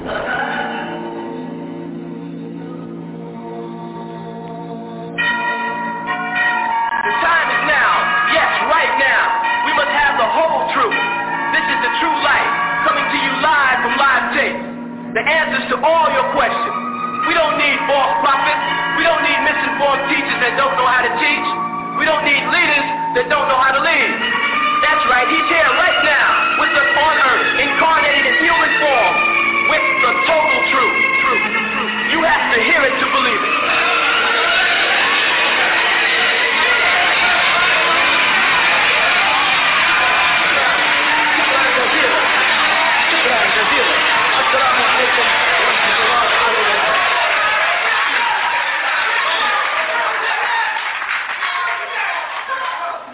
The 0.00 0.08
time 7.20 7.48
is 7.52 7.62
now. 7.68 7.92
Yes, 8.32 8.48
right 8.72 8.96
now. 8.96 9.22
We 9.68 9.76
must 9.76 9.92
have 9.92 10.16
the 10.16 10.24
whole 10.24 10.72
truth. 10.72 10.96
This 11.52 11.68
is 11.68 11.78
the 11.84 11.92
true 12.00 12.16
light, 12.24 12.48
coming 12.88 13.04
to 13.12 13.18
you 13.20 13.32
live 13.44 13.76
from 13.84 13.92
live 14.00 14.32
tape. 14.32 14.56
The 15.20 15.20
answers 15.20 15.68
to 15.68 15.76
all 15.84 16.08
your 16.16 16.32
questions. 16.32 16.80
We 17.28 17.36
don't 17.36 17.60
need 17.60 17.76
false 17.84 18.16
prophets. 18.24 18.64
We 18.96 19.04
don't 19.04 19.20
need 19.20 19.36
misinformed 19.44 20.08
teachers 20.08 20.40
that 20.48 20.56
don't 20.56 20.80
know 20.80 20.88
how 20.88 21.04
to 21.04 21.12
teach. 21.20 21.48
We 22.00 22.08
don't 22.08 22.24
need 22.24 22.40
leaders 22.48 22.88
that 23.20 23.28
don't 23.28 23.52
know 23.52 23.60
how 23.60 23.76
to 23.76 23.84
lead. 23.84 24.10
That's 24.80 25.04
right, 25.12 25.28
he's 25.28 25.48
here 25.52 25.70
right 25.76 26.00
now 26.08 26.56
with 26.56 26.72
us 26.72 26.88
on 26.88 27.14
earth, 27.20 27.60
incarnated 27.68 28.19
to 32.54 32.60
hear 32.60 32.82
it 32.82 32.94
to 32.98 33.06
believe 33.14 33.42
it. 33.46 33.60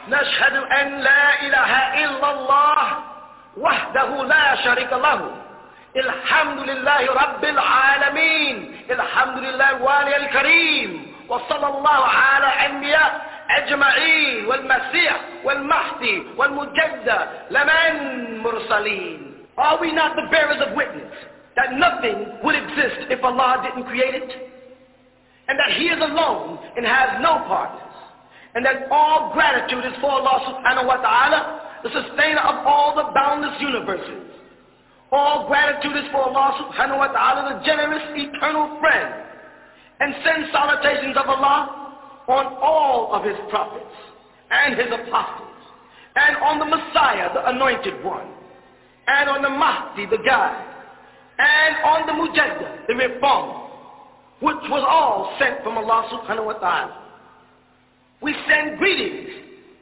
نشهد 0.09 0.57
أن 0.57 1.01
لا 1.01 1.41
إله 1.43 2.05
إلا 2.05 2.31
الله 2.31 2.79
وحده 3.57 4.25
لا 4.25 4.55
شريك 4.65 4.93
له 4.93 5.46
الحمد 5.96 6.60
لله 6.70 7.14
رب 7.24 7.44
العالمين 7.46 8.86
الحمد 8.92 9.38
لله 9.38 9.70
الوالي 9.70 10.16
الكريم 10.18 11.16
وصلى 11.30 11.68
الله 11.68 12.06
على 12.08 12.46
أنبياء 12.66 13.22
أجمعين 13.50 14.46
والمسيح 14.46 15.20
والمهدي 15.44 16.24
والمجدد 16.38 17.28
لمن 17.52 17.94
مرسلين 18.44 19.28
Are 19.58 19.78
we 19.82 19.92
not 19.92 20.16
the 20.16 20.28
bearers 20.32 20.62
of 20.66 20.76
witness 20.76 21.12
that 21.58 21.74
nothing 21.74 22.26
would 22.44 22.56
exist 22.56 23.12
if 23.12 23.22
Allah 23.24 23.62
didn't 23.64 23.88
create 23.90 24.16
it? 24.16 24.32
And 25.50 25.60
that 25.60 25.72
He 25.78 25.86
is 25.90 26.00
alone 26.02 26.58
and 26.78 26.86
has 26.86 27.22
no 27.22 27.44
partners? 27.48 27.92
and 28.56 28.66
that 28.66 28.88
all 28.92 29.32
gratitude 29.34 29.86
is 29.86 29.94
for 30.02 30.12
Allah 30.12 30.44
subhanahu 30.44 30.88
wa 30.88 30.98
ta'ala, 31.00 31.40
the 31.84 31.90
sustainer 31.90 32.42
of 32.42 32.66
all 32.68 32.96
the 32.96 33.08
boundless 33.16 33.56
universes. 33.62 34.28
All 35.13 35.47
gratitude 35.47 35.97
is 35.97 36.11
for 36.11 36.23
Allah 36.23 36.67
subhanahu 36.67 36.99
wa 36.99 37.09
ta'ala, 37.09 37.59
the 37.59 37.65
generous 37.65 38.03
eternal 38.15 38.79
friend. 38.81 39.23
And 40.01 40.15
send 40.25 40.47
salutations 40.53 41.17
of 41.17 41.29
Allah 41.29 41.87
on 42.29 42.47
all 42.61 43.15
of 43.15 43.25
his 43.25 43.37
prophets 43.49 43.95
and 44.51 44.77
his 44.79 44.89
apostles, 44.93 45.49
and 46.15 46.37
on 46.37 46.59
the 46.59 46.65
Messiah, 46.65 47.33
the 47.33 47.49
anointed 47.49 48.05
one, 48.05 48.27
and 49.07 49.29
on 49.29 49.43
the 49.43 49.49
Mahdi, 49.49 50.07
the 50.07 50.23
guide, 50.25 50.65
and 51.39 51.77
on 51.85 52.07
the 52.07 52.13
Mujaddid, 52.13 52.87
the 52.89 52.95
reformer, 52.95 53.69
which 54.41 54.71
was 54.71 54.85
all 54.87 55.35
sent 55.39 55.63
from 55.63 55.79
Allah 55.79 56.09
subhanahu 56.13 56.47
wa 56.47 56.53
ta'ala. 56.55 57.03
We 58.23 58.35
send 58.49 58.79
greetings 58.79 59.31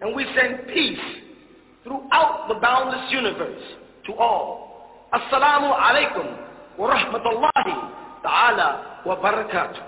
and 0.00 0.14
we 0.14 0.26
send 0.36 0.66
peace 0.68 0.98
throughout 1.84 2.46
the 2.48 2.54
boundless 2.60 3.10
universe 3.12 3.62
to 4.06 4.14
all. 4.14 4.73
Assalamu 5.12 5.72
alaikum 5.74 6.78
wa 6.78 6.94
rahmatullahi 6.94 8.22
ta'ala 8.22 9.02
wa 9.06 9.16
barakatuh. 9.16 9.82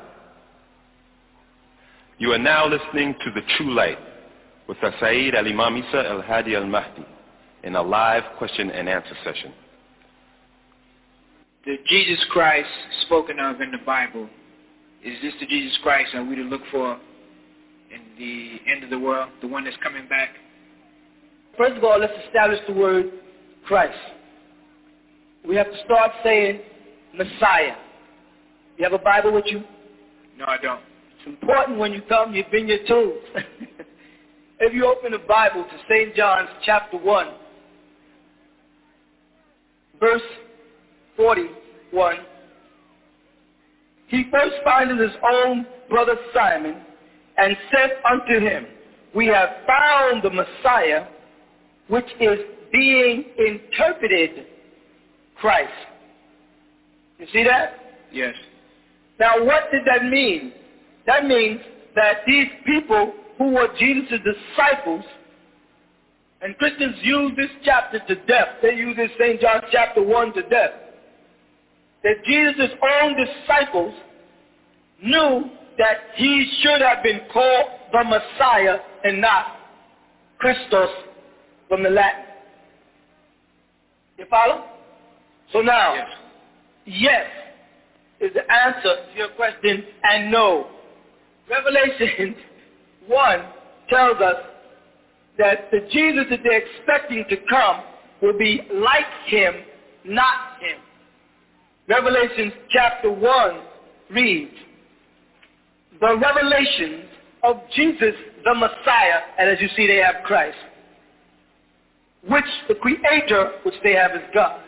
You 2.18 2.32
are 2.32 2.38
now 2.38 2.66
listening 2.66 3.14
to 3.24 3.30
The 3.32 3.42
True 3.56 3.74
Light 3.74 3.98
with 4.68 4.78
Saeed 5.00 5.34
Al-Imam 5.34 5.76
Isa 5.76 6.08
Al-Hadi 6.08 6.54
Al-Mahdi 6.54 7.04
in 7.64 7.76
a 7.76 7.82
live 7.82 8.22
question 8.38 8.70
and 8.70 8.88
answer 8.88 9.16
session. 9.24 9.52
The 11.64 11.76
Jesus 11.88 12.24
Christ 12.30 12.68
spoken 13.02 13.40
of 13.40 13.60
in 13.60 13.72
the 13.72 13.84
Bible, 13.84 14.28
is 15.04 15.14
this 15.22 15.34
the 15.40 15.46
Jesus 15.46 15.76
Christ 15.82 16.10
that 16.14 16.24
we 16.24 16.36
to 16.36 16.42
look 16.42 16.62
for 16.70 16.98
in 17.92 18.00
the 18.18 18.70
end 18.70 18.84
of 18.84 18.90
the 18.90 18.98
world, 18.98 19.30
the 19.40 19.48
one 19.48 19.64
that's 19.64 19.76
coming 19.82 20.06
back? 20.08 20.30
First 21.58 21.76
of 21.76 21.84
all, 21.84 21.98
let's 21.98 22.12
establish 22.26 22.60
the 22.68 22.74
word 22.74 23.10
Christ. 23.66 23.98
We 25.46 25.54
have 25.56 25.70
to 25.70 25.84
start 25.84 26.10
saying 26.24 26.60
Messiah. 27.14 27.76
You 28.76 28.84
have 28.84 28.92
a 28.92 28.98
Bible 28.98 29.32
with 29.32 29.44
you? 29.46 29.62
No, 30.36 30.44
I 30.46 30.56
don't. 30.60 30.80
It's 31.18 31.26
important 31.26 31.78
when 31.78 31.92
you 31.92 32.02
come, 32.08 32.34
you 32.34 32.44
bring 32.50 32.68
your 32.68 32.84
tools. 32.86 33.22
if 34.60 34.74
you 34.74 34.86
open 34.86 35.12
the 35.12 35.18
Bible 35.18 35.64
to 35.64 35.78
St. 35.88 36.14
John's 36.16 36.48
chapter 36.64 36.98
1, 36.98 37.28
verse 40.00 40.22
41, 41.16 42.16
he 44.08 44.24
first 44.30 44.56
findeth 44.64 44.98
his 44.98 45.16
own 45.32 45.64
brother 45.88 46.16
Simon 46.34 46.82
and 47.38 47.56
said 47.72 47.98
unto 48.10 48.44
him, 48.44 48.66
We 49.14 49.26
have 49.28 49.50
found 49.66 50.22
the 50.24 50.30
Messiah, 50.30 51.06
which 51.88 52.06
is 52.20 52.40
being 52.72 53.26
interpreted 53.38 54.46
Christ. 55.40 55.72
You 57.18 57.26
see 57.32 57.44
that? 57.44 57.74
Yes. 58.12 58.34
Now 59.18 59.44
what 59.44 59.70
did 59.72 59.82
that 59.86 60.04
mean? 60.04 60.52
That 61.06 61.26
means 61.26 61.60
that 61.94 62.18
these 62.26 62.48
people 62.66 63.14
who 63.38 63.52
were 63.52 63.68
Jesus' 63.78 64.20
disciples, 64.24 65.04
and 66.42 66.56
Christians 66.58 66.96
use 67.02 67.32
this 67.36 67.50
chapter 67.64 67.98
to 67.98 68.14
death. 68.26 68.48
They 68.62 68.74
use 68.74 68.96
this 68.96 69.10
St. 69.18 69.40
John 69.40 69.62
chapter 69.72 70.02
1 70.02 70.34
to 70.34 70.42
death. 70.42 70.70
That 72.02 72.24
Jesus' 72.24 72.70
own 73.02 73.16
disciples 73.16 73.94
knew 75.02 75.50
that 75.78 75.96
he 76.14 76.50
should 76.60 76.80
have 76.80 77.02
been 77.02 77.20
called 77.32 77.66
the 77.92 78.04
Messiah 78.04 78.78
and 79.04 79.20
not 79.20 79.46
Christos 80.38 80.90
from 81.68 81.82
the 81.82 81.90
Latin. 81.90 82.24
You 84.18 84.26
follow? 84.30 84.64
So 85.52 85.60
now, 85.60 85.94
Yes. 85.94 86.08
yes 86.86 87.26
is 88.20 88.32
the 88.34 88.50
answer 88.52 88.96
to 89.12 89.16
your 89.18 89.28
question, 89.30 89.84
and 90.04 90.30
no. 90.30 90.68
Revelation 91.48 92.34
1 93.06 93.44
tells 93.88 94.20
us 94.20 94.36
that 95.38 95.70
the 95.70 95.80
Jesus 95.92 96.24
that 96.30 96.40
they're 96.42 96.62
expecting 96.62 97.24
to 97.28 97.36
come 97.48 97.82
will 98.22 98.36
be 98.36 98.62
like 98.72 99.06
him, 99.26 99.54
not 100.04 100.58
him. 100.60 100.78
Revelation 101.88 102.52
chapter 102.70 103.12
1 103.12 103.60
reads, 104.10 104.54
the 106.00 106.16
revelations 106.16 107.04
of 107.42 107.56
Jesus 107.74 108.14
the 108.44 108.54
Messiah, 108.54 109.20
and 109.38 109.50
as 109.50 109.60
you 109.60 109.68
see 109.76 109.86
they 109.86 109.96
have 109.96 110.16
Christ, 110.24 110.56
which 112.28 112.44
the 112.68 112.74
Creator, 112.74 113.52
which 113.64 113.74
they 113.82 113.92
have 113.94 114.12
is 114.12 114.22
God, 114.32 114.60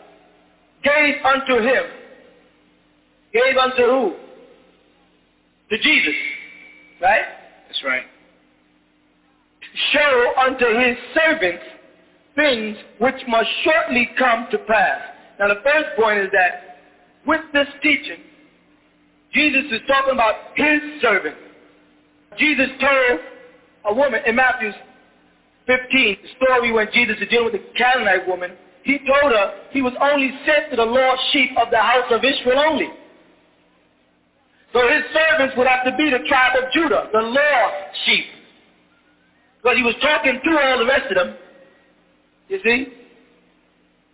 gave 0.83 1.15
unto 1.23 1.61
him. 1.61 1.83
Gave 3.33 3.57
unto 3.57 3.83
who? 3.83 4.15
To 5.69 5.77
Jesus, 5.77 6.15
right? 7.01 7.25
That's 7.67 7.83
right. 7.83 8.03
Show 9.93 10.33
unto 10.45 10.65
his 10.65 10.97
servants 11.13 11.63
things 12.35 12.77
which 12.99 13.21
must 13.27 13.49
shortly 13.63 14.09
come 14.17 14.47
to 14.51 14.57
pass. 14.59 15.01
Now 15.39 15.47
the 15.49 15.61
first 15.63 15.89
point 15.97 16.19
is 16.19 16.29
that 16.31 16.79
with 17.27 17.41
this 17.53 17.67
teaching, 17.83 18.21
Jesus 19.33 19.65
is 19.71 19.81
talking 19.87 20.13
about 20.13 20.35
his 20.55 20.79
servant. 21.01 21.35
Jesus 22.37 22.67
told 22.79 23.19
a 23.85 23.93
woman 23.93 24.21
in 24.25 24.35
Matthew 24.35 24.71
15, 25.67 26.17
the 26.23 26.29
story 26.43 26.71
when 26.71 26.87
Jesus 26.93 27.17
is 27.21 27.27
dealing 27.29 27.51
with 27.51 27.53
the 27.53 27.67
Canaanite 27.77 28.27
woman, 28.27 28.51
he 28.83 28.97
told 28.99 29.31
her 29.31 29.53
he 29.71 29.81
was 29.81 29.93
only 30.01 30.31
sent 30.45 30.71
to 30.71 30.75
the 30.75 30.85
lost 30.85 31.21
sheep 31.31 31.51
of 31.57 31.69
the 31.71 31.77
house 31.77 32.11
of 32.11 32.23
Israel 32.23 32.59
only. 32.59 32.87
So 34.73 34.87
his 34.87 35.03
servants 35.13 35.55
would 35.57 35.67
have 35.67 35.83
to 35.85 35.95
be 35.97 36.09
the 36.09 36.27
tribe 36.27 36.55
of 36.61 36.71
Judah, 36.71 37.09
the 37.11 37.21
lost 37.21 37.75
sheep. 38.05 38.25
Because 39.61 39.77
he 39.77 39.83
was 39.83 39.95
talking 40.01 40.39
to 40.43 40.59
all 40.59 40.79
the 40.79 40.85
rest 40.85 41.11
of 41.11 41.15
them. 41.15 41.35
You 42.47 42.59
see? 42.63 42.87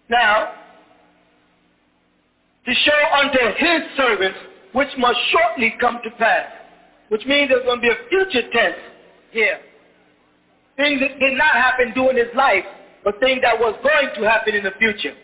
Now, 0.10 0.54
to 2.66 2.74
show 2.74 3.18
unto 3.22 3.40
his 3.58 3.82
servants 3.98 4.40
which 4.74 4.90
must 4.98 5.18
shortly 5.32 5.76
come 5.80 6.00
to 6.04 6.12
pass. 6.18 6.48
Which 7.10 7.26
means 7.26 7.50
there's 7.50 7.64
going 7.64 7.78
to 7.78 7.82
be 7.82 7.90
a 7.90 8.10
future 8.10 8.50
tense 8.52 8.76
here. 9.32 9.60
Things 10.76 11.00
that 11.00 11.20
did 11.20 11.38
not 11.38 11.54
happen 11.54 11.94
during 11.94 12.18
his 12.18 12.34
life, 12.36 12.66
but 13.06 13.20
things 13.20 13.42
that 13.44 13.58
was 13.58 13.76
going 13.84 14.16
to 14.16 14.30
happen 14.30 14.56
in 14.56 14.64
the 14.64 14.72
future. 14.80 15.16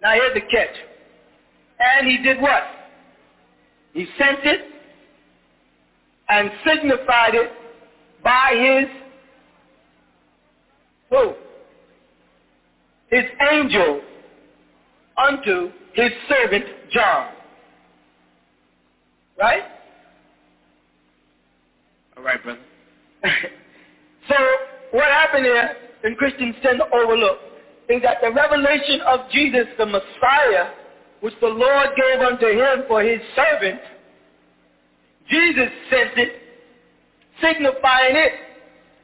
Now 0.00 0.12
here's 0.12 0.32
the 0.32 0.40
catch. 0.40 0.74
And 1.80 2.06
he 2.06 2.18
did 2.18 2.40
what? 2.40 2.62
He 3.92 4.06
sent 4.16 4.44
it 4.44 4.60
and 6.28 6.50
signified 6.64 7.34
it 7.34 7.50
by 8.22 8.54
his 8.54 8.88
who? 11.10 11.34
His 13.10 13.24
angel 13.50 14.00
unto 15.16 15.72
his 15.94 16.10
servant 16.28 16.64
John. 16.92 17.32
Right? 19.36 19.62
All 22.16 22.22
right, 22.22 22.42
brother. 22.42 22.60
so 24.28 24.34
what 24.92 25.06
happened 25.06 25.44
here, 25.44 25.76
and 26.04 26.16
Christians 26.16 26.54
tend 26.62 26.78
to 26.78 26.96
overlook, 26.96 27.38
is 27.88 28.02
that 28.02 28.18
the 28.22 28.32
revelation 28.32 29.00
of 29.06 29.30
Jesus, 29.30 29.66
the 29.78 29.86
Messiah, 29.86 30.72
which 31.20 31.34
the 31.40 31.48
Lord 31.48 31.88
gave 31.96 32.20
unto 32.20 32.46
him 32.46 32.84
for 32.86 33.02
his 33.02 33.20
servant, 33.34 33.80
Jesus 35.28 35.68
sent 35.90 36.16
it, 36.16 36.32
signifying 37.42 38.16
it 38.16 38.32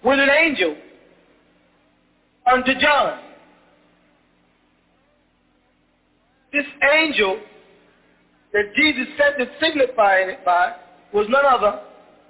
with 0.05 0.19
an 0.19 0.31
angel 0.31 0.77
unto 2.51 2.79
John. 2.79 3.21
This 6.53 6.67
angel 6.95 7.41
that 8.53 8.75
Jesus 8.77 9.07
sent 9.19 9.39
to 9.39 9.47
signifying 9.61 10.31
it 10.31 10.45
by 10.45 10.75
was 11.13 11.27
none 11.29 11.45
other 11.45 11.81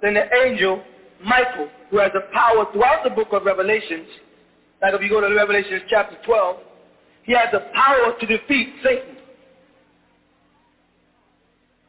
than 0.01 0.15
the 0.15 0.25
angel 0.45 0.83
Michael, 1.23 1.69
who 1.89 1.99
has 1.99 2.11
the 2.13 2.21
power 2.33 2.65
throughout 2.71 3.03
the 3.03 3.09
book 3.09 3.29
of 3.31 3.45
Revelations. 3.45 4.07
Like 4.85 4.93
if 4.93 5.01
you 5.01 5.09
go 5.09 5.19
to 5.19 5.33
Revelation 5.33 5.81
chapter 5.89 6.15
12, 6.23 6.57
he 7.23 7.31
has 7.31 7.47
the 7.51 7.61
power 7.73 8.13
to 8.19 8.25
defeat 8.27 8.71
Satan. 8.83 9.17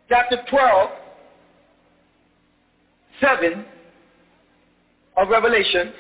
Chapter 0.09 0.39
12, 0.49 0.91
7 3.21 3.67
of 5.19 5.29
Revelation, 5.29 5.93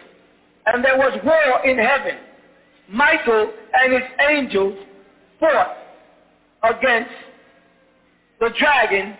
and 0.64 0.82
there 0.82 0.96
was 0.96 1.20
war 1.22 1.66
in 1.66 1.76
heaven. 1.76 2.16
Michael 2.88 3.52
and 3.74 3.92
his 3.92 4.10
angels 4.30 4.78
fought 5.38 5.76
against 6.62 7.10
the 8.40 8.48
dragon. 8.58 9.18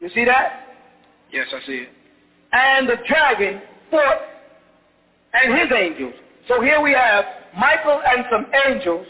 You 0.00 0.10
see 0.10 0.26
that? 0.26 0.76
Yes, 1.32 1.46
I 1.54 1.66
see 1.66 1.84
it. 1.84 1.88
And 2.52 2.86
the 2.86 2.96
dragon 3.08 3.62
fought 3.90 4.35
and 5.42 5.58
his 5.58 5.68
angels. 5.76 6.14
So 6.48 6.62
here 6.62 6.80
we 6.80 6.92
have 6.92 7.24
Michael 7.58 8.00
and 8.06 8.24
some 8.30 8.46
angels 8.66 9.06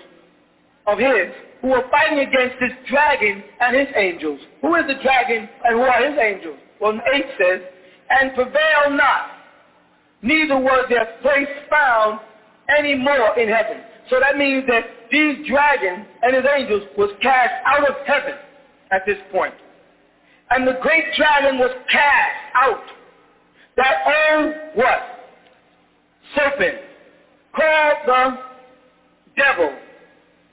of 0.87 0.99
his 0.99 1.33
who 1.61 1.73
are 1.73 1.89
fighting 1.91 2.21
against 2.21 2.57
this 2.61 2.73
dragon 2.89 3.43
and 3.61 3.77
his 3.77 3.89
angels. 3.97 4.41
Who 4.63 4.75
is 4.77 4.85
the 4.87 5.03
dragon 5.03 5.49
and 5.65 5.79
who 5.79 5.83
are 5.83 6.11
his 6.11 6.19
angels? 6.19 6.59
Well, 6.81 6.99
8 7.13 7.25
says, 7.39 7.61
and 8.11 8.35
prevail 8.35 8.91
not, 8.91 9.31
neither 10.23 10.59
was 10.59 10.87
their 10.89 11.07
place 11.23 11.49
found 11.71 12.21
any 12.79 12.95
more 12.95 13.39
in 13.39 13.49
heaven. 13.49 13.83
So 14.11 14.21
that 14.21 14.37
means 14.37 14.65
that 14.69 14.85
these 15.11 15.47
dragons 15.49 16.07
and 16.23 16.37
his 16.37 16.45
angels 16.57 16.83
was 16.97 17.11
cast 17.23 17.53
out 17.67 17.89
of 17.89 17.97
heaven 18.07 18.35
at 18.93 19.03
this 19.07 19.19
point. 19.33 19.55
And 20.51 20.67
the 20.67 20.79
great 20.81 21.05
dragon 21.17 21.59
was 21.59 21.71
cast 21.91 22.37
out. 22.55 22.85
That 23.77 23.95
old 24.07 24.55
what? 24.75 25.16
Serpent, 26.35 26.79
called 27.55 27.97
the 28.07 28.39
devil 29.37 29.77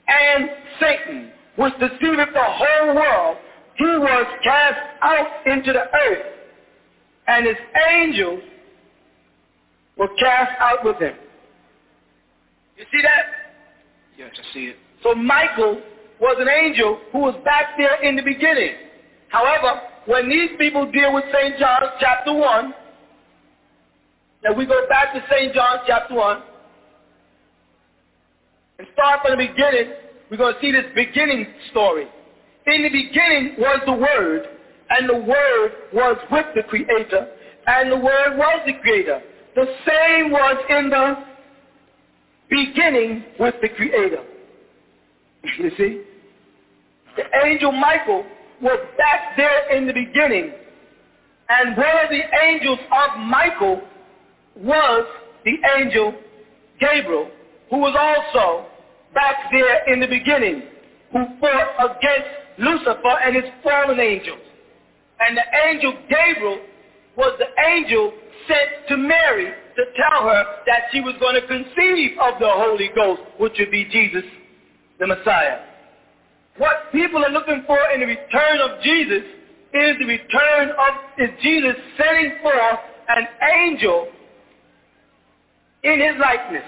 and 0.06 0.50
Satan, 0.80 1.32
which 1.56 1.72
deceiveth 1.74 2.28
the 2.32 2.44
whole 2.44 2.94
world, 2.94 3.38
he 3.76 3.84
was 3.84 4.26
cast 4.42 4.78
out 5.02 5.46
into 5.46 5.72
the 5.72 5.84
earth, 5.92 6.26
and 7.26 7.46
his 7.46 7.56
angels 7.90 8.40
were 9.96 10.08
cast 10.18 10.52
out 10.60 10.84
with 10.84 10.98
him. 10.98 11.14
You 12.76 12.84
see 12.92 13.02
that? 13.02 13.24
Yes, 14.18 14.30
I 14.32 14.54
see 14.54 14.66
it. 14.66 14.76
So 15.02 15.14
Michael 15.14 15.80
was 16.20 16.36
an 16.38 16.48
angel 16.48 17.00
who 17.12 17.18
was 17.20 17.34
back 17.44 17.76
there 17.76 18.02
in 18.02 18.16
the 18.16 18.22
beginning. 18.22 18.74
However, 19.28 19.80
when 20.06 20.28
these 20.28 20.50
people 20.58 20.90
deal 20.90 21.14
with 21.14 21.24
St. 21.32 21.58
John 21.58 21.82
chapter 22.00 22.32
1, 22.32 22.74
now 24.44 24.52
we 24.52 24.66
go 24.66 24.86
back 24.88 25.14
to 25.14 25.24
St. 25.30 25.54
John 25.54 25.78
chapter 25.86 26.14
1, 26.14 26.42
and 28.78 28.88
start 28.92 29.20
from 29.22 29.38
the 29.38 29.46
beginning, 29.46 29.94
we're 30.30 30.36
going 30.36 30.54
to 30.54 30.60
see 30.60 30.70
this 30.70 30.84
beginning 30.94 31.46
story. 31.70 32.06
In 32.66 32.82
the 32.82 32.90
beginning 32.90 33.54
was 33.58 33.80
the 33.86 33.92
Word, 33.92 34.46
and 34.90 35.08
the 35.08 35.16
Word 35.16 35.72
was 35.94 36.16
with 36.30 36.46
the 36.54 36.62
Creator, 36.64 37.28
and 37.66 37.90
the 37.90 37.96
Word 37.96 38.36
was 38.36 38.60
the 38.66 38.74
Creator. 38.82 39.22
The 39.54 39.66
same 39.86 40.30
was 40.30 40.56
in 40.68 40.90
the 40.90 41.14
beginning 42.50 43.24
with 43.40 43.54
the 43.62 43.68
Creator. 43.70 44.24
You 45.58 45.70
see? 45.76 46.02
The 47.16 47.24
angel 47.46 47.70
Michael 47.70 48.24
was 48.62 48.78
back 48.96 49.36
there 49.36 49.76
in 49.76 49.86
the 49.86 49.92
beginning. 49.92 50.52
And 51.48 51.76
one 51.76 51.86
of 52.02 52.10
the 52.10 52.22
angels 52.42 52.78
of 52.90 53.20
Michael 53.20 53.82
was 54.56 55.06
the 55.44 55.56
angel 55.76 56.14
Gabriel, 56.80 57.30
who 57.70 57.78
was 57.78 57.94
also 57.98 58.66
back 59.12 59.36
there 59.52 59.92
in 59.92 60.00
the 60.00 60.06
beginning, 60.06 60.62
who 61.12 61.24
fought 61.40 61.96
against 61.96 62.28
Lucifer 62.58 63.16
and 63.24 63.36
his 63.36 63.44
fallen 63.62 64.00
angels. 64.00 64.40
And 65.20 65.36
the 65.36 65.44
angel 65.68 65.94
Gabriel 66.08 66.60
was 67.16 67.38
the 67.38 67.46
angel 67.64 68.12
sent 68.48 68.88
to 68.88 68.96
Mary 68.96 69.52
to 69.76 69.84
tell 69.96 70.22
her 70.28 70.44
that 70.66 70.82
she 70.92 71.00
was 71.00 71.14
going 71.20 71.34
to 71.34 71.46
conceive 71.46 72.18
of 72.20 72.38
the 72.38 72.50
Holy 72.50 72.90
Ghost, 72.94 73.22
which 73.38 73.54
would 73.58 73.70
be 73.70 73.84
Jesus, 73.86 74.24
the 74.98 75.06
Messiah. 75.06 75.60
What 76.58 76.92
people 76.92 77.24
are 77.24 77.30
looking 77.30 77.64
for 77.66 77.78
in 77.92 78.00
the 78.00 78.06
return 78.06 78.60
of 78.60 78.82
Jesus 78.82 79.24
is 79.72 79.98
the 79.98 80.06
return 80.06 80.70
of 80.70 80.94
is 81.18 81.30
Jesus 81.42 81.74
sending 81.98 82.38
forth 82.42 82.78
an 83.08 83.26
angel 83.58 84.08
in 85.84 86.00
his 86.00 86.14
likeness. 86.20 86.64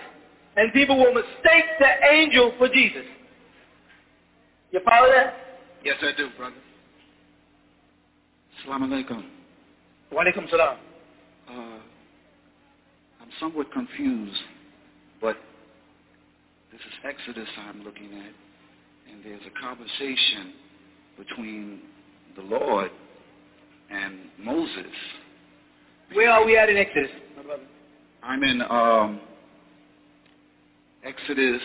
And 0.56 0.72
people 0.72 0.96
will 0.96 1.12
mistake 1.12 1.64
the 1.78 2.06
angel 2.12 2.52
for 2.58 2.68
Jesus. 2.68 3.04
You 4.70 4.80
follow 4.84 5.08
that? 5.08 5.34
Yes, 5.84 5.96
I 6.02 6.12
do, 6.16 6.28
brother. 6.36 6.56
Assalamu 8.64 8.88
alaikum. 8.88 9.24
Wa 10.12 10.24
alaikum 10.24 10.48
salam. 10.50 10.78
Uh, 11.48 11.52
I'm 13.20 13.30
somewhat 13.38 13.70
confused, 13.72 14.40
but 15.20 15.36
this 16.72 16.80
is 16.80 16.92
Exodus 17.04 17.48
I'm 17.68 17.82
looking 17.84 18.12
at, 18.12 19.12
and 19.12 19.24
there's 19.24 19.42
a 19.46 19.60
conversation 19.60 20.54
between 21.18 21.80
the 22.36 22.42
Lord 22.42 22.90
and 23.90 24.18
Moses. 24.38 24.86
Where 26.12 26.30
are 26.30 26.44
we 26.44 26.56
at 26.56 26.68
in 26.68 26.76
Exodus? 26.76 27.10
I'm 28.26 28.42
in 28.42 28.60
um, 28.62 29.20
Exodus, 31.04 31.62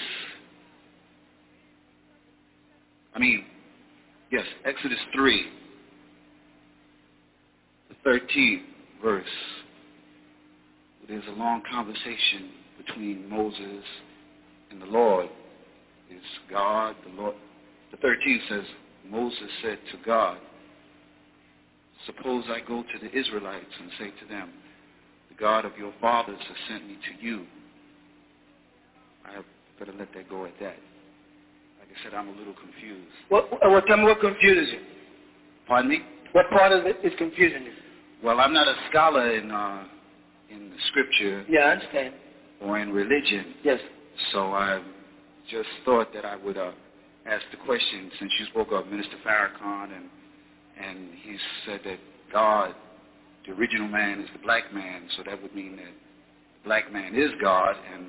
I 3.16 3.20
mean, 3.20 3.46
yes, 4.32 4.46
Exodus 4.64 5.00
3, 5.16 5.48
the 7.90 8.10
13th 8.10 8.62
verse. 9.02 9.26
There's 11.10 11.24
a 11.30 11.32
long 11.32 11.64
conversation 11.70 12.52
between 12.78 13.28
Moses 13.28 13.84
and 14.70 14.80
the 14.80 14.86
Lord. 14.86 15.30
It's 16.12 16.24
God, 16.50 16.96
the 17.04 17.20
Lord. 17.20 17.36
The 17.90 17.98
13th 17.98 18.50
says, 18.50 18.66
Moses 19.10 19.50
said 19.64 19.80
to 19.92 19.98
God, 20.06 20.38
Suppose 22.06 22.44
I 22.50 22.60
go 22.68 22.84
to 22.84 23.00
the 23.02 23.18
Israelites 23.18 23.66
and 23.80 23.90
say 23.98 24.12
to 24.22 24.28
them, 24.32 24.50
The 24.61 24.61
God 25.42 25.66
of 25.66 25.72
your 25.78 25.92
fathers 26.00 26.38
has 26.48 26.58
sent 26.70 26.88
me 26.88 26.96
to 26.96 27.26
you. 27.26 27.46
I 29.26 29.42
better 29.80 29.92
let 29.98 30.14
that 30.14 30.30
go 30.30 30.46
at 30.46 30.54
that. 30.60 30.78
Like 31.80 31.90
I 31.90 32.04
said, 32.04 32.14
I'm 32.14 32.30
a 32.30 32.32
little 32.38 32.54
confused. 32.54 33.10
What, 33.30 33.52
what, 33.52 33.86
tell 33.88 33.98
me 33.98 34.04
what 34.04 34.20
confuses 34.22 34.72
you. 34.72 34.80
Pardon 35.68 35.90
me? 35.90 36.02
What 36.34 36.48
part 36.52 36.72
of 36.72 36.86
it 36.86 36.98
is 37.04 37.12
confusing 37.18 37.64
you? 37.64 37.72
Well, 38.24 38.40
I'm 38.40 38.54
not 38.54 38.68
a 38.68 38.76
scholar 38.90 39.32
in 39.32 39.50
uh, 39.52 39.84
in 40.52 40.70
the 40.70 40.76
scripture 40.90 41.44
Yeah, 41.50 41.62
I 41.62 41.72
understand. 41.72 42.14
or 42.62 42.78
in 42.78 42.92
religion, 42.94 43.56
Yes. 43.64 43.80
so 44.32 44.52
I 44.54 44.82
just 45.50 45.70
thought 45.86 46.14
that 46.14 46.24
I 46.26 46.36
would 46.36 46.58
uh, 46.58 46.72
ask 47.26 47.44
the 47.52 47.58
question 47.66 48.12
since 48.20 48.32
you 48.40 48.46
spoke 48.48 48.72
of 48.72 48.88
Minister 48.88 49.16
Farrakhan 49.26 49.96
and 49.96 50.06
and 50.80 51.10
he 51.24 51.38
said 51.66 51.82
that 51.86 51.98
God, 52.32 52.76
the 53.46 53.54
original 53.54 53.88
man, 53.88 54.22
is 54.22 54.30
the 54.34 54.40
black 54.40 54.74
man, 54.74 55.04
so 55.18 55.24
that 55.24 55.42
would 55.42 55.56
mean 55.56 55.76
that 55.78 55.86
the 55.86 56.66
black 56.66 56.92
man 56.92 57.16
is 57.16 57.32
God. 57.42 57.76
And 57.94 58.08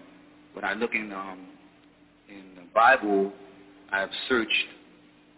when 0.53 0.65
I 0.65 0.75
look 0.75 0.95
in 0.95 1.13
um, 1.13 1.47
in 2.29 2.55
the 2.57 2.69
Bible, 2.75 3.33
I've 3.91 4.11
searched 4.29 4.67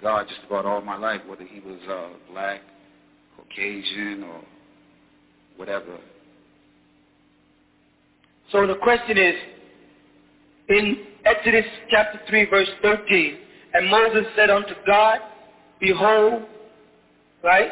God 0.02 0.26
just 0.28 0.40
about 0.46 0.66
all 0.66 0.80
my 0.80 0.96
life, 0.96 1.20
whether 1.26 1.44
he 1.44 1.60
was 1.60 1.78
uh, 1.88 2.08
black, 2.32 2.60
Caucasian, 3.36 4.24
or 4.24 4.40
whatever. 5.56 5.98
So 8.52 8.66
the 8.66 8.76
question 8.76 9.16
is, 9.16 9.34
in 10.68 11.06
Exodus 11.24 11.64
chapter 11.90 12.20
3, 12.28 12.50
verse 12.50 12.68
13, 12.82 13.38
and 13.74 13.90
Moses 13.90 14.24
said 14.36 14.50
unto 14.50 14.74
God, 14.86 15.18
Behold, 15.80 16.44
right, 17.42 17.70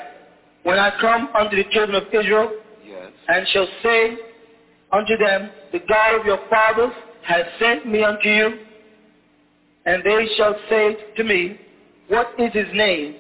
when 0.63 0.79
I 0.79 0.93
come 1.01 1.29
unto 1.35 1.57
the 1.57 1.65
children 1.71 1.97
of 2.03 2.09
Israel, 2.13 2.53
Yes. 2.87 3.11
and 3.29 3.47
shall 3.49 3.67
say 3.83 4.17
unto 4.93 5.17
them, 5.17 5.51
The 5.73 5.81
God 5.89 6.21
of 6.21 6.27
your 6.27 6.39
fathers 6.49 6.93
has 7.23 7.47
sent 7.59 7.87
me 7.87 8.03
unto 8.03 8.29
you. 8.29 8.59
And 9.85 10.03
they 10.05 10.29
shall 10.37 10.55
say 10.69 10.97
to 11.17 11.25
me, 11.25 11.59
What 12.09 12.29
is 12.39 12.53
his 12.53 12.69
name? 12.75 13.17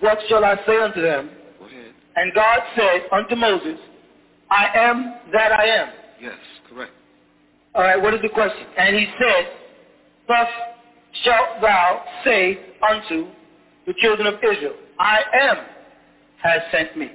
What 0.00 0.18
shall 0.28 0.44
I 0.44 0.56
say 0.66 0.78
unto 0.78 1.00
them? 1.00 1.30
And 2.14 2.34
God 2.34 2.60
said 2.76 3.02
unto 3.10 3.36
Moses, 3.36 3.78
I 4.50 4.66
am 4.74 5.14
that 5.32 5.52
I 5.52 5.64
am. 5.64 5.88
Yes, 6.20 6.34
correct. 6.68 6.92
All 7.74 7.82
right, 7.82 8.00
what 8.00 8.12
is 8.12 8.20
the 8.20 8.28
question? 8.28 8.66
And 8.76 8.94
he 8.96 9.06
said, 9.18 9.52
Thus 10.28 10.48
shalt 11.24 11.62
thou 11.62 12.04
say 12.24 12.58
unto 12.86 13.28
the 13.86 13.94
children 13.98 14.26
of 14.26 14.34
Israel, 14.34 14.74
I 14.98 15.20
am 15.40 15.56
has 16.42 16.60
sent 16.72 16.96
me. 16.96 17.10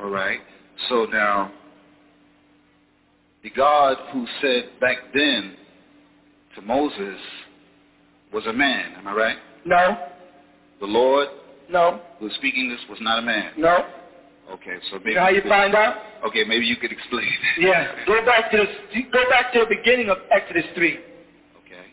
All 0.00 0.10
right. 0.10 0.40
So 0.88 1.04
now, 1.04 1.52
the 3.42 3.50
God 3.50 3.96
who 4.12 4.26
said 4.40 4.64
back 4.80 4.96
then 5.14 5.54
to 6.56 6.62
Moses 6.62 7.18
was 8.32 8.46
a 8.46 8.52
man. 8.52 8.94
Am 8.96 9.06
I 9.06 9.12
right? 9.14 9.36
No, 9.64 9.96
The 10.80 10.86
Lord 10.86 11.28
no, 11.70 12.00
who 12.18 12.26
was 12.26 12.34
speaking 12.34 12.68
this 12.68 12.80
was 12.90 12.98
not 13.00 13.18
a 13.18 13.22
man. 13.22 13.52
no. 13.56 13.84
Okay, 14.50 14.76
so 14.90 14.98
maybe 14.98 15.10
You 15.10 15.14
know 15.16 15.22
how 15.22 15.28
you 15.30 15.40
could- 15.40 15.48
find 15.48 15.74
out? 15.74 15.96
Okay, 16.26 16.44
maybe 16.44 16.66
you 16.66 16.76
could 16.76 16.92
explain. 16.92 17.30
Yeah, 17.58 18.04
go 18.06 18.22
back 18.26 18.50
to 18.50 18.58
the 18.58 19.02
go 19.10 19.28
back 19.30 19.52
to 19.54 19.60
the 19.60 19.66
beginning 19.66 20.10
of 20.10 20.18
Exodus 20.30 20.66
three. 20.74 20.98
Okay. 21.64 21.84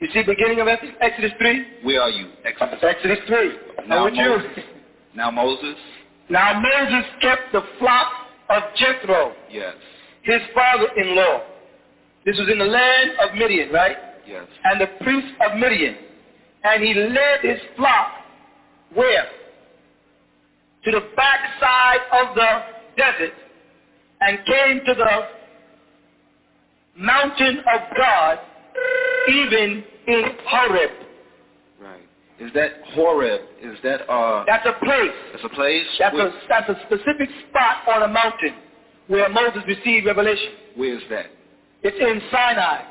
You 0.00 0.08
see, 0.12 0.22
beginning 0.24 0.58
of 0.60 0.66
Exodus 0.66 1.30
three. 1.38 1.64
Where 1.84 2.02
are 2.02 2.10
you? 2.10 2.30
Exodus. 2.44 2.80
Exodus 2.82 3.18
three. 3.28 3.52
Now 3.86 4.04
with 4.04 4.14
you. 4.14 4.28
Moses. 4.28 4.64
Now 5.14 5.30
Moses. 5.30 5.76
Now 6.28 6.60
Moses 6.60 7.06
kept 7.20 7.52
the 7.52 7.62
flock 7.78 8.12
of 8.50 8.62
Jethro, 8.76 9.32
Yes. 9.50 9.74
his 10.22 10.40
father-in-law. 10.54 11.42
This 12.24 12.36
was 12.38 12.48
in 12.50 12.58
the 12.58 12.64
land 12.64 13.10
of 13.22 13.34
Midian, 13.36 13.72
right? 13.72 13.96
Yes. 14.26 14.44
And 14.64 14.80
the 14.80 14.88
priest 15.04 15.28
of 15.40 15.58
Midian, 15.58 15.96
and 16.64 16.82
he 16.82 16.94
led 16.94 17.40
his 17.42 17.60
flock 17.76 18.12
where? 18.94 19.26
To 20.84 20.90
the 20.90 21.02
backside 21.16 22.00
of 22.12 22.34
the 22.34 22.62
desert, 22.96 23.34
and 24.20 24.38
came 24.46 24.80
to 24.86 24.94
the 24.94 25.28
mountain 26.96 27.58
of 27.58 27.80
God, 27.96 28.38
even 29.28 29.84
in 30.06 30.24
Horeb. 30.46 30.90
Is 32.38 32.52
that 32.52 32.72
Horeb? 32.94 33.40
Is 33.62 33.78
that 33.82 34.08
uh? 34.10 34.44
That's 34.46 34.66
a 34.66 34.84
place. 34.84 35.10
That's 35.32 35.44
a 35.44 35.48
place. 35.48 35.86
That's 35.98 36.14
where, 36.14 36.28
a, 36.28 36.32
that's 36.48 36.68
a 36.68 36.76
specific 36.86 37.30
spot 37.48 37.88
on 37.88 38.02
a 38.02 38.08
mountain 38.08 38.54
where 39.06 39.28
Moses 39.28 39.62
received 39.66 40.06
revelation. 40.06 40.52
where 40.74 40.96
is 40.96 41.02
that? 41.10 41.26
It's 41.82 41.96
in 41.98 42.20
Sinai. 42.30 42.82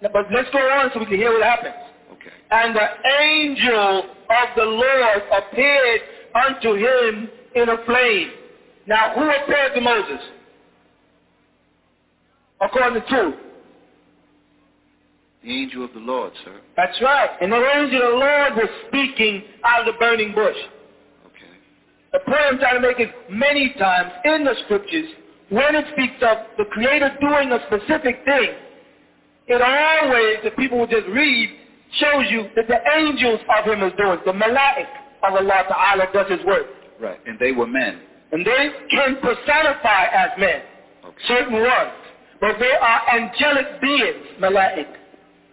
But 0.00 0.26
let's 0.32 0.48
go 0.50 0.58
on 0.58 0.90
so 0.92 1.00
we 1.00 1.06
can 1.06 1.16
hear 1.16 1.32
what 1.32 1.42
happens. 1.42 1.74
Okay. 2.12 2.30
And 2.50 2.76
the 2.76 2.88
angel 3.20 4.04
of 4.30 4.48
the 4.56 4.64
Lord 4.64 5.22
appeared 5.32 6.00
unto 6.34 6.74
him 6.74 7.28
in 7.54 7.68
a 7.68 7.84
flame. 7.84 8.30
Now, 8.86 9.14
who 9.14 9.30
appeared 9.30 9.74
to 9.74 9.80
Moses? 9.80 10.20
According 12.60 13.02
to 13.02 13.08
two. 13.08 13.43
The 15.44 15.50
angel 15.50 15.84
of 15.84 15.92
the 15.92 16.00
Lord, 16.00 16.32
sir. 16.44 16.58
That's 16.76 16.98
right. 17.02 17.28
And 17.42 17.52
the 17.52 17.56
angel 17.56 18.00
of 18.02 18.12
the 18.12 18.18
Lord 18.18 18.54
was 18.56 18.68
speaking 18.88 19.42
out 19.62 19.86
of 19.86 19.94
the 19.94 19.98
burning 19.98 20.34
bush. 20.34 20.56
Okay. 21.26 21.52
The 22.12 22.20
point 22.20 22.40
I'm 22.50 22.58
trying 22.58 22.80
to 22.80 22.88
make 22.88 22.98
is 22.98 23.12
many 23.28 23.74
times 23.78 24.10
in 24.24 24.44
the 24.44 24.54
scriptures, 24.64 25.10
when 25.50 25.74
it 25.74 25.84
speaks 25.92 26.16
of 26.22 26.38
the 26.56 26.64
Creator 26.64 27.18
doing 27.20 27.52
a 27.52 27.58
specific 27.66 28.24
thing, 28.24 28.54
it 29.46 29.60
always, 29.60 30.38
the 30.44 30.50
people 30.52 30.78
will 30.78 30.86
just 30.86 31.06
read, 31.08 31.50
shows 32.00 32.24
you 32.30 32.48
that 32.56 32.66
the 32.66 32.80
angels 32.96 33.40
of 33.58 33.66
him 33.66 33.82
is 33.82 33.92
doing. 33.98 34.18
The 34.24 34.32
malaik 34.32 34.88
of 35.28 35.34
Allah 35.34 35.64
Ta'ala 35.68 36.06
does 36.14 36.30
his 36.30 36.44
work. 36.46 36.66
Right. 36.98 37.20
And 37.26 37.38
they 37.38 37.52
were 37.52 37.66
men. 37.66 38.00
And 38.32 38.46
they 38.46 38.70
can 38.90 39.16
personify 39.20 40.06
as 40.06 40.30
men, 40.38 40.62
Okay. 41.04 41.16
certain 41.28 41.60
ones. 41.60 41.92
But 42.40 42.56
they 42.58 42.72
are 42.72 43.00
angelic 43.12 43.80
beings, 43.82 44.26
malaik. 44.40 44.86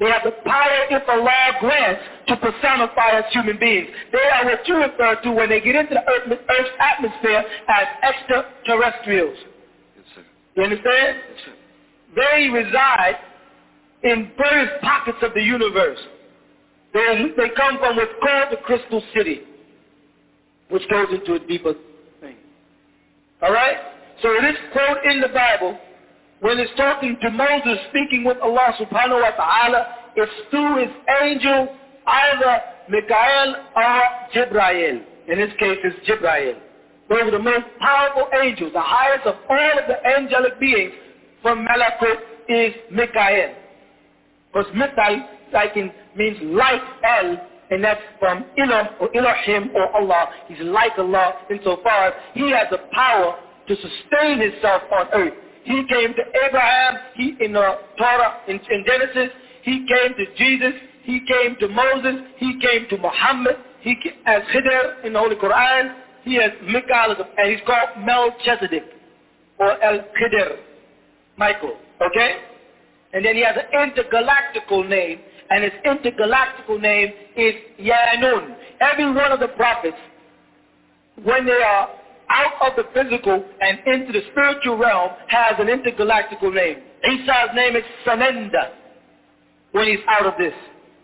They 0.02 0.10
have 0.10 0.24
the 0.24 0.32
power, 0.32 0.90
if 0.90 1.08
Allah 1.08 1.58
grants, 1.60 2.02
to 2.28 2.36
personify 2.38 3.20
as 3.20 3.26
human 3.32 3.60
beings. 3.60 3.88
They 4.12 4.18
are 4.34 4.46
what 4.46 4.68
you 4.68 4.78
refer 4.78 5.22
to 5.22 5.32
when 5.32 5.48
they 5.48 5.62
get 5.62 5.76
into 5.76 5.94
the 5.94 6.02
earth, 6.02 6.40
Earth's 6.50 6.70
atmosphere 6.80 7.44
as 7.70 7.88
extraterrestrials. 8.02 9.38
Yes. 9.96 10.26
You 10.56 10.64
understand? 10.64 11.18
Yes. 11.30 11.56
They 12.16 12.50
reside 12.50 13.18
in 14.02 14.32
various 14.38 14.72
pockets 14.82 15.20
of 15.22 15.36
the 15.36 15.44
universe. 15.44 16.00
They, 16.96 17.26
they 17.38 17.50
come 17.56 17.78
from 17.78 17.96
what's 17.96 18.12
called 18.24 18.48
the 18.50 18.58
crystal 18.58 19.04
city, 19.16 19.42
which 20.70 20.90
goes 20.90 21.10
into 21.12 21.36
a 21.36 21.40
deeper 21.48 21.76
thing. 22.20 22.38
All 23.44 23.54
right? 23.54 23.78
So 24.24 24.34
this 24.42 24.56
quote 24.74 25.06
in 25.06 25.22
the 25.22 25.28
Bible, 25.30 25.78
when 26.42 26.58
it's 26.58 26.72
talking 26.76 27.18
to 27.22 27.30
Moses 27.30 27.78
speaking 27.90 28.24
with 28.24 28.38
Allah 28.42 28.74
subhanahu 28.80 29.22
wa 29.22 29.30
ta'ala, 29.30 29.88
it's 30.16 30.32
through 30.50 30.82
his 30.82 30.90
angel, 31.22 31.70
either 32.08 32.62
Michael 32.90 33.56
or 33.76 34.02
Jibrail. 34.34 35.04
In 35.28 35.38
this 35.38 35.52
case, 35.60 35.78
it's 35.84 36.10
Jibrail. 36.10 36.58
Those 37.10 37.24
are 37.24 37.32
the 37.32 37.40
most 37.40 37.66
powerful 37.80 38.28
angels. 38.42 38.74
The 38.74 38.82
highest 38.82 39.28
of 39.28 39.36
all 39.50 39.80
of 39.80 39.88
the 39.88 40.04
angelic 40.04 40.60
beings 40.60 40.94
from 41.44 41.66
Malakut 41.66 42.18
is 42.50 42.74
Michael. 42.92 43.54
Because 44.52 44.72
Mithai, 44.74 45.28
like 45.54 45.78
in, 45.78 45.92
means 46.16 46.38
like 46.42 46.82
El, 47.04 47.38
and 47.70 47.84
that's 47.84 48.02
from 48.20 48.46
Elohim 48.58 48.90
or 49.00 49.16
Elohim 49.16 49.72
or 49.76 49.96
Allah. 49.96 50.30
He's 50.48 50.60
like 50.62 50.98
Allah 50.98 51.36
insofar 51.52 52.08
as 52.08 52.14
he 52.34 52.50
has 52.50 52.68
the 52.72 52.80
power 52.92 53.38
to 53.68 53.76
sustain 53.76 54.42
himself 54.42 54.82
on 54.92 55.08
earth. 55.14 55.34
He 55.64 55.84
came 55.88 56.14
to 56.14 56.24
Abraham, 56.46 56.98
he 57.16 57.36
in 57.40 57.54
the 57.54 57.78
Torah, 57.98 58.38
in, 58.48 58.60
in 58.70 58.84
Genesis, 58.86 59.30
he 59.62 59.86
came 59.88 60.16
to 60.16 60.26
Jesus, 60.36 60.74
he 61.04 61.22
came 61.28 61.56
to 61.60 61.68
Moses, 61.68 62.22
he 62.38 62.60
came 62.60 62.88
to 62.90 62.98
Muhammad, 62.98 63.58
he 63.82 63.96
as 64.26 64.42
Khidr 64.54 65.06
in 65.06 65.14
the 65.14 65.20
Holy 65.20 65.36
Quran, 65.36 65.96
he 66.24 66.36
has 66.36 66.52
Michael, 66.64 67.26
and 67.38 67.52
he's 67.52 67.60
called 67.66 68.06
Melchizedek, 68.06 68.84
or 69.60 69.82
El 69.84 70.00
Khidr, 70.00 70.58
Michael, 71.38 71.78
okay? 72.02 72.38
And 73.14 73.26
then 73.26 73.36
he 73.36 73.44
has 73.44 73.56
an 73.56 73.90
intergalactical 73.90 74.88
name, 74.88 75.20
and 75.50 75.64
his 75.64 75.74
intergalactical 75.86 76.80
name 76.80 77.12
is 77.36 77.54
Yanun. 77.80 78.56
Every 78.80 79.12
one 79.12 79.32
of 79.32 79.40
the 79.40 79.50
prophets, 79.50 79.98
when 81.24 81.46
they 81.46 81.52
are 81.52 81.90
out 82.32 82.54
of 82.62 82.76
the 82.78 82.86
physical 82.94 83.44
and 83.62 83.80
into 83.86 84.12
the 84.14 84.22
spiritual 84.32 84.78
realm, 84.78 85.12
has 85.28 85.54
an 85.60 85.68
intergalactical 85.68 86.54
name. 86.54 86.78
Isaiah's 87.06 87.50
name 87.56 87.76
is 87.76 87.84
Sananda 88.06 88.72
when 89.74 89.88
he's 89.88 90.00
out 90.08 90.26
of 90.26 90.34
this. 90.38 90.54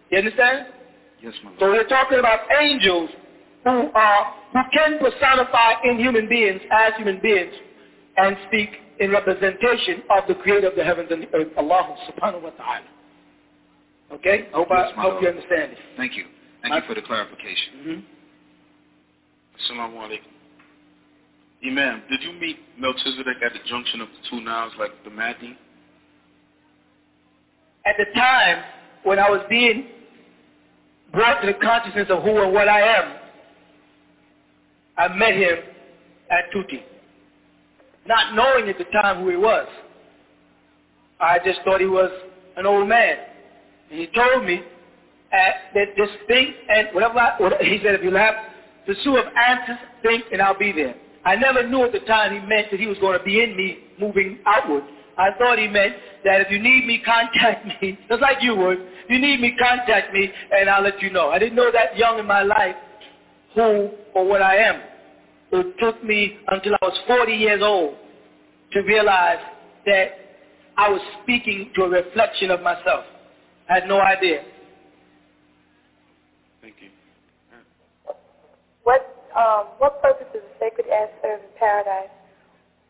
You 0.09 0.19
understand? 0.19 0.67
Yes, 1.21 1.33
my 1.43 1.49
Lord. 1.51 1.59
So 1.59 1.65
we're 1.71 1.87
talking 1.87 2.19
about 2.19 2.39
angels 2.61 3.09
who 3.63 3.89
are 3.93 4.33
who 4.53 4.59
can 4.71 4.99
personify 4.99 5.73
in 5.83 5.97
human 5.99 6.29
beings 6.29 6.61
as 6.71 6.93
human 6.95 7.19
beings 7.19 7.53
and 8.17 8.37
speak 8.47 8.69
in 8.99 9.11
representation 9.11 10.03
of 10.09 10.23
the 10.27 10.35
creator 10.35 10.67
of 10.67 10.75
the 10.75 10.83
heavens 10.83 11.09
and 11.11 11.23
the 11.23 11.33
earth, 11.35 11.49
Allah 11.57 11.95
subhanahu 12.09 12.41
wa 12.43 12.49
ta'ala. 12.51 12.85
Okay? 14.13 14.47
I 14.53 14.55
hope, 14.55 14.67
Yes, 14.71 14.89
I, 14.93 14.95
my 14.95 15.01
hope 15.03 15.11
Lord. 15.13 15.23
you 15.23 15.29
understand 15.29 15.71
it. 15.73 15.77
Thank 15.97 16.15
you. 16.15 16.25
Thank 16.61 16.73
you 16.75 16.81
for 16.87 16.95
the 16.95 17.01
clarification. 17.01 17.73
hmm 17.83 17.99
Assalamu 19.59 19.97
alaikum. 19.97 20.31
Imam, 21.67 22.03
did 22.09 22.23
you 22.23 22.31
meet 22.33 22.57
Melchizedek 22.79 23.37
at 23.43 23.51
the 23.51 23.59
junction 23.67 23.99
of 23.99 24.07
the 24.07 24.29
two 24.29 24.41
Niles 24.41 24.73
like 24.79 24.91
the 25.03 25.09
Mahdi? 25.09 25.57
At 27.85 27.95
the 27.97 28.05
time 28.17 28.63
when 29.03 29.19
I 29.19 29.29
was 29.29 29.41
being 29.49 29.87
brought 31.11 31.41
to 31.41 31.47
the 31.47 31.53
consciousness 31.53 32.07
of 32.09 32.23
who 32.23 32.41
and 32.41 32.53
what 32.53 32.69
I 32.69 32.81
am, 32.81 33.17
I 34.97 35.07
met 35.09 35.33
him 35.33 35.57
at 36.31 36.51
Tuti. 36.53 36.83
Not 38.05 38.33
knowing 38.35 38.69
at 38.69 38.77
the 38.77 38.85
time 38.85 39.23
who 39.23 39.29
he 39.29 39.35
was. 39.35 39.67
I 41.19 41.39
just 41.43 41.59
thought 41.65 41.81
he 41.81 41.87
was 41.87 42.11
an 42.55 42.65
old 42.65 42.87
man. 42.87 43.17
And 43.91 43.99
he 43.99 44.07
told 44.07 44.45
me 44.45 44.61
at 45.31 45.55
that 45.73 45.87
this 45.97 46.09
thing 46.27 46.53
and 46.69 46.87
whatever, 46.93 47.19
I, 47.19 47.41
whatever 47.41 47.63
he 47.63 47.79
said, 47.83 47.95
if 47.95 48.03
you 48.03 48.13
have 48.15 48.35
pursuit 48.85 49.17
of 49.17 49.25
answers, 49.35 49.77
think, 50.01 50.25
and 50.31 50.41
I'll 50.41 50.57
be 50.57 50.71
there. 50.71 50.95
I 51.27 51.35
never 51.35 51.67
knew 51.67 51.83
at 51.83 51.91
the 51.91 51.99
time 51.99 52.31
he 52.31 52.39
meant 52.47 52.71
that 52.71 52.79
he 52.79 52.87
was 52.87 52.97
going 52.99 53.19
to 53.19 53.23
be 53.25 53.43
in 53.43 53.57
me 53.57 53.79
moving 53.99 54.39
outward. 54.45 54.83
I 55.17 55.31
thought 55.37 55.59
he 55.59 55.67
meant 55.67 55.93
that 56.23 56.39
if 56.39 56.49
you 56.49 56.57
need 56.57 56.87
me, 56.87 57.03
contact 57.03 57.65
me, 57.65 57.99
just 58.09 58.21
like 58.21 58.37
you 58.41 58.55
would. 58.55 58.77
If 58.79 59.09
you 59.09 59.19
need 59.19 59.41
me, 59.41 59.53
contact 59.59 60.13
me, 60.13 60.31
and 60.57 60.69
I'll 60.69 60.81
let 60.81 61.01
you 61.01 61.09
know. 61.09 61.27
I 61.27 61.37
didn't 61.37 61.57
know 61.57 61.69
that 61.69 61.97
young 61.97 62.17
in 62.17 62.25
my 62.25 62.43
life 62.43 62.77
who 63.55 63.89
or 64.15 64.25
what 64.25 64.41
I 64.41 64.55
am. 64.55 64.81
It 65.51 65.77
took 65.79 66.01
me 66.01 66.37
until 66.47 66.75
I 66.81 66.85
was 66.85 66.97
40 67.07 67.33
years 67.33 67.61
old 67.61 67.97
to 68.71 68.79
realize 68.83 69.39
that 69.85 70.11
I 70.77 70.87
was 70.87 71.01
speaking 71.23 71.71
to 71.75 71.83
a 71.83 71.89
reflection 71.89 72.51
of 72.51 72.61
myself. 72.61 73.03
I 73.69 73.79
had 73.79 73.87
no 73.89 73.99
idea. 73.99 74.43
Thank 76.61 76.75
you. 76.79 76.89
What 78.83 79.16
um, 79.37 79.67
what 79.77 80.01
purpose 80.01 80.27
does 80.33 80.41
the 80.41 80.65
sacred 80.65 80.87
ash 80.89 81.09
serve 81.21 81.39
in 81.41 81.49
paradise? 81.59 82.09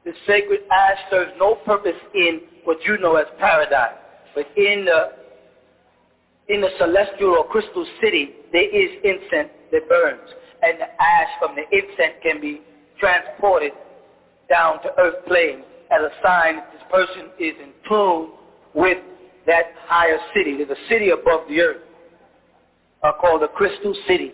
The 0.06 0.14
sacred 0.26 0.62
ash 0.72 0.98
serves 1.12 1.32
no 1.38 1.56
purpose 1.66 2.00
in 2.16 2.42
what 2.64 2.78
you 2.86 2.98
know 2.98 3.18
as 3.18 3.26
paradise, 3.38 3.98
but 4.34 4.48
in 4.56 4.86
the 4.86 5.12
in 6.48 6.62
the 6.62 6.70
celestial 6.80 7.32
or 7.32 7.46
crystal 7.48 7.86
city, 8.02 8.32
there 8.54 8.70
is 8.70 8.90
incense 9.04 9.50
that 9.72 9.90
burns, 9.90 10.30
and 10.64 10.80
the 10.80 10.88
ash 11.02 11.28
from 11.40 11.56
the 11.56 11.64
incense 11.76 12.16
can 12.24 12.40
be 12.40 12.62
transported 13.00 13.74
down 14.50 14.82
to 14.82 14.90
earth 14.98 15.26
plane 15.28 15.64
as 15.92 16.02
a 16.02 16.12
sign 16.26 16.56
that 16.56 16.72
this 16.72 16.82
person 16.90 17.30
is 17.40 17.54
in 17.62 17.72
tune 17.88 18.32
with 18.74 18.98
that 19.46 19.74
higher 19.86 20.18
city. 20.34 20.56
There's 20.58 20.70
a 20.70 20.90
city 20.90 21.10
above 21.10 21.48
the 21.50 21.60
earth 21.60 21.82
uh, 23.04 23.12
called 23.20 23.42
the 23.42 23.48
Crystal 23.50 23.94
City, 24.08 24.32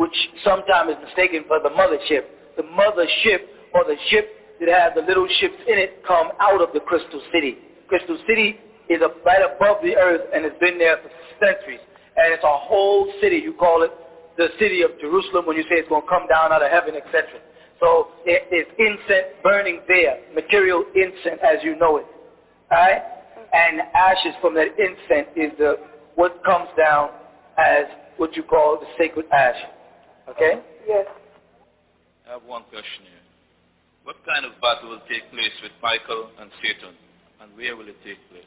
which 0.00 0.16
sometimes 0.42 0.96
is 0.96 1.00
mistaken 1.04 1.44
for 1.44 1.60
the 1.60 1.68
mothership. 1.68 2.24
The 2.56 2.64
mothership 2.72 3.44
or 3.76 3.84
the 3.84 4.00
ship 4.08 4.32
that 4.58 4.72
has 4.72 4.92
the 4.96 5.04
little 5.04 5.28
ships 5.40 5.60
in 5.68 5.76
it 5.76 6.00
come 6.08 6.32
out 6.40 6.62
of 6.64 6.72
the 6.72 6.80
Crystal 6.80 7.20
City. 7.30 7.58
Crystal 7.86 8.16
City 8.26 8.56
is 8.88 9.02
right 9.26 9.44
above 9.44 9.76
the 9.84 9.94
earth 10.00 10.22
and 10.32 10.42
has 10.44 10.54
been 10.58 10.78
there 10.78 10.96
for 11.04 11.10
centuries. 11.36 11.84
And 12.16 12.32
it's 12.32 12.42
a 12.42 12.56
whole 12.64 13.12
city. 13.20 13.44
You 13.44 13.52
call 13.52 13.82
it 13.82 13.92
the 14.38 14.48
city 14.58 14.80
of 14.80 14.96
Jerusalem 15.04 15.44
when 15.44 15.58
you 15.58 15.64
say 15.64 15.76
it's 15.76 15.88
going 15.90 16.00
to 16.00 16.08
come 16.08 16.24
down 16.32 16.50
out 16.50 16.64
of 16.64 16.72
heaven, 16.72 16.96
etc. 16.96 17.36
So 17.78 18.08
there 18.24 18.40
is 18.48 18.64
incense 18.80 19.36
burning 19.44 19.84
there, 19.86 20.16
material 20.34 20.82
incense 20.96 21.44
as 21.44 21.60
you 21.62 21.76
know 21.76 21.98
it. 21.98 22.06
Alright? 22.72 23.02
And 23.52 23.82
ashes 23.92 24.32
from 24.40 24.54
that 24.54 24.72
incense 24.80 25.28
is 25.36 25.52
the 25.60 25.76
what 26.16 26.42
comes 26.42 26.72
down 26.78 27.10
as 27.60 27.84
what 28.16 28.34
you 28.34 28.42
call 28.42 28.80
the 28.80 28.88
sacred 28.96 29.26
ash. 29.30 29.60
Okay? 30.30 30.60
Yes. 30.86 31.06
I 32.28 32.32
have 32.32 32.42
one 32.44 32.62
question 32.70 33.02
here. 33.04 33.24
What 34.04 34.16
kind 34.26 34.44
of 34.46 34.52
battle 34.60 34.90
will 34.90 35.02
take 35.08 35.30
place 35.30 35.52
with 35.62 35.72
Michael 35.82 36.30
and 36.40 36.50
Satan? 36.62 36.94
And 37.42 37.50
where 37.56 37.76
will 37.76 37.88
it 37.88 37.96
take 38.04 38.18
place? 38.30 38.44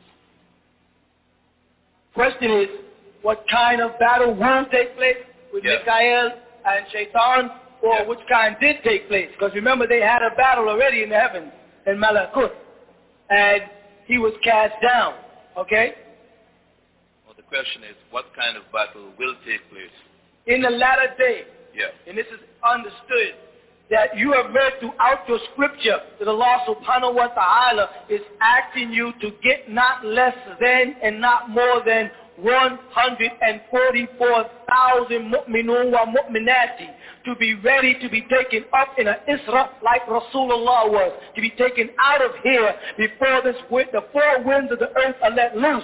Question 2.14 2.52
is, 2.52 2.70
what 3.22 3.44
kind 3.50 3.82
of 3.82 3.98
battle 4.00 4.34
will 4.34 4.66
take 4.72 4.96
place 4.96 5.18
with 5.52 5.64
Yeah. 5.64 5.78
Michael 5.86 6.40
and 6.66 6.86
Shaitan, 6.92 7.52
or 7.82 7.96
Yeah. 7.96 8.04
which 8.04 8.20
kind 8.28 8.58
did 8.60 8.84
take 8.84 9.08
place? 9.08 9.32
Because 9.32 9.54
remember, 9.54 9.88
they 9.88 10.00
had 10.02 10.22
a 10.22 10.32
battle 10.32 10.70
already 10.70 11.04
in 11.04 11.10
the 11.10 11.20
heavens 11.20 11.52
in 11.86 11.98
Malakut, 11.98 12.54
and 13.30 13.64
he 14.06 14.18
was 14.18 14.34
cast 14.44 14.80
down. 14.82 15.16
Okay? 15.58 15.96
Well, 17.26 17.34
the 17.36 17.44
question 17.44 17.84
is, 17.84 17.96
what 18.12 18.34
kind 18.34 18.58
of 18.58 18.70
battle 18.72 19.12
will 19.18 19.36
take 19.46 19.68
place? 19.70 19.92
In 20.46 20.62
the 20.62 20.70
latter 20.70 21.14
day, 21.18 21.46
Yeah. 21.74 21.88
and 22.08 22.18
this 22.18 22.28
is 22.28 22.40
understood, 22.64 23.36
that 23.90 24.18
you 24.18 24.32
have 24.32 24.54
read 24.54 24.74
throughout 24.80 25.28
your 25.28 25.40
scripture 25.52 25.98
that 26.20 26.28
Allah 26.28 26.60
subhanahu 26.68 27.16
wa 27.16 27.28
ta'ala 27.28 27.90
is 28.10 28.22
asking 28.42 28.92
you 28.92 29.14
to 29.22 29.32
get 29.44 29.70
not 29.70 30.04
less 30.06 30.36
than 30.60 30.96
and 31.04 31.22
not 31.22 31.50
more 31.50 31.82
than 31.86 32.10
144,000 32.38 35.32
mu'minun 35.32 35.92
wa 35.92 36.06
mu'minati 36.06 36.90
to 37.26 37.36
be 37.36 37.54
ready 37.56 37.94
to 38.02 38.10
be 38.10 38.22
taken 38.22 38.64
up 38.74 38.98
in 38.98 39.08
an 39.08 39.18
Isra 39.30 39.70
like 39.84 40.04
Rasulullah 40.08 40.90
was, 40.90 41.12
to 41.36 41.42
be 41.42 41.52
taken 41.52 41.90
out 42.00 42.24
of 42.26 42.32
here 42.42 42.74
before 42.98 43.42
this, 43.44 43.56
the 43.70 44.02
four 44.12 44.42
winds 44.44 44.72
of 44.72 44.80
the 44.80 44.90
earth 44.98 45.16
are 45.22 45.30
let 45.32 45.56
loose 45.56 45.84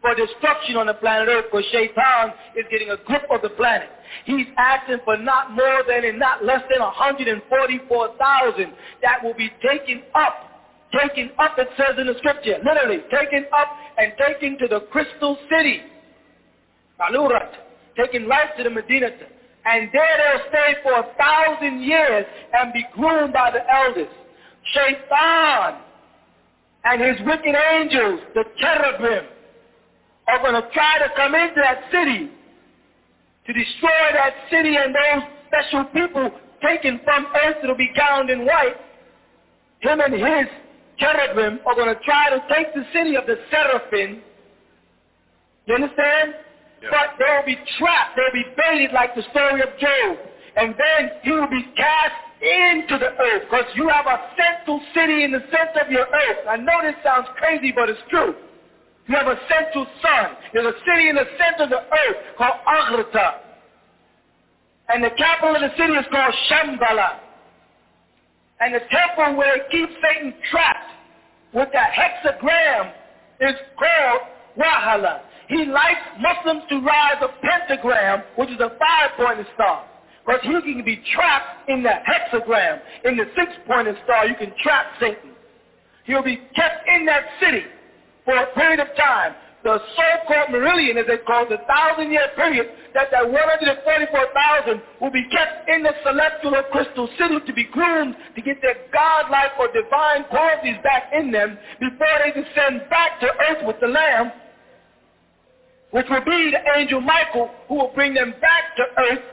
for 0.00 0.14
destruction 0.14 0.76
on 0.76 0.86
the 0.86 0.94
planet 0.94 1.28
Earth 1.28 1.46
because 1.50 1.66
Shaitan 1.72 2.32
is 2.56 2.64
getting 2.70 2.90
a 2.90 2.96
grip 3.04 3.22
of 3.30 3.42
the 3.42 3.50
planet. 3.50 3.88
He's 4.24 4.46
asking 4.56 4.98
for 5.04 5.16
not 5.16 5.52
more 5.52 5.82
than 5.86 6.04
and 6.04 6.18
not 6.18 6.44
less 6.44 6.62
than 6.70 6.80
144,000 6.80 8.72
that 9.02 9.22
will 9.22 9.34
be 9.34 9.50
taken 9.62 10.02
up. 10.14 10.46
Taken 10.92 11.30
up, 11.38 11.54
it 11.56 11.68
says 11.76 11.94
in 11.98 12.06
the 12.08 12.14
scripture, 12.18 12.58
literally, 12.64 12.98
taken 13.14 13.46
up 13.54 13.68
and 13.96 14.12
taken 14.18 14.58
to 14.58 14.66
the 14.66 14.80
crystal 14.90 15.38
city. 15.48 15.82
Alurat, 17.00 17.52
taken 17.96 18.26
right 18.26 18.56
to 18.56 18.64
the 18.64 18.70
Medina. 18.70 19.08
And 19.66 19.88
there 19.92 20.16
they'll 20.18 20.48
stay 20.48 20.74
for 20.82 20.92
a 20.92 21.14
thousand 21.16 21.82
years 21.82 22.26
and 22.54 22.72
be 22.72 22.84
groomed 22.92 23.32
by 23.32 23.52
the 23.52 23.60
elders. 23.72 24.08
Shaitan 24.72 25.80
and 26.84 27.00
his 27.00 27.26
wicked 27.26 27.54
angels, 27.54 28.20
the 28.34 28.44
cherubim, 28.58 29.26
are 30.30 30.38
going 30.38 30.54
to 30.54 30.68
try 30.72 30.98
to 30.98 31.08
come 31.16 31.34
into 31.34 31.60
that 31.60 31.90
city 31.90 32.30
to 33.46 33.52
destroy 33.52 34.00
that 34.14 34.34
city 34.50 34.76
and 34.76 34.94
those 34.94 35.22
special 35.48 35.84
people 35.92 36.30
taken 36.62 37.00
from 37.04 37.26
earth 37.44 37.56
that 37.60 37.68
will 37.68 37.76
be 37.76 37.90
gowned 37.96 38.30
in 38.30 38.46
white. 38.46 38.76
Him 39.80 40.00
and 40.00 40.14
his 40.14 40.46
cherubim 40.98 41.60
are 41.66 41.74
going 41.74 41.94
to 41.94 42.00
try 42.04 42.30
to 42.30 42.40
take 42.54 42.74
the 42.74 42.84
city 42.92 43.16
of 43.16 43.26
the 43.26 43.36
seraphim. 43.50 44.22
You 45.66 45.74
understand? 45.74 46.34
Yeah. 46.82 46.88
But 46.90 47.18
they 47.18 47.24
will 47.24 47.46
be 47.46 47.58
trapped. 47.78 48.16
They 48.16 48.22
will 48.22 48.44
be 48.44 48.48
baited 48.56 48.92
like 48.92 49.14
the 49.14 49.22
story 49.30 49.62
of 49.62 49.68
Job. 49.78 50.18
And 50.56 50.74
then 50.74 51.10
he 51.22 51.30
will 51.30 51.48
be 51.48 51.64
cast 51.76 52.14
into 52.42 52.98
the 52.98 53.12
earth 53.18 53.42
because 53.50 53.66
you 53.74 53.88
have 53.88 54.06
a 54.06 54.30
central 54.36 54.80
city 54.94 55.24
in 55.24 55.32
the 55.32 55.42
center 55.50 55.84
of 55.84 55.90
your 55.90 56.06
earth. 56.06 56.46
I 56.48 56.56
know 56.56 56.80
this 56.82 56.94
sounds 57.02 57.28
crazy, 57.36 57.72
but 57.72 57.88
it's 57.88 58.00
true. 58.10 58.34
You 59.10 59.16
have 59.16 59.26
a 59.26 59.40
central 59.50 59.86
sun. 60.00 60.36
There's 60.54 60.66
a 60.66 60.78
city 60.86 61.08
in 61.08 61.16
the 61.16 61.26
center 61.34 61.64
of 61.64 61.70
the 61.70 61.82
earth 61.82 62.16
called 62.38 62.62
Agartha. 62.62 63.40
And 64.88 65.02
the 65.02 65.10
capital 65.18 65.56
of 65.56 65.62
the 65.62 65.76
city 65.76 65.94
is 65.94 66.06
called 66.12 66.32
Shambhala. 66.48 67.18
And 68.60 68.72
the 68.72 68.78
temple 68.86 69.36
where 69.36 69.56
it 69.56 69.68
keeps 69.68 69.90
Satan 70.00 70.32
trapped 70.52 70.92
with 71.52 71.70
that 71.72 71.90
hexagram 71.90 72.92
is 73.40 73.56
called 73.76 74.30
Wahala. 74.56 75.22
He 75.48 75.64
likes 75.64 76.06
Muslims 76.20 76.62
to 76.68 76.78
rise 76.78 77.20
a 77.20 77.30
pentagram, 77.42 78.22
which 78.36 78.50
is 78.50 78.60
a 78.60 78.70
five-pointed 78.78 79.46
star. 79.54 79.86
Because 80.24 80.40
he 80.44 80.72
can 80.72 80.84
be 80.84 81.02
trapped 81.12 81.68
in 81.68 81.82
the 81.82 81.94
hexagram. 82.06 82.78
In 83.04 83.16
the 83.16 83.24
six-pointed 83.34 83.96
star, 84.04 84.28
you 84.28 84.36
can 84.36 84.52
trap 84.62 84.86
Satan. 85.00 85.32
He'll 86.04 86.22
be 86.22 86.36
kept 86.54 86.86
in 86.86 87.06
that 87.06 87.24
city 87.40 87.64
for 88.24 88.36
a 88.36 88.46
period 88.54 88.80
of 88.80 88.88
time. 88.96 89.34
The 89.62 89.78
so-called 89.94 90.48
merillion, 90.48 90.96
as 90.96 91.06
they 91.06 91.18
call 91.18 91.46
the 91.46 91.58
thousand-year 91.68 92.32
period, 92.34 92.66
that 92.94 93.10
that 93.12 93.28
144,000 93.28 94.82
will 95.00 95.10
be 95.10 95.28
kept 95.28 95.68
in 95.68 95.82
the 95.82 95.92
celestial 96.02 96.56
or 96.56 96.62
crystal 96.72 97.08
city 97.18 97.40
to 97.46 97.52
be 97.52 97.64
groomed 97.64 98.16
to 98.34 98.40
get 98.40 98.62
their 98.62 98.76
godlike 98.90 99.52
or 99.58 99.68
divine 99.68 100.24
qualities 100.30 100.76
back 100.82 101.12
in 101.12 101.30
them 101.30 101.58
before 101.78 102.16
they 102.24 102.32
descend 102.32 102.88
back 102.88 103.20
to 103.20 103.28
earth 103.50 103.66
with 103.66 103.76
the 103.80 103.86
Lamb, 103.86 104.32
which 105.90 106.06
will 106.08 106.24
be 106.24 106.52
the 106.52 106.80
angel 106.80 107.02
Michael 107.02 107.50
who 107.68 107.74
will 107.74 107.92
bring 107.94 108.14
them 108.14 108.32
back 108.40 108.76
to 108.76 108.84
earth 108.96 109.24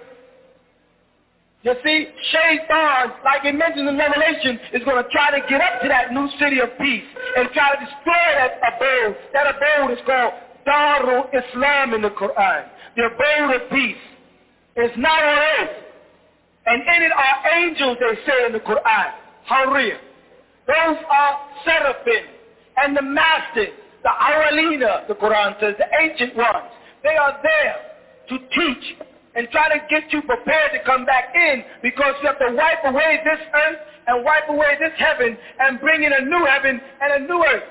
you 1.68 1.76
see, 1.84 2.08
Shaitan, 2.32 3.12
like 3.28 3.44
it 3.44 3.56
mentions 3.56 3.90
in 3.90 3.98
Revelation, 3.98 4.60
is 4.72 4.84
going 4.88 5.04
to 5.04 5.10
try 5.12 5.36
to 5.36 5.44
get 5.50 5.60
up 5.60 5.82
to 5.84 5.88
that 5.90 6.14
new 6.14 6.30
city 6.40 6.60
of 6.64 6.72
peace 6.80 7.04
and 7.36 7.50
try 7.52 7.76
to 7.76 7.80
destroy 7.84 8.28
that 8.40 8.56
abode. 8.64 9.18
That 9.34 9.52
abode 9.52 9.92
is 9.92 10.00
called 10.08 10.34
Darul 10.64 11.28
Islam 11.36 11.94
in 11.94 12.02
the 12.02 12.12
Quran. 12.16 12.64
The 12.96 13.12
abode 13.12 13.62
of 13.62 13.70
peace. 13.70 14.00
It's 14.78 14.96
not 14.98 15.20
on 15.22 15.40
earth. 15.60 15.76
And 16.68 16.82
in 16.82 17.04
it 17.04 17.12
are 17.12 17.38
angels, 17.60 17.98
they 18.00 18.16
say 18.24 18.46
in 18.46 18.54
the 18.54 18.60
Quran. 18.60 19.12
Hurriya. 19.52 20.00
Those 20.68 20.98
are 21.12 21.34
seraphim 21.66 22.32
and 22.78 22.96
the 22.96 23.02
masters, 23.02 23.76
the 24.04 24.10
awalina, 24.10 25.08
the 25.08 25.16
Quran 25.16 25.60
says, 25.60 25.76
the 25.78 25.88
ancient 26.00 26.36
ones. 26.36 26.72
They 27.04 27.16
are 27.16 27.40
there 27.44 27.76
to 28.30 28.38
teach 28.38 28.98
and 29.38 29.48
try 29.52 29.70
to 29.70 29.80
get 29.88 30.12
you 30.12 30.22
prepared 30.24 30.72
to 30.74 30.84
come 30.84 31.06
back 31.06 31.30
in 31.36 31.64
because 31.84 32.16
you 32.22 32.28
have 32.28 32.40
to 32.40 32.54
wipe 32.58 32.84
away 32.84 33.22
this 33.24 33.40
earth 33.54 33.80
and 34.08 34.26
wipe 34.26 34.50
away 34.50 34.74
this 34.80 34.92
heaven 34.98 35.38
and 35.60 35.80
bring 35.80 36.04
in 36.04 36.12
a 36.12 36.22
new 36.22 36.44
heaven 36.46 36.82
and 37.02 37.24
a 37.24 37.28
new 37.28 37.46
earth. 37.46 37.64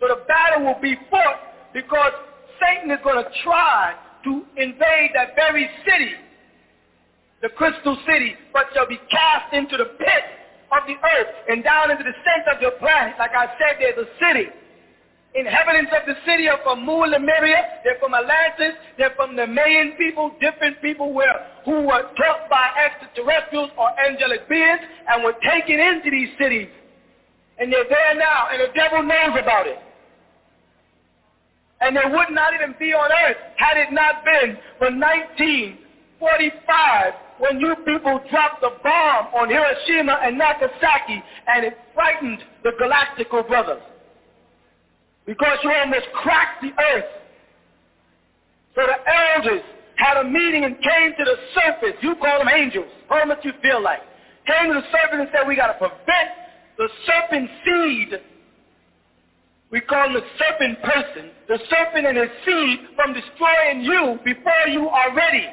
So 0.00 0.08
the 0.08 0.24
battle 0.26 0.64
will 0.64 0.80
be 0.80 0.96
fought 1.10 1.72
because 1.74 2.12
Satan 2.58 2.90
is 2.90 2.98
going 3.04 3.22
to 3.22 3.30
try 3.44 3.94
to 4.24 4.42
invade 4.56 5.10
that 5.14 5.36
very 5.36 5.68
city, 5.84 6.14
the 7.42 7.50
crystal 7.50 7.98
city, 8.06 8.34
but 8.52 8.66
shall 8.74 8.88
be 8.88 8.98
cast 9.10 9.52
into 9.52 9.76
the 9.76 9.84
pit 9.98 10.24
of 10.72 10.86
the 10.86 10.94
earth 10.94 11.34
and 11.48 11.62
down 11.62 11.90
into 11.90 12.04
the 12.04 12.14
center 12.24 12.56
of 12.56 12.62
your 12.62 12.72
planet. 12.80 13.14
Like 13.18 13.32
I 13.36 13.46
said, 13.60 13.76
there's 13.78 13.98
a 13.98 14.08
city. 14.16 14.48
Inhabitants 15.34 15.92
of 15.92 16.06
the 16.06 16.14
city 16.24 16.48
are 16.48 16.58
from 16.62 16.86
Mu 16.86 17.04
Lemuria, 17.04 17.80
they're 17.84 17.98
from 18.00 18.14
Atlantis, 18.14 18.72
they're 18.96 19.12
from 19.14 19.36
the 19.36 19.46
Mayan 19.46 19.92
people, 19.98 20.32
different 20.40 20.80
people 20.80 21.12
were, 21.12 21.44
who 21.64 21.82
were 21.82 22.08
taught 22.16 22.48
by 22.48 22.70
extraterrestrials 22.80 23.70
or 23.76 23.90
angelic 24.00 24.48
beings 24.48 24.80
and 25.06 25.22
were 25.22 25.34
taken 25.44 25.78
into 25.78 26.10
these 26.10 26.30
cities. 26.40 26.68
And 27.58 27.70
they're 27.70 27.84
there 27.88 28.14
now, 28.16 28.48
and 28.50 28.62
the 28.62 28.68
devil 28.74 29.02
knows 29.02 29.36
about 29.38 29.66
it. 29.66 29.78
And 31.80 31.94
they 31.94 32.06
would 32.08 32.30
not 32.30 32.54
even 32.54 32.74
be 32.78 32.94
on 32.94 33.12
earth 33.12 33.36
had 33.56 33.76
it 33.76 33.92
not 33.92 34.24
been 34.24 34.56
for 34.78 34.90
1945 34.90 37.12
when 37.38 37.60
you 37.60 37.76
people 37.84 38.18
dropped 38.30 38.62
the 38.62 38.70
bomb 38.82 39.26
on 39.34 39.50
Hiroshima 39.50 40.20
and 40.22 40.38
Nagasaki 40.38 41.22
and 41.46 41.66
it 41.66 41.76
frightened 41.94 42.42
the 42.64 42.72
Galactical 42.80 43.46
brothers. 43.46 43.82
Because 45.28 45.60
you 45.62 45.68
almost 45.68 46.08
cracked 46.14 46.64
the 46.64 46.72
earth. 46.72 47.12
So 48.74 48.80
the 48.88 48.96
elders 49.04 49.60
had 49.96 50.16
a 50.16 50.24
meeting 50.24 50.64
and 50.64 50.74
came 50.80 51.12
to 51.18 51.24
the 51.24 51.36
surface. 51.52 52.00
You 52.00 52.16
call 52.16 52.38
them 52.40 52.48
angels. 52.48 52.88
Call 53.08 53.20
them 53.20 53.28
what 53.28 53.44
you 53.44 53.52
feel 53.60 53.82
like. 53.82 54.00
Came 54.48 54.72
to 54.72 54.80
the 54.80 54.86
surface 54.88 55.20
and 55.20 55.28
said, 55.28 55.46
we 55.46 55.56
got 55.56 55.68
to 55.68 55.76
prevent 55.76 56.28
the 56.78 56.88
serpent 57.04 57.50
seed 57.62 58.20
we 59.70 59.80
call 59.82 60.12
the 60.12 60.22
serpent 60.38 60.80
person, 60.82 61.30
the 61.46 61.58
serpent 61.68 62.06
and 62.06 62.16
his 62.16 62.30
seed 62.44 62.78
from 62.96 63.12
destroying 63.12 63.82
you 63.82 64.18
before 64.24 64.66
you 64.68 64.88
are 64.88 65.14
ready, 65.14 65.46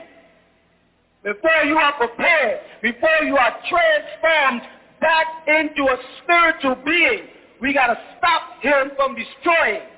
before 1.22 1.64
you 1.66 1.78
are 1.78 1.94
prepared, 1.94 2.62
before 2.82 3.24
you 3.24 3.36
are 3.36 3.60
transformed 3.68 4.62
back 5.02 5.28
into 5.48 5.84
a 5.84 5.98
spiritual 6.24 6.76
being. 6.86 7.28
We 7.66 7.74
got 7.74 7.88
to 7.88 7.98
stop 8.22 8.62
him 8.62 8.94
from 8.96 9.18
destroying. 9.18 9.90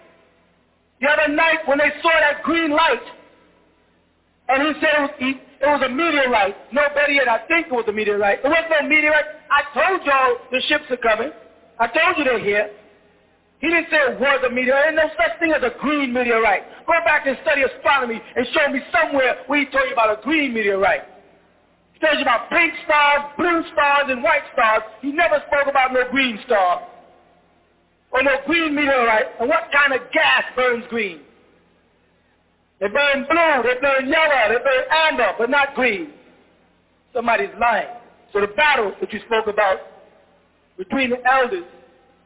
The 1.04 1.08
other 1.12 1.36
night 1.36 1.68
when 1.68 1.80
they 1.80 1.92
saw 2.02 2.16
that 2.16 2.42
green 2.42 2.72
light, 2.72 3.04
and 4.48 4.72
he 4.72 4.80
said 4.80 4.96
it 4.96 5.02
was, 5.04 5.12
he, 5.20 5.30
it 5.36 5.68
was 5.68 5.84
a 5.84 5.92
meteorite. 5.92 6.56
No 6.72 6.88
better 6.96 7.12
yet, 7.12 7.28
I 7.28 7.44
think 7.52 7.68
it 7.68 7.76
was 7.76 7.84
a 7.90 7.92
meteorite. 7.92 8.40
It 8.40 8.48
wasn't 8.48 8.72
no 8.72 8.88
meteorite. 8.88 9.44
I 9.52 9.68
told 9.76 10.00
y'all 10.08 10.40
the 10.48 10.64
ships 10.72 10.88
are 10.96 11.04
coming. 11.04 11.36
I 11.78 11.92
told 11.92 12.16
you 12.16 12.24
they're 12.24 12.40
here. 12.40 12.72
He 13.60 13.68
didn't 13.68 13.92
say 13.92 14.00
it 14.00 14.16
was 14.16 14.40
a 14.48 14.50
meteorite. 14.50 14.96
There's 14.96 15.04
no 15.04 15.12
such 15.20 15.36
thing 15.44 15.52
as 15.52 15.60
a 15.68 15.76
green 15.84 16.16
meteorite. 16.16 16.88
Go 16.88 16.96
back 17.04 17.28
and 17.28 17.36
study 17.44 17.68
astronomy 17.68 18.24
and 18.24 18.48
show 18.56 18.72
me 18.72 18.80
somewhere 18.96 19.44
where 19.52 19.60
he 19.60 19.68
told 19.76 19.92
you 19.92 19.94
about 19.94 20.16
a 20.16 20.24
green 20.24 20.56
meteorite. 20.56 21.04
He 21.92 22.00
tells 22.00 22.16
you 22.16 22.24
about 22.24 22.48
pink 22.48 22.72
stars, 22.88 23.28
blue 23.36 23.60
stars, 23.76 24.08
and 24.08 24.24
white 24.24 24.48
stars. 24.56 24.88
He 25.04 25.12
never 25.12 25.44
spoke 25.52 25.68
about 25.68 25.92
no 25.92 26.08
green 26.08 26.40
star 26.48 26.96
or 28.18 28.24
no 28.24 28.36
green 28.46 28.74
meteorite. 28.76 29.28
And 29.40 29.48
what 29.48 29.70
kind 29.72 29.94
of 29.94 30.12
gas 30.12 30.44
burns 30.56 30.86
green? 30.90 31.22
They 32.80 32.88
burn 32.88 33.26
blue, 33.30 33.64
they 33.64 33.80
burn 33.80 34.08
yellow, 34.08 34.50
they 34.50 34.64
burn 34.64 34.84
amber, 34.92 35.34
but 35.38 35.50
not 35.50 35.76
green. 35.76 36.12
Somebody's 37.14 37.50
lying. 37.60 37.88
So 38.34 38.42
the 38.42 38.48
battle 38.48 38.94
that 39.00 39.12
you 39.14 39.20
spoke 39.26 39.48
about 39.48 39.80
between 40.78 41.12
the 41.12 41.18
elders 41.26 41.66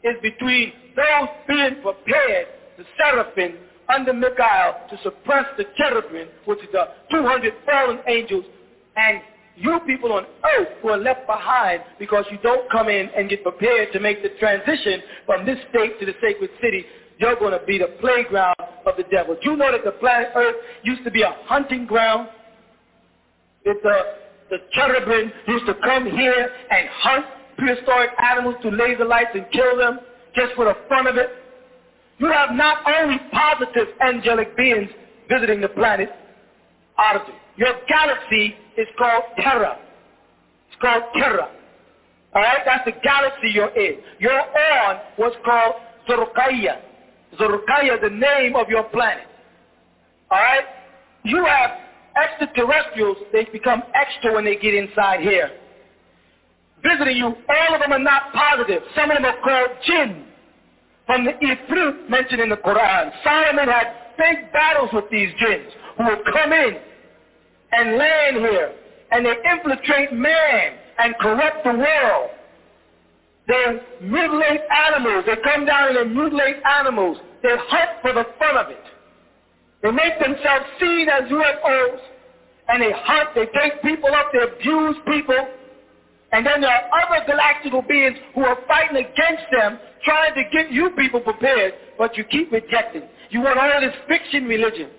is 0.03 0.15
between 0.21 0.73
those 0.95 1.29
being 1.47 1.81
prepared, 1.81 2.47
the 2.77 2.83
seraphim 2.97 3.57
under 3.93 4.13
Michael 4.13 4.75
to 4.89 4.97
suppress 5.03 5.45
the 5.57 5.65
cherubim, 5.77 6.27
which 6.45 6.59
is 6.59 6.69
the 6.71 6.87
200 7.11 7.53
fallen 7.65 7.99
angels, 8.07 8.45
and 8.95 9.21
you 9.55 9.79
people 9.85 10.13
on 10.13 10.25
earth 10.57 10.69
who 10.81 10.89
are 10.89 10.97
left 10.97 11.27
behind 11.27 11.81
because 11.99 12.25
you 12.31 12.37
don't 12.41 12.69
come 12.71 12.89
in 12.89 13.09
and 13.15 13.29
get 13.29 13.43
prepared 13.43 13.91
to 13.93 13.99
make 13.99 14.23
the 14.23 14.29
transition 14.39 15.01
from 15.25 15.45
this 15.45 15.57
state 15.69 15.99
to 15.99 16.05
the 16.05 16.13
sacred 16.21 16.49
city, 16.61 16.85
you're 17.19 17.35
going 17.35 17.57
to 17.57 17.63
be 17.65 17.77
the 17.77 17.97
playground 17.99 18.55
of 18.85 18.95
the 18.97 19.03
devil. 19.11 19.35
Do 19.41 19.51
you 19.51 19.57
know 19.57 19.71
that 19.71 19.83
the 19.83 19.91
planet 19.91 20.29
Earth 20.35 20.55
used 20.83 21.03
to 21.03 21.11
be 21.11 21.21
a 21.21 21.35
hunting 21.45 21.85
ground? 21.85 22.29
That 23.65 23.75
the, 23.83 24.01
the 24.49 24.57
cherubim 24.73 25.31
used 25.47 25.67
to 25.67 25.75
come 25.83 26.09
here 26.09 26.49
and 26.71 26.89
hunt 26.89 27.25
prehistoric 27.57 28.09
animals 28.23 28.55
to 28.63 28.69
laser 28.69 29.05
lights 29.05 29.31
and 29.35 29.45
kill 29.51 29.77
them 29.77 29.99
just 30.35 30.53
for 30.55 30.65
the 30.65 30.75
fun 30.89 31.05
of 31.05 31.17
it. 31.17 31.29
You 32.17 32.31
have 32.31 32.51
not 32.51 32.77
only 32.87 33.17
positive 33.31 33.87
angelic 34.01 34.55
beings 34.57 34.89
visiting 35.29 35.61
the 35.61 35.69
planet, 35.69 36.09
Odyssey. 36.97 37.33
Your 37.57 37.73
galaxy 37.87 38.55
is 38.77 38.87
called 38.97 39.23
Terra. 39.37 39.77
It's 40.69 40.81
called 40.81 41.03
Terra. 41.15 41.49
All 42.33 42.41
right, 42.41 42.61
that's 42.65 42.85
the 42.85 42.93
galaxy 43.03 43.49
you're 43.53 43.75
in. 43.75 43.99
You're 44.19 44.31
on 44.31 44.99
what's 45.17 45.35
called. 45.45 45.75
Zorkaya 46.09 46.77
is 47.31 47.39
the 47.39 48.09
name 48.09 48.55
of 48.55 48.67
your 48.67 48.83
planet. 48.85 49.27
All 50.31 50.39
right? 50.39 50.65
You 51.23 51.45
have 51.45 51.71
extraterrestrials, 52.21 53.17
they 53.31 53.45
become 53.53 53.83
extra 53.93 54.33
when 54.33 54.43
they 54.43 54.55
get 54.55 54.73
inside 54.73 55.21
here 55.21 55.51
visiting 56.83 57.17
you, 57.17 57.25
all 57.25 57.75
of 57.75 57.81
them 57.81 57.93
are 57.93 57.99
not 57.99 58.33
positive. 58.33 58.83
Some 58.95 59.11
of 59.11 59.17
them 59.17 59.25
are 59.25 59.39
called 59.41 59.77
jinn. 59.85 60.25
From 61.05 61.25
the 61.25 61.31
Ifrit 61.31 62.09
mentioned 62.09 62.41
in 62.41 62.49
the 62.49 62.57
Quran. 62.57 63.11
Solomon 63.23 63.67
had 63.67 63.87
big 64.17 64.51
battles 64.53 64.89
with 64.93 65.05
these 65.11 65.29
jinns 65.39 65.71
who 65.97 66.05
will 66.05 66.23
come 66.31 66.53
in 66.53 66.77
and 67.71 67.97
land 67.97 68.37
here. 68.37 68.73
And 69.11 69.25
they 69.25 69.35
infiltrate 69.51 70.13
man 70.13 70.73
and 70.99 71.15
corrupt 71.19 71.63
the 71.63 71.71
world. 71.71 72.29
They 73.47 73.81
mutilate 74.01 74.61
animals. 74.87 75.25
They 75.25 75.35
come 75.43 75.65
down 75.65 75.89
and 75.89 75.97
they 75.97 76.13
mutilate 76.13 76.57
animals. 76.65 77.17
They 77.43 77.55
hunt 77.57 78.01
for 78.01 78.13
the 78.13 78.25
fun 78.39 78.57
of 78.57 78.69
it. 78.69 78.83
They 79.81 79.91
make 79.91 80.19
themselves 80.19 80.65
seen 80.79 81.09
as 81.09 81.23
UFOs. 81.23 81.99
And 82.69 82.81
they 82.81 82.91
hunt. 82.93 83.29
They 83.35 83.47
take 83.47 83.81
people 83.81 84.13
up. 84.13 84.31
They 84.31 84.39
abuse 84.39 84.95
people. 85.05 85.47
And 86.31 86.45
then 86.45 86.61
there 86.61 86.69
are 86.69 86.87
other 87.03 87.25
galactical 87.29 87.85
beings 87.87 88.17
who 88.33 88.41
are 88.41 88.57
fighting 88.67 88.97
against 88.97 89.43
them, 89.51 89.79
trying 90.05 90.33
to 90.35 90.43
get 90.49 90.71
you 90.71 90.91
people 90.91 91.19
prepared, 91.19 91.73
but 91.97 92.15
you 92.15 92.23
keep 92.23 92.51
rejecting. 92.51 93.03
You 93.29 93.41
want 93.41 93.59
all 93.59 93.81
this 93.81 93.95
fiction 94.07 94.45
religion. 94.45 94.89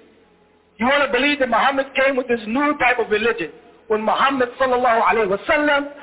You 0.79 0.87
want 0.87 1.05
to 1.07 1.13
believe 1.13 1.39
that 1.41 1.49
Muhammad 1.49 1.87
came 1.95 2.17
with 2.17 2.29
this 2.29 2.41
new 2.47 2.77
type 2.79 2.99
of 2.99 3.11
religion. 3.11 3.51
When 3.89 4.03
Muhammad 4.03 4.49
sallallahu 4.59 5.33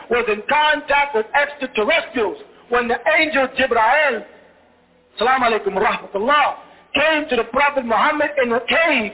was 0.09 0.25
in 0.27 0.43
contact 0.47 1.15
with 1.15 1.25
extraterrestrials, 1.33 2.37
when 2.69 2.87
the 2.87 2.97
angel 3.19 3.47
Jibreel, 3.57 4.25
salam 5.17 5.41
alaikum 5.41 5.73
rahmatullah, 5.73 6.55
came 6.93 7.29
to 7.29 7.35
the 7.35 7.45
Prophet 7.45 7.85
Muhammad 7.85 8.29
in 8.43 8.51
a 8.53 8.59
cave, 8.59 9.11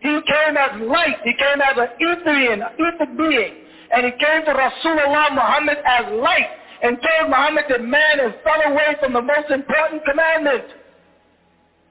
he 0.00 0.08
came 0.08 0.56
as 0.56 0.80
light, 0.80 1.16
he 1.22 1.32
came 1.34 1.60
as 1.60 1.76
an 1.76 1.88
etherian, 2.00 2.62
ether 2.74 3.12
being. 3.16 3.54
And 3.94 4.06
he 4.06 4.12
came 4.12 4.44
to 4.46 4.52
Rasulullah 4.52 5.34
Muhammad 5.34 5.78
as 5.86 6.06
light 6.18 6.48
and 6.82 6.96
told 6.96 7.30
Muhammad 7.30 7.64
that 7.68 7.84
man 7.84 8.18
has 8.18 8.32
fell 8.42 8.72
away 8.72 8.96
from 9.00 9.12
the 9.12 9.22
most 9.22 9.50
important 9.50 10.02
commandment. 10.04 10.64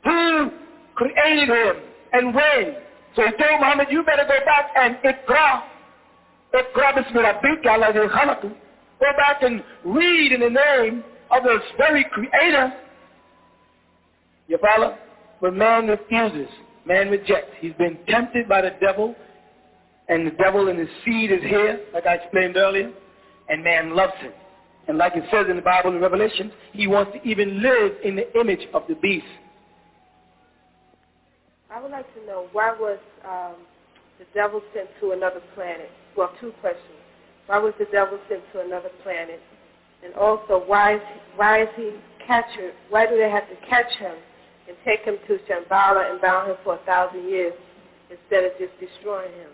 Who 0.03 0.51
created 0.95 1.47
him 1.47 1.90
and 2.13 2.33
when? 2.33 2.75
So 3.15 3.23
he 3.23 3.31
told 3.31 3.59
Muhammad, 3.59 3.87
you 3.89 4.03
better 4.03 4.23
go 4.23 4.37
back 4.45 4.71
and 4.75 4.95
ikra. 4.97 5.63
Ikra 6.53 6.93
bismi 6.93 7.21
rabbika 7.23 7.77
alladhi 7.77 8.09
khalaq. 8.09 8.41
Go 8.41 9.07
back 9.17 9.41
and 9.41 9.63
read 9.83 10.31
in 10.31 10.41
the 10.41 10.49
name 10.49 11.03
of 11.31 11.43
the 11.43 11.59
very 11.77 12.05
creator. 12.11 12.73
You 14.47 14.57
follow? 14.59 14.97
But 15.41 15.55
man 15.55 15.87
refuses. 15.87 16.49
Man 16.85 17.09
rejects. 17.09 17.55
He's 17.59 17.73
been 17.73 17.97
tempted 18.07 18.47
by 18.47 18.61
the 18.61 18.71
devil 18.79 19.15
and 20.11 20.27
the 20.27 20.31
devil 20.31 20.67
and 20.67 20.77
his 20.77 20.89
seed 21.05 21.31
is 21.31 21.41
here, 21.41 21.79
like 21.93 22.05
I 22.05 22.15
explained 22.15 22.57
earlier, 22.57 22.91
and 23.47 23.63
man 23.63 23.95
loves 23.95 24.13
him. 24.19 24.33
And 24.87 24.97
like 24.97 25.13
it 25.15 25.23
says 25.31 25.45
in 25.49 25.55
the 25.55 25.61
Bible 25.61 25.95
in 25.95 26.01
Revelation, 26.01 26.51
he 26.73 26.85
wants 26.85 27.13
to 27.13 27.27
even 27.27 27.61
live 27.61 27.93
in 28.03 28.17
the 28.17 28.39
image 28.39 28.67
of 28.73 28.83
the 28.89 28.95
beast. 28.95 29.25
I 31.73 31.81
would 31.81 31.91
like 31.91 32.13
to 32.15 32.25
know 32.25 32.47
why 32.51 32.71
was 32.77 32.99
um, 33.25 33.55
the 34.19 34.25
devil 34.33 34.61
sent 34.73 34.89
to 34.99 35.11
another 35.11 35.41
planet? 35.55 35.89
Well, 36.17 36.31
two 36.41 36.51
questions. 36.59 36.99
Why 37.47 37.59
was 37.59 37.73
the 37.79 37.85
devil 37.91 38.19
sent 38.27 38.41
to 38.53 38.61
another 38.61 38.89
planet? 39.03 39.39
And 40.03 40.13
also, 40.15 40.63
why 40.65 40.95
is, 40.95 41.01
why 41.37 41.63
is 41.63 41.69
he 41.77 41.91
captured? 42.27 42.73
Why 42.89 43.05
do 43.05 43.15
they 43.15 43.29
have 43.29 43.47
to 43.49 43.55
catch 43.69 43.91
him 43.97 44.15
and 44.67 44.75
take 44.83 45.01
him 45.01 45.15
to 45.27 45.37
Shambhala 45.47 46.11
and 46.11 46.21
bound 46.21 46.51
him 46.51 46.57
for 46.63 46.75
a 46.75 46.85
thousand 46.85 47.29
years 47.29 47.53
instead 48.09 48.43
of 48.43 48.51
just 48.59 48.73
destroying 48.79 49.31
him? 49.31 49.49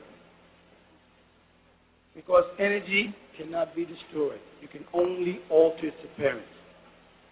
Because 2.16 2.46
energy 2.58 3.16
cannot 3.38 3.76
be 3.76 3.86
destroyed. 3.86 4.40
You 4.60 4.68
can 4.68 4.86
only 4.94 5.40
alter 5.52 5.88
its 5.88 5.98
appearance. 6.04 6.42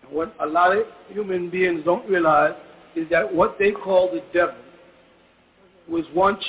And 0.04 0.12
what 0.12 0.36
a 0.40 0.46
lot 0.46 0.78
of 0.78 0.84
human 1.10 1.50
beings 1.50 1.82
don't 1.84 2.08
realize 2.08 2.54
is 2.96 3.10
that 3.10 3.34
what 3.34 3.58
they 3.58 3.72
call 3.72 4.12
the 4.12 4.22
devil 4.32 4.56
was 5.90 6.06
once 6.14 6.44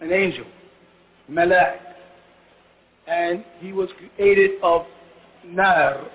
an 0.00 0.12
angel, 0.12 0.44
Malak. 1.28 1.80
And 3.06 3.44
he 3.60 3.72
was 3.72 3.88
created 3.98 4.52
of 4.62 4.84
nar, 5.44 6.08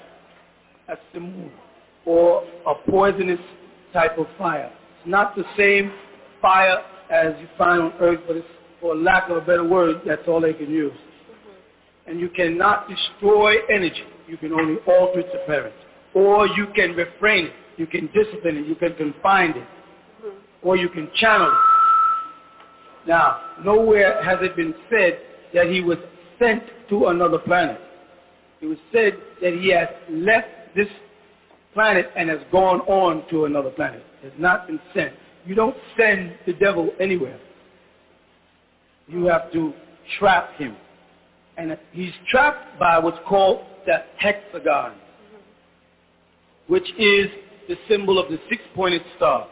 as 0.89 0.97
or 2.05 2.43
a 2.67 2.75
poisonous 2.89 3.39
type 3.93 4.17
of 4.17 4.27
fire. 4.37 4.71
It's 4.99 5.07
not 5.07 5.35
the 5.35 5.45
same 5.57 5.91
fire 6.41 6.83
as 7.09 7.33
you 7.39 7.47
find 7.57 7.81
on 7.81 7.93
earth, 7.99 8.19
but 8.27 8.37
it's, 8.37 8.47
for 8.79 8.95
lack 8.95 9.29
of 9.29 9.37
a 9.37 9.41
better 9.41 9.63
word, 9.63 10.01
that's 10.05 10.23
all 10.27 10.41
they 10.41 10.53
can 10.53 10.69
use. 10.69 10.97
And 12.07 12.19
you 12.19 12.29
cannot 12.29 12.89
destroy 12.89 13.55
energy. 13.73 14.03
You 14.27 14.37
can 14.37 14.51
only 14.53 14.77
alter 14.87 15.19
its 15.19 15.29
appearance. 15.43 15.75
Or 16.13 16.47
you 16.47 16.67
can 16.75 16.95
refrain 16.95 17.45
it. 17.45 17.53
You 17.77 17.85
can 17.85 18.07
discipline 18.07 18.57
it. 18.57 18.67
You 18.67 18.75
can 18.75 18.95
confine 18.95 19.51
it. 19.51 19.67
Or 20.63 20.75
you 20.75 20.89
can 20.89 21.09
channel 21.15 21.47
it. 21.47 21.70
Now, 23.07 23.41
nowhere 23.63 24.23
has 24.23 24.37
it 24.41 24.55
been 24.55 24.75
said 24.89 25.19
that 25.53 25.67
he 25.67 25.81
was 25.81 25.97
sent 26.39 26.63
to 26.89 27.07
another 27.07 27.39
planet. 27.39 27.79
It 28.61 28.67
was 28.67 28.77
said 28.91 29.17
that 29.41 29.53
he 29.53 29.71
has 29.71 29.87
left 30.09 30.47
this 30.75 30.87
planet 31.73 32.07
and 32.15 32.29
has 32.29 32.39
gone 32.51 32.81
on 32.81 33.27
to 33.29 33.45
another 33.45 33.71
planet. 33.71 34.03
Has 34.23 34.33
not 34.37 34.67
been 34.67 34.79
sent. 34.93 35.13
You 35.45 35.55
don't 35.55 35.75
send 35.97 36.35
the 36.45 36.53
devil 36.53 36.91
anywhere. 36.99 37.39
You 39.07 39.25
have 39.25 39.51
to 39.53 39.73
trap 40.19 40.55
him. 40.57 40.75
And 41.57 41.77
he's 41.91 42.13
trapped 42.29 42.79
by 42.79 42.99
what's 42.99 43.17
called 43.27 43.65
the 43.85 44.03
hexagon, 44.17 44.93
which 46.67 46.87
is 46.97 47.27
the 47.67 47.75
symbol 47.89 48.19
of 48.19 48.29
the 48.29 48.39
six-pointed 48.49 49.01
star. 49.17 49.47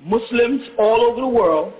Muslims 0.00 0.62
all 0.78 1.02
over 1.02 1.20
the 1.20 1.26
world, 1.26 1.72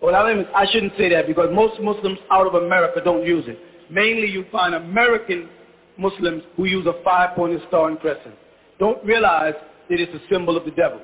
well, 0.00 0.14
I 0.14 0.66
shouldn't 0.70 0.92
say 0.96 1.08
that 1.10 1.26
because 1.26 1.48
most 1.52 1.80
Muslims 1.80 2.18
out 2.30 2.46
of 2.46 2.54
America 2.54 3.00
don't 3.04 3.26
use 3.26 3.44
it. 3.48 3.58
Mainly 3.90 4.28
you 4.28 4.44
find 4.52 4.74
American 4.74 5.48
Muslims 5.96 6.44
who 6.56 6.66
use 6.66 6.86
a 6.86 7.02
five-pointed 7.02 7.62
star 7.68 7.88
and 7.88 7.98
crescent. 7.98 8.34
Don't 8.78 9.04
realize 9.04 9.54
that 9.90 10.00
it's 10.00 10.12
a 10.14 10.32
symbol 10.32 10.56
of 10.56 10.64
the 10.64 10.70
devil. 10.70 11.00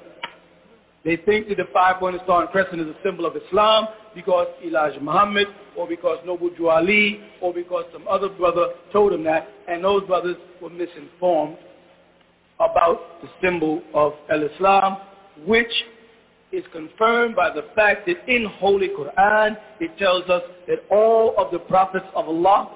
They 1.05 1.17
think 1.17 1.49
that 1.49 1.57
the 1.57 1.67
five-pointed 1.73 2.23
star 2.23 2.43
and 2.43 2.51
crescent 2.51 2.81
is 2.81 2.87
a 2.87 2.97
symbol 3.05 3.27
of 3.27 3.35
Islam 3.37 3.89
because 4.15 4.47
Elijah 4.65 5.01
Muhammad 5.01 5.49
or 5.77 5.89
because 5.89 6.19
Noble 6.25 6.51
Drew 6.51 6.69
Ali 6.69 7.21
or 7.43 7.53
because 7.53 7.85
some 7.93 8.07
other 8.09 8.29
brother 8.29 8.69
told 8.93 9.13
them 9.13 9.25
that, 9.25 9.49
and 9.69 9.83
those 9.83 10.05
brothers 10.05 10.37
were 10.63 10.71
misinformed 10.71 11.57
about 12.61 13.21
the 13.21 13.29
symbol 13.43 13.83
of 13.93 14.13
Al-Islam, 14.31 14.99
which 15.47 15.73
is 16.55 16.65
confirmed 16.73 17.35
by 17.35 17.51
the 17.51 17.65
fact 17.75 18.07
that 18.07 18.17
in 18.29 18.45
Holy 18.45 18.89
Quran 18.89 19.57
it 19.81 19.97
tells 19.99 20.29
us 20.29 20.43
that 20.69 20.79
all 20.91 21.35
of 21.37 21.51
the 21.53 21.59
prophets 21.59 22.07
of 22.15 22.29
Allah 22.29 22.71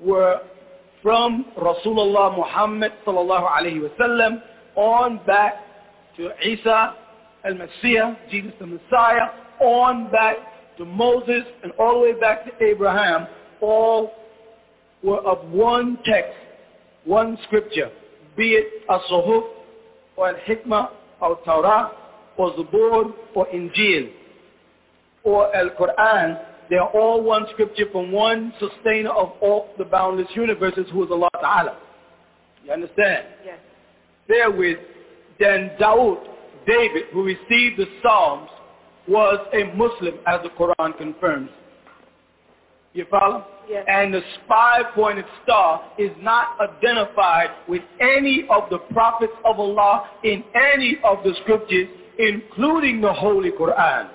were 0.00 0.40
from 1.02 1.46
Rasulullah 1.58 2.36
Muhammad 2.36 2.92
sallallahu 3.06 3.46
alayhi 3.48 3.80
wasallam 3.88 4.42
on 4.76 5.20
back 5.26 5.54
to 6.16 6.30
Isa 6.46 6.94
al-Messiah, 7.44 8.14
Jesus 8.30 8.52
the 8.58 8.66
Messiah, 8.66 9.28
on 9.60 10.10
back 10.10 10.36
to 10.78 10.84
Moses 10.84 11.42
and 11.62 11.72
all 11.78 11.94
the 11.94 12.00
way 12.00 12.20
back 12.20 12.44
to 12.46 12.64
Abraham, 12.64 13.26
all 13.60 14.12
were 15.02 15.20
of 15.20 15.48
one 15.50 15.98
text, 16.04 16.32
one 17.04 17.38
scripture, 17.44 17.90
be 18.36 18.50
it 18.52 18.84
a-Suhuf 18.88 19.44
or 20.16 20.28
al-Hikmah 20.28 20.88
or 21.20 21.38
Torah 21.44 21.92
or 22.40 22.52
Zabur 22.54 23.12
or 23.34 23.46
Injil 23.48 24.10
or 25.24 25.54
Al-Quran, 25.54 26.40
they 26.70 26.76
are 26.76 26.88
all 26.88 27.22
one 27.22 27.44
scripture 27.52 27.84
from 27.92 28.10
one 28.12 28.54
sustainer 28.58 29.10
of 29.10 29.32
all 29.42 29.68
the 29.76 29.84
boundless 29.84 30.28
universes 30.34 30.86
who 30.90 31.04
is 31.04 31.10
Allah 31.10 31.28
Ta'ala. 31.38 31.76
You 32.64 32.72
understand? 32.72 33.26
Yes. 33.44 33.58
Therewith, 34.26 34.78
then 35.38 35.72
Dawood, 35.78 36.22
David, 36.66 37.04
who 37.12 37.24
received 37.24 37.78
the 37.78 37.86
Psalms, 38.02 38.48
was 39.06 39.38
a 39.52 39.64
Muslim, 39.76 40.14
as 40.26 40.40
the 40.42 40.50
Quran 40.50 40.96
confirms. 40.96 41.50
You 42.94 43.06
follow? 43.10 43.44
Yes. 43.68 43.84
And 43.88 44.14
the 44.14 44.20
five-pointed 44.48 45.24
star 45.42 45.82
is 45.98 46.10
not 46.20 46.56
identified 46.60 47.50
with 47.68 47.82
any 48.00 48.46
of 48.50 48.70
the 48.70 48.78
prophets 48.92 49.32
of 49.44 49.58
Allah 49.58 50.08
in 50.24 50.42
any 50.54 50.98
of 51.04 51.18
the 51.24 51.34
scriptures, 51.42 51.88
including 52.18 53.00
the 53.00 53.12
Holy 53.12 53.50
Quran. 53.50 54.10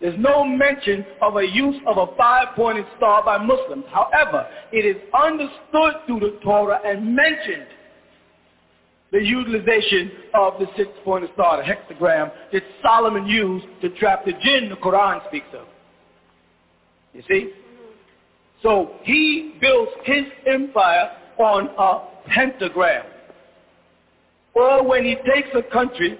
There's 0.00 0.18
no 0.18 0.44
mention 0.44 1.04
of 1.22 1.36
a 1.36 1.46
use 1.46 1.76
of 1.86 1.96
a 1.96 2.14
five-pointed 2.16 2.84
star 2.96 3.24
by 3.24 3.38
Muslims. 3.38 3.84
However, 3.90 4.46
it 4.72 4.84
is 4.84 4.96
understood 5.14 5.94
through 6.06 6.20
the 6.20 6.38
Torah 6.42 6.80
and 6.84 7.14
mentioned 7.14 7.66
the 9.12 9.22
utilization 9.22 10.10
of 10.34 10.54
the 10.58 10.66
six-pointed 10.76 11.30
star, 11.34 11.56
the 11.56 11.62
hexagram, 11.62 12.32
that 12.52 12.62
Solomon 12.82 13.26
used 13.26 13.66
to 13.80 13.88
trap 13.90 14.24
the 14.24 14.32
jinn 14.32 14.68
the 14.68 14.76
Quran 14.76 15.26
speaks 15.28 15.46
of. 15.54 15.66
You 17.12 17.22
see? 17.28 17.52
So 18.62 18.96
he 19.04 19.54
builds 19.60 19.92
his 20.04 20.24
empire 20.46 21.12
on 21.38 21.68
a 21.78 22.28
pentagram. 22.28 23.06
Or 24.54 24.86
when 24.86 25.04
he 25.04 25.16
takes 25.16 25.48
a 25.54 25.62
country, 25.62 26.18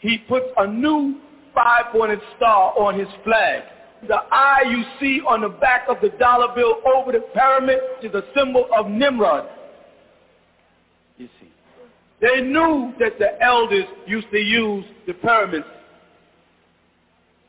he 0.00 0.18
puts 0.28 0.46
a 0.56 0.66
new 0.66 1.16
five-pointed 1.54 2.20
star 2.36 2.78
on 2.78 2.98
his 2.98 3.08
flag. 3.24 3.62
The 4.06 4.16
eye 4.30 4.62
you 4.68 4.84
see 5.00 5.20
on 5.26 5.40
the 5.40 5.48
back 5.48 5.86
of 5.88 5.96
the 6.00 6.10
dollar 6.18 6.54
bill 6.54 6.76
over 6.94 7.10
the 7.10 7.20
pyramid 7.34 7.78
is 8.02 8.14
a 8.14 8.22
symbol 8.36 8.68
of 8.76 8.88
Nimrod. 8.88 9.48
You 11.16 11.28
see. 11.40 11.48
They 12.20 12.40
knew 12.40 12.92
that 13.00 13.18
the 13.18 13.42
elders 13.42 13.86
used 14.06 14.30
to 14.30 14.38
use 14.38 14.84
the 15.06 15.14
pyramids 15.14 15.66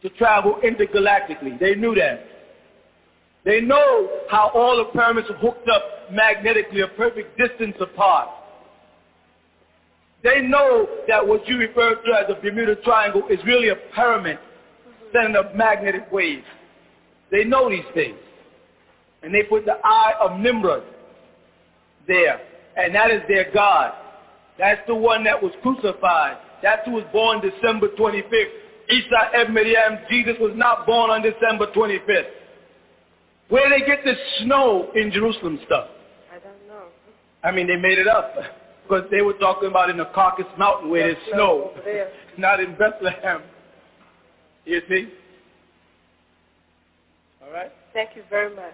to 0.02 0.10
travel 0.12 0.60
intergalactically. 0.64 1.60
They 1.60 1.76
knew 1.76 1.94
that. 1.96 2.26
They 3.46 3.62
know 3.62 4.10
how 4.30 4.52
all 4.54 4.78
the 4.78 4.86
pyramids 4.86 5.30
are 5.30 5.38
hooked 5.38 5.68
up 5.70 6.12
magnetically 6.12 6.82
a 6.82 6.88
perfect 6.88 7.38
distance 7.38 7.76
apart. 7.80 8.30
They 10.24 10.42
know 10.42 10.88
that 11.08 11.26
what 11.26 11.48
you 11.48 11.58
refer 11.58 11.96
to 11.96 12.14
as 12.14 12.26
a 12.30 12.42
Bermuda 12.42 12.76
Triangle 12.78 13.24
is 13.30 13.40
really 13.46 13.70
a 13.70 13.76
pyramid 13.96 14.38
sending 15.14 15.36
up 15.36 15.56
magnetic 15.56 16.12
waves. 16.12 16.46
They 17.32 17.44
know 17.44 17.70
these 17.70 17.86
things. 17.94 18.18
And 19.24 19.34
they 19.34 19.44
put 19.44 19.66
the 19.66 19.78
eye 19.84 20.14
of 20.20 20.40
Nimrod 20.40 20.84
there. 22.08 22.42
And 22.76 22.94
that 22.96 23.12
is 23.12 23.22
their 23.28 23.52
God. 23.54 23.94
That's 24.58 24.82
the 24.88 24.96
one 24.96 25.24
that 25.24 25.42
was 25.42 25.54
crucified. 25.62 26.38
That's 26.62 26.86
who 26.86 26.92
was 26.92 27.06
born 27.14 27.42
December 27.42 27.88
25th. 27.98 28.50
Isa 28.90 29.42
ibn 29.42 29.54
Maryam, 29.54 30.00
Jesus 30.10 30.36
was 30.40 30.52
not 30.56 30.86
born 30.86 31.12
on 31.12 31.22
December 31.22 31.68
25th. 31.68 32.28
Where 33.50 33.70
did 33.70 33.82
they 33.82 33.86
get 33.86 34.04
this 34.04 34.18
snow 34.42 34.92
in 34.96 35.12
Jerusalem 35.12 35.60
stuff? 35.66 35.88
I 36.32 36.40
don't 36.40 36.68
know. 36.68 36.86
I 37.44 37.52
mean, 37.52 37.68
they 37.68 37.76
made 37.76 37.98
it 37.98 38.08
up. 38.08 38.34
Because 38.90 39.06
they 39.12 39.22
were 39.22 39.38
talking 39.38 39.70
about 39.70 39.92
in 39.92 39.98
the 39.98 40.10
Caucasus 40.18 40.50
Mountain 40.58 40.90
where 40.90 41.14
there's 41.14 41.24
snow, 41.32 41.78
not 42.40 42.60
in 42.60 42.76
Bethlehem. 42.76 43.44
You 44.66 44.82
see? 44.90 45.14
All 47.46 47.54
right? 47.54 47.72
Thank 47.94 48.16
you 48.16 48.24
very 48.32 48.50
much. 48.56 48.74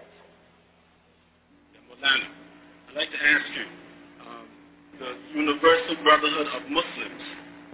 Molana, 1.92 2.32
I'd 2.88 2.96
like 2.96 3.10
to 3.12 3.20
ask 3.28 3.44
you, 3.60 3.66
um, 4.24 4.46
the 5.00 5.38
Universal 5.38 5.96
Brotherhood 6.02 6.46
of 6.48 6.62
Muslims, 6.72 7.22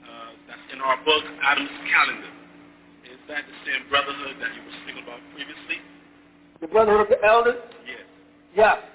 uh, 0.02 0.35
that's 0.48 0.66
in 0.74 0.81
our 0.81 0.96
book, 1.05 1.22
Adam's 1.46 1.70
Calendar, 1.94 2.33
is 3.07 3.18
that 3.28 3.46
the 3.46 3.70
same 3.70 3.87
brotherhood 3.88 4.35
that 4.42 4.50
you 4.50 4.66
were 4.66 4.76
speaking 4.83 5.02
about 5.05 5.20
previously? 5.31 5.78
The 6.61 6.66
Brotherhood 6.66 7.07
of 7.07 7.09
the 7.09 7.22
Elders? 7.24 7.62
Yes. 7.87 8.02
Yeah. 8.57 8.91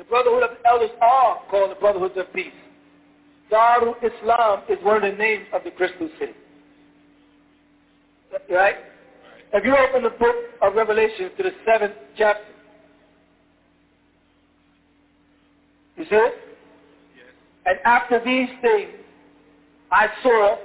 The 0.00 0.04
Brotherhood 0.04 0.42
of 0.44 0.50
the 0.56 0.66
Elders 0.66 0.90
are 1.02 1.40
called 1.50 1.70
the 1.72 1.74
Brotherhoods 1.74 2.14
of 2.16 2.32
Peace. 2.32 2.54
Darul 3.52 3.96
Islam 4.02 4.62
is 4.70 4.78
one 4.82 4.96
of 4.96 5.02
the 5.02 5.18
names 5.18 5.44
of 5.52 5.62
the 5.62 5.70
Crystal 5.72 6.08
City. 6.18 6.32
Right? 8.50 8.76
If 9.52 9.62
you 9.62 9.76
open 9.76 10.02
the 10.02 10.16
book 10.18 10.36
of 10.62 10.74
Revelation 10.74 11.30
to 11.36 11.42
the 11.42 11.50
seventh 11.66 11.92
chapter, 12.16 12.42
you 15.98 16.04
see 16.04 16.16
it? 16.16 16.34
Yes. 17.14 17.26
And 17.66 17.78
after 17.84 18.24
these 18.24 18.48
things, 18.62 18.92
I 19.92 20.06
saw 20.22 20.56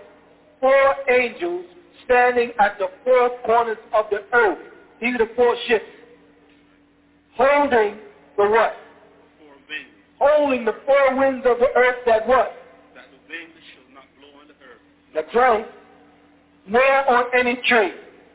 four 0.62 0.96
angels 1.14 1.66
standing 2.06 2.52
at 2.58 2.78
the 2.80 2.88
four 3.04 3.32
corners 3.46 3.80
of 3.94 4.06
the 4.10 4.24
earth. 4.32 4.60
These 5.02 5.16
are 5.16 5.26
the 5.26 5.32
four 5.36 5.58
ships. 5.68 5.84
Holding 7.36 7.98
the 8.38 8.50
what? 8.50 8.76
Holding 10.20 10.66
the 10.66 10.76
four 10.86 11.16
winds 11.18 11.46
of 11.46 11.60
the 11.60 11.70
earth 11.76 12.00
that 12.06 12.28
what? 12.28 12.56
That 12.96 13.06
the 13.12 13.20
wind 13.28 13.52
shall 13.74 13.88
not 13.94 14.08
blow 14.16 14.32
on 14.40 14.48
the 14.48 14.56
earth. 14.64 14.84
That's 15.14 15.34
right. 15.36 15.68
Nor 16.68 17.10
on 17.10 17.26
any 17.38 17.56
tree. 17.68 17.92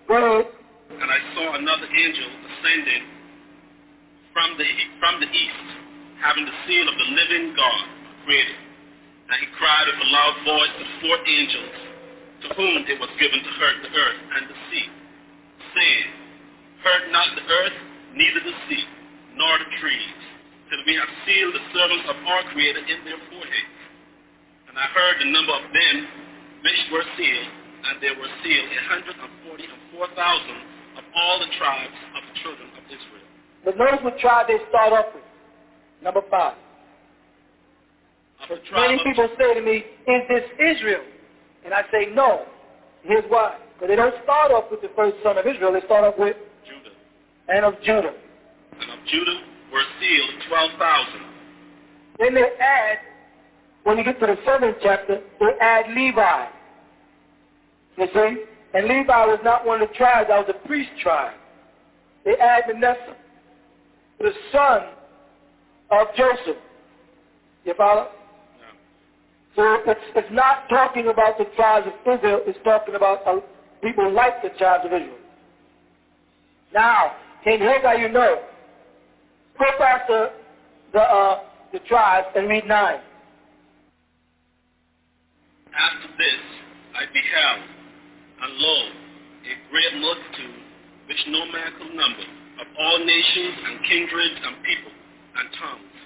Go 0.06 0.14
ahead. 0.16 0.52
And 0.90 1.08
I 1.08 1.20
saw 1.34 1.56
another 1.56 1.88
angel 1.88 2.28
ascending 2.28 3.04
from 4.32 4.58
the, 4.58 4.68
from 5.00 5.20
the 5.20 5.30
east, 5.30 5.68
having 6.20 6.44
the 6.44 6.56
seal 6.66 6.86
of 6.86 6.96
the 6.98 7.08
living 7.16 7.54
God, 7.56 7.84
created. 8.26 8.58
And 9.30 9.38
he 9.40 9.48
cried 9.56 9.86
with 9.86 10.02
a 10.02 10.08
loud 10.10 10.36
voice 10.44 10.74
to 10.82 10.86
four 11.00 11.16
angels, 11.22 11.76
to 12.42 12.46
whom 12.58 12.82
it 12.84 12.98
was 12.98 13.10
given 13.22 13.38
to 13.40 13.52
hurt 13.56 13.78
the 13.82 13.92
earth 13.94 14.20
and 14.36 14.42
the 14.50 14.58
sea, 14.68 14.86
saying, 15.74 16.08
Hurt 16.82 17.12
not 17.12 17.28
the 17.36 17.44
earth, 17.44 17.78
neither 18.14 18.40
the 18.40 18.56
sea, 18.68 18.84
nor 19.36 19.58
the 19.58 19.70
trees, 19.78 20.16
till 20.70 20.82
we 20.86 20.94
have 20.94 21.10
sealed 21.26 21.52
the 21.52 21.64
servants 21.74 22.06
of 22.06 22.16
our 22.22 22.42
Creator 22.54 22.78
in 22.86 22.98
their 23.02 23.18
foreheads. 23.26 23.74
And 24.70 24.78
I 24.78 24.86
heard 24.94 25.18
the 25.18 25.28
number 25.34 25.50
of 25.50 25.66
them 25.74 25.96
which 26.62 26.80
were 26.94 27.06
sealed, 27.18 27.50
and 27.90 27.98
there 27.98 28.14
were 28.14 28.30
sealed 28.46 28.68
a 28.70 28.80
hundred 28.86 29.18
and 29.18 29.32
forty 29.42 29.66
and 29.66 29.82
four 29.90 30.06
thousand 30.14 30.58
of 30.94 31.04
all 31.10 31.42
the 31.42 31.50
tribes 31.58 31.98
of 32.14 32.22
the 32.22 32.34
children 32.38 32.70
of 32.78 32.86
Israel. 32.86 33.26
But 33.66 33.74
notice 33.76 33.98
what 34.06 34.14
tribe 34.22 34.46
they 34.46 34.62
start 34.70 34.94
off 34.94 35.10
with. 35.10 35.26
Number 36.02 36.22
five. 36.30 36.54
Many 38.72 38.98
people 39.04 39.28
say 39.38 39.54
to 39.54 39.60
me, 39.60 39.84
is 39.84 40.22
this 40.30 40.46
Israel? 40.56 41.04
And 41.64 41.74
I 41.74 41.82
say, 41.92 42.08
no. 42.14 42.46
Here's 43.02 43.24
why. 43.28 43.58
Because 43.74 43.88
they 43.88 43.96
don't 43.96 44.14
start 44.24 44.50
off 44.50 44.70
with 44.70 44.80
the 44.80 44.90
first 44.96 45.16
son 45.22 45.36
of 45.36 45.46
Israel. 45.46 45.72
They 45.72 45.84
start 45.84 46.04
off 46.04 46.14
with, 46.18 46.36
Judah. 46.64 46.96
and 47.48 47.64
of 47.66 47.74
Judah. 47.82 48.14
And 48.80 48.90
of 48.90 49.06
Judah 49.06 49.49
were 49.72 49.82
sealed 50.00 50.42
twelve 50.48 50.70
thousand. 50.78 51.26
Then 52.18 52.34
they 52.34 52.48
add, 52.60 52.98
when 53.84 53.98
you 53.98 54.04
get 54.04 54.20
to 54.20 54.26
the 54.26 54.36
seventh 54.44 54.76
chapter, 54.82 55.20
they 55.40 55.52
add 55.60 55.86
Levi. 55.94 56.46
You 57.96 58.06
see? 58.14 58.44
And 58.74 58.86
Levi 58.86 59.26
was 59.26 59.40
not 59.42 59.66
one 59.66 59.82
of 59.82 59.88
the 59.88 59.94
tribes, 59.94 60.28
that 60.28 60.46
was 60.46 60.54
a 60.54 60.66
priest 60.66 60.90
tribe. 61.02 61.34
They 62.24 62.36
add 62.36 62.64
Manasseh, 62.68 63.16
the 64.18 64.32
son 64.52 64.82
of 65.90 66.06
Joseph. 66.16 66.56
You 67.64 67.74
follow? 67.76 68.08
So 69.56 69.78
it's, 69.86 70.00
it's 70.14 70.28
not 70.30 70.68
talking 70.68 71.08
about 71.08 71.38
the 71.38 71.46
tribes 71.56 71.86
of 71.86 72.18
Israel, 72.18 72.42
it's 72.46 72.58
talking 72.64 72.94
about 72.94 73.26
uh, 73.26 73.40
people 73.82 74.12
like 74.12 74.42
the 74.42 74.50
tribes 74.50 74.84
of 74.84 74.92
Israel. 74.92 75.16
Now, 76.72 77.12
can 77.42 77.60
how 77.60 77.92
you 77.92 78.08
know. 78.08 78.42
Go 79.60 79.66
the, 80.08 80.30
the, 80.94 81.00
uh, 81.00 81.40
the 81.70 81.80
tribes 81.80 82.28
and 82.34 82.48
read 82.48 82.66
9. 82.66 83.00
After 85.76 86.08
this 86.16 86.42
I 86.96 87.04
beheld, 87.12 87.68
and 88.40 88.52
lo, 88.56 88.76
a 89.44 89.52
great 89.68 90.00
multitude, 90.00 90.64
which 91.08 91.20
no 91.28 91.44
man 91.52 91.72
could 91.76 91.92
number, 91.92 92.24
of 92.56 92.66
all 92.80 93.04
nations 93.04 93.54
and 93.68 93.84
kindreds 93.84 94.40
and 94.48 94.56
people 94.64 94.92
and 95.36 95.48
tongues, 95.60 95.96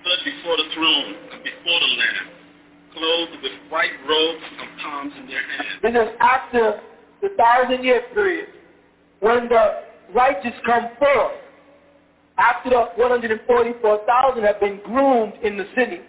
stood 0.00 0.24
before 0.24 0.56
the 0.56 0.68
throne 0.72 1.14
and 1.32 1.44
before 1.44 1.80
the 1.84 1.92
Lamb, 2.00 2.28
clothed 2.96 3.42
with 3.42 3.52
white 3.68 3.92
robes 4.08 4.44
and 4.60 4.80
palms 4.80 5.12
in 5.20 5.26
their 5.28 5.44
hands. 5.44 5.76
This 5.82 5.92
is 5.92 6.08
after 6.20 6.80
the 7.20 7.28
thousand 7.36 7.84
year 7.84 8.00
period 8.14 8.48
when 9.20 9.50
the 9.50 9.84
righteous 10.14 10.56
come 10.64 10.88
forth. 10.98 11.43
After 12.36 12.70
the 12.70 12.88
144,000 12.96 14.42
have 14.42 14.60
been 14.60 14.80
groomed 14.84 15.34
in 15.42 15.56
the 15.56 15.66
city, 15.76 16.00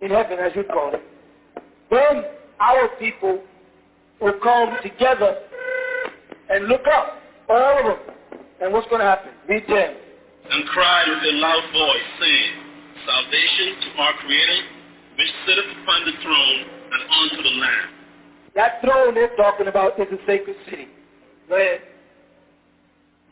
in 0.00 0.10
heaven 0.10 0.38
as 0.38 0.52
you 0.54 0.64
call 0.64 0.92
it, 0.94 1.02
then 1.90 2.24
our 2.60 2.88
people 2.98 3.40
will 4.20 4.38
come 4.42 4.76
together 4.82 5.36
and 6.50 6.66
look 6.66 6.82
up, 6.92 7.18
all 7.48 7.78
of 7.78 7.84
them. 7.84 8.16
And 8.60 8.72
what's 8.72 8.88
going 8.88 9.00
to 9.00 9.06
happen? 9.06 9.30
Read 9.48 9.66
10. 9.68 9.96
and 10.50 10.66
cried 10.68 11.06
with 11.08 11.22
a 11.22 11.36
loud 11.36 11.62
voice, 11.72 12.08
saying, 12.20 12.52
Salvation 13.06 13.68
to 13.82 14.02
our 14.02 14.14
Creator, 14.14 14.60
which 15.18 15.28
sitteth 15.46 15.70
upon 15.82 16.04
the 16.06 16.12
throne 16.22 16.58
and 16.92 17.02
unto 17.22 17.42
the 17.42 17.54
Lamb. 17.60 17.88
That 18.54 18.80
throne 18.80 19.14
they're 19.14 19.36
talking 19.36 19.68
about 19.68 19.98
is 20.00 20.06
a 20.10 20.18
sacred 20.26 20.56
city. 20.70 20.88
Go 21.48 21.56
ahead. 21.56 21.80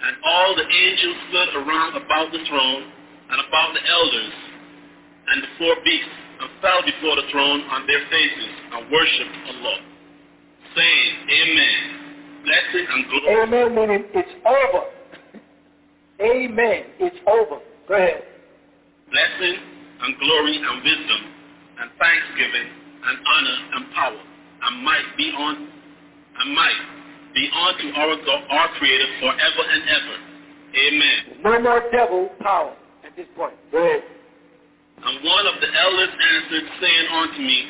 And 0.05 0.17
all 0.25 0.55
the 0.57 0.69
angels 0.69 1.17
stood 1.31 1.51
around 1.65 1.97
about 1.97 2.33
the 2.33 2.45
throne 2.49 2.85
and 3.31 3.39
about 3.49 3.73
the 3.73 3.81
elders 3.89 4.35
and 5.29 5.43
the 5.43 5.49
four 5.57 5.75
beasts, 5.85 6.19
and 6.41 6.51
fell 6.61 6.83
before 6.85 7.17
the 7.17 7.25
throne 7.33 7.63
on 7.73 7.87
their 7.87 8.05
faces 8.11 8.53
and 8.73 8.91
worshipped 8.93 9.37
Allah, 9.49 9.79
saying, 10.77 11.13
Amen. 11.33 11.81
Blessing 12.45 12.87
and 12.93 13.01
glory, 13.09 13.43
Amen 13.43 13.75
meaning 13.75 14.05
it's 14.13 14.35
over. 14.45 14.85
Amen. 16.21 16.85
It's 17.01 17.17
over. 17.27 17.63
Go 17.89 17.95
ahead. 17.95 18.23
blessing 19.11 19.57
and 20.03 20.19
glory 20.21 20.57
and 20.61 20.85
wisdom 20.85 21.21
and 21.81 21.91
thanksgiving 21.99 22.69
and 23.05 23.17
honor 23.25 23.59
and 23.77 23.95
power 23.95 24.21
and 24.69 24.85
might 24.85 25.09
be 25.17 25.33
on 25.33 25.69
and 26.39 26.55
might 26.55 26.81
be 27.35 27.51
unto 27.51 27.89
our 27.99 28.17
God, 28.25 28.43
our 28.49 28.69
Creator 28.79 29.07
forever 29.21 29.63
and 29.71 29.83
ever. 29.91 30.17
Amen. 30.75 31.43
No 31.43 31.61
more 31.61 31.83
devil 31.93 32.31
power 32.41 32.75
at 33.05 33.15
this 33.17 33.27
point. 33.37 33.55
Go 33.71 33.79
ahead. 33.79 34.03
And 35.05 35.25
one 35.25 35.47
of 35.47 35.61
the 35.61 35.69
elders 35.69 36.09
answered, 36.09 36.71
saying 36.81 37.07
unto 37.13 37.41
me, 37.43 37.67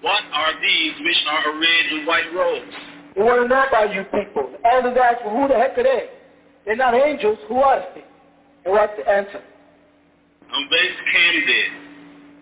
What 0.00 0.22
are 0.32 0.60
these 0.60 0.92
which 1.00 1.16
are 1.28 1.52
arrayed 1.52 1.92
in 1.92 2.06
white 2.06 2.32
robes? 2.34 2.74
We 3.16 3.22
want 3.22 3.42
to 3.42 3.48
know 3.48 3.64
about 3.68 3.94
you 3.94 4.02
people. 4.04 4.50
The 4.50 4.68
elders 4.68 4.98
ask, 5.00 5.24
well, 5.24 5.36
who 5.36 5.48
the 5.48 5.54
heck 5.54 5.78
are 5.78 5.84
they? 5.84 6.10
They're 6.66 6.76
not 6.76 6.94
angels. 6.94 7.38
Who 7.48 7.58
are 7.58 7.84
they? 7.94 8.02
And 8.64 8.72
what's 8.72 8.92
the 8.96 9.08
answer? 9.08 9.38
And 9.38 10.70
whence 10.70 10.98
came 11.12 11.46
they? 11.46 11.64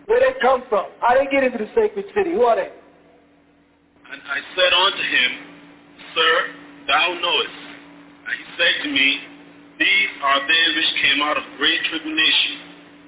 Where 0.05 0.19
they 0.19 0.39
come 0.41 0.63
from? 0.69 0.87
How 0.99 1.13
did 1.13 1.27
they 1.27 1.31
get 1.31 1.43
into 1.43 1.59
the 1.59 1.69
sacred 1.75 2.05
city? 2.15 2.31
Who 2.31 2.43
are 2.43 2.55
they? 2.55 2.71
And 4.11 4.21
I 4.25 4.39
said 4.55 4.73
unto 4.73 4.97
him, 4.97 5.52
Sir, 6.13 6.33
thou 6.87 7.17
knowest. 7.17 7.59
And 8.29 8.33
he 8.37 8.45
said 8.57 8.75
to 8.85 8.89
me, 8.89 9.07
These 9.79 10.13
are 10.21 10.41
they 10.45 10.63
which 10.77 10.91
came 11.01 11.21
out 11.21 11.37
of 11.37 11.43
great 11.57 11.81
tribulation, 11.89 12.53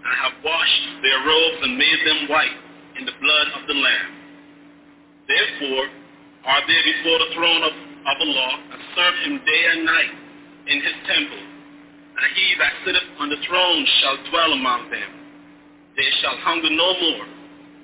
and 0.06 0.14
have 0.26 0.36
washed 0.44 0.86
their 1.02 1.20
robes 1.22 1.60
and 1.62 1.78
made 1.78 2.02
them 2.06 2.30
white 2.30 2.58
in 2.98 3.06
the 3.06 3.16
blood 3.22 3.48
of 3.62 3.68
the 3.68 3.78
Lamb. 3.78 4.12
Therefore 5.28 5.86
are 6.46 6.62
they 6.66 6.82
before 6.82 7.18
the 7.26 7.32
throne 7.34 7.62
of, 7.66 7.74
of 7.74 8.18
Allah, 8.22 8.54
and 8.74 8.82
serve 8.94 9.16
him 9.26 9.34
day 9.46 9.64
and 9.74 9.86
night 9.86 10.14
in 10.68 10.78
his 10.82 10.98
temple. 11.10 11.42
And 12.16 12.28
he 12.38 12.46
that 12.58 12.74
sitteth 12.86 13.10
on 13.20 13.30
the 13.30 13.42
throne 13.50 13.82
shall 14.02 14.18
dwell 14.30 14.54
among 14.54 14.90
them. 14.90 15.10
They 15.98 16.10
shall 16.22 16.38
hunger 16.38 16.70
no 16.70 16.90
more, 17.02 17.26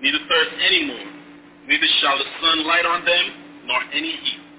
neither 0.01 0.21
thirst 0.29 0.53
any 0.62 0.86
more, 0.86 1.10
neither 1.67 1.89
shall 2.01 2.17
the 2.17 2.29
sun 2.41 2.65
light 2.65 2.86
on 2.86 3.05
them, 3.05 3.25
nor 3.65 3.81
any 3.93 4.13
heat. 4.13 4.50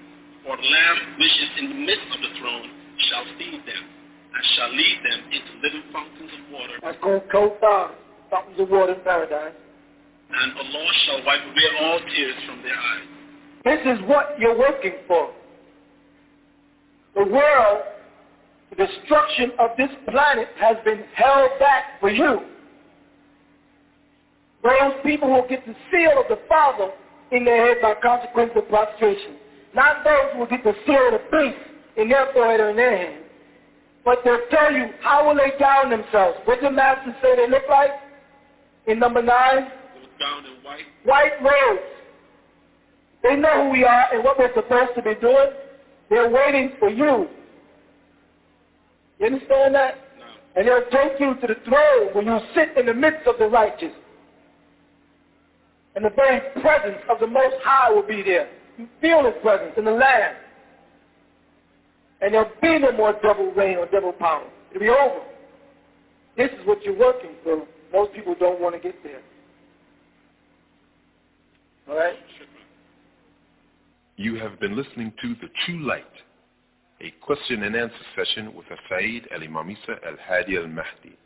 For 0.46 0.56
the 0.56 0.62
Lamb 0.62 0.98
which 1.18 1.36
is 1.38 1.50
in 1.58 1.68
the 1.70 1.80
midst 1.86 2.08
of 2.14 2.20
the 2.20 2.32
throne 2.40 2.68
shall 3.10 3.24
feed 3.38 3.62
them, 3.62 3.82
and 4.34 4.42
shall 4.56 4.70
lead 4.74 4.98
them 5.04 5.20
into 5.30 5.50
living 5.62 5.86
fountains 5.92 6.30
of 6.34 6.52
water, 6.52 6.74
That's 6.82 6.98
called 7.02 7.22
cold 7.30 7.52
fountains. 7.60 7.98
Fountains 8.30 8.58
of 8.60 8.68
water 8.70 8.94
in 8.94 9.00
paradise. 9.02 9.54
and 10.34 10.52
Allah 10.58 10.92
shall 11.06 11.24
wipe 11.26 11.42
away 11.44 11.68
all 11.82 12.00
tears 12.00 12.34
from 12.46 12.62
their 12.62 12.74
eyes. 12.74 13.06
This 13.64 13.80
is 13.86 14.08
what 14.08 14.34
you're 14.38 14.58
working 14.58 14.94
for. 15.06 15.30
The 17.14 17.24
world, 17.24 17.82
the 18.70 18.76
destruction 18.86 19.52
of 19.58 19.70
this 19.76 19.90
planet 20.10 20.48
has 20.58 20.76
been 20.84 21.04
held 21.14 21.50
back 21.60 22.00
for 22.00 22.10
you. 22.10 22.40
Those 24.62 24.94
people 25.04 25.28
will 25.30 25.46
get 25.48 25.66
the 25.66 25.74
seal 25.90 26.18
of 26.18 26.28
the 26.28 26.38
Father 26.48 26.90
in 27.32 27.44
their 27.44 27.66
head 27.66 27.82
by 27.82 27.94
consequence 28.02 28.52
of 28.56 28.66
prostration. 28.68 29.36
Not 29.74 30.04
those 30.04 30.32
who 30.32 30.40
will 30.40 30.46
get 30.46 30.64
the 30.64 30.74
seal 30.86 31.08
of 31.12 31.12
the 31.12 31.22
beast 31.30 31.58
in 31.96 32.08
their 32.08 32.32
forehead 32.32 32.60
or 32.60 32.70
in 32.70 32.76
their 32.76 32.96
hand. 32.96 33.24
But 34.04 34.18
they'll 34.24 34.46
tell 34.50 34.72
you 34.72 34.90
how 35.00 35.26
will 35.26 35.36
they 35.36 35.52
gown 35.58 35.90
themselves. 35.90 36.38
What 36.44 36.60
did 36.60 36.70
the 36.70 36.74
master 36.74 37.14
say 37.22 37.36
they 37.36 37.48
look 37.48 37.62
like? 37.68 37.90
In 38.86 38.98
number 38.98 39.22
nine, 39.22 39.58
in 39.58 40.64
white, 40.64 40.84
white 41.04 41.42
robes. 41.42 41.82
They 43.22 43.36
know 43.36 43.64
who 43.64 43.70
we 43.70 43.84
are 43.84 44.06
and 44.12 44.24
what 44.24 44.38
we're 44.38 44.52
supposed 44.54 44.94
to 44.96 45.02
be 45.02 45.14
doing. 45.20 45.50
They're 46.10 46.28
waiting 46.28 46.72
for 46.80 46.88
you. 46.90 47.28
You 49.20 49.26
understand 49.26 49.74
that? 49.76 49.94
now, 50.18 50.34
And 50.56 50.66
they'll 50.66 50.90
take 50.90 51.20
you 51.20 51.34
to 51.36 51.46
the 51.46 51.56
throne 51.64 52.08
when 52.12 52.26
you 52.26 52.38
sit 52.54 52.76
in 52.76 52.86
the 52.86 52.94
midst 52.94 53.26
of 53.28 53.38
the 53.38 53.46
righteous. 53.46 53.92
And 55.94 56.04
the 56.04 56.10
very 56.10 56.40
presence 56.60 56.98
of 57.08 57.20
the 57.20 57.26
Most 57.28 57.54
High 57.62 57.92
will 57.92 58.06
be 58.06 58.22
there. 58.22 58.48
You 58.78 58.88
feel 59.00 59.24
His 59.24 59.34
presence 59.42 59.72
in 59.76 59.84
the 59.84 59.92
land. 59.92 60.36
And 62.20 62.34
there'll 62.34 62.50
be 62.60 62.78
no 62.78 62.92
more 62.92 63.14
devil 63.22 63.52
reign 63.52 63.78
or 63.78 63.86
devil 63.86 64.12
power. 64.12 64.44
It'll 64.70 64.80
be 64.80 64.88
over. 64.88 65.20
This 66.36 66.50
is 66.50 66.66
what 66.66 66.82
you're 66.82 66.98
working 66.98 67.32
for. 67.42 67.66
Most 67.92 68.12
people 68.14 68.34
don't 68.38 68.60
want 68.60 68.74
to 68.74 68.80
get 68.80 68.94
there. 69.02 69.20
All 71.88 71.96
right? 71.96 72.14
You 74.16 74.36
have 74.36 74.60
been 74.60 74.76
listening 74.76 75.12
to 75.20 75.34
The 75.40 75.48
True 75.66 75.84
Light 75.84 76.04
a 77.02 77.12
question 77.20 77.64
and 77.64 77.74
answer 77.74 77.94
session 78.16 78.54
with 78.54 78.66
Saeed 78.88 79.26
al-Imam 79.34 79.70
Isa 79.70 79.96
al-Hadi 80.06 80.56
al-Mahdi. 80.56 81.16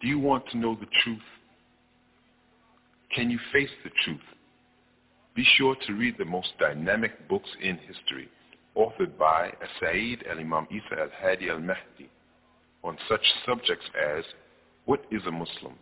Do 0.00 0.06
you 0.06 0.20
want 0.20 0.48
to 0.50 0.56
know 0.56 0.76
the 0.76 0.86
truth? 1.02 1.18
Can 3.14 3.28
you 3.28 3.38
face 3.52 3.70
the 3.82 3.90
truth? 4.04 4.20
Be 5.38 5.46
sure 5.56 5.76
to 5.86 5.92
read 5.92 6.16
the 6.18 6.24
most 6.24 6.48
dynamic 6.58 7.28
books 7.28 7.48
in 7.62 7.78
history, 7.78 8.28
authored 8.76 9.16
by 9.16 9.52
Saeed 9.80 10.24
al-Imam 10.28 10.66
Isa 10.68 11.00
al-Hadi 11.00 11.48
al-Mahdi, 11.48 12.10
on 12.82 12.98
such 13.08 13.20
subjects 13.46 13.86
as 13.96 14.24
what 14.84 15.04
is 15.12 15.22
a 15.28 15.30
Muslim? 15.30 15.74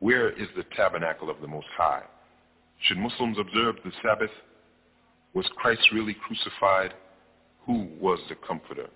Where 0.00 0.30
is 0.30 0.48
the 0.56 0.64
tabernacle 0.74 1.28
of 1.28 1.42
the 1.42 1.46
Most 1.46 1.66
High? 1.76 2.04
Should 2.84 2.96
Muslims 2.96 3.36
observe 3.38 3.74
the 3.84 3.92
Sabbath? 4.02 4.30
Was 5.34 5.44
Christ 5.56 5.86
really 5.92 6.16
crucified? 6.26 6.94
Who 7.66 7.86
was 8.00 8.18
the 8.30 8.36
Comforter? 8.48 8.88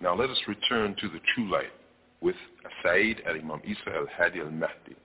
Now 0.00 0.14
let 0.14 0.30
us 0.30 0.40
return 0.48 0.96
to 0.98 1.08
the 1.10 1.20
true 1.34 1.50
light 1.52 1.74
with 2.22 2.36
Saeed 2.82 3.20
al-Imam 3.26 3.60
Isa 3.66 3.94
al-Hadi 3.94 4.40
al-Mahdi. 4.40 4.96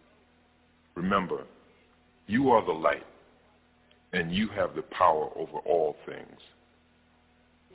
Remember, 0.95 1.43
you 2.27 2.49
are 2.49 2.63
the 2.63 2.71
light, 2.71 3.03
and 4.13 4.31
you 4.31 4.47
have 4.49 4.75
the 4.75 4.83
power 4.83 5.29
over 5.35 5.57
all 5.65 5.95
things. 6.05 6.39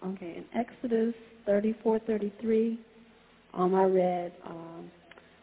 Okay, 0.04 0.36
in 0.36 0.44
Exodus 0.54 1.14
34:33, 1.46 2.78
um, 3.54 3.74
I 3.74 3.84
read, 3.84 4.32
um, 4.46 4.90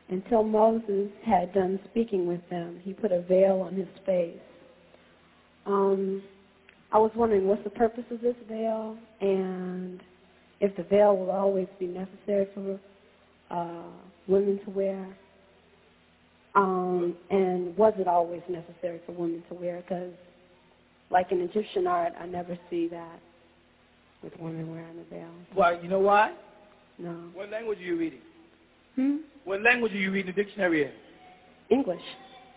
until 0.10 0.44
Moses 0.44 1.10
had 1.24 1.54
done 1.54 1.80
speaking 1.90 2.28
with 2.28 2.48
them, 2.50 2.80
he 2.84 2.94
put 2.94 3.12
a 3.12 3.22
veil 3.22 3.62
on 3.62 3.74
his 3.74 3.88
face. 4.06 4.40
Um, 5.66 6.24
I 6.92 7.00
was 7.00 7.12
wondering 7.16 7.48
what's 7.48 7.64
the 7.64 7.70
purpose 7.72 8.06
of 8.12 8.22
this 8.22 8.36
veil, 8.48 8.98
and 9.20 10.02
if 10.62 10.76
the 10.78 10.84
veil 10.84 11.18
will 11.18 11.32
always 11.32 11.68
be 11.80 11.88
necessary 11.88 12.48
for 12.54 12.80
uh, 13.50 13.90
women 14.28 14.60
to 14.64 14.70
wear, 14.70 15.18
um, 16.56 17.18
and 17.30 17.76
was 17.76 17.94
it 17.98 18.08
always 18.08 18.42
necessary 18.48 19.02
for 19.06 19.12
women 19.12 19.44
to 19.50 19.56
wear? 19.56 19.82
Because, 19.82 20.14
like 21.16 21.32
in 21.32 21.40
Egyptian 21.40 21.88
art, 21.88 22.12
I 22.20 22.26
never 22.26 22.60
see 22.70 22.90
that 22.90 23.20
with 24.22 24.34
women 24.38 24.70
wearing 24.70 25.00
a 25.00 25.10
veil. 25.10 25.30
Why? 25.54 25.80
You 25.82 25.88
know 25.88 26.00
why? 26.00 26.34
No. 26.98 27.12
What 27.34 27.50
language 27.50 27.80
are 27.80 27.84
you 27.84 27.98
reading? 27.98 28.20
Hmm? 28.98 29.16
What 29.46 29.62
language 29.62 29.94
are 29.94 29.98
you 29.98 30.12
reading 30.12 30.36
the 30.36 30.44
dictionary 30.44 30.84
in? 30.84 30.92
English. 31.70 32.02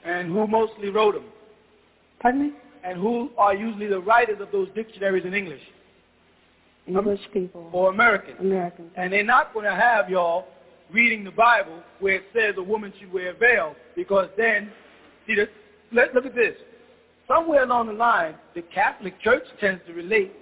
And 0.05 0.33
who 0.33 0.49
mostly 0.49 0.89
wrote 0.91 1.15
them? 1.15 1.27
Pardon 2.19 2.49
me? 2.49 2.53
And 2.83 3.01
who 3.01 3.31
are 3.39 3.55
usually 3.55 3.87
the 3.87 4.01
writers 4.01 4.39
of 4.41 4.49
those 4.51 4.69
dictionaries 4.75 5.25
in 5.25 5.35
English? 5.35 5.63
English 6.89 7.21
people. 7.33 7.71
Or 7.73 7.91
Americans. 7.91 8.39
Americans. 8.41 8.91
And 8.97 9.13
they're 9.13 9.23
not 9.23 9.55
going 9.55 9.67
to 9.67 9.75
have 9.75 10.11
y'all 10.11 10.47
reading 10.91 11.23
the 11.23 11.31
Bible 11.31 11.81
where 12.01 12.17
it 12.17 12.25
says 12.35 12.57
a 12.59 12.63
woman 12.63 12.93
should 12.99 13.13
wear 13.13 13.31
a 13.31 13.35
veil 13.35 13.77
because 13.95 14.29
then, 14.37 14.73
see, 15.29 15.37
the, 15.37 15.49
let, 15.93 16.13
look 16.13 16.27
at 16.27 16.35
this. 16.35 16.57
Somewhere 17.29 17.63
along 17.63 17.89
the 17.89 17.93
line, 17.93 18.35
the 18.55 18.63
Catholic 18.63 19.21
Church 19.21 19.45
tends 19.61 19.83
to 19.87 19.93
relate 19.93 20.33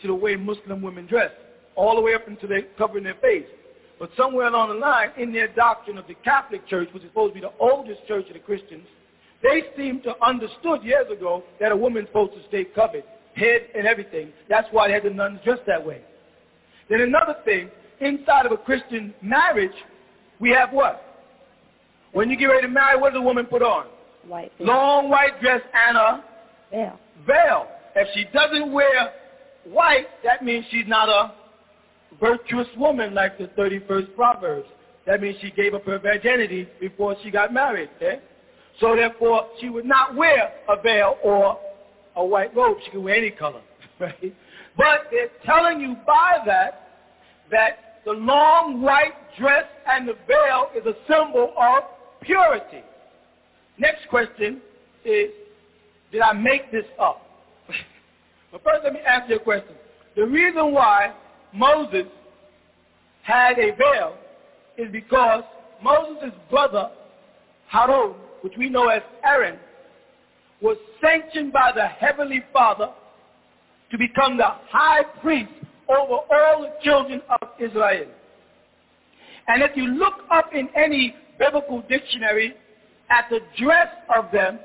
to 0.00 0.06
the 0.06 0.14
way 0.14 0.36
Muslim 0.36 0.80
women 0.80 1.06
dress, 1.06 1.32
all 1.74 1.96
the 1.96 2.00
way 2.00 2.14
up 2.14 2.28
until 2.28 2.48
they 2.48 2.62
covering 2.78 3.04
their 3.04 3.16
face. 3.16 3.46
But 3.98 4.10
somewhere 4.16 4.46
along 4.46 4.70
the 4.70 4.76
line, 4.76 5.10
in 5.18 5.32
their 5.32 5.48
doctrine 5.48 5.98
of 5.98 6.06
the 6.06 6.14
Catholic 6.14 6.66
Church, 6.68 6.88
which 6.94 7.02
is 7.02 7.10
supposed 7.10 7.34
to 7.34 7.40
be 7.40 7.46
the 7.46 7.52
oldest 7.58 8.06
church 8.06 8.26
of 8.28 8.34
the 8.34 8.38
Christians, 8.38 8.86
they 9.42 9.64
seem 9.76 10.00
to 10.02 10.14
understood 10.24 10.82
years 10.84 11.10
ago 11.10 11.42
that 11.58 11.72
a 11.72 11.76
woman's 11.76 12.06
supposed 12.08 12.34
to 12.34 12.46
stay 12.48 12.64
covered, 12.64 13.04
head 13.34 13.62
and 13.74 13.86
everything. 13.86 14.32
That's 14.48 14.68
why 14.70 14.88
they 14.88 14.94
had 14.94 15.02
the 15.02 15.10
nuns 15.10 15.40
dress 15.44 15.58
that 15.66 15.84
way. 15.84 16.02
Then 16.88 17.00
another 17.00 17.36
thing, 17.44 17.70
inside 18.00 18.46
of 18.46 18.52
a 18.52 18.56
Christian 18.56 19.14
marriage, 19.20 19.74
we 20.38 20.50
have 20.50 20.70
what? 20.72 21.02
When 22.12 22.30
you 22.30 22.36
get 22.36 22.46
ready 22.46 22.62
to 22.62 22.68
marry, 22.68 22.98
what 22.98 23.12
does 23.12 23.20
a 23.20 23.22
woman 23.22 23.46
put 23.46 23.62
on? 23.62 23.86
White. 24.30 24.52
Long 24.60 25.10
white 25.10 25.40
dress 25.40 25.60
and 25.74 25.96
a 25.96 26.24
veil. 26.70 27.00
Veil. 27.26 27.66
If 27.96 28.06
she 28.14 28.26
doesn't 28.32 28.72
wear 28.72 29.12
white, 29.64 30.06
that 30.22 30.44
means 30.44 30.64
she's 30.70 30.86
not 30.86 31.08
a 31.08 31.32
virtuous 32.20 32.68
woman 32.76 33.12
like 33.12 33.38
the 33.38 33.48
31st 33.58 34.14
Proverbs. 34.14 34.68
That 35.04 35.20
means 35.20 35.36
she 35.40 35.50
gave 35.50 35.74
up 35.74 35.84
her 35.84 35.98
virginity 35.98 36.68
before 36.78 37.16
she 37.24 37.32
got 37.32 37.52
married. 37.52 37.90
Eh? 38.00 38.18
So 38.78 38.94
therefore, 38.94 39.48
she 39.60 39.68
would 39.68 39.84
not 39.84 40.14
wear 40.14 40.52
a 40.68 40.80
veil 40.80 41.16
or 41.24 41.58
a 42.14 42.24
white 42.24 42.54
robe. 42.54 42.78
She 42.84 42.92
could 42.92 43.02
wear 43.02 43.16
any 43.16 43.32
color. 43.32 43.62
Right? 43.98 44.34
But 44.78 45.08
they're 45.10 45.28
telling 45.44 45.78
you 45.80 45.96
by 46.06 46.38
that 46.46 46.88
that 47.50 48.00
the 48.06 48.12
long 48.12 48.80
white 48.80 49.12
dress 49.36 49.64
and 49.86 50.08
the 50.08 50.14
veil 50.26 50.68
is 50.74 50.86
a 50.86 50.94
symbol 51.06 51.52
of 51.58 51.82
purity. 52.22 52.82
Next 53.80 54.06
question 54.10 54.60
is, 55.06 55.30
did 56.12 56.20
I 56.20 56.34
make 56.34 56.70
this 56.70 56.84
up? 57.00 57.22
but 58.52 58.62
first 58.62 58.84
let 58.84 58.92
me 58.92 59.00
ask 59.00 59.28
you 59.30 59.36
a 59.36 59.40
question. 59.40 59.74
The 60.16 60.26
reason 60.26 60.72
why 60.72 61.14
Moses 61.54 62.04
had 63.22 63.58
a 63.58 63.74
veil 63.74 64.18
is 64.76 64.92
because 64.92 65.44
Moses' 65.82 66.34
brother, 66.50 66.90
Harun, 67.68 68.16
which 68.42 68.52
we 68.58 68.68
know 68.68 68.88
as 68.88 69.00
Aaron, 69.24 69.58
was 70.60 70.76
sanctioned 71.02 71.50
by 71.50 71.72
the 71.74 71.86
Heavenly 71.86 72.44
Father 72.52 72.90
to 73.90 73.96
become 73.98 74.36
the 74.36 74.44
high 74.68 75.04
priest 75.22 75.52
over 75.88 76.18
all 76.30 76.60
the 76.60 76.72
children 76.84 77.22
of 77.40 77.48
Israel. 77.58 78.08
And 79.48 79.62
if 79.62 79.70
you 79.74 79.86
look 79.86 80.14
up 80.30 80.50
in 80.54 80.68
any 80.76 81.14
biblical 81.38 81.82
dictionary 81.88 82.54
at 83.10 83.26
the 83.28 83.40
dress 83.58 83.88
of 84.16 84.30
them, 84.32 84.58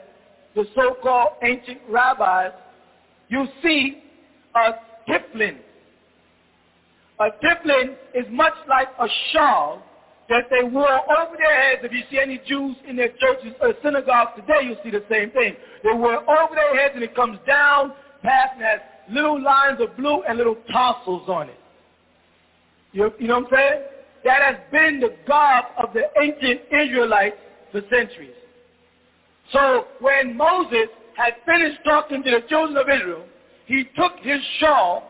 the 0.55 0.65
so-called 0.75 1.33
ancient 1.43 1.79
rabbis, 1.89 2.51
you 3.27 3.47
see 3.61 4.03
a 4.55 4.71
tiplin. 5.09 5.57
A 7.19 7.29
tiplin 7.43 7.95
is 8.13 8.25
much 8.29 8.53
like 8.69 8.87
a 8.99 9.07
shawl 9.31 9.81
that 10.29 10.45
they 10.49 10.67
wore 10.67 10.87
over 10.89 11.37
their 11.37 11.61
heads. 11.61 11.81
If 11.83 11.91
you 11.91 12.03
see 12.09 12.19
any 12.19 12.41
Jews 12.47 12.75
in 12.87 12.95
their 12.95 13.09
churches 13.19 13.53
or 13.61 13.73
synagogues 13.83 14.31
today, 14.35 14.67
you'll 14.67 14.77
see 14.83 14.91
the 14.91 15.03
same 15.09 15.31
thing. 15.31 15.55
They 15.83 15.93
wear 15.93 16.15
it 16.15 16.27
over 16.27 16.55
their 16.55 16.75
heads 16.77 16.93
and 16.95 17.03
it 17.03 17.15
comes 17.15 17.37
down 17.47 17.93
past 18.23 18.53
and 18.55 18.63
has 18.63 18.79
little 19.09 19.41
lines 19.41 19.79
of 19.81 19.95
blue 19.97 20.23
and 20.23 20.37
little 20.37 20.57
tassels 20.71 21.29
on 21.29 21.49
it. 21.49 21.59
You, 22.91 23.11
you 23.19 23.27
know 23.27 23.39
what 23.41 23.53
I'm 23.53 23.57
saying? 23.57 23.81
That 24.23 24.41
has 24.41 24.55
been 24.71 24.99
the 24.99 25.15
garb 25.27 25.65
of 25.77 25.93
the 25.93 26.03
ancient 26.19 26.61
Israelites 26.71 27.37
for 27.75 27.81
centuries. 27.93 28.31
So 29.51 29.87
when 29.99 30.37
Moses 30.37 30.87
had 31.17 31.33
finished 31.45 31.79
talking 31.83 32.23
to 32.23 32.31
the 32.31 32.47
children 32.47 32.77
of 32.77 32.87
Israel, 32.89 33.25
he 33.65 33.83
took 33.97 34.13
his 34.21 34.39
shawl 34.59 35.03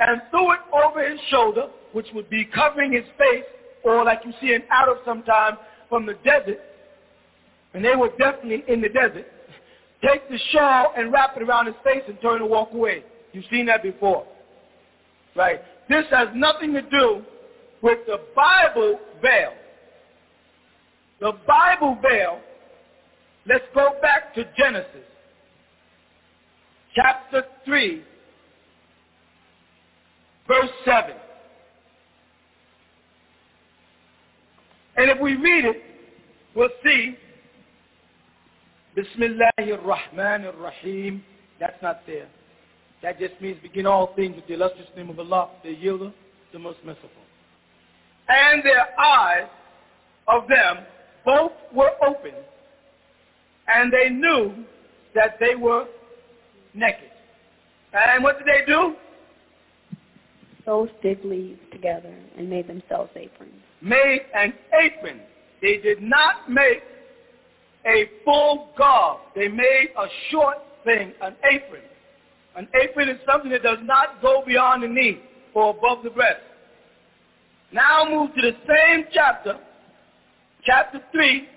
and 0.00 0.20
threw 0.30 0.52
it 0.52 0.58
over 0.72 1.08
his 1.08 1.20
shoulder, 1.30 1.66
which 1.92 2.06
would 2.14 2.28
be 2.28 2.44
covering 2.44 2.92
his 2.92 3.04
face, 3.16 3.44
or 3.84 4.04
like 4.04 4.20
you 4.24 4.32
see 4.40 4.52
an 4.52 4.64
Arab 4.68 4.98
sometime 5.04 5.58
from 5.88 6.06
the 6.06 6.14
desert, 6.24 6.58
and 7.74 7.84
they 7.84 7.94
were 7.94 8.10
definitely 8.18 8.64
in 8.66 8.80
the 8.80 8.88
desert, 8.88 9.26
take 10.04 10.28
the 10.28 10.38
shawl 10.50 10.92
and 10.96 11.12
wrap 11.12 11.36
it 11.36 11.42
around 11.42 11.66
his 11.66 11.76
face 11.84 12.02
and 12.08 12.20
turn 12.20 12.42
and 12.42 12.50
walk 12.50 12.72
away. 12.72 13.04
You've 13.32 13.44
seen 13.48 13.66
that 13.66 13.82
before. 13.82 14.26
Right? 15.36 15.60
This 15.88 16.04
has 16.10 16.28
nothing 16.34 16.72
to 16.72 16.82
do 16.82 17.22
with 17.80 17.98
the 18.06 18.20
Bible 18.34 18.98
veil. 19.22 19.52
The 21.20 21.32
Bible 21.46 21.98
veil, 22.02 22.40
let's 23.46 23.64
go 23.74 23.94
back 24.00 24.34
to 24.34 24.44
Genesis. 24.56 25.04
Chapter 26.94 27.44
3, 27.64 28.02
verse 30.46 30.70
7. 30.84 31.12
And 34.96 35.10
if 35.10 35.20
we 35.20 35.36
read 35.36 35.64
it, 35.64 35.82
we'll 36.54 36.68
see 36.84 37.16
Bismillahir 38.96 39.80
Rahmanir 39.84 40.60
Rahim. 40.60 41.22
That's 41.60 41.80
not 41.82 42.00
there. 42.06 42.28
That 43.02 43.18
just 43.20 43.40
means 43.40 43.58
begin 43.62 43.86
all 43.86 44.12
things 44.14 44.34
with 44.34 44.46
the 44.48 44.54
illustrious 44.54 44.88
name 44.96 45.10
of 45.10 45.18
Allah, 45.20 45.50
the 45.62 45.70
yielder, 45.70 46.12
the 46.52 46.58
most 46.58 46.78
merciful. 46.84 47.10
And 48.28 48.64
their 48.64 48.98
eyes 49.00 49.48
of 50.26 50.48
them 50.48 50.84
both 51.28 51.52
were 51.74 51.90
open, 52.06 52.32
and 53.68 53.92
they 53.92 54.08
knew 54.08 54.64
that 55.14 55.36
they 55.38 55.54
were 55.54 55.84
naked. 56.72 57.10
And 57.92 58.24
what 58.24 58.38
did 58.38 58.46
they 58.46 58.64
do? 58.64 58.94
Sewed 60.64 60.90
stick 61.00 61.18
leaves 61.24 61.60
together 61.70 62.14
and 62.38 62.48
made 62.48 62.66
themselves 62.66 63.10
aprons. 63.14 63.52
Made 63.82 64.22
an 64.34 64.54
apron. 64.80 65.20
They 65.60 65.76
did 65.76 66.00
not 66.00 66.50
make 66.50 66.82
a 67.86 68.08
full 68.24 68.70
garb. 68.78 69.18
They 69.36 69.48
made 69.48 69.88
a 69.98 70.06
short 70.30 70.58
thing, 70.84 71.12
an 71.20 71.36
apron. 71.52 71.82
An 72.56 72.68
apron 72.82 73.10
is 73.10 73.18
something 73.30 73.50
that 73.50 73.62
does 73.62 73.78
not 73.82 74.22
go 74.22 74.42
beyond 74.46 74.82
the 74.82 74.88
knee. 74.88 75.20
or 75.54 75.70
above 75.70 76.04
the 76.04 76.10
breast. 76.10 76.40
Now 77.72 78.04
move 78.08 78.34
to 78.34 78.42
the 78.42 78.56
same 78.68 79.06
chapter, 79.12 79.58
chapter 80.68 81.00
3, 81.12 81.48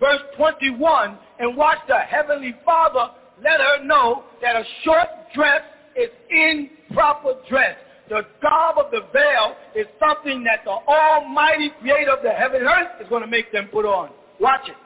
verse 0.00 0.20
21, 0.38 1.18
and 1.40 1.56
watch 1.56 1.76
the 1.86 1.98
Heavenly 1.98 2.54
Father 2.64 3.12
let 3.42 3.60
her 3.60 3.84
know 3.84 4.24
that 4.40 4.56
a 4.56 4.64
short 4.82 5.08
dress 5.34 5.60
is 5.94 6.08
improper 6.30 7.34
dress. 7.50 7.76
The 8.08 8.22
garb 8.40 8.78
of 8.78 8.90
the 8.90 9.02
veil 9.12 9.54
is 9.76 9.86
something 10.00 10.42
that 10.44 10.64
the 10.64 10.70
Almighty 10.70 11.70
Creator 11.80 12.12
of 12.12 12.22
the 12.22 12.30
heaven 12.30 12.62
and 12.62 12.66
earth 12.66 13.00
is 13.02 13.08
going 13.08 13.22
to 13.22 13.28
make 13.28 13.52
them 13.52 13.68
put 13.70 13.84
on. 13.84 14.08
Watch 14.40 14.68
it. 14.68 14.76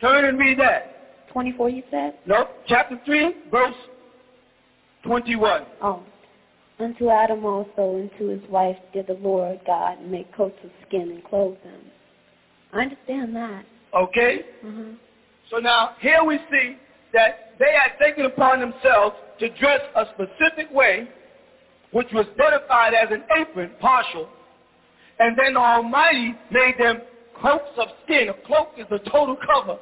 Turn 0.00 0.24
and 0.24 0.38
read 0.38 0.58
that. 0.58 1.28
24 1.30 1.70
you 1.70 1.82
said? 1.90 2.14
No, 2.26 2.48
chapter 2.66 2.98
3, 3.04 3.34
verse 3.50 3.74
21. 5.04 5.66
Oh. 5.82 6.02
Unto 6.82 7.10
Adam 7.10 7.44
also 7.44 7.96
and 7.96 8.10
to 8.18 8.28
his 8.28 8.50
wife 8.50 8.76
did 8.92 9.06
the 9.06 9.14
Lord 9.14 9.60
God 9.66 10.02
make 10.04 10.34
coats 10.34 10.58
of 10.64 10.70
skin 10.86 11.10
and 11.10 11.24
clothe 11.24 11.56
them. 11.62 11.80
I 12.72 12.82
understand 12.82 13.36
that. 13.36 13.64
Okay? 13.94 14.40
Mm-hmm. 14.64 14.94
So 15.50 15.58
now 15.58 15.94
here 16.00 16.24
we 16.24 16.38
see 16.50 16.76
that 17.12 17.52
they 17.58 17.72
had 17.72 17.98
taken 18.04 18.24
upon 18.24 18.60
themselves 18.60 19.16
to 19.38 19.48
dress 19.58 19.80
a 19.94 20.06
specific 20.14 20.72
way, 20.72 21.08
which 21.92 22.08
was 22.12 22.26
identified 22.34 22.94
as 22.94 23.08
an 23.10 23.22
apron, 23.38 23.70
partial, 23.80 24.28
and 25.18 25.38
then 25.38 25.54
the 25.54 25.60
Almighty 25.60 26.34
made 26.50 26.74
them 26.78 27.02
coats 27.40 27.70
of 27.76 27.88
skin. 28.04 28.28
A 28.30 28.34
cloak 28.46 28.70
is 28.78 28.86
a 28.90 28.98
total 29.10 29.36
cover. 29.46 29.78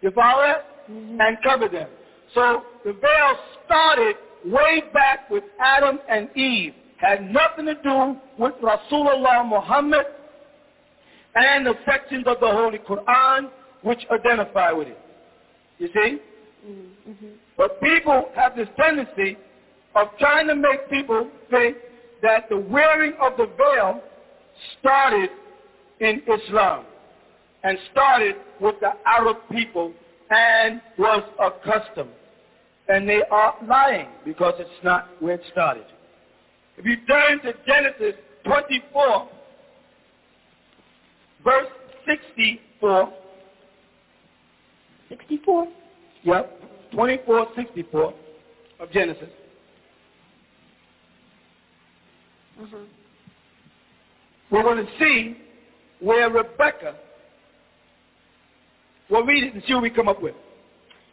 You 0.00 0.10
follow 0.12 0.42
that? 0.42 0.90
Mm-hmm. 0.90 1.20
And 1.20 1.36
cover 1.42 1.68
them. 1.68 1.88
So 2.34 2.62
the 2.84 2.92
veil 2.92 3.36
started 3.66 4.16
way 4.44 4.82
back 4.92 5.30
with 5.30 5.44
Adam 5.60 5.98
and 6.08 6.28
Eve. 6.36 6.74
Had 6.98 7.30
nothing 7.30 7.66
to 7.66 7.74
do 7.74 8.16
with 8.38 8.54
Rasulullah 8.62 9.48
Muhammad 9.48 10.06
and 11.34 11.66
the 11.66 11.74
sections 11.86 12.24
of 12.26 12.40
the 12.40 12.48
Holy 12.50 12.78
Quran 12.78 13.50
which 13.82 14.00
identify 14.10 14.72
with 14.72 14.88
it. 14.88 14.98
You 15.78 15.88
see? 15.94 16.18
Mm-hmm. 16.66 17.26
But 17.56 17.80
people 17.80 18.30
have 18.34 18.56
this 18.56 18.68
tendency 18.76 19.36
of 19.94 20.08
trying 20.18 20.48
to 20.48 20.56
make 20.56 20.90
people 20.90 21.30
think 21.50 21.76
that 22.22 22.48
the 22.48 22.58
wearing 22.58 23.12
of 23.20 23.36
the 23.36 23.46
veil 23.46 24.02
started 24.78 25.30
in 26.00 26.22
Islam 26.26 26.84
and 27.62 27.78
started 27.92 28.36
with 28.60 28.76
the 28.80 28.92
Arab 29.06 29.36
people 29.50 29.92
and 30.30 30.80
was 30.98 31.22
a 31.40 31.50
custom. 31.64 32.08
And 32.88 33.08
they 33.08 33.22
are 33.30 33.54
lying 33.66 34.08
because 34.24 34.54
it's 34.58 34.70
not 34.82 35.08
where 35.20 35.34
it 35.34 35.42
started. 35.52 35.84
If 36.78 36.86
you 36.86 36.96
turn 37.06 37.40
to 37.42 37.52
Genesis 37.66 38.14
24, 38.44 39.28
verse 41.44 41.66
64. 42.06 43.12
64? 45.08 45.68
Yep, 46.22 46.62
24, 46.92 47.46
64 47.56 48.14
of 48.80 48.90
Genesis. 48.90 49.28
Uh-huh. 52.60 52.78
We're 54.50 54.62
going 54.62 54.84
to 54.84 54.92
see 54.98 55.36
where 56.00 56.30
Rebecca, 56.30 56.96
we'll 59.10 59.24
read 59.24 59.44
it 59.44 59.54
and 59.54 59.62
see 59.66 59.74
what 59.74 59.82
we 59.82 59.90
come 59.90 60.08
up 60.08 60.22
with. 60.22 60.34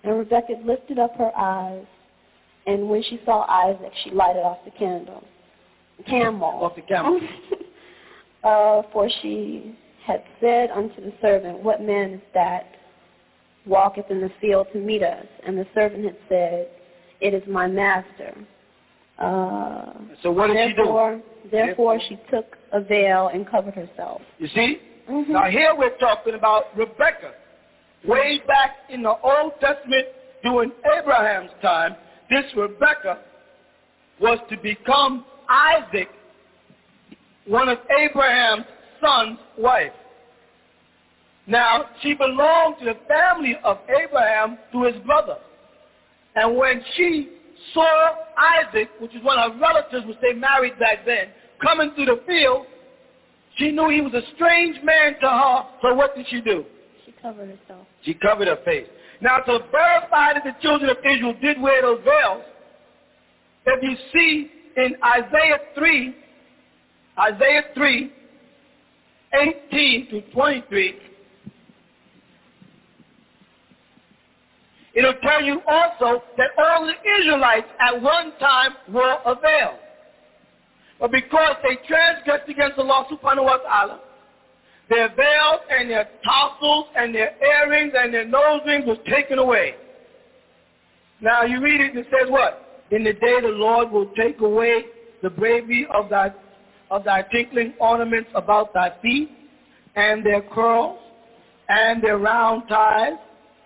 And 0.05 0.19
Rebecca 0.19 0.53
lifted 0.63 0.99
up 0.99 1.15
her 1.17 1.35
eyes, 1.35 1.85
and 2.67 2.87
when 2.89 3.03
she 3.03 3.19
saw 3.25 3.45
Isaac, 3.49 3.91
she 4.03 4.11
lighted 4.11 4.43
off 4.43 4.59
the 4.63 4.71
candle. 4.71 5.23
Camel. 6.07 6.63
Off 6.63 6.75
the 6.75 6.81
camel. 6.81 7.19
uh, 8.43 8.83
for 8.91 9.09
she 9.21 9.75
had 10.05 10.23
said 10.39 10.69
unto 10.71 11.01
the 11.01 11.13
servant, 11.21 11.59
What 11.59 11.81
man 11.81 12.11
is 12.11 12.21
that 12.33 12.67
walketh 13.65 14.11
in 14.11 14.21
the 14.21 14.31
field 14.39 14.67
to 14.73 14.79
meet 14.79 15.01
us? 15.01 15.25
And 15.45 15.57
the 15.57 15.65
servant 15.73 16.03
had 16.05 16.17
said, 16.29 16.67
It 17.21 17.33
is 17.33 17.43
my 17.47 17.67
master. 17.67 18.35
Uh, 19.17 19.93
so 20.21 20.31
what 20.31 20.47
did 20.47 20.57
therefore, 20.57 21.21
she 21.43 21.49
do? 21.49 21.49
Therefore 21.51 21.99
she 22.09 22.19
took 22.29 22.57
a 22.73 22.81
veil 22.81 23.31
and 23.33 23.49
covered 23.49 23.73
herself. 23.73 24.21
You 24.37 24.47
see? 24.49 24.79
Mm-hmm. 25.09 25.31
Now 25.31 25.49
here 25.49 25.73
we're 25.75 25.97
talking 25.97 26.35
about 26.35 26.65
Rebecca. 26.77 27.33
Way 28.07 28.41
back 28.47 28.71
in 28.89 29.01
the 29.01 29.15
Old 29.23 29.53
Testament 29.59 30.07
during 30.43 30.71
Abraham's 30.99 31.51
time, 31.61 31.95
this 32.29 32.45
Rebecca 32.55 33.19
was 34.19 34.39
to 34.49 34.57
become 34.57 35.25
Isaac, 35.49 36.09
one 37.47 37.69
of 37.69 37.79
Abraham's 37.99 38.65
son's 39.01 39.39
wife. 39.57 39.91
Now, 41.47 41.85
she 42.01 42.13
belonged 42.13 42.77
to 42.79 42.85
the 42.85 42.97
family 43.07 43.55
of 43.63 43.77
Abraham 43.89 44.57
through 44.71 44.93
his 44.93 45.03
brother. 45.03 45.37
And 46.35 46.57
when 46.57 46.83
she 46.95 47.29
saw 47.73 48.15
Isaac, 48.37 48.89
which 48.99 49.15
is 49.15 49.23
one 49.23 49.37
of 49.37 49.53
her 49.53 49.59
relatives, 49.59 50.05
which 50.07 50.17
they 50.21 50.33
married 50.33 50.77
back 50.79 51.05
then, 51.05 51.27
coming 51.61 51.91
through 51.95 52.05
the 52.05 52.21
field, 52.27 52.65
she 53.57 53.71
knew 53.71 53.89
he 53.89 54.01
was 54.01 54.13
a 54.13 54.21
strange 54.35 54.77
man 54.83 55.13
to 55.21 55.29
her, 55.29 55.63
so 55.81 55.93
what 55.93 56.15
did 56.15 56.25
she 56.29 56.41
do? 56.41 56.65
She 57.05 57.13
covered 57.21 57.47
herself. 57.49 57.87
She 58.05 58.13
covered 58.13 58.47
her 58.47 58.59
face. 58.63 58.87
Now, 59.21 59.37
to 59.37 59.59
verify 59.71 60.33
that 60.33 60.43
the 60.43 60.55
children 60.61 60.89
of 60.89 60.97
Israel 60.97 61.33
did 61.41 61.59
wear 61.59 61.81
those 61.81 62.03
veils, 62.03 62.43
if 63.65 63.83
you 63.83 63.97
see 64.13 64.51
in 64.77 64.95
Isaiah 65.03 65.59
3, 65.73 66.15
Isaiah 67.19 67.63
3, 67.73 68.13
18 69.73 70.09
to 70.11 70.21
23, 70.31 70.99
it'll 74.93 75.13
tell 75.23 75.41
you 75.41 75.61
also 75.67 76.23
that 76.37 76.49
all 76.57 76.85
the 76.85 76.93
Israelites 77.21 77.67
at 77.79 78.01
one 78.01 78.33
time 78.39 78.73
wore 78.91 79.17
a 79.25 79.35
veil. 79.35 79.79
But 80.99 81.11
because 81.11 81.55
they 81.63 81.75
transgressed 81.87 82.49
against 82.49 82.77
the 82.77 82.83
law 82.83 83.07
subhanahu 83.09 83.43
wa 83.43 83.57
ta'ala, 83.57 83.99
their 84.89 85.09
veils 85.09 85.61
and 85.69 85.89
their 85.89 86.07
tassels 86.23 86.85
and 86.95 87.13
their 87.13 87.35
earrings 87.43 87.93
and 87.97 88.13
their 88.13 88.25
nose 88.25 88.61
rings 88.65 88.85
was 88.85 88.97
taken 89.09 89.39
away. 89.39 89.75
Now 91.21 91.43
you 91.43 91.61
read 91.61 91.81
it 91.81 91.91
and 91.91 91.99
it 91.99 92.07
says 92.11 92.29
what? 92.29 92.83
In 92.91 93.03
the 93.03 93.13
day 93.13 93.41
the 93.41 93.47
Lord 93.47 93.91
will 93.91 94.11
take 94.15 94.39
away 94.41 94.85
the 95.23 95.29
bravery 95.29 95.87
of 95.93 96.09
thy, 96.09 96.31
of 96.91 97.03
thy 97.03 97.23
tinkling 97.31 97.73
ornaments 97.79 98.29
about 98.35 98.73
thy 98.73 98.93
feet 99.01 99.31
and 99.95 100.23
their 100.25 100.41
curls 100.41 100.99
and 101.67 102.03
their 102.03 102.17
round 102.17 102.63
ties 102.69 103.13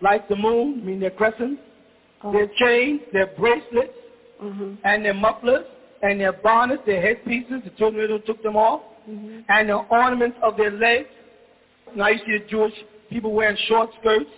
like 0.01 0.29
the 0.29 0.35
moon, 0.35 0.79
I 0.81 0.85
mean 0.85 0.99
their 0.99 1.11
crescents, 1.11 1.61
Oh. 2.21 2.33
their 2.33 2.47
chains, 2.59 3.01
their 3.13 3.27
bracelets, 3.27 3.93
Mm-hmm. 4.43 4.75
and 4.85 5.03
their 5.03 5.13
mufflers, 5.13 5.65
and 6.01 6.19
their 6.19 6.31
bonnets, 6.31 6.81
their 6.85 7.01
headpieces, 7.01 7.61
the 7.65 7.71
children 7.77 8.21
took 8.25 8.41
them 8.41 8.55
off, 8.55 8.81
Mm-hmm. 9.09 9.39
and 9.49 9.69
the 9.69 9.75
ornaments 9.89 10.37
of 10.43 10.55
their 10.57 10.71
legs. 10.71 11.07
Now 11.95 12.09
you 12.09 12.19
see 12.25 12.37
the 12.37 12.45
Jewish 12.47 12.73
people 13.09 13.33
wearing 13.33 13.57
short 13.67 13.89
skirts, 13.99 14.29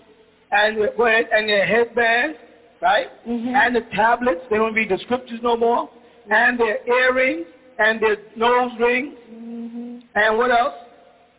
and 0.52 0.78
their, 0.78 0.94
go 0.96 1.06
and 1.06 1.50
their 1.50 1.66
headbands, 1.66 2.38
right? 2.82 3.08
Mhm. 3.28 3.54
And 3.54 3.76
the 3.76 3.82
tablets, 3.94 4.42
they 4.50 4.58
don't 4.58 4.74
read 4.74 4.90
the 4.90 4.98
scriptures 5.00 5.40
no 5.44 5.58
more, 5.58 5.90
and 6.30 6.58
their 6.60 6.78
earrings, 6.88 7.46
and 7.80 8.00
their 8.00 8.18
nose 8.36 8.72
rings, 8.80 9.16
Mm-hmm. 9.34 10.00
and 10.16 10.38
what 10.38 10.52
else? 10.52 10.76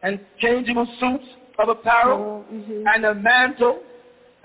And 0.02 0.18
changeable 0.38 0.86
suits 1.00 1.24
of 1.58 1.68
apparel, 1.70 2.44
Mm-hmm. 2.52 2.84
and 2.88 3.04
the 3.04 3.14
mantle, 3.14 3.80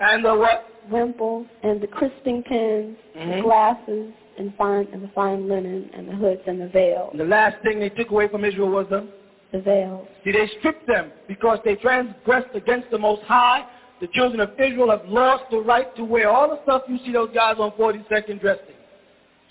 and 0.00 0.24
the 0.24 0.34
what? 0.34 0.64
Wimples 0.90 1.46
and 1.62 1.80
the 1.82 1.86
crisping 1.86 2.42
pins, 2.44 2.96
the 3.14 3.20
Mhm. 3.20 3.42
glasses, 3.42 4.12
and 4.38 4.54
fine 4.56 4.88
and 4.92 5.02
the 5.02 5.10
fine 5.14 5.48
linen 5.48 5.90
and 5.94 6.08
the 6.08 6.14
hoods 6.14 6.42
and 6.46 6.60
the 6.60 6.68
veils. 6.68 7.10
And 7.12 7.20
the 7.20 7.24
last 7.24 7.56
thing 7.62 7.80
they 7.80 7.88
took 7.88 8.10
away 8.10 8.28
from 8.28 8.44
Israel 8.44 8.70
was 8.70 8.86
the 8.90 9.08
The 9.52 9.60
veils. 9.60 10.06
See, 10.24 10.32
they 10.32 10.48
stripped 10.58 10.86
them 10.86 11.10
because 11.26 11.58
they 11.64 11.76
transgressed 11.76 12.54
against 12.54 12.90
the 12.90 12.98
Most 12.98 13.22
High. 13.22 13.66
The 14.00 14.08
children 14.08 14.40
of 14.40 14.50
Israel 14.60 14.90
have 14.90 15.06
lost 15.08 15.44
the 15.50 15.58
right 15.58 15.94
to 15.96 16.04
wear 16.04 16.30
all 16.30 16.48
the 16.48 16.62
stuff 16.62 16.82
you 16.88 16.98
see 17.04 17.12
those 17.12 17.30
guys 17.34 17.56
on 17.58 17.72
42nd 17.72 18.40
dressing. 18.40 18.66
in. 18.68 18.74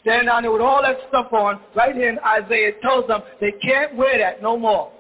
Stand 0.02 0.28
down 0.28 0.44
there 0.44 0.52
with 0.52 0.62
all 0.62 0.82
that 0.82 0.98
stuff 1.10 1.34
on. 1.34 1.60
Right 1.76 1.96
here 1.96 2.10
in 2.10 2.20
Isaiah 2.20 2.70
it 2.70 2.82
tells 2.82 3.08
them 3.08 3.22
they 3.42 3.52
can't 3.62 3.96
wear 3.96 4.18
that 4.20 4.42
no 4.42 4.58
more. 4.58 4.92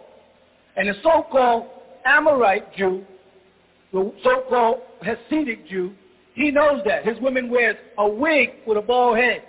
And 0.75 0.89
the 0.89 0.95
so-called 1.01 1.67
Amorite 2.05 2.75
Jew, 2.75 3.05
the 3.93 4.11
so-called 4.23 4.81
Hasidic 5.03 5.67
Jew, 5.67 5.93
he 6.33 6.51
knows 6.51 6.81
that. 6.85 7.03
His 7.05 7.17
women 7.19 7.49
wears 7.49 7.77
a 7.97 8.07
wig 8.07 8.49
with 8.67 8.77
a 8.77 8.81
bald 8.81 9.17
head. 9.17 9.43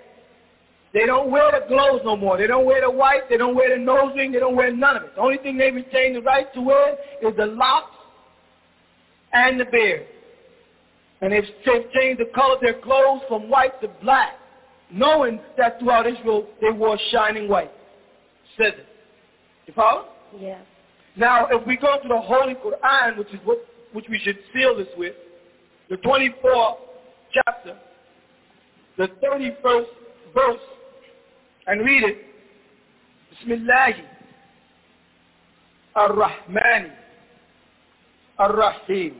They 0.98 1.06
don't 1.06 1.30
wear 1.30 1.52
the 1.52 1.64
clothes 1.68 2.00
no 2.04 2.16
more. 2.16 2.36
They 2.36 2.48
don't 2.48 2.66
wear 2.66 2.80
the 2.80 2.90
white. 2.90 3.28
They 3.30 3.36
don't 3.36 3.54
wear 3.54 3.70
the 3.70 3.80
nose 3.80 4.12
ring. 4.16 4.32
They 4.32 4.40
don't 4.40 4.56
wear 4.56 4.74
none 4.74 4.96
of 4.96 5.04
it. 5.04 5.14
The 5.14 5.20
only 5.20 5.38
thing 5.38 5.56
they 5.56 5.70
retain 5.70 6.14
the 6.14 6.22
right 6.22 6.52
to 6.54 6.60
wear 6.60 6.94
is 7.22 7.36
the 7.36 7.46
locks 7.46 7.94
and 9.32 9.60
the 9.60 9.66
beard. 9.66 10.08
And 11.20 11.32
they've 11.32 11.44
changed 11.64 12.20
the 12.20 12.28
color 12.34 12.56
of 12.56 12.60
their 12.60 12.80
clothes 12.80 13.22
from 13.28 13.48
white 13.48 13.80
to 13.80 13.88
black. 14.02 14.40
knowing 14.90 15.38
that 15.56 15.78
throughout 15.78 16.08
Israel 16.08 16.48
they 16.60 16.70
wore 16.70 16.98
shining 17.12 17.48
white. 17.48 17.70
Says 18.60 18.72
it. 18.76 18.86
You 19.66 19.74
follow? 19.74 20.06
Yes. 20.40 20.60
Now, 21.14 21.46
if 21.46 21.64
we 21.64 21.76
go 21.76 21.96
to 22.02 22.08
the 22.08 22.20
Holy 22.20 22.54
Quran, 22.54 23.18
which 23.18 23.28
is 23.28 23.38
what 23.44 23.58
which 23.92 24.06
we 24.10 24.18
should 24.18 24.38
seal 24.52 24.76
this 24.76 24.88
with, 24.96 25.14
the 25.90 25.96
24th 25.98 26.78
chapter, 27.32 27.78
the 28.96 29.06
31st 29.22 29.86
verse, 30.34 30.60
and 31.68 31.84
read 31.84 32.02
it. 32.02 32.18
Bismillah 33.30 33.92
ar-Rahman 35.94 36.92
ar-Rahim. 38.38 39.14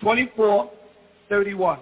24, 0.00 0.70
31. 1.28 1.78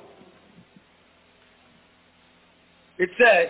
It 2.99 3.09
says, 3.19 3.49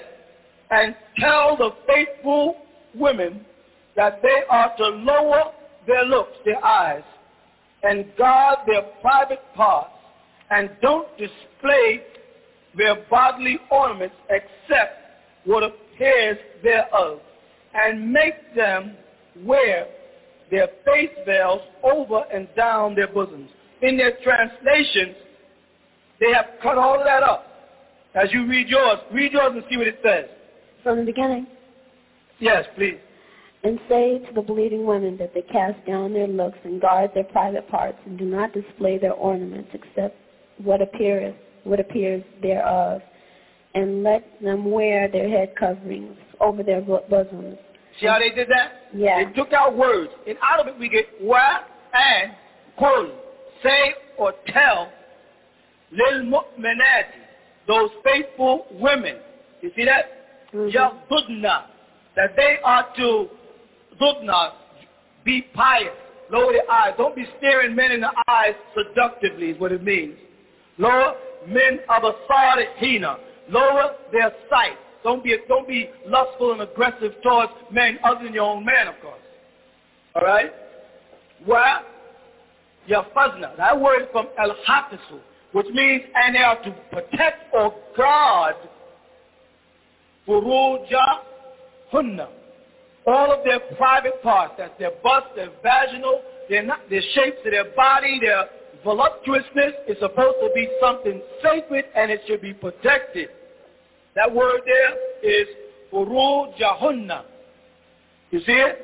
and 0.71 0.95
tell 1.19 1.57
the 1.57 1.71
faithful 1.89 2.57
women 2.95 3.45
that 3.97 4.23
they 4.23 4.43
are 4.49 4.77
to 4.77 4.87
lower 4.87 5.53
their 5.89 6.05
looks, 6.05 6.37
their 6.45 6.65
eyes, 6.65 7.03
and 7.83 8.05
guard 8.17 8.59
their 8.69 8.83
private 9.01 9.41
parts, 9.57 9.91
and 10.51 10.71
don't 10.81 11.09
display 11.19 12.03
their 12.77 13.05
bodily 13.11 13.59
ornaments 13.73 14.15
except 14.29 15.01
what 15.45 15.65
thereof, 16.01 17.21
and 17.75 18.13
make 18.13 18.55
them 18.57 18.97
wear 19.45 19.87
their 20.51 20.69
face 20.85 21.11
veils 21.25 21.61
over 21.85 22.25
and 22.33 22.49
down 22.57 22.95
their 22.95 23.09
bosoms. 23.09 23.51
In 23.83 23.97
their 23.97 24.17
translations, 24.23 25.17
they 26.19 26.33
have 26.33 26.47
cut 26.63 26.77
all 26.77 26.99
of 26.99 27.05
that 27.05 27.23
up. 27.23 27.47
As 28.15 28.33
you 28.33 28.47
read 28.47 28.69
yours, 28.69 28.99
read 29.13 29.33
yours 29.33 29.53
and 29.55 29.63
see 29.71 29.77
what 29.77 29.87
it 29.87 30.01
says. 30.05 30.27
From 30.83 30.99
the 30.99 31.05
beginning. 31.05 31.47
Yes, 32.41 32.65
please. 32.77 32.99
And 33.63 33.79
say 33.89 34.19
to 34.19 34.33
the 34.35 34.43
bleeding 34.43 34.87
women 34.87 35.17
that 35.19 35.33
they 35.35 35.43
cast 35.43 35.85
down 35.87 36.15
their 36.15 36.27
looks 36.27 36.59
and 36.65 36.81
guard 36.81 37.11
their 37.15 37.25
private 37.25 37.69
parts 37.69 37.99
and 38.07 38.19
do 38.19 38.25
not 38.25 38.53
display 38.53 38.99
their 38.99 39.13
ornaments 39.13 39.71
except 39.75 40.17
what 40.59 40.83
appears 40.83 41.35
what 41.65 41.79
appears 41.79 42.25
thereof, 42.43 43.03
and 43.75 44.03
let 44.03 44.25
them 44.43 44.71
wear 44.71 45.09
their 45.09 45.29
head 45.29 45.55
coverings 45.59 46.17
over 46.41 46.63
their 46.63 46.81
bosoms. 46.81 47.57
See 48.01 48.07
how 48.07 48.19
they 48.19 48.31
did 48.31 48.49
that? 48.49 48.73
Yeah. 48.95 49.25
They 49.25 49.33
took 49.33 49.53
out 49.53 49.77
words, 49.77 50.11
and 50.27 50.37
out 50.43 50.61
of 50.61 50.67
it 50.69 50.79
we 50.79 50.89
get 50.89 51.07
wa 51.21 51.61
and 51.93 52.33
qul, 52.79 53.11
say 53.63 53.95
or 54.19 54.33
tell, 54.49 54.91
lil 55.93 56.25
mu'minati, 56.25 57.05
those 57.67 57.91
faithful 58.05 58.67
women. 58.73 59.17
You 59.61 59.71
see 59.77 59.85
that? 59.85 60.53
Mm-hmm. 60.55 61.43
that 62.17 62.35
they 62.37 62.57
are 62.65 62.87
to 62.97 63.29
dudna, 64.01 64.53
be 65.25 65.43
pious, 65.55 65.89
lower 66.31 66.53
their 66.53 66.71
eyes. 66.71 66.95
Don't 66.97 67.15
be 67.15 67.27
staring 67.39 67.77
men 67.77 67.93
in 67.93 68.01
the 68.01 68.11
eyes 68.29 68.55
seductively 68.75 69.51
is 69.51 69.61
what 69.61 69.73
it 69.73 69.83
means. 69.83 70.17
Lower 70.79 71.15
men 71.47 71.81
of 71.89 72.05
a 72.05 72.13
hina, 72.27 73.19
lower 73.51 73.97
their 74.13 74.33
sight. 74.49 74.77
Don't 75.03 75.25
be, 75.25 75.37
don't 75.49 75.67
be 75.67 75.91
lustful 76.07 76.53
and 76.53 76.63
aggressive 76.63 77.13
towards 77.23 77.53
men 77.71 77.99
other 78.05 78.25
than 78.25 78.35
your 78.35 78.45
own 78.45 78.65
man, 78.65 78.89
of 78.89 78.95
course. 79.01 79.21
All 80.15 80.23
right? 80.23 80.53
Where? 81.45 81.81
Yafazna. 82.89 83.57
That 83.57 83.81
word 83.81 84.09
from 84.13 84.29
al-hafisu, 84.39 85.21
which 85.53 85.67
means, 85.73 86.03
and 86.15 86.35
they 86.35 86.41
are 86.41 86.63
to 86.63 86.71
protect 86.91 87.55
or 87.55 87.75
guard 87.97 88.57
furuja 90.27 91.05
hunna. 91.93 92.29
All 93.07 93.33
of 93.33 93.45
their 93.45 93.61
private 93.77 94.23
parts, 94.23 94.55
that's 94.59 94.79
their 94.79 94.93
bust, 95.03 95.27
their 95.35 95.51
vaginal, 95.63 96.21
their, 96.49 96.67
their 96.91 97.03
shapes 97.15 97.39
of 97.45 97.51
their 97.51 97.73
body, 97.75 98.21
their 98.21 98.45
voluptuousness 98.85 99.73
is 99.89 99.97
supposed 99.99 100.37
to 100.41 100.51
be 100.55 100.69
something 100.81 101.23
sacred 101.43 101.87
and 101.97 102.11
it 102.11 102.21
should 102.27 102.43
be 102.43 102.53
protected. 102.53 103.29
That 104.17 104.35
word 104.35 104.61
there 104.67 105.41
is 105.41 105.47
furujahunna. 105.93 107.25
You 108.31 108.41
see 108.41 108.53
it? 108.53 108.79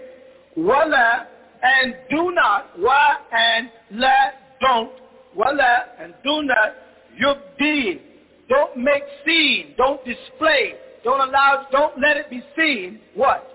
Wala 0.57 1.27
and 1.63 1.95
do 2.11 2.31
not. 2.33 2.79
Wa 2.79 3.17
and 3.33 3.71
la 3.93 4.15
don't. 4.61 4.93
Wala 5.35 5.85
and 6.01 6.15
do 6.25 6.43
not 6.43 6.75
yubdeen. 7.21 8.01
Don't 8.49 8.77
make 8.77 9.03
scene. 9.25 9.75
Don't 9.77 10.05
display. 10.05 10.75
Don't 11.05 11.21
allow, 11.29 11.67
don't 11.71 12.01
let 12.01 12.17
it 12.17 12.31
be 12.31 12.43
seen. 12.57 13.01
What? 13.15 13.49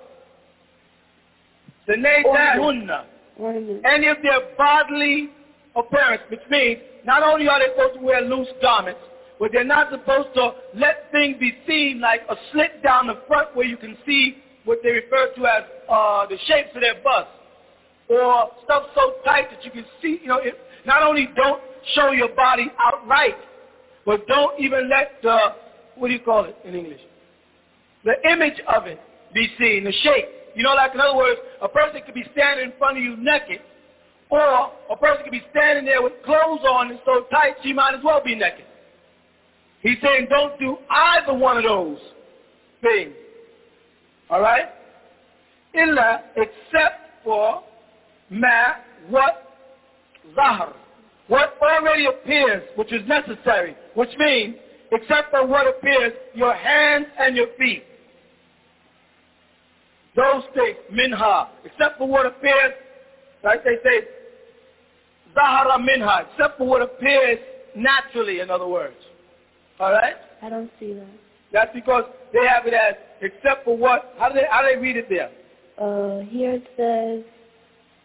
The 1.87 1.97
name 1.97 2.23
that 2.33 2.57
Any 3.85 4.07
of 4.07 4.17
their 4.23 4.55
bodily 4.57 5.29
appearance, 5.75 6.21
which 6.29 6.41
means 6.49 6.79
not 7.05 7.23
only 7.23 7.47
are 7.49 7.59
they 7.59 7.73
supposed 7.75 7.99
to 7.99 8.05
wear 8.05 8.21
loose 8.21 8.47
garments, 8.61 9.01
but 9.41 9.51
they're 9.51 9.63
not 9.63 9.89
supposed 9.89 10.29
to 10.35 10.51
let 10.75 11.11
things 11.11 11.35
be 11.39 11.51
seen 11.67 11.99
like 11.99 12.21
a 12.29 12.35
slit 12.51 12.83
down 12.83 13.07
the 13.07 13.23
front 13.27 13.55
where 13.55 13.65
you 13.65 13.75
can 13.75 13.97
see 14.05 14.37
what 14.65 14.77
they 14.83 14.91
refer 14.91 15.33
to 15.35 15.45
as 15.47 15.63
uh, 15.89 16.27
the 16.27 16.37
shapes 16.45 16.69
of 16.75 16.81
their 16.81 17.01
bust, 17.03 17.27
or 18.07 18.51
stuff 18.63 18.83
so 18.93 19.15
tight 19.25 19.49
that 19.49 19.65
you 19.65 19.71
can 19.71 19.83
see. 19.99 20.19
You 20.21 20.27
know, 20.27 20.37
it, 20.37 20.53
not 20.85 21.01
only 21.01 21.27
don't 21.35 21.59
show 21.95 22.11
your 22.11 22.29
body 22.35 22.67
outright, 22.77 23.33
but 24.05 24.27
don't 24.27 24.59
even 24.59 24.87
let 24.87 25.13
the 25.23 25.37
what 25.95 26.09
do 26.09 26.13
you 26.13 26.19
call 26.19 26.45
it 26.45 26.55
in 26.63 26.75
English? 26.75 27.01
The 28.05 28.13
image 28.31 28.61
of 28.71 28.85
it 28.85 28.99
be 29.33 29.47
seen, 29.59 29.85
the 29.85 29.91
shape. 30.03 30.29
You 30.55 30.61
know, 30.61 30.75
like 30.75 30.93
in 30.93 30.99
other 31.01 31.17
words, 31.17 31.39
a 31.63 31.67
person 31.67 32.01
could 32.05 32.13
be 32.13 32.25
standing 32.31 32.65
in 32.67 32.73
front 32.77 32.97
of 32.99 33.03
you 33.03 33.17
naked, 33.17 33.61
or 34.29 34.71
a 34.91 34.95
person 34.95 35.23
could 35.23 35.31
be 35.31 35.41
standing 35.49 35.85
there 35.85 36.03
with 36.03 36.13
clothes 36.23 36.61
on 36.69 36.91
and 36.91 36.99
so 37.05 37.25
tight 37.31 37.55
she 37.63 37.73
might 37.73 37.95
as 37.95 38.03
well 38.03 38.21
be 38.23 38.35
naked. 38.35 38.65
He's 39.81 39.97
saying 40.03 40.27
don't 40.29 40.59
do 40.59 40.77
either 40.89 41.33
one 41.33 41.57
of 41.57 41.63
those 41.63 41.99
things. 42.81 43.13
All 44.29 44.41
right? 44.41 44.69
Illa 45.73 46.21
except 46.35 47.23
for 47.23 47.63
ma 48.29 48.75
what 49.09 49.57
zahar. 50.35 50.73
What 51.27 51.57
already 51.61 52.07
appears, 52.07 52.63
which 52.75 52.91
is 52.91 53.07
necessary, 53.07 53.75
which 53.95 54.09
means 54.17 54.55
except 54.91 55.31
for 55.31 55.45
what 55.47 55.67
appears, 55.67 56.13
your 56.33 56.53
hands 56.53 57.07
and 57.17 57.35
your 57.35 57.47
feet. 57.57 57.83
Those 60.15 60.43
things, 60.53 60.77
minha, 60.91 61.49
except 61.63 61.97
for 61.97 62.07
what 62.07 62.25
appears, 62.25 62.73
like 63.43 63.63
they 63.63 63.77
say, 63.83 64.07
Zahara 65.33 65.79
minha, 65.79 66.27
except 66.29 66.57
for 66.57 66.67
what 66.67 66.81
appears 66.81 67.39
naturally, 67.75 68.41
in 68.41 68.51
other 68.51 68.67
words. 68.67 68.95
All 69.81 69.91
right? 69.91 70.13
I 70.43 70.49
don't 70.49 70.69
see 70.79 70.93
that. 70.93 71.07
That's 71.51 71.73
because 71.73 72.03
they 72.31 72.45
have 72.47 72.67
it 72.67 72.73
as 72.75 72.95
except 73.21 73.65
for 73.65 73.75
what? 73.75 74.13
How 74.19 74.29
do 74.29 74.35
they, 74.35 74.45
how 74.49 74.61
do 74.61 74.67
they 74.75 74.79
read 74.79 74.95
it 74.95 75.09
there? 75.09 75.31
Uh, 75.77 76.19
here 76.29 76.53
it 76.53 76.67
says, 76.77 77.25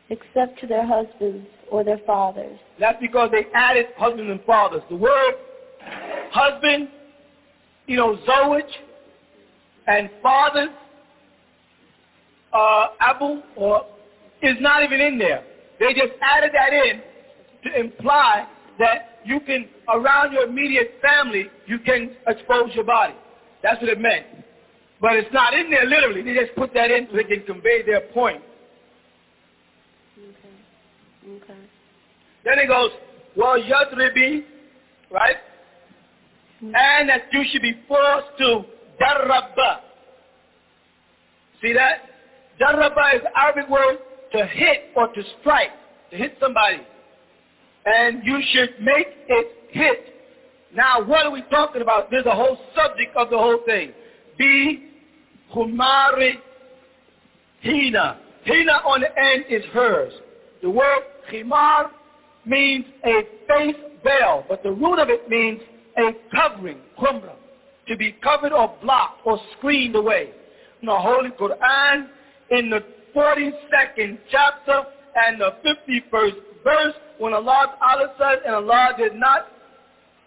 except 0.09 0.59
to 0.61 0.67
their 0.67 0.87
husbands 0.87 1.47
or 1.71 1.85
their 1.85 1.99
fathers. 2.07 2.59
That's 2.81 2.99
because 2.99 3.31
they 3.31 3.45
added 3.55 3.87
husbands 3.99 4.31
and 4.31 4.43
fathers. 4.45 4.81
The 4.89 4.97
word 4.97 5.35
husband, 6.31 6.89
you 7.87 7.97
know, 7.99 8.17
zowaj, 8.27 8.63
and 9.87 10.09
fathers, 10.23 10.71
uh, 12.55 12.87
abu, 13.01 13.43
or 13.55 13.85
is 14.41 14.57
not 14.61 14.83
even 14.83 15.01
in 15.03 15.19
there. 15.19 15.45
They 15.79 15.93
just 15.93 16.13
added 16.23 16.53
that 16.55 16.73
in 16.73 17.03
to 17.65 17.81
imply 17.81 18.47
that 18.79 19.16
you 19.27 19.41
can, 19.41 19.69
around 19.93 20.33
your 20.33 20.45
immediate 20.45 20.95
family, 21.03 21.49
you 21.67 21.79
can 21.81 22.17
expose 22.29 22.71
your 22.75 22.85
body. 22.85 23.15
That's 23.63 23.81
what 23.81 23.91
it 23.91 24.01
meant. 24.01 24.27
But 25.01 25.17
it's 25.17 25.33
not 25.33 25.53
in 25.53 25.71
there 25.71 25.85
literally. 25.85 26.23
They 26.23 26.35
just 26.35 26.55
put 26.57 26.73
that 26.75 26.91
in 26.91 27.09
so 27.11 27.17
they 27.17 27.25
can 27.25 27.43
convey 27.43 27.83
their 27.85 28.03
point. 28.13 28.41
Okay. 30.19 31.37
Okay. 31.37 31.61
Then 32.45 32.59
it 32.61 32.69
goes, 32.69 32.91
well, 33.37 33.61
yadribi, 33.61 34.45
right? 35.11 35.37
Mm-hmm. 36.63 36.73
And 36.75 37.09
that 37.09 37.23
you 37.33 37.45
should 37.51 37.63
be 37.63 37.75
forced 37.89 38.29
to 38.39 38.65
darraba. 39.01 39.81
See 41.61 41.73
that? 41.73 42.03
Darraba 42.61 43.17
is 43.17 43.23
the 43.23 43.39
Arabic 43.39 43.69
word 43.69 43.99
to 44.33 44.47
hit 44.47 44.93
or 44.97 45.09
to 45.09 45.23
strike, 45.41 45.71
to 46.11 46.17
hit 46.17 46.37
somebody 46.41 46.81
and 47.87 48.25
you 48.25 48.41
should 48.53 48.71
make 48.81 49.07
it 49.29 49.47
hit. 49.71 50.15
Now, 50.75 51.03
what 51.03 51.25
are 51.25 51.31
we 51.31 51.43
talking 51.51 51.81
about? 51.81 52.11
There's 52.11 52.27
a 52.27 52.35
whole 52.35 52.59
subject 52.75 53.17
of 53.17 53.31
the 53.31 53.39
whole 53.39 53.61
thing. 53.65 53.93
Be 54.37 54.91
humari 55.55 56.35
hina. 57.63 58.19
Hina 58.45 58.73
on 58.85 59.01
the 59.01 59.19
end 59.19 59.45
is 59.49 59.65
hers. 59.73 60.13
The 60.63 60.71
word 60.71 61.03
khimar 61.33 61.91
means 62.45 62.85
a 63.05 63.23
face 63.49 63.77
veil, 64.05 64.45
but 64.49 64.63
the 64.63 64.71
root 64.71 64.99
of 64.99 65.09
it 65.09 65.29
means 65.29 65.61
a 65.97 66.11
covering, 66.35 66.79
kumbra. 66.99 67.35
to 67.89 67.97
be 67.97 68.13
covered 68.23 68.53
or 68.53 68.75
blocked 68.83 69.21
or 69.25 69.39
screened 69.57 69.95
away. 69.95 70.31
In 70.83 70.87
the 70.87 70.95
Holy 70.95 71.31
Quran, 71.31 72.09
in 72.51 72.71
the 72.71 72.81
42nd 73.15 74.19
chapter 74.31 74.83
and 75.15 75.41
the 75.41 75.53
51st 75.65 76.35
verse, 76.67 76.95
when 77.19 77.33
Allah 77.33 77.77
Ta'ala 77.79 78.13
said, 78.19 78.45
and 78.45 78.55
Allah 78.57 78.91
did 78.99 79.15
not 79.15 79.47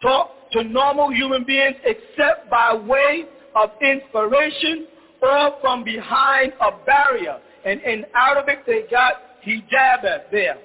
talk 0.01 0.31
to 0.53 0.63
normal 0.63 1.11
human 1.11 1.43
beings 1.43 1.75
except 1.83 2.49
by 2.49 2.73
way 2.73 3.25
of 3.55 3.69
inspiration 3.81 4.87
or 5.21 5.55
from 5.61 5.83
behind 5.83 6.53
a 6.61 6.71
barrier. 6.85 7.39
And 7.65 7.81
in 7.81 8.05
Arabic, 8.15 8.65
they 8.65 8.83
got 8.89 9.13
hijab 9.45 10.31
there. 10.31 10.57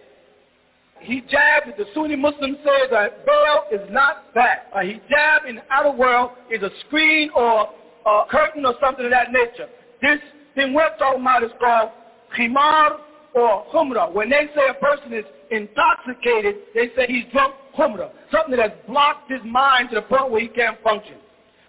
Hijab, 1.02 1.76
the 1.76 1.84
Sunni 1.92 2.16
Muslims 2.16 2.58
say 2.64 2.88
that 2.90 3.26
veil 3.26 3.80
is 3.80 3.90
not 3.90 4.32
that. 4.34 4.70
A 4.74 4.78
hijab 4.78 5.48
in 5.48 5.56
the 5.56 5.62
outer 5.70 5.90
world 5.90 6.30
is 6.50 6.62
a 6.62 6.70
screen 6.86 7.30
or 7.34 7.68
a 8.06 8.22
curtain 8.30 8.64
or 8.64 8.74
something 8.80 9.04
of 9.04 9.10
that 9.10 9.32
nature. 9.32 9.68
This 10.00 10.20
thing 10.54 10.72
we're 10.72 10.96
talking 10.98 11.20
about 11.20 11.42
is 11.42 11.50
called 11.58 11.90
khimar 12.38 12.98
or 13.34 13.66
humra. 13.72 14.12
When 14.12 14.30
they 14.30 14.46
say 14.54 14.62
a 14.70 14.74
person 14.74 15.12
is 15.12 15.24
intoxicated, 15.50 16.56
they 16.74 16.88
say 16.96 17.06
he's 17.06 17.24
drunk 17.32 17.54
humra. 17.76 18.10
Something 18.30 18.56
that 18.56 18.70
has 18.70 18.78
blocked 18.86 19.30
his 19.30 19.40
mind 19.44 19.90
to 19.90 19.96
the 19.96 20.02
point 20.02 20.30
where 20.30 20.40
he 20.40 20.48
can't 20.48 20.80
function. 20.82 21.16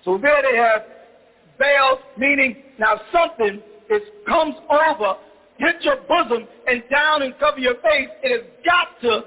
So 0.03 0.17
there 0.21 0.41
they 0.41 0.57
have 0.57 0.83
veils, 1.57 1.99
meaning 2.17 2.63
now 2.77 2.99
something 3.11 3.61
is 3.89 4.01
comes 4.27 4.55
over, 4.69 5.15
hit 5.57 5.75
your 5.81 5.97
bosom 6.07 6.47
and 6.67 6.83
down 6.91 7.21
and 7.23 7.37
cover 7.39 7.59
your 7.59 7.75
face. 7.75 8.09
It 8.23 8.31
has 8.31 8.51
got 8.65 9.01
to 9.01 9.21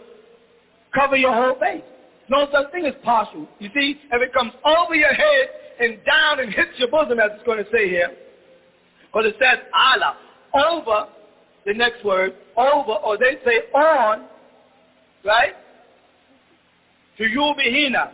cover 0.94 1.16
your 1.16 1.32
whole 1.32 1.58
face. 1.58 1.82
No 2.28 2.46
such 2.52 2.70
thing 2.72 2.86
as 2.86 2.94
partial. 3.02 3.48
You 3.58 3.70
see, 3.74 4.00
if 4.12 4.22
it 4.22 4.32
comes 4.32 4.52
over 4.64 4.94
your 4.94 5.12
head 5.12 5.48
and 5.80 5.98
down 6.04 6.40
and 6.40 6.52
hits 6.52 6.72
your 6.76 6.88
bosom, 6.88 7.18
as 7.18 7.30
it's 7.34 7.44
going 7.44 7.64
to 7.64 7.70
say 7.72 7.88
here, 7.88 8.10
because 9.06 9.26
it 9.26 9.36
says 9.40 9.58
Allah, 9.74 10.16
over, 10.54 11.08
the 11.66 11.74
next 11.74 12.04
word, 12.04 12.34
over, 12.56 12.92
or 12.92 13.18
they 13.18 13.36
say 13.44 13.70
on, 13.74 14.26
right? 15.24 15.54
To 17.18 17.24
yubihina, 17.24 18.12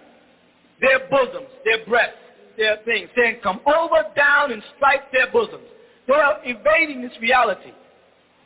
their 0.81 1.09
bosoms, 1.11 1.49
their 1.65 1.85
breasts 1.87 2.19
their 2.57 2.79
things, 2.85 3.09
saying, 3.17 3.39
come 3.43 3.61
over, 3.67 4.05
down, 4.17 4.53
and 4.53 4.63
strike 4.77 5.11
their 5.13 5.31
bosoms. 5.31 5.67
They 6.07 6.15
are 6.15 6.39
evading 6.45 7.03
this 7.03 7.13
reality. 7.21 7.73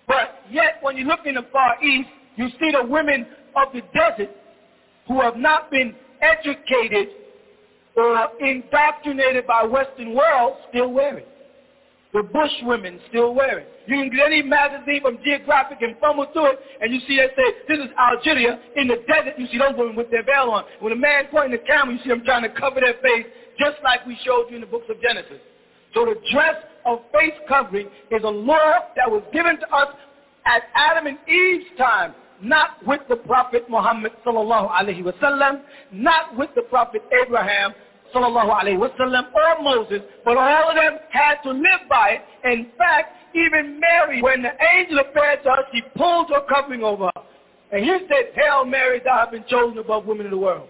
But 0.06 0.42
yet, 0.50 0.78
when 0.80 0.96
you 0.96 1.04
look 1.04 1.20
in 1.26 1.34
the 1.34 1.46
Far 1.52 1.82
East, 1.82 2.08
you 2.36 2.48
see 2.60 2.70
the 2.70 2.86
women 2.86 3.26
of 3.56 3.72
the 3.72 3.82
desert 3.92 4.34
who 5.06 5.20
have 5.20 5.36
not 5.36 5.70
been 5.70 5.94
educated 6.22 7.08
or 7.96 8.28
indoctrinated 8.40 9.46
by 9.46 9.64
Western 9.64 10.14
world 10.14 10.56
still 10.70 10.92
wearing. 10.92 11.24
The 12.18 12.24
bush 12.24 12.50
women 12.64 12.98
still 13.10 13.32
wearing. 13.32 13.64
You 13.86 13.94
can 13.94 14.10
get 14.10 14.26
any 14.26 14.42
magazine 14.42 15.02
from 15.02 15.18
Geographic 15.22 15.78
and 15.82 15.94
fumble 16.00 16.26
through 16.32 16.50
it, 16.50 16.58
and 16.80 16.92
you 16.92 16.98
see 17.06 17.14
they 17.14 17.28
say, 17.38 17.48
this 17.68 17.78
is 17.78 17.94
Algeria. 17.96 18.58
In 18.74 18.88
the 18.88 18.96
desert, 19.06 19.38
you 19.38 19.46
see 19.46 19.58
those 19.58 19.78
women 19.78 19.94
with 19.94 20.10
their 20.10 20.24
veil 20.24 20.50
on. 20.50 20.64
When 20.80 20.92
a 20.92 20.96
man 20.96 21.26
pointing 21.30 21.52
the 21.52 21.64
camera, 21.64 21.94
you 21.94 22.00
see 22.02 22.08
them 22.08 22.24
trying 22.24 22.42
to 22.42 22.48
cover 22.58 22.80
their 22.80 22.94
face 22.94 23.24
just 23.56 23.76
like 23.84 24.04
we 24.04 24.18
showed 24.26 24.46
you 24.50 24.56
in 24.56 24.62
the 24.62 24.66
books 24.66 24.86
of 24.90 25.00
Genesis. 25.00 25.38
So 25.94 26.06
the 26.06 26.16
dress 26.32 26.56
of 26.86 27.06
face 27.14 27.38
covering 27.46 27.86
is 28.10 28.24
a 28.24 28.28
law 28.28 28.90
that 28.96 29.08
was 29.08 29.22
given 29.32 29.54
to 29.60 29.72
us 29.72 29.94
at 30.44 30.62
Adam 30.74 31.06
and 31.06 31.18
Eve's 31.28 31.70
time, 31.78 32.16
not 32.42 32.84
with 32.84 33.02
the 33.08 33.14
Prophet 33.14 33.70
Muhammad 33.70 34.10
sallallahu 34.26 34.72
alaihi 34.72 35.04
wasallam, 35.04 35.62
not 35.92 36.36
with 36.36 36.50
the 36.56 36.62
Prophet 36.62 37.02
Abraham 37.24 37.74
sallallahu 38.14 38.50
alaihi 38.50 38.78
wasallam 38.78 39.24
or 39.34 39.62
Moses, 39.62 40.00
but 40.24 40.36
all 40.36 40.70
of 40.70 40.76
them 40.76 40.98
had 41.10 41.36
to 41.42 41.50
live 41.50 41.88
by 41.88 42.18
it. 42.18 42.22
In 42.44 42.66
fact, 42.76 43.14
even 43.34 43.78
Mary, 43.80 44.22
when 44.22 44.42
the 44.42 44.52
angel 44.76 44.98
appeared 44.98 45.42
to 45.44 45.50
her, 45.50 45.62
she 45.72 45.82
pulled 45.96 46.30
her 46.30 46.42
covering 46.48 46.82
over 46.82 47.10
her. 47.14 47.22
And 47.70 47.84
he 47.84 47.90
said, 48.08 48.32
Hail 48.34 48.64
Mary, 48.64 49.00
thou 49.04 49.18
hast 49.18 49.32
been 49.32 49.44
chosen 49.48 49.78
above 49.78 50.06
women 50.06 50.26
in 50.26 50.32
the 50.32 50.38
world. 50.38 50.68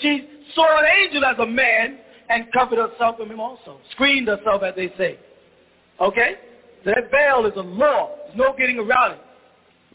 She 0.00 0.28
saw 0.54 0.78
an 0.78 0.84
angel 1.02 1.24
as 1.24 1.36
a 1.40 1.46
man, 1.46 1.98
and 2.28 2.52
covered 2.52 2.78
herself 2.78 3.16
with 3.18 3.28
him 3.30 3.40
also. 3.40 3.78
Screened 3.92 4.28
herself, 4.28 4.62
as 4.62 4.74
they 4.76 4.92
say. 4.98 5.18
Okay? 6.00 6.34
So 6.84 6.90
that 6.90 7.10
veil 7.10 7.46
is 7.46 7.56
a 7.56 7.60
law. 7.62 8.10
There's 8.26 8.36
no 8.36 8.54
getting 8.56 8.78
around 8.78 9.12
it. 9.12 9.20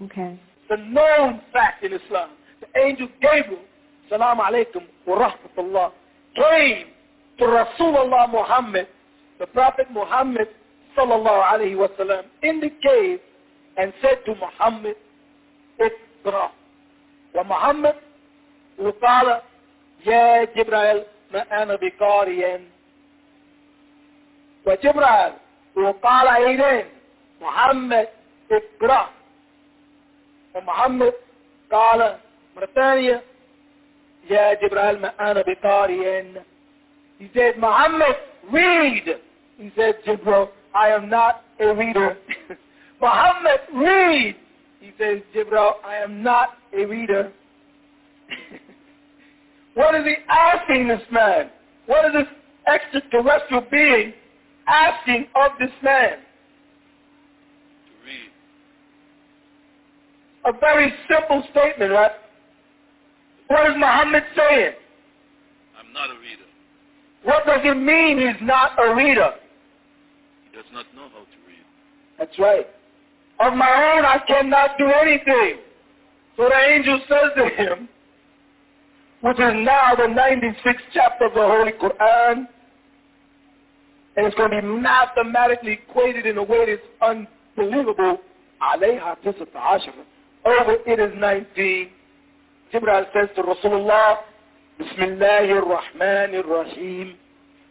Okay. 0.03 0.39
The 0.69 0.77
known 0.77 1.41
fact 1.51 1.83
in 1.83 1.93
Islam. 1.93 2.31
The 2.61 2.79
angel 2.79 3.07
Gabriel, 3.21 3.61
salam 4.09 4.39
alaikum 4.39 4.83
wa 5.05 5.29
rahmatullah, 5.29 5.91
came 6.35 6.87
to 7.39 7.45
Rasulullah 7.45 8.29
Muhammad, 8.31 8.87
the 9.39 9.47
Prophet 9.47 9.87
Muhammad 9.91 10.47
sallallahu 10.97 11.43
alayhi 11.53 11.77
wa 11.77 11.87
sallam, 11.99 12.23
in 12.43 12.59
the 12.59 12.69
cave 12.81 13.19
and 13.77 13.93
said 14.01 14.19
to 14.25 14.35
Muhammad, 14.35 14.95
اقرأ. 15.81 16.51
ومحمد 17.35 17.95
وقال 18.79 19.41
يا 20.05 20.43
جبرائيل 20.43 21.03
ما 21.33 21.63
أنا 21.63 21.75
بقارئ 21.81 22.59
وجبرائيل 24.65 25.33
وقال 25.75 26.27
أيضا 26.27 26.85
محمد 27.41 28.07
اقرأ 28.51 29.09
ومحمد 30.55 31.13
قال 31.71 32.17
مرة 32.55 32.65
ثانية 32.75 33.21
يا 34.30 34.54
جبرائيل 34.54 35.00
ما 35.00 35.12
أنا 35.20 35.42
بقارئ 35.42 36.22
He 37.18 37.28
said, 37.34 37.58
Muhammad, 37.58 38.14
read. 38.52 39.20
He 39.56 39.72
said, 39.74 39.94
Jibril, 40.06 40.50
I 40.72 40.88
am 40.90 41.08
not 41.08 41.42
a 41.58 41.74
reader. 41.74 42.16
Muhammad, 43.00 43.60
read. 43.74 44.36
He 44.80 44.92
says, 44.98 45.18
Jibril, 45.34 45.72
I 45.84 45.96
am 45.96 46.22
not 46.22 46.50
a 46.72 46.84
reader. 46.84 47.32
What 49.74 49.94
is 49.94 50.04
he 50.04 50.14
asking 50.28 50.88
this 50.88 51.02
man? 51.10 51.50
What 51.86 52.06
is 52.06 52.12
this 52.12 52.26
extraterrestrial 52.66 53.64
being 53.70 54.12
asking 54.66 55.26
of 55.34 55.52
this 55.58 55.70
man? 55.82 56.18
To 57.86 57.92
read. 58.04 58.30
A 60.54 60.58
very 60.58 60.92
simple 61.08 61.42
statement, 61.50 61.92
right? 61.92 62.10
What 63.53 63.69
is 63.69 63.75
Muhammad 63.77 64.23
saying? 64.35 64.73
I'm 65.77 65.93
not 65.93 66.09
a 66.09 66.17
reader. 66.19 66.47
What 67.21 67.45
does 67.45 67.59
it 67.63 67.77
mean 67.77 68.17
he's 68.17 68.41
not 68.41 68.71
a 68.79 68.95
reader? 68.95 69.31
He 70.49 70.55
does 70.57 70.65
not 70.73 70.87
know 70.95 71.07
how 71.13 71.19
to 71.19 71.37
read. 71.47 71.63
That's 72.17 72.39
right. 72.39 72.65
Of 73.39 73.53
my 73.53 73.93
own 73.93 74.05
I 74.05 74.17
cannot 74.27 74.71
do 74.79 74.87
anything. 74.87 75.59
So 76.35 76.49
the 76.49 76.55
angel 76.55 76.99
says 77.07 77.29
to 77.37 77.45
him, 77.49 77.89
which 79.21 79.37
is 79.37 79.53
now 79.53 79.93
the 79.93 80.07
96th 80.07 80.81
chapter 80.91 81.25
of 81.25 81.35
the 81.35 81.41
Holy 81.41 81.73
Quran, 81.73 82.47
and 84.17 84.25
it's 84.25 84.35
going 84.35 84.49
to 84.49 84.61
be 84.63 84.67
mathematically 84.67 85.73
equated 85.87 86.25
in 86.25 86.39
a 86.39 86.43
way 86.43 86.65
that's 86.65 87.27
unbelievable. 87.55 88.17
Over 90.43 90.75
it 90.87 90.99
is 90.99 91.13
19. 91.19 91.89
Jibril 92.72 93.06
says 93.12 93.28
to 93.36 93.42
Rasulullah, 93.42 94.18
Bismillahir 94.78 95.62
Rahmanir 95.64 96.46
Rahim. 96.46 97.14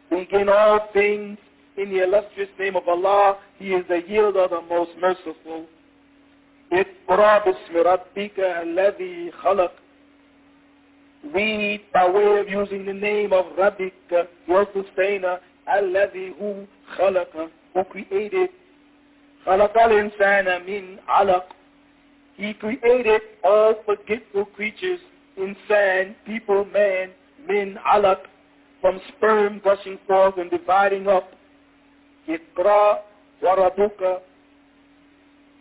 Begin 0.10 0.50
all 0.50 0.88
things 0.94 1.38
in 1.78 1.90
the 1.90 2.04
illustrious 2.04 2.50
name 2.60 2.76
of 2.76 2.88
Allah. 2.88 3.38
He 3.60 3.70
is 3.70 3.86
the 3.88 4.02
yielder, 4.10 4.50
the 4.50 4.62
most 4.62 4.92
merciful. 5.00 5.66
اقرأ 6.72 7.38
باسم 7.38 7.78
ربك 7.78 8.40
الذي 8.40 9.32
خلق 9.32 9.72
read 11.34 11.82
by 11.94 12.10
way 12.10 12.40
of 12.40 12.50
using 12.50 12.86
the 12.86 12.94
name 12.94 13.34
of 13.34 13.46
Rabbik, 13.58 13.94
your 14.48 14.68
sustainer, 14.74 15.40
الذي 15.68 16.34
who 16.38 16.68
خلق, 16.98 17.50
who 17.74 17.84
created, 17.86 18.50
خلق 19.46 19.78
الإنسان 19.78 20.66
من 20.66 20.98
علق. 21.08 21.46
he 22.37 22.55
created 22.55 23.21
all 23.45 23.75
forgetful 23.85 24.47
creatures, 24.47 25.01
insan, 25.39 26.15
people, 26.27 26.65
man, 26.67 27.11
men, 27.47 27.79
alaq, 27.87 28.19
from 28.81 29.01
sperm 29.09 29.61
gushing 29.63 29.99
forth 30.07 30.39
and 30.39 30.51
dividing 30.51 31.09
up. 31.09 31.33
Iqra 32.29 32.99
Warabuka, 33.43 34.21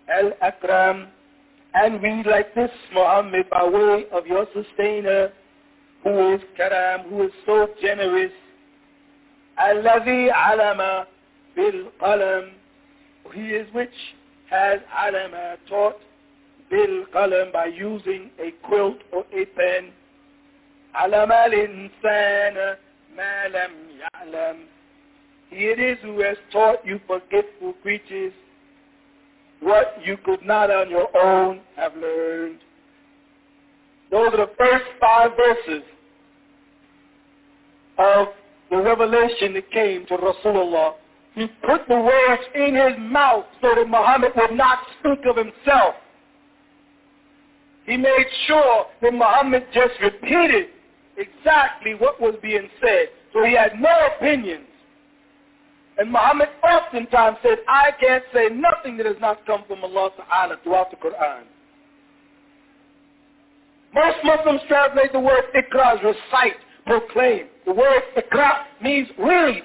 al-akram. 0.10 1.08
And 1.74 2.02
we 2.02 2.24
like 2.30 2.54
this, 2.54 2.72
Muhammad, 2.94 3.50
by 3.50 3.64
way 3.64 4.06
of 4.12 4.26
your 4.28 4.46
sustainer, 4.54 5.32
who 6.04 6.34
is 6.36 6.42
karam, 6.58 7.10
who 7.10 7.24
is 7.24 7.32
so 7.46 7.68
generous. 7.82 8.32
Allavi 9.60 10.30
alama 10.34 11.08
bil 11.56 11.92
qalam. 12.02 12.52
He 13.34 13.42
is 13.42 13.72
which 13.74 13.90
has 14.50 14.80
alama 15.08 15.56
taught 15.70 15.98
بالقلم 16.71 17.53
by 17.53 17.67
using 17.67 18.31
a 18.39 18.51
quilt 18.67 18.99
or 19.13 19.25
a 19.33 19.45
pen. 19.45 19.93
علم 20.95 21.33
الإنسان 21.33 22.77
ما 23.17 23.49
لم 23.49 23.73
يعلم. 24.01 24.57
It 25.51 25.79
is 25.79 25.99
who 26.03 26.21
has 26.21 26.37
taught 26.53 26.85
you 26.85 27.01
forgetful 27.07 27.75
creatures 27.83 28.33
what 29.61 29.97
you 30.05 30.17
could 30.25 30.43
not 30.45 30.71
on 30.71 30.91
your 30.91 31.09
own 31.17 31.61
have 31.77 31.95
learned. 31.97 32.59
Those 34.11 34.33
are 34.35 34.47
the 34.47 34.51
first 34.59 34.85
five 35.01 35.31
verses 35.37 35.83
of 37.99 38.29
the 38.71 38.77
revelation 38.77 39.55
that 39.55 39.71
came 39.71 40.07
to 40.07 40.17
Rasulullah. 40.17 40.95
He 41.35 41.47
put 41.67 41.87
the 41.89 41.97
words 41.97 42.43
in 42.55 42.75
his 42.75 42.99
mouth 42.99 43.45
so 43.61 43.75
that 43.75 43.89
Muhammad 43.89 44.33
would 44.37 44.53
not 44.53 44.79
speak 44.99 45.25
of 45.29 45.37
himself. 45.37 45.95
He 47.92 47.98
made 47.98 48.26
sure 48.48 48.86
that 49.02 49.14
Muhammad 49.14 49.68
just 49.74 50.00
repeated 50.02 50.68
exactly 51.18 51.94
what 51.94 52.22
was 52.22 52.36
being 52.42 52.70
said. 52.82 53.10
So 53.34 53.44
he 53.44 53.52
had 53.54 53.74
no 53.82 53.90
opinions. 54.16 54.70
And 55.98 56.10
Muhammad 56.10 56.48
oftentimes 56.64 57.40
said, 57.44 57.58
I 57.68 57.92
can't 58.00 58.24
say 58.34 58.48
nothing 58.48 58.96
that 58.96 59.06
has 59.06 59.18
not 59.20 59.46
come 59.46 59.66
from 59.68 59.84
Allah 59.84 60.10
Ta'ala 60.16 60.56
throughout 60.64 60.90
the 60.90 60.96
Quran. 60.96 61.42
Most 63.94 64.20
Muslims 64.24 64.62
translate 64.70 65.12
the 65.12 65.20
word 65.20 65.44
ikra 65.54 65.98
as 65.98 66.00
recite, 66.02 66.56
proclaim. 66.86 67.48
The 67.66 67.74
word 67.74 68.04
ikra 68.16 68.64
means 68.82 69.10
read. 69.20 69.64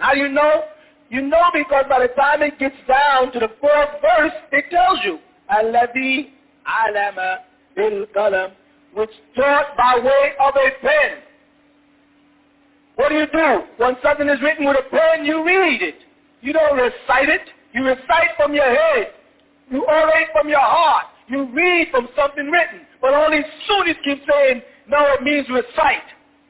How 0.00 0.14
do 0.14 0.18
you 0.18 0.28
know? 0.28 0.64
You 1.10 1.22
know 1.22 1.42
because 1.54 1.84
by 1.88 2.00
the 2.00 2.12
time 2.14 2.42
it 2.42 2.58
gets 2.58 2.76
down 2.86 3.32
to 3.32 3.38
the 3.38 3.48
fourth 3.60 3.90
verse, 4.02 4.32
it 4.52 4.64
tells 4.70 4.98
you, 5.04 5.18
alladhi 5.50 6.30
alama 6.66 7.38
bil 7.74 8.04
qalam, 8.14 8.52
which 8.94 9.10
taught 9.34 9.76
by 9.76 9.98
way 10.02 10.32
of 10.40 10.54
a 10.54 10.70
pen. 10.82 11.18
What 12.96 13.10
do 13.10 13.14
you 13.14 13.26
do? 13.32 13.62
When 13.76 13.96
something 14.02 14.28
is 14.28 14.40
written 14.42 14.66
with 14.66 14.76
a 14.76 14.90
pen, 14.90 15.24
you 15.24 15.46
read 15.46 15.82
it. 15.82 15.94
You 16.40 16.52
don't 16.52 16.76
recite 16.76 17.28
it. 17.28 17.42
You 17.72 17.84
recite 17.84 18.34
from 18.36 18.52
your 18.54 18.64
head. 18.64 19.12
You 19.70 19.86
orate 19.86 20.28
from 20.32 20.48
your 20.48 20.60
heart. 20.60 21.06
You 21.28 21.44
read 21.52 21.88
from 21.90 22.08
something 22.16 22.46
written. 22.46 22.80
But 23.00 23.14
only 23.14 23.40
Sunnis 23.66 23.96
keep 24.04 24.20
saying, 24.28 24.62
no, 24.88 24.98
it 25.14 25.22
means 25.22 25.46
recite. 25.48 26.02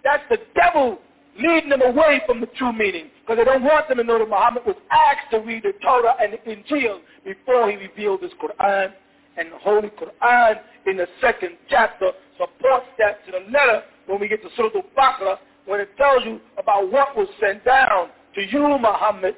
That's 0.05 0.23
the 0.31 0.39
devil 0.55 0.99
leading 1.39 1.71
them 1.71 1.83
away 1.83 2.23
from 2.27 2.41
the 2.41 2.47
true 2.57 2.73
meaning. 2.73 3.11
Because 3.28 3.38
they 3.38 3.44
don't 3.46 3.64
want 3.64 3.88
them 3.88 3.98
to 3.98 4.04
know 4.04 4.20
that 4.20 4.30
Muhammad 4.30 4.64
was 4.66 4.76
asked 4.92 5.32
to 5.32 5.40
read 5.40 5.64
the 5.64 5.74
Torah 5.82 6.16
and 6.22 6.34
the 6.34 6.38
Injil 6.50 7.00
before 7.24 7.70
he 7.70 7.78
revealed 7.78 8.22
his 8.22 8.32
Quran. 8.42 8.94
And 9.38 9.52
the 9.52 9.58
Holy 9.58 9.90
Quran 9.90 10.56
in 10.86 10.98
the 10.98 11.08
second 11.20 11.58
chapter 11.70 12.12
supports 12.38 12.86
that 13.00 13.26
to 13.26 13.32
the 13.32 13.52
letter 13.52 13.84
when 14.06 14.20
we 14.20 14.28
get 14.28 14.42
to 14.44 14.50
Surah 14.56 14.70
Al-Baqarah 14.76 15.38
when 15.66 15.80
it 15.80 15.90
tells 15.98 16.24
you 16.26 16.40
about 16.58 16.92
what 16.92 17.16
was 17.16 17.28
sent 17.40 17.64
down 17.64 18.10
to 18.36 18.42
you, 18.42 18.62
Muhammad, 18.80 19.36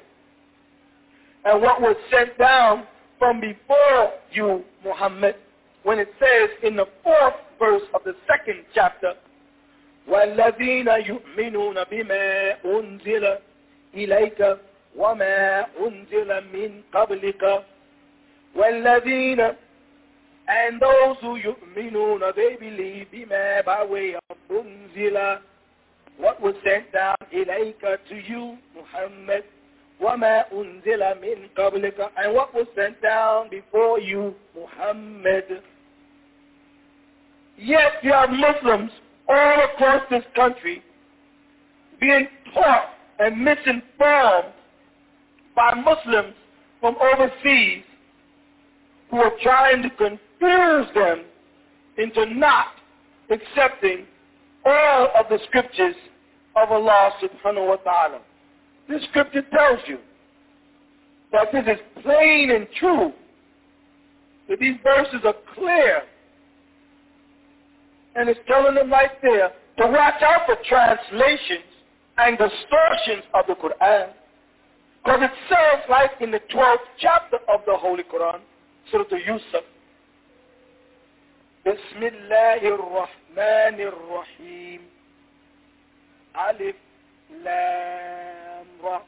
and 1.44 1.62
what 1.62 1.80
was 1.80 1.96
sent 2.10 2.36
down 2.38 2.86
from 3.18 3.40
before 3.40 4.12
you, 4.32 4.64
Muhammad, 4.84 5.36
when 5.84 5.98
it 5.98 6.08
says 6.18 6.50
in 6.64 6.76
the 6.76 6.86
fourth 7.02 7.34
verse 7.58 7.82
of 7.94 8.02
the 8.04 8.14
second 8.26 8.64
chapter, 8.74 9.14
وَالَّذِينَ 10.08 10.86
يُؤْمِنُونَ 10.86 11.84
بِمَا 11.90 12.62
أُنزِلَ 12.64 13.38
إِلَيْكَ 13.94 14.58
وَمَا 14.96 15.66
أُنزِلَ 15.80 16.44
مِنْ 16.52 16.82
قَبْلِكَ 16.92 17.64
وَالَّذِينَ 18.56 19.56
and 20.48 20.80
those 20.80 21.16
who 21.20 21.36
يؤمنون, 21.36 22.20
they 22.36 22.56
believe 22.56 23.08
بما 23.12 23.64
by 23.64 23.84
way 23.84 24.14
of 24.14 24.36
أنزل 24.50 25.40
what 26.18 26.40
was 26.40 26.54
sent 26.64 26.92
down 26.92 27.16
إليك 27.32 27.98
to 28.08 28.14
you, 28.14 28.56
Muhammad, 28.74 29.44
وَمَا 30.00 30.44
أُنزِلَ 30.52 31.20
مِنْ 31.20 31.48
قَبْلِكَ 31.56 32.10
and 32.16 32.34
what 32.34 32.54
was 32.54 32.66
sent 32.76 33.00
down 33.02 33.48
before 33.50 33.98
you, 33.98 34.34
Muhammad. 34.54 35.62
Yet 37.58 37.92
you 38.02 38.12
have 38.12 38.30
Muslims 38.30 38.90
all 39.28 39.64
across 39.64 40.02
this 40.10 40.24
country 40.34 40.82
being 42.00 42.28
taught 42.54 42.90
and 43.21 43.37
misinformed 43.37 44.51
by 45.55 45.75
Muslims 45.75 46.33
from 46.79 46.95
overseas 46.95 47.83
who 49.11 49.17
are 49.17 49.33
trying 49.43 49.83
to 49.83 49.89
confuse 49.91 50.87
them 50.95 51.25
into 51.99 52.25
not 52.33 52.67
accepting 53.29 54.05
all 54.65 55.09
of 55.15 55.27
the 55.29 55.37
scriptures 55.47 55.95
of 56.55 56.71
Allah 56.71 57.11
subhanahu 57.21 57.67
wa 57.67 57.75
ta'ala. 57.75 58.21
This 58.89 59.03
scripture 59.03 59.43
tells 59.53 59.79
you 59.87 59.99
that 61.31 61.51
this 61.51 61.63
is 61.67 62.03
plain 62.03 62.49
and 62.51 62.67
true, 62.79 63.13
that 64.49 64.59
these 64.59 64.77
verses 64.83 65.21
are 65.25 65.35
clear. 65.53 66.01
And 68.15 68.27
it's 68.27 68.39
telling 68.47 68.75
them 68.75 68.91
right 68.91 69.11
there 69.21 69.51
to 69.77 69.87
watch 69.87 70.21
out 70.23 70.41
for 70.47 70.57
translations 70.67 71.70
and 72.18 72.38
distortions 72.38 73.24
of 73.34 73.46
the 73.46 73.54
Quran. 73.54 74.08
Because 75.04 75.20
it 75.22 75.30
says 75.48 75.84
like 75.88 76.12
in 76.20 76.30
the 76.30 76.40
12th 76.52 76.86
chapter 76.98 77.36
of 77.48 77.60
the 77.66 77.76
Holy 77.76 78.02
Quran, 78.02 78.40
Surah 78.90 79.04
Yusuf, 79.26 79.64
بسم 81.66 82.02
الله 82.02 82.62
الرحمن 82.62 83.80
الرحيم 83.80 84.80
ألف 86.48 86.76
لام 87.30 88.66
را 88.82 89.02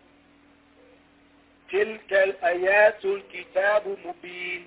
تلك 1.72 2.12
الآيات 2.12 3.04
الكتاب 3.04 3.96
مبين 4.04 4.66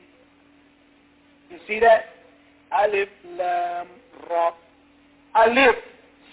You 1.52 1.60
see 1.68 1.80
that? 1.82 2.06
Alif 2.72 3.10
Lam 3.38 3.88
Ra. 4.30 4.52
Alif, 5.36 5.76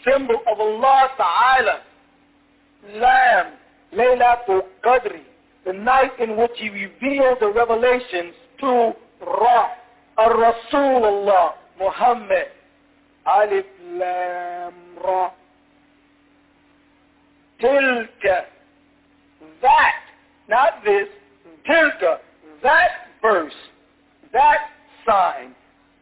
symbol 0.04 0.36
of 0.46 0.60
Allah 0.60 1.08
Ta'ala. 1.16 1.82
Lam, 2.95 3.53
Laylatul 3.93 4.61
Qadri, 4.83 5.21
the 5.65 5.73
night 5.73 6.11
in 6.19 6.37
which 6.37 6.51
he 6.57 6.69
revealed 6.69 7.37
the 7.39 7.49
revelations 7.49 8.33
to 8.59 8.93
Ra, 9.21 9.69
Rasulullah, 10.17 11.53
Muhammad, 11.79 12.47
Alif 13.25 13.65
Lam 13.91 14.73
Ra. 15.03 15.31
Tilka, 17.61 18.43
that, 19.61 19.95
not 20.49 20.83
this, 20.83 21.07
Tilka, 21.67 22.17
that 22.61 22.89
verse, 23.21 23.53
that 24.33 24.69
sign, 25.07 25.55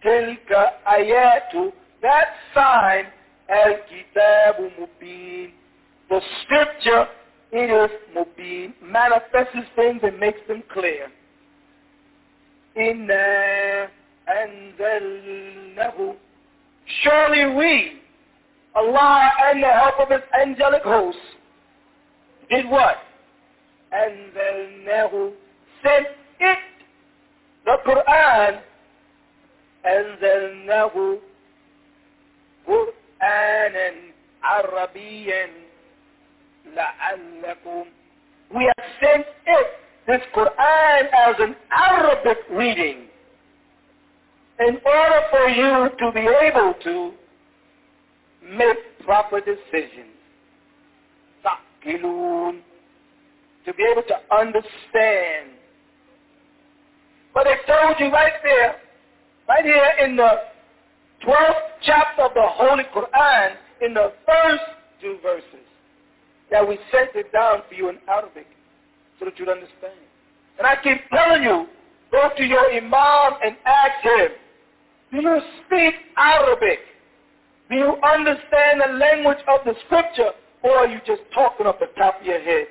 Tilka 0.04 0.72
ayatu, 0.88 1.72
that 2.02 2.30
sign, 2.56 3.06
Al-Kitabu 3.50 4.72
Mubin, 4.80 5.52
the 6.12 6.20
scripture 6.44 7.08
is 7.54 7.90
Mubin, 8.14 8.74
manifests 8.84 9.56
things 9.78 10.02
and 10.04 10.20
makes 10.20 10.40
them 10.46 10.62
clear. 10.74 11.08
Inna 12.76 13.88
anzalnahu. 14.28 16.16
Surely 17.02 17.56
we, 17.56 18.02
Allah 18.76 19.32
and 19.46 19.64
the 19.64 19.68
help 19.68 20.02
of 20.02 20.10
his 20.10 20.20
angelic 20.38 20.84
host, 20.84 21.18
did 22.50 22.70
what? 22.70 22.98
Anzalnahu. 23.94 25.32
Sent 25.82 26.08
it, 26.42 26.60
the 27.64 27.78
Quran, 27.88 28.60
anzalnahu 29.90 31.20
Qur'anan 32.68 34.12
Arabian 34.44 35.61
لعلكم 36.67 37.85
We 38.51 38.65
have 38.65 38.87
sent 39.03 39.27
it, 39.47 39.67
this 40.07 40.23
Quran, 40.35 41.03
as 41.27 41.35
an 41.41 41.57
Arabic 41.73 42.39
reading 42.51 43.09
in 44.59 44.79
order 44.85 45.21
for 45.31 45.49
you 45.49 45.91
to 45.99 46.13
be 46.13 46.21
able 46.21 46.75
to 46.85 47.13
make 48.57 48.79
proper 49.05 49.41
decisions. 49.41 50.15
Taqilun, 51.45 52.61
to 53.65 53.75
be 53.75 53.85
able 53.91 54.03
to 54.03 54.35
understand. 54.35 55.51
But 57.35 57.47
it 57.47 57.59
told 57.67 57.97
you 57.99 58.11
right 58.11 58.33
there, 58.43 58.77
right 59.49 59.65
here 59.65 59.93
in 60.05 60.17
the 60.17 60.31
12th 61.27 61.53
chapter 61.83 62.23
of 62.23 62.35
the 62.35 62.47
Holy 62.47 62.85
Quran, 62.95 63.57
in 63.83 63.93
the 63.93 64.13
first 64.27 64.63
two 65.03 65.19
verses, 65.23 65.67
that 66.51 66.67
we 66.67 66.79
sent 66.93 67.11
it 67.15 67.33
down 67.33 67.63
for 67.69 67.75
you 67.75 67.89
in 67.89 67.99
Arabic 68.09 68.47
so 69.19 69.25
that 69.25 69.39
you'd 69.39 69.49
understand. 69.49 69.95
And 70.59 70.67
I 70.67 70.77
keep 70.83 71.01
telling 71.13 71.43
you, 71.43 71.67
go 72.11 72.31
to 72.37 72.45
your 72.45 72.71
imam 72.73 73.39
and 73.45 73.57
ask 73.65 74.03
him, 74.03 74.29
do 75.13 75.21
you 75.21 75.41
speak 75.67 75.95
Arabic? 76.17 76.81
Do 77.71 77.77
you 77.77 77.97
understand 78.03 78.81
the 78.87 78.93
language 78.95 79.39
of 79.49 79.61
the 79.65 79.75
scripture 79.87 80.31
or 80.63 80.79
are 80.79 80.87
you 80.87 81.01
just 81.07 81.23
talking 81.35 81.67
off 81.67 81.79
the 81.81 81.87
top 81.99 82.21
of 82.21 82.27
your 82.27 82.41
head? 82.41 82.67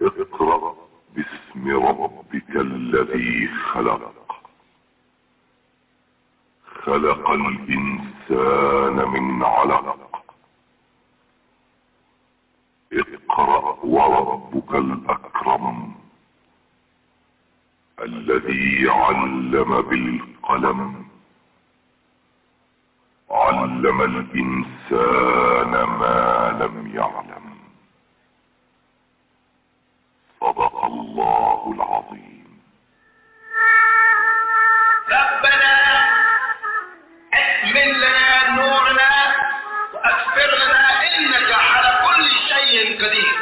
اقرأ 0.00 0.74
باسم 1.14 1.76
ربك 1.86 2.56
الذي 2.56 3.48
خلق 3.48 4.14
خلق 6.82 7.30
الإنسان 7.30 9.08
من 9.08 9.44
علق 9.44 10.03
اقرأ 12.99 13.77
وربك 13.83 14.75
الأكرم 14.75 15.95
الذي 18.01 18.89
علم 18.89 19.81
بالقلم. 19.81 21.07
علم 23.31 24.01
الإنسان 24.01 25.71
ما 25.83 26.57
لم 26.61 26.91
يعلم. 26.95 27.57
صدق 30.41 30.85
الله 30.85 31.73
العظيم. 31.75 32.59
ربنا 35.09 35.75
أكمل 37.33 37.89
لنا 37.97 38.49
نورنا 38.55 39.11
واغفر 39.93 40.49
لنا 40.55 40.64
Shay'in 42.75 42.97
Qadir. 42.99 43.35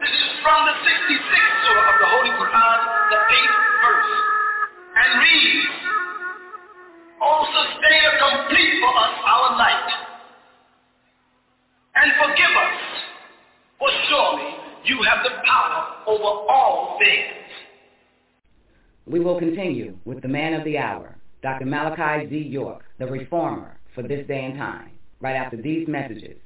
This 0.00 0.10
is 0.12 0.32
from 0.42 0.60
the 0.68 0.76
66th 0.84 1.56
surah 1.64 1.88
of 1.88 1.96
the 2.00 2.08
Holy 2.12 2.32
Quran, 2.36 2.78
the 3.08 3.16
8th 3.16 3.56
verse. 3.80 4.12
And 5.00 5.20
reads, 5.24 5.76
O 7.22 7.46
sustainer 7.48 8.12
complete 8.20 8.72
for 8.82 8.92
us 8.92 9.14
our 9.24 9.56
light, 9.56 9.90
and 11.96 12.12
forgive 12.20 12.54
us, 12.60 12.78
for 13.78 13.88
surely 14.10 14.52
you 14.84 15.00
have 15.08 15.24
the 15.24 15.30
power 15.46 16.04
over 16.06 16.52
all 16.52 16.98
things. 16.98 17.48
We 19.06 19.20
will 19.20 19.38
continue 19.38 19.96
with 20.04 20.20
the 20.20 20.28
man 20.28 20.52
of 20.52 20.64
the 20.64 20.76
hour, 20.76 21.16
Dr. 21.42 21.64
Malachi 21.64 22.28
Z. 22.28 22.36
York, 22.36 22.84
the 22.98 23.06
reformer, 23.06 23.78
for 23.94 24.02
this 24.02 24.26
day 24.26 24.44
and 24.44 24.58
time, 24.58 24.90
right 25.20 25.36
after 25.36 25.56
these 25.56 25.88
messages. 25.88 26.36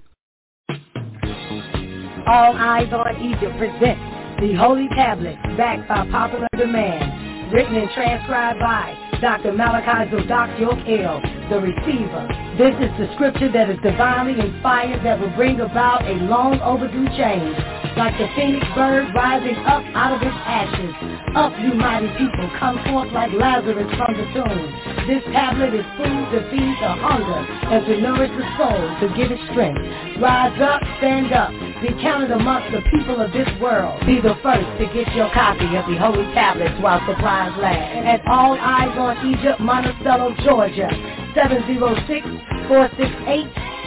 All 2.29 2.53
Eyes 2.59 2.93
on 2.93 3.24
Egypt 3.24 3.57
presents 3.57 4.05
the 4.39 4.53
Holy 4.53 4.87
Tablet, 4.89 5.41
backed 5.57 5.89
by 5.89 6.05
popular 6.12 6.47
demand, 6.59 7.51
written 7.51 7.74
and 7.74 7.89
transcribed 7.97 8.61
by 8.61 8.93
Dr. 9.22 9.53
Malachi 9.53 10.12
Zodak 10.12 10.61
York 10.61 10.76
L., 10.76 11.22
the 11.49 11.57
receiver. 11.57 12.29
This 12.61 12.76
is 12.85 12.93
the 13.01 13.09
scripture 13.14 13.51
that 13.51 13.70
is 13.70 13.79
divinely 13.81 14.37
inspired 14.39 15.03
that 15.07 15.18
will 15.18 15.35
bring 15.37 15.61
about 15.61 16.05
a 16.05 16.20
long 16.29 16.61
overdue 16.61 17.09
change. 17.16 17.57
Like 17.99 18.14
the 18.14 18.30
phoenix 18.38 18.62
bird 18.78 19.11
rising 19.11 19.59
up 19.66 19.82
out 19.90 20.14
of 20.14 20.22
its 20.22 20.38
ashes. 20.46 20.94
Up, 21.34 21.51
you 21.59 21.74
mighty 21.74 22.07
people, 22.14 22.46
come 22.55 22.78
forth 22.86 23.11
like 23.11 23.34
Lazarus 23.34 23.90
from 23.99 24.14
the 24.14 24.22
tomb. 24.38 24.70
This 25.11 25.18
tablet 25.34 25.74
is 25.74 25.82
food 25.99 26.24
to 26.30 26.38
feed 26.46 26.78
the 26.78 26.94
hunger 26.94 27.42
and 27.42 27.82
to 27.90 27.94
nourish 27.99 28.30
the 28.38 28.46
soul, 28.55 28.78
to 29.03 29.07
give 29.18 29.34
it 29.34 29.42
strength. 29.51 29.82
Rise 30.22 30.55
up, 30.62 30.78
stand 31.03 31.34
up, 31.34 31.51
be 31.82 31.90
counted 31.99 32.30
amongst 32.30 32.70
the 32.70 32.86
people 32.86 33.18
of 33.18 33.34
this 33.34 33.51
world. 33.59 33.99
Be 34.07 34.22
the 34.22 34.38
first 34.46 34.70
to 34.78 34.86
get 34.94 35.11
your 35.18 35.26
copy 35.34 35.66
of 35.74 35.82
the 35.90 35.99
Holy 35.99 36.22
Tablets 36.38 36.78
while 36.78 37.03
supplies 37.03 37.51
last. 37.59 37.82
At 38.07 38.22
All 38.30 38.55
Eyes 38.55 38.94
on 38.94 39.26
Egypt, 39.26 39.59
Monticello, 39.59 40.38
Georgia, 40.46 40.86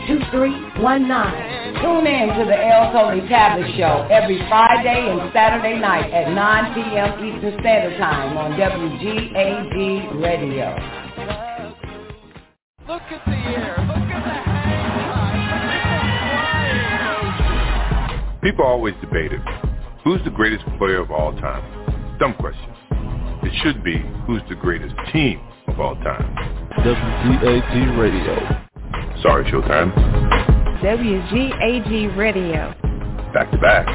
706-468-2319. 0.07 1.81
Tune 1.81 2.07
in 2.07 2.29
to 2.37 2.45
the 2.45 2.57
El 2.57 2.91
Holy 2.91 3.27
Tablet 3.27 3.67
Show 3.77 4.07
every 4.11 4.37
Friday 4.47 5.09
and 5.09 5.31
Saturday 5.33 5.79
night 5.79 6.11
at 6.11 6.31
9 6.33 6.73
p.m. 6.73 7.19
Eastern 7.25 7.59
Standard 7.59 7.97
Time 7.97 8.37
on 8.37 8.51
WGAG 8.53 10.21
Radio. 10.21 10.75
Look 12.87 13.01
at 13.03 13.25
the 13.25 13.31
air. 13.31 13.77
Look 13.87 13.97
at 14.11 14.23
the 18.41 18.47
People 18.47 18.65
always 18.65 18.95
debated, 19.01 19.39
who's 20.03 20.23
the 20.23 20.31
greatest 20.31 20.65
player 20.79 20.99
of 20.99 21.11
all 21.11 21.31
time? 21.33 22.17
Dumb 22.19 22.33
question. 22.39 22.73
It 23.43 23.53
should 23.63 23.83
be, 23.83 24.03
who's 24.25 24.41
the 24.49 24.55
greatest 24.55 24.95
team 25.13 25.39
of 25.67 25.79
all 25.79 25.95
time? 25.95 26.35
WGAG 26.79 27.97
Radio. 27.97 28.70
Sorry, 29.21 29.45
Showtime. 29.51 29.93
WGAG 30.81 32.17
Radio. 32.17 32.73
Back 33.33 33.51
to 33.51 33.57
back. 33.59 33.85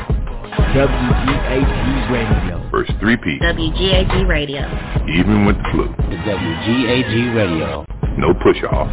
WGAG 0.72 2.10
Radio. 2.12 2.70
First 2.70 2.92
3P. 3.02 3.40
WGAG 3.40 4.28
Radio. 4.28 4.62
Even 5.08 5.44
with 5.44 5.56
the 5.56 5.64
flu. 5.72 5.88
The 5.88 6.16
WGAG 6.16 7.34
Radio. 7.34 7.84
No 8.16 8.34
push-off. 8.34 8.88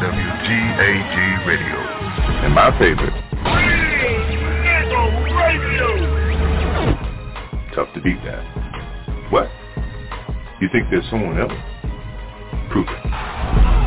WGAG 0.00 1.46
Radio. 1.46 1.76
And 2.44 2.54
my 2.54 2.70
favorite. 2.78 3.12
Radio. 5.36 5.82
Tough 7.74 7.92
to 7.94 8.00
beat 8.00 8.22
that. 8.24 8.42
What? 9.30 9.50
You 10.62 10.68
think 10.72 10.88
there's 10.90 11.08
someone 11.10 11.38
else? 11.38 11.52
Prove 12.70 12.88
it. 12.88 13.81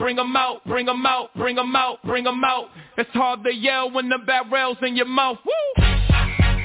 Bring 0.00 0.18
'em 0.18 0.34
out, 0.34 0.64
bring 0.64 0.88
'em 0.88 1.04
out, 1.04 1.28
bring 1.36 1.58
'em 1.58 1.76
out, 1.76 1.98
bring 2.02 2.26
'em 2.26 2.42
out. 2.42 2.70
It's 2.96 3.12
hard 3.12 3.44
to 3.44 3.52
yell 3.52 3.90
when 3.90 4.08
the 4.08 4.16
barrel's 4.16 4.78
in 4.80 4.96
your 4.96 5.04
mouth. 5.04 5.36
Woo! 5.44 5.84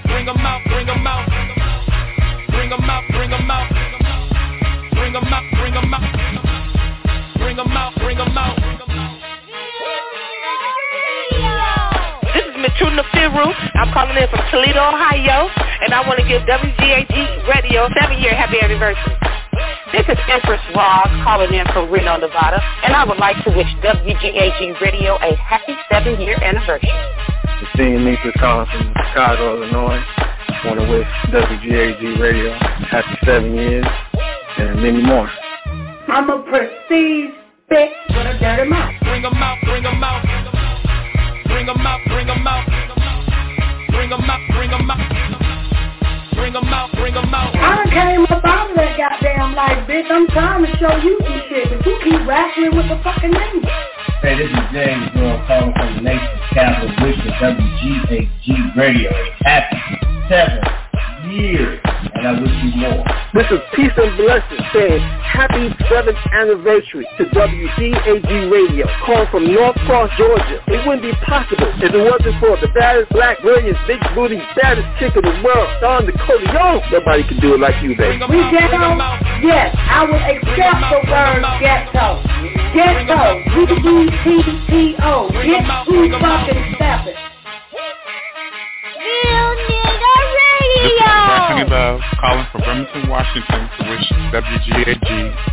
Bring 0.05 0.29
'em 0.29 0.38
out, 0.38 0.63
bring 0.63 0.88
'em 0.88 1.05
out. 1.05 1.27
Bring 2.47 2.71
'em 2.71 2.89
out, 2.89 3.03
bring 3.11 3.33
'em 3.33 3.51
out. 3.51 3.67
Bring 4.95 5.15
'em 5.15 5.33
out, 5.33 5.43
bring 5.59 5.75
'em 5.75 5.93
out. 5.93 6.01
Bring 7.36 7.59
'em 7.59 7.75
out, 7.75 7.95
bring 7.95 8.19
'em 8.21 8.38
out. 8.38 8.55
This 12.33 12.45
is 12.45 12.55
Matruna 12.55 13.03
Firu. 13.11 13.53
I'm 13.75 13.91
calling 13.91 14.15
in 14.15 14.29
from 14.29 14.47
Toledo, 14.49 14.79
Ohio, 14.79 15.51
and 15.83 15.93
I 15.93 15.99
want 16.07 16.19
to 16.19 16.25
give 16.25 16.45
WGAG 16.45 17.27
Radio 17.53 17.89
seven-year 17.99 18.33
happy 18.33 18.61
anniversary. 18.61 19.34
This 19.96 20.04
is 20.10 20.20
Empress 20.28 20.60
Ross 20.76 21.08
calling 21.24 21.54
in 21.54 21.66
from 21.72 21.89
Reno, 21.89 22.18
Nevada, 22.18 22.60
and 22.84 22.93
I 22.93 23.06
would 23.06 23.18
like 23.18 23.38
to 23.46 23.50
wish 23.56 23.72
WGAG 23.80 24.82
Radio 24.82 25.16
a 25.16 25.34
happy 25.38 25.72
seven-year 25.89 26.36
anniversary. 26.43 26.91
Christine 27.60 28.04
Meeks 28.04 28.20
is 28.26 28.34
calling 28.36 28.68
from 28.68 28.91
Chicago, 28.91 29.56
Illinois. 29.56 30.04
Want 30.66 30.84
to 30.84 30.88
wish 30.91 31.08
WGAG 31.32 32.20
Radio 32.20 32.52
happy 32.91 33.16
seven 33.24 33.56
years 33.56 33.86
and 34.58 34.84
many 34.84 35.02
more. 35.02 35.32
I'm 36.10 36.30
a 36.30 36.43
prestige 36.43 37.32
bitch 37.72 37.96
with 38.10 38.28
a 38.28 38.38
dirty 38.38 38.68
mouth. 38.68 39.00
Bring 39.00 39.24
'em 39.24 39.34
out, 39.36 39.58
bring 39.64 39.86
'em 39.86 40.04
out. 40.04 40.26
Bring 41.46 41.70
'em 41.70 41.88
out, 41.88 42.02
bring 42.08 42.30
'em 42.30 42.46
out. 42.46 42.66
Bring 43.96 44.12
'em 44.12 44.28
out, 44.28 44.41
bring 44.52 44.74
'em 44.74 44.88
out. 44.91 44.91
Bring 44.91 44.91
'em 44.91 44.91
out, 44.91 44.91
bring 44.91 44.91
'em 44.91 44.91
out. 44.91 45.00
Bring 45.16 45.32
them 45.32 45.39
out. 45.39 45.96
Bring 46.36 46.54
them 46.54 46.74
out, 46.74 46.91
bring 46.91 47.14
them 47.14 47.34
out. 47.34 47.56
I 47.56 47.76
done 47.78 47.89
came 47.89 48.26
up 48.26 48.43
out 48.43 48.70
of 48.70 48.76
that 48.76 48.98
goddamn 48.98 49.24
life, 49.56 49.88
bitch. 49.88 50.12
I'm 50.12 50.28
trying 50.28 50.66
to 50.66 50.72
show 50.78 50.95
you 50.99 51.18
some 51.24 51.41
shit, 51.49 51.70
but 51.72 51.86
you 51.88 51.97
keep 52.03 52.28
wrestling 52.28 52.76
with 52.76 52.89
the 52.91 52.99
fucking 53.01 53.32
name. 53.32 53.64
Hey, 54.22 54.36
this 54.38 54.51
is 54.51 54.66
James 54.74 55.10
Earl 55.16 55.43
calling 55.47 55.74
from 55.74 55.95
the 55.95 56.01
nation's 56.01 56.41
capital, 56.51 56.91
wishing 56.99 57.32
WGAG 57.39 58.76
Radio 58.76 59.12
a 59.12 59.47
happy 59.47 59.80
seven 60.30 60.84
years, 61.32 61.80
and 61.84 62.28
I 62.28 62.32
wish 62.41 62.55
you 62.63 62.71
more. 62.78 63.03
This 63.34 63.47
is 63.51 63.59
Peace 63.76 63.91
and 63.97 64.15
Blessings 64.17 64.65
saying 64.73 65.01
happy 65.01 65.67
seventh 65.89 66.17
anniversary 66.32 67.07
to 67.17 67.26
WGAG 67.36 68.51
Radio, 68.51 68.88
calling 69.05 69.28
from 69.32 69.53
North 69.53 69.76
Cross, 69.86 70.11
Georgia. 70.17 70.61
It 70.67 70.86
wouldn't 70.88 71.03
be 71.03 71.13
possible 71.26 71.67
if 71.82 71.93
it 71.93 72.03
wasn't 72.03 72.39
for 72.39 72.55
the 72.61 72.71
baddest 72.73 73.11
black, 73.11 73.41
brilliant, 73.41 73.78
big 73.88 73.99
booty, 74.15 74.39
baddest 74.55 74.88
chick 74.99 75.15
in 75.15 75.23
the 75.23 75.36
world, 75.43 75.69
Don 75.82 76.05
Dakota 76.05 76.45
Young. 76.53 76.82
Nobody 76.91 77.23
can 77.28 77.39
do 77.39 77.55
it 77.55 77.59
like 77.59 77.82
you, 77.84 77.95
baby. 77.97 78.23
We 78.30 78.39
ghetto? 78.51 78.95
Yes, 79.43 79.76
I 79.76 80.07
would 80.07 80.21
accept 80.21 80.80
the 80.89 80.99
word 81.11 81.43
ghetto. 81.59 82.23
Ghetto. 82.76 83.45
G-E-T-T-O. 84.26 85.30
Get 85.32 85.63
who 85.88 86.11
fucking 86.19 86.76
step 86.76 87.07
it. 87.07 87.15
Real 88.99 89.49
nigga 89.55 89.91
radio. 90.01 90.45
This 90.76 90.91
is 90.91 90.99
Bethany 90.99 91.65
Love 91.71 92.01
calling 92.19 92.45
from 92.51 92.61
Bremerton, 92.61 93.07
Washington 93.09 93.69
to 93.80 93.82
wish 93.89 94.07
WGAG 94.36 95.07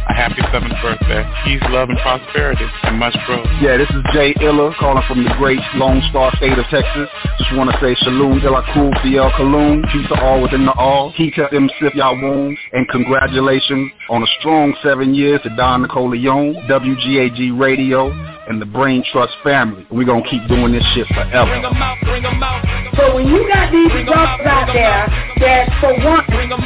a 0.09 0.15
happy 0.15 0.43
seventh 0.51 0.75
birthday. 0.83 1.23
Peace, 1.45 1.63
love, 1.71 1.89
and 1.89 1.99
prosperity, 1.99 2.67
and 2.83 2.99
much 2.99 3.15
growth. 3.27 3.47
Yeah, 3.61 3.77
this 3.77 3.89
is 3.91 4.03
Jay 4.13 4.35
Illa 4.43 4.75
calling 4.81 5.05
from 5.07 5.23
the 5.23 5.31
great 5.39 5.61
Lone 5.75 6.03
Star 6.11 6.35
State 6.37 6.59
of 6.59 6.67
Texas. 6.67 7.09
Just 7.39 7.55
want 7.55 7.71
to 7.71 7.79
say 7.79 7.95
Shalom 8.03 8.43
Illa 8.43 8.67
Kul 8.75 8.91
Fiel 9.03 9.31
Kalum. 9.39 9.87
Peace 9.93 10.09
to 10.09 10.21
all 10.21 10.43
within 10.43 10.67
the 10.67 10.73
all. 10.73 11.13
Kita 11.13 11.51
them 11.51 11.71
sif 11.79 11.95
y'all 11.95 12.21
wounds. 12.21 12.59
And 12.73 12.89
congratulations 12.89 13.93
on 14.11 14.23
a 14.23 14.27
strong 14.41 14.75
seven 14.83 15.15
years 15.15 15.41
to 15.43 15.55
Don 15.57 15.87
Nicoleone, 15.87 16.67
WGAG 16.67 17.59
Radio, 17.59 18.11
and 18.49 18.61
the 18.61 18.67
Brain 18.67 19.05
Trust 19.13 19.35
family. 19.45 19.87
We're 19.91 20.05
going 20.05 20.25
to 20.25 20.29
keep 20.29 20.47
doing 20.49 20.73
this 20.73 20.85
shit 20.95 21.07
forever. 21.09 21.63
So 22.97 23.15
when 23.15 23.27
you 23.27 23.49
got 23.49 23.71
these 23.71 23.93
brothers 24.05 24.47
out 24.47 24.67
there 24.73 25.12
that 25.41 25.69
for 25.81 25.93
one 26.05 26.23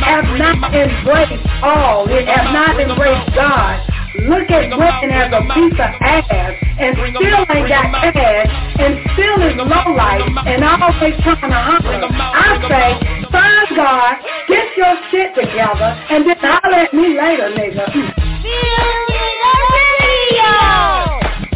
have 0.07 0.29
not 0.39 0.75
embraced 0.75 1.47
all, 1.63 2.07
they 2.07 2.25
have 2.25 2.53
not 2.53 2.79
embraced 2.79 3.35
God, 3.35 3.81
look 4.29 4.51
at 4.51 4.71
women 4.71 5.11
as 5.11 5.33
a 5.33 5.43
piece 5.53 5.79
of 5.79 5.93
ass 6.01 6.55
and 6.79 6.97
still 6.97 7.45
ain't 7.51 7.69
got 7.69 7.91
cash 8.13 8.49
and 8.79 9.01
still 9.13 9.41
is 9.45 9.57
low 9.57 9.95
life 9.97 10.23
and 10.47 10.65
always 10.65 11.15
trying 11.25 11.51
to 11.51 11.59
holler. 11.59 12.07
I 12.07 12.61
say, 12.69 13.01
find 13.31 13.69
God, 13.77 14.17
get 14.49 14.77
your 14.77 14.95
shit 15.11 15.35
together, 15.35 15.97
and 16.11 16.29
then 16.29 16.37
holler 16.41 16.87
at 16.87 16.95
me 16.95 17.17
later, 17.17 17.51
nigga. 17.51 18.17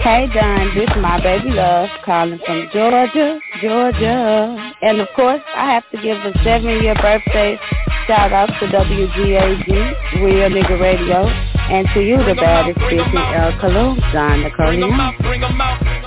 Hey 0.03 0.29
Don, 0.33 0.75
this 0.75 0.89
is 0.89 0.97
my 1.03 1.21
baby 1.21 1.51
love 1.51 1.91
calling 2.07 2.41
from 2.47 2.69
Georgia, 2.73 3.39
Georgia. 3.61 4.73
And 4.81 4.99
of 4.99 5.09
course, 5.15 5.43
I 5.55 5.73
have 5.75 5.85
to 5.91 6.01
give 6.01 6.17
a 6.17 6.33
seven-year 6.43 6.95
birthday 6.97 7.59
shout 8.07 8.33
out 8.33 8.49
to 8.49 8.67
WGAG, 8.67 9.69
Real 10.25 10.49
Nigga 10.49 10.81
Radio, 10.81 11.29
and 11.29 11.87
to 11.93 12.01
you, 12.01 12.17
the 12.17 12.35
baddest 12.35 12.79
bitch 12.79 13.13
in 13.13 13.17
El 13.37 13.53
Kalum, 13.61 14.01
Don 14.13 14.41
Napoleon. 14.43 14.91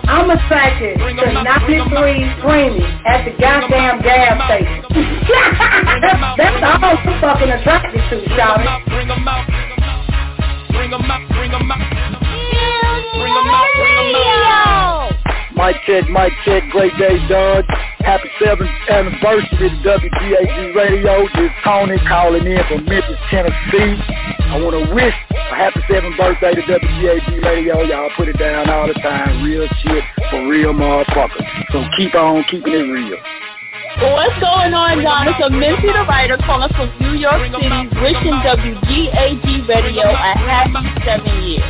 I'm 0.09 0.29
a 0.29 0.33
attracted 0.33 0.97
to 0.97 1.31
93 1.43 2.33
screaming 2.39 2.81
at 3.05 3.25
the 3.25 3.31
goddamn 3.39 4.01
gas 4.01 4.41
station. 4.49 4.83
That's 6.37 6.63
all 6.65 6.83
I'm 6.83 7.21
fucking 7.21 7.51
attracted 7.51 8.01
to, 8.09 8.25
shawty. 8.33 8.85
Bring 8.89 9.11
'em 9.11 9.27
out, 9.27 9.47
bring 10.73 10.91
'em 10.91 11.11
out, 11.11 11.29
bring 11.29 11.53
'em 11.53 11.71
out. 11.71 12.22
Bring 13.13 13.35
'em 13.35 13.47
out, 13.47 13.67
bring 13.77 14.15
'em 14.15 14.43
out. 14.43 15.11
Mike 15.55 15.81
check, 15.85 16.09
Mike 16.09 16.33
check, 16.45 16.63
great 16.71 16.97
day, 16.97 17.17
Doug. 17.29 17.65
Happy 18.03 18.29
7th 18.39 18.69
anniversary 18.89 19.69
to 19.69 19.75
WGAG 19.83 20.75
Radio. 20.75 21.27
This 21.35 21.45
is 21.45 21.51
Tony 21.63 21.97
calling 21.99 22.45
in 22.45 22.63
from 22.65 22.83
Memphis, 22.85 23.19
Tennessee. 23.29 23.95
I 24.51 24.59
want 24.59 24.75
to 24.75 24.93
wish 24.93 25.15
a 25.29 25.55
happy 25.55 25.81
7th 25.87 26.17
birthday 26.17 26.53
to 26.55 26.61
WGAG 26.63 27.43
Radio. 27.43 27.81
Y'all 27.83 28.09
put 28.17 28.27
it 28.27 28.37
down 28.37 28.69
all 28.69 28.87
the 28.87 28.93
time. 28.95 29.43
Real 29.43 29.67
shit 29.81 30.03
for 30.29 30.47
real 30.47 30.73
motherfuckers. 30.73 31.45
So 31.71 31.85
keep 31.95 32.13
on 32.15 32.43
keeping 32.45 32.73
it 32.73 32.91
real. 32.91 33.17
What's 34.01 34.37
going 34.41 34.73
on, 34.73 35.01
John? 35.01 35.27
It's 35.27 35.39
a 35.39 35.49
Minty 35.49 35.87
the 35.87 36.03
writer 36.09 36.37
calling 36.37 36.73
from 36.73 36.89
New 36.99 37.13
York 37.13 37.45
City, 37.45 37.87
wishing 38.01 38.33
WGAG 38.41 39.67
Radio 39.69 40.09
a 40.09 40.33
happy 40.33 41.05
seven 41.05 41.43
years. 41.43 41.63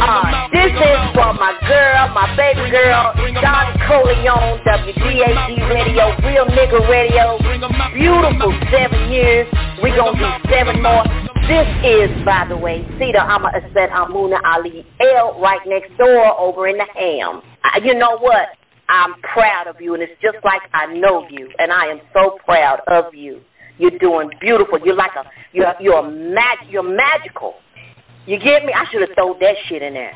Uh, 0.00 0.48
this 0.52 0.70
is 0.70 1.00
for 1.14 1.34
my 1.34 1.58
girl, 1.66 2.08
my 2.14 2.30
baby 2.36 2.70
girl, 2.70 3.12
Don 3.42 3.66
Coleon, 3.86 4.62
WGAG 4.62 5.58
Radio, 5.68 6.14
Real 6.22 6.46
Nigga 6.46 6.88
Radio. 6.88 7.38
Beautiful 7.92 8.54
seven 8.70 9.10
years. 9.10 9.46
we 9.82 9.90
to 9.90 10.14
do 10.14 10.50
seven 10.50 10.82
more. 10.82 11.02
This 11.48 11.66
is, 11.82 12.24
by 12.24 12.46
the 12.48 12.56
way, 12.56 12.86
Cedar 12.98 13.18
Amma 13.18 13.50
Aset 13.54 13.90
Amuna 13.90 14.38
Ali 14.44 14.86
L 15.00 15.40
right 15.40 15.60
next 15.66 15.96
door 15.98 16.38
over 16.38 16.68
in 16.68 16.78
the 16.78 16.86
ham. 16.94 17.42
Uh, 17.64 17.80
you 17.82 17.94
know 17.94 18.18
what? 18.18 18.50
I'm 18.88 19.14
proud 19.22 19.66
of 19.66 19.80
you, 19.80 19.94
and 19.94 20.02
it's 20.02 20.20
just 20.22 20.38
like 20.44 20.62
I 20.72 20.86
know 20.94 21.26
you, 21.28 21.50
and 21.58 21.72
I 21.72 21.86
am 21.86 22.00
so 22.12 22.38
proud 22.44 22.80
of 22.86 23.14
you. 23.14 23.40
You're 23.78 23.98
doing 23.98 24.30
beautiful. 24.40 24.78
You're 24.84 24.94
like 24.94 25.14
a, 25.16 25.24
you're, 25.52 25.74
you're 25.80 26.02
mag, 26.08 26.58
you're 26.68 26.82
magical. 26.82 27.54
You 28.28 28.38
get 28.38 28.66
me? 28.66 28.74
I 28.74 28.84
should 28.90 29.00
have 29.00 29.14
thrown 29.14 29.38
that 29.40 29.56
shit 29.68 29.80
in 29.80 29.94
there. 29.94 30.12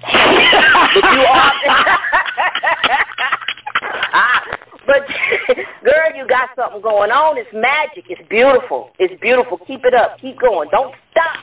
but 0.00 0.14
you 0.14 1.20
are. 1.28 1.52
ah, 4.14 4.42
but 4.86 5.06
girl, 5.84 6.16
you 6.16 6.26
got 6.26 6.48
something 6.56 6.80
going 6.80 7.10
on. 7.10 7.36
It's 7.36 7.50
magic. 7.52 8.06
It's 8.08 8.26
beautiful. 8.30 8.92
It's 8.98 9.12
beautiful. 9.20 9.58
Keep 9.66 9.84
it 9.84 9.92
up. 9.92 10.18
Keep 10.22 10.40
going. 10.40 10.70
Don't 10.70 10.94
stop. 11.10 11.36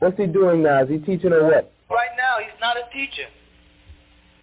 What's 0.00 0.20
he 0.20 0.26
doing 0.26 0.62
now? 0.62 0.84
Is 0.84 0.90
he 0.90 0.98
teaching 0.98 1.32
or 1.32 1.48
what? 1.48 1.72
Right 1.88 2.12
now, 2.20 2.36
he's 2.44 2.52
not 2.60 2.76
a 2.76 2.84
teacher. 2.92 3.24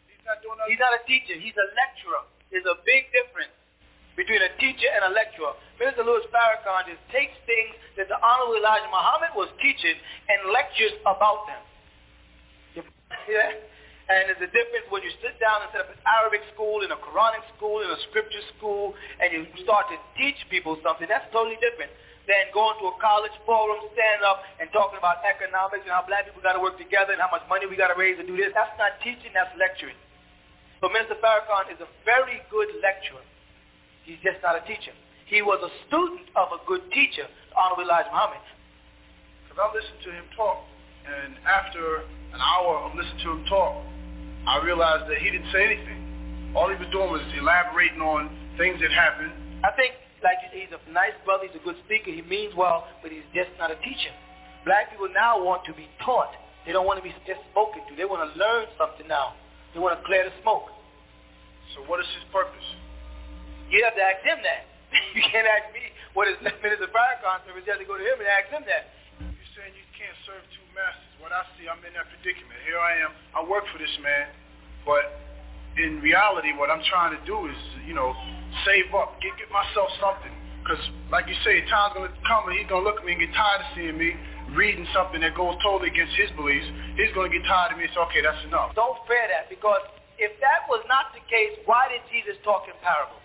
He's 0.10 0.26
not 0.26 0.41
doing. 0.41 0.58
He's 0.74 0.82
not 0.82 0.98
a 0.98 1.06
teacher. 1.06 1.38
He's 1.38 1.54
a 1.54 1.68
lecturer. 1.78 2.26
There's 2.50 2.66
a 2.66 2.82
big 2.89 3.14
difference 3.14 3.54
between 4.18 4.41
a 4.41 4.50
teacher 4.58 4.89
and 4.89 5.06
a 5.06 5.14
lecturer. 5.14 5.54
Minister 5.78 6.02
Louis 6.02 6.26
Farrakhan 6.34 6.89
just 6.89 7.04
takes 7.14 7.38
things 7.46 7.78
that 8.02 8.10
the 8.10 8.18
Honorable 8.18 8.58
Elijah 8.58 8.89
Muhammad 8.89 9.38
was 9.38 9.54
teaching 9.62 9.94
and 10.34 10.50
lectures 10.50 10.98
about 11.05 11.46
them. 11.46 11.62
Yeah? 13.30 13.54
And 14.12 14.28
there's 14.28 14.43
a 14.43 14.51
difference 14.51 14.84
when 14.92 15.00
you 15.00 15.16
sit 15.24 15.39
down 15.39 15.63
and 15.63 15.71
set 15.71 15.80
up 15.80 15.88
an 15.88 16.01
Arabic 16.04 16.43
school, 16.51 16.84
in 16.84 16.92
a 16.92 17.00
Quranic 17.00 17.47
school, 17.55 17.80
in 17.80 17.88
a 17.88 18.00
scripture 18.12 18.43
school, 18.59 18.92
and 19.24 19.32
you 19.32 19.47
start 19.63 19.88
to 19.88 19.97
teach 20.20 20.36
people 20.51 20.75
something. 20.84 21.08
That's 21.08 21.28
totally 21.32 21.55
different 21.63 21.88
than 22.28 22.51
going 22.51 22.75
to 22.84 22.92
a 22.92 22.96
college 23.00 23.36
forum, 23.47 23.80
standing 23.96 24.24
up 24.28 24.43
and 24.59 24.67
talking 24.75 25.00
about 25.00 25.24
economics 25.24 25.88
and 25.88 25.92
how 25.96 26.04
black 26.04 26.28
people 26.28 26.43
got 26.43 26.55
to 26.55 26.63
work 26.63 26.75
together 26.75 27.16
and 27.16 27.20
how 27.24 27.32
much 27.32 27.43
money 27.47 27.67
we 27.67 27.80
got 27.80 27.92
to 27.92 28.00
raise 28.00 28.20
to 28.20 28.28
do 28.28 28.36
this. 28.36 28.51
That's 28.51 28.75
not 28.80 29.00
teaching, 29.04 29.32
that's 29.32 29.51
lecturing. 29.55 29.96
So 30.84 30.92
Minister 30.92 31.16
Farrakhan 31.24 31.71
is 31.71 31.80
a 31.80 31.88
very 32.04 32.43
good 32.51 32.67
lecturer. 32.84 33.24
He's 34.04 34.20
just 34.20 34.43
not 34.43 34.59
a 34.59 34.63
teacher. 34.67 34.92
He 35.32 35.39
was 35.39 35.63
a 35.63 35.71
student 35.88 36.28
of 36.36 36.51
a 36.51 36.59
good 36.67 36.84
teacher, 36.92 37.24
Honorable 37.55 37.88
Elijah 37.88 38.12
Muhammad. 38.12 38.43
Because 39.47 39.63
I 39.63 39.67
listened 39.71 40.01
to 40.04 40.12
him 40.12 40.28
talk, 40.36 40.59
and 41.08 41.39
after 41.47 42.04
an 42.36 42.39
hour 42.39 42.84
of 42.84 42.96
listening 42.96 43.24
to 43.24 43.32
him 43.32 43.43
talk, 43.47 43.80
I 44.43 44.59
realized 44.59 45.07
that 45.07 45.24
he 45.24 45.32
didn't 45.32 45.47
say 45.55 45.63
anything. 45.63 46.51
All 46.51 46.67
he 46.67 46.75
was 46.75 46.91
doing 46.91 47.07
was 47.07 47.24
elaborating 47.39 48.03
on 48.03 48.28
things 48.59 48.75
that 48.83 48.91
happened. 48.91 49.32
I 49.63 49.71
think, 49.79 49.95
like 50.20 50.37
you 50.43 50.49
say, 50.51 50.59
he's 50.67 50.75
a 50.75 50.82
nice 50.91 51.15
brother, 51.24 51.47
he's 51.47 51.55
a 51.55 51.63
good 51.63 51.79
speaker, 51.87 52.11
he 52.11 52.21
means 52.28 52.51
well, 52.51 52.83
but 52.99 53.09
he's 53.09 53.25
just 53.32 53.49
not 53.55 53.71
a 53.71 53.79
teacher. 53.79 54.11
Black 54.67 54.91
people 54.91 55.07
now 55.15 55.39
want 55.39 55.63
to 55.67 55.74
be 55.74 55.87
taught. 56.03 56.36
They 56.67 56.75
don't 56.75 56.87
want 56.87 56.99
to 56.99 57.05
be 57.05 57.15
just 57.24 57.39
spoken 57.51 57.83
to. 57.87 57.91
They 57.95 58.07
want 58.07 58.24
to 58.24 58.32
learn 58.36 58.67
something 58.75 59.07
now. 59.07 59.36
They 59.71 59.79
want 59.79 59.95
to 59.99 60.03
clear 60.03 60.24
the 60.28 60.36
smoke. 60.43 60.71
So 61.75 61.83
what 61.87 61.99
is 61.99 62.07
his 62.15 62.28
purpose? 62.32 62.67
You 63.71 63.83
have 63.83 63.95
to 63.95 64.03
ask 64.03 64.24
him 64.24 64.39
that. 64.43 64.67
you 65.17 65.24
can't 65.28 65.47
ask 65.47 65.71
me 65.75 65.83
what 66.15 66.28
his 66.32 66.39
Minister 66.63 66.87
Farrakhan 66.91 67.43
service. 67.47 67.63
You 67.67 67.75
have 67.75 67.83
to 67.83 67.87
go 67.87 67.99
to 67.99 68.05
him 68.05 68.20
and 68.20 68.28
ask 68.28 68.47
him 68.51 68.63
that. 68.67 68.91
You're 69.20 69.51
saying 69.55 69.75
you 69.75 69.87
can't 69.95 70.15
serve 70.24 70.43
two 70.55 70.63
What 71.24 71.32
I 71.32 71.45
see, 71.55 71.70
I'm 71.70 71.78
in 71.86 71.93
that 71.93 72.09
predicament. 72.09 72.58
Here 72.66 72.82
I 72.82 73.00
am. 73.05 73.13
I 73.37 73.45
work 73.45 73.63
for 73.70 73.78
this 73.78 73.93
man, 74.01 74.28
but 74.83 75.08
in 75.78 76.01
reality, 76.01 76.51
what 76.58 76.74
I'm 76.74 76.82
trying 76.89 77.13
to 77.13 77.21
do 77.29 77.45
is, 77.45 77.55
you 77.86 77.93
know, 77.93 78.12
save 78.66 78.89
up, 78.91 79.21
get 79.21 79.37
get 79.37 79.54
myself 79.54 79.87
something. 80.01 80.33
Because, 80.59 80.82
like 81.13 81.29
you 81.29 81.37
say, 81.45 81.62
time's 81.70 81.93
gonna 81.93 82.12
come 82.25 82.50
and 82.50 82.58
he's 82.58 82.66
gonna 82.67 82.83
look 82.83 83.00
at 83.00 83.05
me 83.05 83.13
and 83.13 83.21
get 83.21 83.32
tired 83.37 83.62
of 83.62 83.70
seeing 83.78 83.95
me 84.01 84.17
reading 84.58 84.89
something 84.91 85.21
that 85.21 85.37
goes 85.37 85.55
totally 85.62 85.93
against 85.93 86.17
his 86.17 86.28
beliefs. 86.36 86.66
He's 86.97 87.13
gonna 87.13 87.29
get 87.29 87.45
tired 87.45 87.71
of 87.71 87.78
me 87.78 87.86
and 87.87 87.93
say, 87.93 88.01
okay, 88.09 88.21
that's 88.25 88.43
enough. 88.50 88.74
Don't 88.74 88.97
fear 89.05 89.24
that 89.29 89.47
because 89.47 89.82
if 90.17 90.33
that 90.41 90.66
was 90.67 90.82
not 90.89 91.13
the 91.13 91.21
case, 91.29 91.54
why 91.70 91.87
did 91.87 92.01
Jesus 92.09 92.36
talk 92.41 92.66
in 92.66 92.75
parables? 92.82 93.21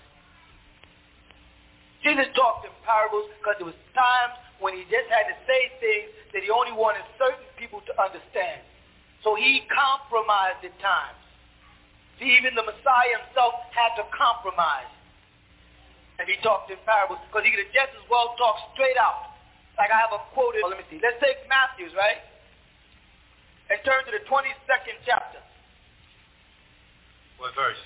Jesus 2.05 2.31
talked 2.37 2.69
in 2.69 2.75
parables 2.87 3.27
because 3.41 3.57
there 3.59 3.69
was 3.69 3.81
times 3.97 4.37
when 4.59 4.75
he 4.75 4.83
just 4.91 5.07
had 5.11 5.31
to 5.31 5.37
say 5.47 5.71
things 5.79 6.11
that 6.35 6.43
he 6.43 6.51
only 6.51 6.75
wanted 6.75 7.03
certain 7.19 7.47
people 7.59 7.83
to 7.87 7.93
understand. 7.99 8.63
So 9.23 9.35
he 9.35 9.67
compromised 9.71 10.63
at 10.67 10.75
times. 10.83 11.19
See, 12.19 12.35
even 12.35 12.55
the 12.59 12.67
Messiah 12.67 13.23
himself 13.23 13.55
had 13.71 13.95
to 14.03 14.05
compromise. 14.11 14.91
And 16.19 16.27
he 16.27 16.35
talked 16.43 16.71
in 16.71 16.79
parables 16.83 17.23
because 17.31 17.47
he 17.47 17.55
could 17.55 17.63
have 17.63 17.75
just 17.75 17.95
as 17.95 18.05
well 18.11 18.35
talked 18.35 18.75
straight 18.75 18.99
out. 18.99 19.39
Like 19.79 19.95
I 19.95 19.99
have 20.03 20.11
a 20.11 20.23
quote. 20.35 20.59
Let 20.59 20.75
me 20.75 20.83
see. 20.91 20.99
Let's 20.99 21.23
take 21.23 21.39
Matthew's, 21.47 21.95
right? 21.95 22.19
And 23.71 23.79
turn 23.87 24.03
to 24.03 24.11
the 24.11 24.27
22nd 24.27 24.99
chapter. 25.07 25.39
What 27.39 27.55
verse? 27.55 27.79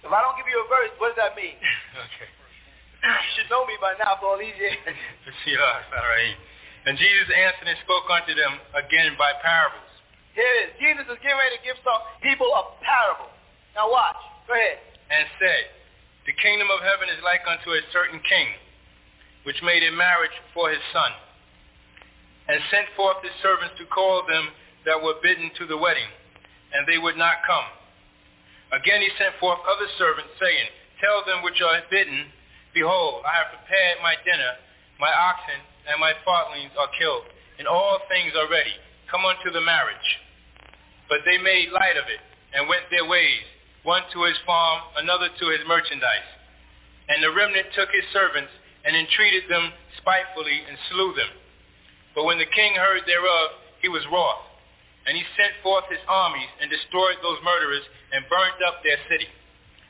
If 0.00 0.08
I 0.08 0.24
don't 0.24 0.40
give 0.40 0.48
you 0.48 0.56
a 0.64 0.68
verse, 0.72 0.92
what 0.96 1.12
does 1.12 1.20
that 1.20 1.36
mean? 1.36 1.60
okay. 2.08 2.28
You 3.02 3.30
should 3.38 3.50
know 3.50 3.62
me 3.66 3.78
by 3.78 3.94
now 3.98 4.18
for 4.18 4.34
all 4.34 4.38
these 4.38 4.56
years. 4.58 4.74
And 6.86 6.96
Jesus 6.98 7.28
answered 7.30 7.68
and 7.68 7.78
spoke 7.84 8.08
unto 8.10 8.34
them 8.34 8.58
again 8.74 9.14
by 9.14 9.34
parables. 9.42 9.88
Here 10.34 10.46
it 10.46 10.70
is. 10.70 10.70
Jesus 10.78 11.06
is 11.10 11.18
getting 11.22 11.38
ready 11.38 11.58
to 11.58 11.62
give 11.66 11.78
some 11.82 11.98
people 12.22 12.46
a 12.54 12.62
parable. 12.82 13.30
Now 13.74 13.90
watch. 13.90 14.18
Go 14.46 14.54
ahead. 14.54 14.78
And 15.10 15.26
said, 15.38 15.62
The 16.26 16.34
kingdom 16.38 16.70
of 16.70 16.80
heaven 16.80 17.10
is 17.10 17.20
like 17.26 17.42
unto 17.46 17.74
a 17.74 17.82
certain 17.92 18.22
king, 18.22 18.54
which 19.44 19.58
made 19.62 19.82
a 19.82 19.92
marriage 19.92 20.34
for 20.54 20.70
his 20.70 20.82
son, 20.94 21.10
and 22.48 22.58
sent 22.70 22.86
forth 22.94 23.18
his 23.20 23.34
servants 23.42 23.76
to 23.82 23.86
call 23.90 24.24
them 24.26 24.54
that 24.86 24.98
were 24.98 25.18
bidden 25.20 25.50
to 25.58 25.66
the 25.66 25.76
wedding, 25.76 26.08
and 26.72 26.86
they 26.86 26.98
would 26.98 27.18
not 27.18 27.42
come. 27.44 27.66
Again 28.72 29.02
he 29.02 29.10
sent 29.18 29.36
forth 29.42 29.58
other 29.66 29.88
servants, 29.98 30.32
saying, 30.38 30.68
Tell 31.02 31.26
them 31.26 31.42
which 31.42 31.60
are 31.60 31.82
bidden, 31.90 32.30
Behold, 32.78 33.26
I 33.26 33.34
have 33.42 33.58
prepared 33.58 33.98
my 34.06 34.14
dinner, 34.22 34.54
my 35.02 35.10
oxen 35.10 35.58
and 35.90 35.98
my 35.98 36.14
fatlings 36.22 36.70
are 36.78 36.86
killed, 36.94 37.26
and 37.58 37.66
all 37.66 37.98
things 38.06 38.30
are 38.38 38.46
ready. 38.46 38.70
Come 39.10 39.26
unto 39.26 39.50
the 39.50 39.58
marriage. 39.66 40.08
But 41.10 41.26
they 41.26 41.42
made 41.42 41.74
light 41.74 41.98
of 41.98 42.06
it, 42.06 42.22
and 42.54 42.70
went 42.70 42.86
their 42.86 43.02
ways, 43.02 43.42
one 43.82 44.06
to 44.14 44.30
his 44.30 44.38
farm, 44.46 44.94
another 44.94 45.26
to 45.26 45.46
his 45.50 45.66
merchandise. 45.66 46.30
And 47.10 47.18
the 47.18 47.34
remnant 47.34 47.66
took 47.74 47.90
his 47.90 48.06
servants, 48.14 48.54
and 48.86 48.94
entreated 48.94 49.50
them 49.50 49.74
spitefully, 49.98 50.62
and 50.62 50.78
slew 50.86 51.18
them. 51.18 51.34
But 52.14 52.30
when 52.30 52.38
the 52.38 52.46
king 52.46 52.78
heard 52.78 53.02
thereof, 53.10 53.58
he 53.82 53.90
was 53.90 54.06
wroth. 54.06 54.46
And 55.02 55.18
he 55.18 55.26
sent 55.34 55.58
forth 55.66 55.90
his 55.90 56.04
armies, 56.06 56.52
and 56.62 56.70
destroyed 56.70 57.18
those 57.26 57.42
murderers, 57.42 57.82
and 58.14 58.22
burnt 58.30 58.62
up 58.62 58.86
their 58.86 59.02
city. 59.10 59.26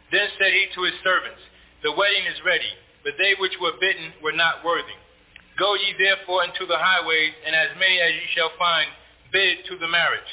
Then 0.08 0.32
said 0.40 0.56
he 0.56 0.72
to 0.72 0.88
his 0.88 0.96
servants, 1.04 1.44
The 1.82 1.94
wedding 1.94 2.26
is 2.26 2.42
ready, 2.42 2.70
but 3.04 3.14
they 3.18 3.38
which 3.38 3.54
were 3.62 3.78
bidden 3.78 4.10
were 4.22 4.34
not 4.34 4.66
worthy. 4.66 4.98
Go 5.58 5.74
ye 5.74 5.94
therefore 5.98 6.42
into 6.42 6.66
the 6.66 6.78
highways, 6.78 7.34
and 7.46 7.54
as 7.54 7.70
many 7.78 7.98
as 8.02 8.14
ye 8.14 8.26
shall 8.34 8.50
find, 8.58 8.90
bid 9.30 9.66
to 9.70 9.78
the 9.78 9.86
marriage. 9.86 10.30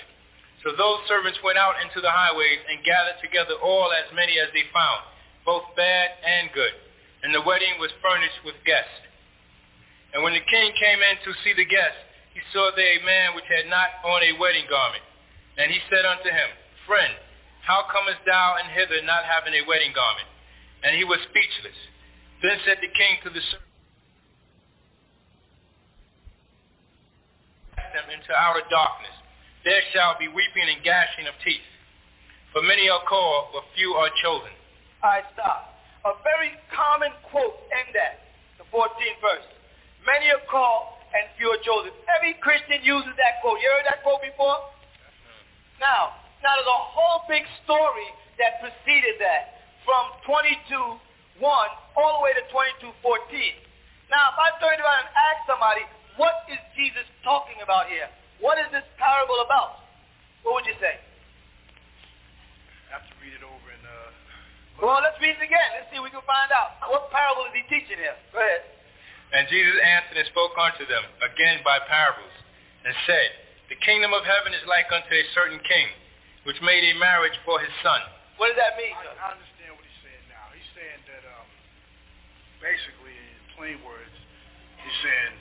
So 0.65 0.73
those 0.73 1.05
servants 1.05 1.37
went 1.45 1.61
out 1.61 1.77
into 1.85 2.01
the 2.01 2.09
highways, 2.09 2.61
and 2.65 2.81
gathered 2.81 3.21
together 3.21 3.53
all 3.61 3.93
as 3.93 4.09
many 4.17 4.41
as 4.41 4.49
they 4.53 4.65
found, 4.73 5.05
both 5.45 5.69
bad 5.77 6.17
and 6.25 6.49
good. 6.53 6.73
And 7.21 7.29
the 7.33 7.45
wedding 7.45 7.77
was 7.77 7.93
furnished 8.01 8.41
with 8.45 8.57
guests. 8.65 9.05
And 10.13 10.25
when 10.25 10.33
the 10.33 10.45
king 10.49 10.73
came 10.77 11.01
in 11.01 11.17
to 11.25 11.37
see 11.45 11.53
the 11.53 11.69
guests, 11.69 12.01
he 12.33 12.41
saw 12.53 12.73
there 12.73 12.97
a 12.97 13.05
man 13.05 13.33
which 13.37 13.45
had 13.45 13.69
not 13.69 14.01
on 14.01 14.21
a 14.25 14.37
wedding 14.41 14.65
garment. 14.69 15.05
And 15.57 15.69
he 15.69 15.79
said 15.89 16.05
unto 16.05 16.29
him, 16.29 16.49
Friend, 16.85 17.13
how 17.61 17.85
comest 17.89 18.21
thou 18.25 18.57
in 18.61 18.69
hither 18.73 19.01
not 19.05 19.25
having 19.25 19.53
a 19.53 19.65
wedding 19.65 19.93
garment? 19.93 20.29
And 20.85 20.93
he 20.93 21.03
was 21.03 21.17
speechless. 21.25 21.79
Then 22.45 22.61
said 22.61 22.77
the 22.77 22.93
king 22.93 23.17
to 23.25 23.33
the 23.33 23.41
servant, 23.41 23.65
them 27.95 28.11
into 28.13 28.29
outer 28.35 28.61
darkness. 28.69 29.15
There 29.63 29.81
shall 29.95 30.13
be 30.21 30.29
weeping 30.29 30.67
and 30.69 30.83
gashing 30.85 31.25
of 31.25 31.33
teeth. 31.41 31.65
For 32.53 32.61
many 32.61 32.85
are 32.91 33.01
called, 33.09 33.55
but 33.55 33.65
few 33.73 33.97
are 33.97 34.13
chosen. 34.21 34.53
I 35.01 35.25
stop. 35.33 35.73
A 36.05 36.13
very 36.21 36.53
common 36.69 37.09
quote 37.33 37.57
in 37.81 37.89
that, 37.97 38.21
the 38.61 38.67
14th 38.69 39.19
verse. 39.25 39.47
Many 40.05 40.29
are 40.29 40.43
called 40.45 41.01
and 41.17 41.25
few 41.39 41.49
are 41.49 41.63
chosen. 41.65 41.95
Every 42.13 42.37
Christian 42.43 42.83
uses 42.85 43.15
that 43.17 43.41
quote. 43.41 43.57
You 43.57 43.73
heard 43.73 43.89
that 43.89 44.05
quote 44.05 44.21
before? 44.21 44.69
Now, 45.81 46.19
now 46.45 46.53
there's 46.53 46.69
a 46.69 46.83
whole 46.93 47.25
big 47.25 47.41
story 47.65 48.09
that 48.37 48.61
preceded 48.61 49.17
that 49.17 49.54
from 49.85 50.11
22.1 50.25 50.97
all 51.95 52.11
the 52.19 52.23
way 52.25 52.33
to 52.35 52.43
22.14. 52.49 52.91
Now, 54.09 54.33
if 54.33 54.37
I 54.37 54.49
turn 54.59 54.77
around 54.81 55.07
and 55.07 55.13
ask 55.13 55.39
somebody, 55.47 55.85
what 56.17 56.45
is 56.51 56.59
Jesus 56.73 57.05
talking 57.23 57.61
about 57.61 57.87
here? 57.87 58.09
What 58.41 58.59
is 58.59 58.67
this 58.73 58.83
parable 58.99 59.39
about? 59.45 59.85
What 60.43 60.61
would 60.61 60.67
you 60.67 60.77
say? 60.77 60.99
I 62.91 62.99
have 62.99 63.05
to 63.07 63.15
read 63.17 63.33
it 63.33 63.45
over 63.45 63.67
and 63.71 63.83
uh 63.85 64.83
Well, 64.83 65.01
let's 65.01 65.17
read 65.17 65.37
it 65.37 65.43
again. 65.43 65.69
Let's 65.73 65.89
see 65.89 65.97
if 65.97 66.05
we 66.05 66.11
can 66.13 66.25
find 66.27 66.51
out. 66.51 66.77
What 66.91 67.09
parable 67.09 67.49
is 67.49 67.53
he 67.57 67.63
teaching 67.65 67.97
here? 67.97 68.13
Go 68.29 68.41
ahead. 68.41 68.61
And 69.33 69.49
Jesus 69.49 69.73
answered 69.81 70.21
and 70.21 70.27
spoke 70.29 70.53
unto 70.53 70.85
them 70.85 71.01
again 71.25 71.65
by 71.65 71.81
parables, 71.89 72.31
and 72.85 72.93
said, 73.09 73.29
The 73.73 73.79
kingdom 73.81 74.13
of 74.13 74.21
heaven 74.21 74.53
is 74.53 74.61
like 74.69 74.85
unto 74.93 75.11
a 75.11 75.25
certain 75.33 75.57
king, 75.65 75.89
which 76.45 76.61
made 76.61 76.85
a 76.85 76.93
marriage 77.01 77.35
for 77.43 77.57
his 77.57 77.73
son. 77.81 77.99
What 78.37 78.53
does 78.53 78.59
that 78.61 78.77
mean? 78.77 78.93
I, 78.93 79.09
I 79.11 79.33
understand 79.33 79.73
what 79.73 79.83
he's 79.83 80.01
saying 80.05 80.25
now. 80.29 80.45
He's 80.53 80.71
saying 80.77 81.01
that 81.09 81.23
um 81.25 81.47
basically 82.65 83.13
in 83.13 83.37
plain 83.53 83.77
words, 83.85 84.15
he's 84.81 84.97
saying 85.05 85.33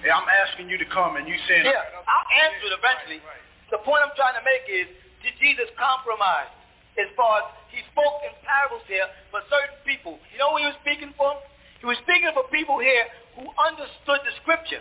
Hey, 0.00 0.12
I'm 0.12 0.28
asking 0.28 0.72
you 0.72 0.76
to 0.80 0.88
come 0.88 1.20
and 1.20 1.28
you 1.28 1.36
saying 1.44 1.68
Yeah, 1.68 2.04
I'll 2.08 2.30
answer 2.48 2.72
it 2.72 2.74
eventually. 2.80 3.20
The 3.68 3.80
point 3.84 4.00
I'm 4.00 4.16
trying 4.16 4.40
to 4.40 4.44
make 4.44 4.64
is, 4.72 4.88
did 5.20 5.36
Jesus 5.36 5.68
compromise 5.76 6.48
as 6.96 7.12
far 7.12 7.44
as 7.44 7.46
he 7.68 7.84
spoke 7.92 8.24
in 8.24 8.32
parables 8.40 8.84
here 8.88 9.04
for 9.28 9.44
certain 9.52 9.76
people? 9.84 10.16
You 10.32 10.40
know 10.40 10.56
who 10.56 10.64
he 10.64 10.68
was 10.72 10.78
speaking 10.80 11.12
for? 11.12 11.36
He 11.80 11.84
was 11.84 12.00
speaking 12.08 12.32
for 12.32 12.48
people 12.48 12.80
here 12.80 13.04
who 13.36 13.44
understood 13.60 14.24
the 14.24 14.32
scripture. 14.40 14.80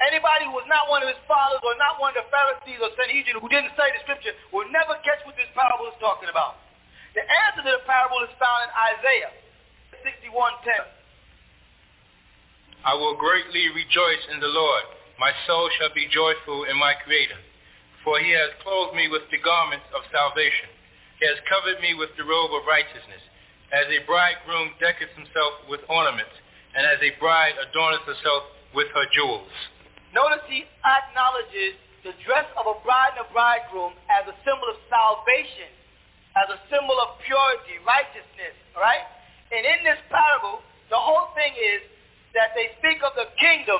Anybody 0.00 0.48
who 0.48 0.54
was 0.56 0.68
not 0.68 0.92
one 0.92 1.00
of 1.00 1.08
his 1.08 1.20
fathers 1.24 1.60
or 1.64 1.72
not 1.80 1.96
one 2.00 2.12
of 2.16 2.24
the 2.24 2.28
Pharisees 2.28 2.80
or 2.80 2.92
Sanhedrin 2.96 3.40
who 3.40 3.48
didn't 3.48 3.72
study 3.72 3.96
the 3.96 4.04
scripture 4.04 4.32
will 4.52 4.68
never 4.68 4.96
catch 5.04 5.24
what 5.24 5.36
this 5.40 5.48
parable 5.56 5.88
is 5.88 5.96
talking 6.00 6.28
about. 6.28 6.60
The 7.16 7.24
answer 7.24 7.64
to 7.64 7.72
the 7.80 7.84
parable 7.88 8.20
is 8.28 8.32
found 8.36 8.68
in 8.68 8.70
Isaiah 8.76 9.32
61:10. 10.06 10.86
I 12.86 12.94
will 12.94 13.16
greatly 13.18 13.68
rejoice 13.74 14.22
in 14.30 14.38
the 14.38 14.46
Lord. 14.46 14.84
My 15.18 15.32
soul 15.46 15.68
shall 15.74 15.90
be 15.90 16.06
joyful 16.06 16.62
in 16.70 16.78
my 16.78 16.94
Creator. 17.02 17.42
For 18.04 18.20
he 18.20 18.30
has 18.30 18.54
clothed 18.62 18.94
me 18.94 19.08
with 19.08 19.26
the 19.34 19.42
garments 19.42 19.86
of 19.90 20.06
salvation. 20.14 20.70
He 21.18 21.26
has 21.26 21.42
covered 21.50 21.82
me 21.82 21.94
with 21.98 22.14
the 22.14 22.22
robe 22.22 22.54
of 22.54 22.62
righteousness. 22.70 23.18
As 23.74 23.90
a 23.90 24.06
bridegroom 24.06 24.78
decketh 24.78 25.10
himself 25.18 25.66
with 25.66 25.82
ornaments, 25.90 26.30
and 26.78 26.86
as 26.86 27.02
a 27.02 27.10
bride 27.18 27.58
adorneth 27.58 28.06
herself 28.06 28.44
with 28.78 28.86
her 28.94 29.06
jewels. 29.10 29.50
Notice 30.14 30.46
he 30.46 30.62
acknowledges 30.86 31.74
the 32.06 32.14
dress 32.22 32.46
of 32.54 32.70
a 32.70 32.78
bride 32.86 33.18
and 33.18 33.26
a 33.26 33.32
bridegroom 33.34 33.98
as 34.06 34.22
a 34.30 34.36
symbol 34.46 34.70
of 34.70 34.78
salvation, 34.86 35.66
as 36.38 36.46
a 36.54 36.62
symbol 36.70 36.94
of 37.02 37.18
purity, 37.26 37.82
righteousness, 37.82 38.54
all 38.78 38.86
right? 38.86 39.15
And 39.52 39.62
in 39.62 39.78
this 39.86 40.00
parable, 40.10 40.62
the 40.90 40.98
whole 40.98 41.30
thing 41.38 41.54
is 41.54 41.82
that 42.34 42.54
they 42.58 42.74
speak 42.82 43.02
of 43.06 43.14
the 43.14 43.30
kingdom. 43.38 43.78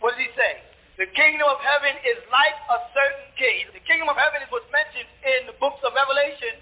What 0.00 0.16
does 0.16 0.22
he 0.22 0.30
say? 0.36 0.60
The 0.96 1.08
kingdom 1.12 1.44
of 1.48 1.60
heaven 1.60 1.92
is 2.08 2.16
like 2.32 2.56
a 2.72 2.78
certain 2.96 3.28
king. 3.36 3.68
The 3.76 3.84
kingdom 3.84 4.08
of 4.08 4.16
heaven 4.16 4.40
is 4.40 4.48
what's 4.48 4.68
mentioned 4.72 5.08
in 5.24 5.48
the 5.48 5.56
books 5.60 5.80
of 5.84 5.92
Revelation 5.92 6.56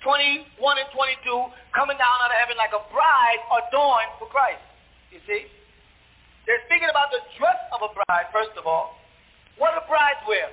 21 0.00 0.46
and 0.78 0.88
22, 0.94 1.26
coming 1.74 1.98
down 1.98 2.16
out 2.22 2.30
of 2.30 2.38
heaven 2.38 2.56
like 2.56 2.72
a 2.72 2.80
bride 2.94 3.40
adorned 3.50 4.12
for 4.16 4.30
Christ. 4.30 4.62
You 5.10 5.20
see? 5.26 5.50
They're 6.46 6.62
speaking 6.70 6.88
about 6.88 7.12
the 7.12 7.20
dress 7.36 7.60
of 7.76 7.84
a 7.84 7.90
bride, 7.92 8.30
first 8.32 8.56
of 8.56 8.64
all. 8.64 8.96
What 9.60 9.74
do 9.74 9.82
brides 9.90 10.22
wear? 10.24 10.48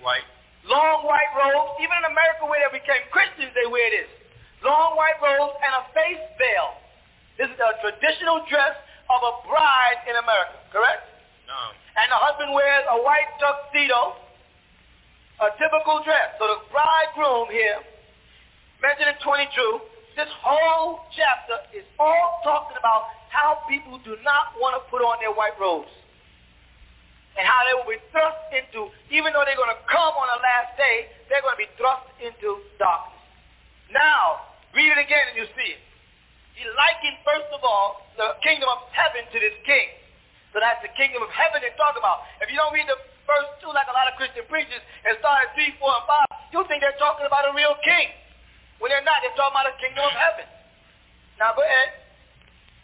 White. 0.00 0.24
Long 0.64 1.04
white 1.04 1.28
robes. 1.36 1.76
Even 1.82 1.92
in 1.92 2.06
America 2.08 2.46
where 2.48 2.62
they 2.62 2.72
became 2.72 3.04
Christians, 3.12 3.52
they 3.52 3.68
wear 3.68 3.90
this. 3.90 4.08
Long 4.62 4.96
white 4.96 5.16
robes 5.24 5.56
and 5.64 5.72
a 5.80 5.82
face 5.96 6.24
veil. 6.36 6.76
This 7.40 7.48
is 7.48 7.60
a 7.60 7.72
traditional 7.80 8.44
dress 8.48 8.76
of 9.08 9.20
a 9.24 9.32
bride 9.48 10.04
in 10.04 10.14
America, 10.20 10.60
correct? 10.68 11.08
No. 11.48 11.72
And 11.96 12.06
the 12.12 12.20
husband 12.20 12.52
wears 12.52 12.84
a 12.92 12.98
white 13.00 13.32
tuxedo, 13.40 14.20
a 15.40 15.48
typical 15.56 16.04
dress. 16.04 16.36
So 16.36 16.46
the 16.46 16.60
bridegroom 16.68 17.48
here, 17.48 17.80
mentioned 18.84 19.16
in 19.16 19.18
22, 19.24 20.20
this 20.20 20.28
whole 20.44 21.08
chapter 21.16 21.56
is 21.72 21.88
all 21.96 22.44
talking 22.44 22.76
about 22.76 23.08
how 23.32 23.64
people 23.64 23.96
do 24.04 24.20
not 24.20 24.52
want 24.60 24.76
to 24.76 24.82
put 24.92 25.00
on 25.00 25.16
their 25.24 25.32
white 25.32 25.56
robes. 25.56 25.88
And 27.38 27.46
how 27.46 27.62
they 27.64 27.74
will 27.78 27.88
be 27.88 28.02
thrust 28.12 28.42
into, 28.52 28.90
even 29.08 29.32
though 29.32 29.46
they're 29.46 29.56
going 29.56 29.72
to 29.72 29.82
come 29.88 30.12
on 30.18 30.28
the 30.28 30.42
last 30.44 30.76
day, 30.76 31.08
they're 31.30 31.40
going 31.40 31.56
to 31.56 31.62
be 31.62 31.70
thrust 31.78 32.04
into 32.20 32.60
darkness. 32.76 33.22
Now, 33.94 34.49
read 34.74 34.90
it 34.94 35.00
again 35.00 35.24
and 35.32 35.36
you 35.36 35.46
see 35.54 35.70
it. 35.76 35.82
He 36.54 36.68
likened, 36.68 37.16
first 37.24 37.48
of 37.56 37.64
all, 37.64 38.04
the 38.20 38.36
kingdom 38.44 38.68
of 38.68 38.84
heaven 38.92 39.24
to 39.32 39.38
this 39.40 39.56
king. 39.64 39.88
So 40.52 40.60
that's 40.60 40.82
the 40.84 40.92
kingdom 40.98 41.22
of 41.22 41.30
heaven 41.32 41.62
they're 41.62 41.78
talking 41.78 42.02
about. 42.02 42.26
If 42.42 42.50
you 42.50 42.58
don't 42.58 42.74
read 42.74 42.90
the 42.90 42.98
first 43.24 43.62
two 43.62 43.70
like 43.70 43.86
a 43.86 43.94
lot 43.94 44.10
of 44.10 44.18
Christian 44.18 44.44
preachers 44.50 44.82
and 45.06 45.14
start 45.22 45.46
at 45.46 45.54
3, 45.54 45.78
4, 45.78 45.78
and 45.78 46.06
5, 46.50 46.52
you'll 46.52 46.68
think 46.68 46.82
they're 46.82 46.98
talking 46.98 47.24
about 47.24 47.46
a 47.46 47.54
real 47.54 47.78
king. 47.86 48.10
When 48.82 48.90
they're 48.90 49.06
not, 49.06 49.22
they're 49.22 49.36
talking 49.38 49.54
about 49.54 49.70
the 49.70 49.78
kingdom 49.78 50.04
of 50.04 50.12
heaven. 50.12 50.46
Now 51.38 51.54
go 51.54 51.62
ahead. 51.62 52.00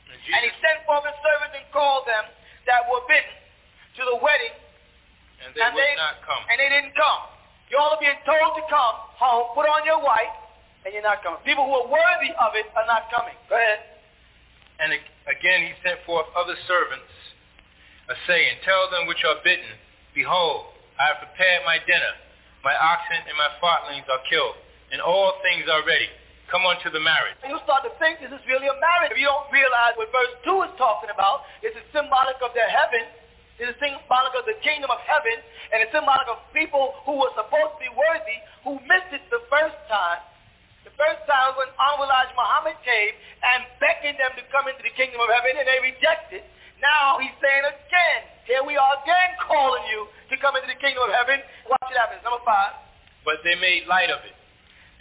And 0.09 0.43
he 0.43 0.51
sent 0.63 0.87
forth 0.89 1.05
his 1.05 1.19
servants 1.21 1.55
and 1.59 1.67
called 1.75 2.07
them 2.09 2.25
that 2.71 2.87
were 2.89 3.03
bidden 3.11 3.35
to 4.01 4.03
the 4.09 4.17
wedding. 4.23 4.55
And 5.45 5.53
they 5.53 5.63
would 5.63 6.01
not 6.01 6.23
come. 6.25 6.43
And 6.49 6.57
they 6.57 6.71
didn't 6.71 6.97
come. 6.97 7.21
You 7.69 7.77
all 7.83 7.93
are 7.93 8.01
being 8.01 8.17
told 8.23 8.57
to 8.57 8.65
come 8.71 8.97
home, 9.19 9.53
put 9.59 9.67
on 9.67 9.83
your 9.83 9.99
white, 9.99 10.46
and 10.87 10.95
you're 10.95 11.03
not 11.03 11.19
coming. 11.27 11.43
People 11.43 11.67
who 11.67 11.75
are 11.83 11.91
worthy 11.91 12.31
of 12.39 12.55
it 12.55 12.71
are 12.79 12.87
not 12.87 13.11
coming. 13.11 13.35
Go 13.51 13.59
ahead. 13.59 13.83
And 14.79 14.95
again 15.27 15.67
he 15.67 15.75
sent 15.83 15.99
forth 16.07 16.31
other 16.39 16.55
servants, 16.71 17.11
a 18.07 18.15
saying, 18.31 18.63
Tell 18.63 18.87
them 18.95 19.11
which 19.11 19.27
are 19.27 19.43
bidden, 19.43 19.67
Behold, 20.15 20.71
I 20.95 21.11
have 21.11 21.19
prepared 21.19 21.67
my 21.67 21.83
dinner. 21.83 22.15
My 22.63 22.79
oxen 22.79 23.19
and 23.27 23.35
my 23.35 23.51
fatlings 23.59 24.07
are 24.07 24.23
killed, 24.31 24.55
and 24.95 25.03
all 25.03 25.43
things 25.43 25.67
are 25.67 25.83
ready. 25.83 26.07
Come 26.47 26.63
unto 26.63 26.87
the 26.95 27.03
marriage. 27.03 27.35
And 27.43 27.51
you 27.51 27.59
start 27.67 27.83
to 27.83 27.91
think 27.99 28.23
this 28.23 28.31
is 28.31 28.39
really 28.47 28.71
a 28.71 28.79
marriage. 28.79 29.11
If 29.11 29.19
you 29.19 29.27
don't 29.27 29.51
realize 29.51 29.99
what 29.99 30.07
verse 30.15 30.31
2 30.47 30.71
is 30.71 30.75
talking 30.79 31.11
about, 31.11 31.43
it's 31.59 31.75
a 31.75 31.83
symbolic 31.91 32.39
of 32.39 32.55
their 32.55 32.71
heaven. 32.71 33.03
It's 33.59 33.75
a 33.75 33.79
symbolic 33.83 34.35
of 34.39 34.47
the 34.47 34.55
kingdom 34.63 34.87
of 34.95 35.03
heaven, 35.03 35.43
and 35.75 35.83
it's 35.83 35.91
symbolic 35.91 36.31
of 36.31 36.39
people 36.55 36.95
who 37.03 37.19
were 37.19 37.35
supposed 37.35 37.75
to 37.75 37.81
be 37.83 37.91
worthy, 37.91 38.39
who 38.63 38.79
missed 38.87 39.11
it 39.11 39.27
the 39.35 39.43
first 39.51 39.75
time. 39.91 40.23
The 40.87 40.95
first 40.95 41.27
time 41.27 41.59
when 41.59 41.67
Elijah 41.75 42.39
Muhammad 42.39 42.79
came 42.87 43.13
and 43.43 43.67
beckoned 43.83 44.23
them 44.23 44.39
to 44.39 44.43
come 44.55 44.71
into 44.71 44.87
the 44.87 44.95
kingdom 44.95 45.19
of 45.19 45.27
heaven, 45.35 45.59
and 45.59 45.67
they 45.67 45.83
rejected. 45.83 46.47
Now 46.79 47.19
he's 47.19 47.35
saying 47.43 47.67
again, 47.67 48.21
here 48.47 48.63
we 48.63 48.79
are 48.79 48.95
again 49.03 49.35
calling 49.43 49.83
you 49.91 50.07
to 50.31 50.39
come 50.39 50.55
into 50.55 50.71
the 50.71 50.79
kingdom 50.79 51.03
of 51.03 51.11
heaven. 51.11 51.43
Watch 51.67 51.91
it 51.91 51.99
happen. 51.99 52.23
Number 52.23 52.39
five. 52.47 52.79
But 53.27 53.43
they 53.43 53.59
made 53.59 53.91
light 53.91 54.15
of 54.15 54.23
it. 54.23 54.39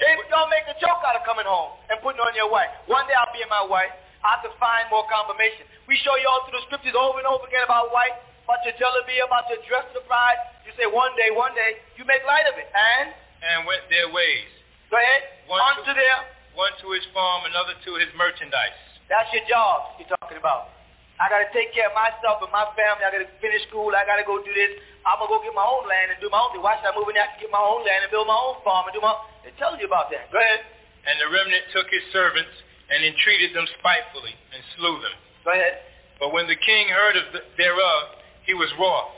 They 0.01 0.09
don't 0.33 0.49
make 0.49 0.65
a 0.65 0.73
joke 0.81 1.05
out 1.05 1.13
of 1.13 1.21
coming 1.21 1.45
home 1.45 1.77
and 1.93 2.01
putting 2.01 2.17
on 2.17 2.33
your 2.33 2.49
wife. 2.49 2.73
One 2.89 3.05
day 3.05 3.13
I'll 3.13 3.29
be 3.29 3.45
in 3.45 3.51
my 3.53 3.61
wife. 3.61 3.93
I 4.25 4.41
have 4.41 4.43
to 4.49 4.51
find 4.57 4.89
more 4.89 5.05
confirmation. 5.05 5.69
We 5.85 6.01
show 6.01 6.17
you 6.17 6.25
all 6.25 6.49
through 6.49 6.57
the 6.57 6.65
scriptures 6.65 6.97
over 6.97 7.21
and 7.21 7.29
over 7.29 7.45
again 7.45 7.61
about 7.61 7.93
wife, 7.93 8.17
about 8.49 8.65
your 8.65 8.73
jealousy, 8.81 9.21
about 9.21 9.45
your 9.53 9.61
dress 9.69 9.85
of 9.93 10.01
the 10.01 10.05
bride. 10.09 10.41
You 10.65 10.73
say 10.73 10.89
one 10.89 11.13
day, 11.13 11.29
one 11.29 11.53
day. 11.53 11.77
You 11.93 12.09
make 12.09 12.25
light 12.25 12.49
of 12.49 12.57
it. 12.57 12.65
And? 12.73 13.13
And 13.45 13.69
went 13.69 13.85
their 13.93 14.09
ways. 14.09 14.54
Go 14.89 14.97
ahead. 14.97 15.21
One 15.49 15.61
Onto 15.61 15.89
to, 15.89 15.93
their. 15.93 16.17
One 16.53 16.73
to 16.81 16.87
his 16.93 17.05
farm, 17.11 17.45
another 17.49 17.75
to 17.75 17.91
his 17.99 18.09
merchandise. 18.15 18.77
That's 19.09 19.29
your 19.33 19.45
job 19.45 19.97
you're 20.01 20.09
talking 20.21 20.37
about. 20.37 20.73
I 21.15 21.31
got 21.31 21.39
to 21.47 21.49
take 21.55 21.71
care 21.71 21.87
of 21.87 21.95
myself 21.95 22.43
and 22.43 22.51
my 22.51 22.67
family. 22.75 23.07
I 23.07 23.11
got 23.13 23.23
to 23.23 23.31
finish 23.39 23.63
school. 23.71 23.95
I 23.95 24.03
got 24.03 24.19
to 24.19 24.27
go 24.27 24.43
do 24.43 24.51
this. 24.51 24.75
I'm 25.07 25.15
going 25.21 25.31
to 25.31 25.33
go 25.37 25.39
get 25.45 25.55
my 25.55 25.63
own 25.63 25.87
land 25.87 26.11
and 26.11 26.19
do 26.19 26.27
my 26.27 26.41
own 26.43 26.51
thing. 26.51 26.59
Why 26.59 26.75
should 26.81 26.91
I 26.91 26.95
move 26.97 27.07
in 27.07 27.15
there 27.15 27.29
to 27.29 27.37
get 27.39 27.53
my 27.53 27.61
own 27.61 27.87
land 27.87 28.03
and 28.03 28.11
build 28.11 28.27
my 28.27 28.35
own 28.35 28.59
farm 28.67 28.89
and 28.89 28.93
do 28.93 28.99
my 28.99 29.15
own? 29.15 29.23
It 29.47 29.55
tells 29.55 29.79
you 29.79 29.87
about 29.87 30.11
that. 30.11 30.27
Go 30.33 30.41
ahead. 30.41 30.65
And 31.07 31.15
the 31.21 31.29
remnant 31.31 31.63
took 31.71 31.87
his 31.87 32.03
servants 32.11 32.51
and 32.91 33.05
entreated 33.05 33.55
them 33.55 33.63
spitefully 33.79 34.35
and 34.51 34.59
slew 34.75 34.99
them. 34.99 35.15
Go 35.47 35.55
ahead. 35.55 35.85
But 36.19 36.33
when 36.35 36.49
the 36.51 36.57
king 36.57 36.89
heard 36.91 37.15
of 37.15 37.25
the, 37.31 37.41
thereof, 37.55 38.19
he 38.43 38.57
was 38.57 38.67
wroth. 38.75 39.13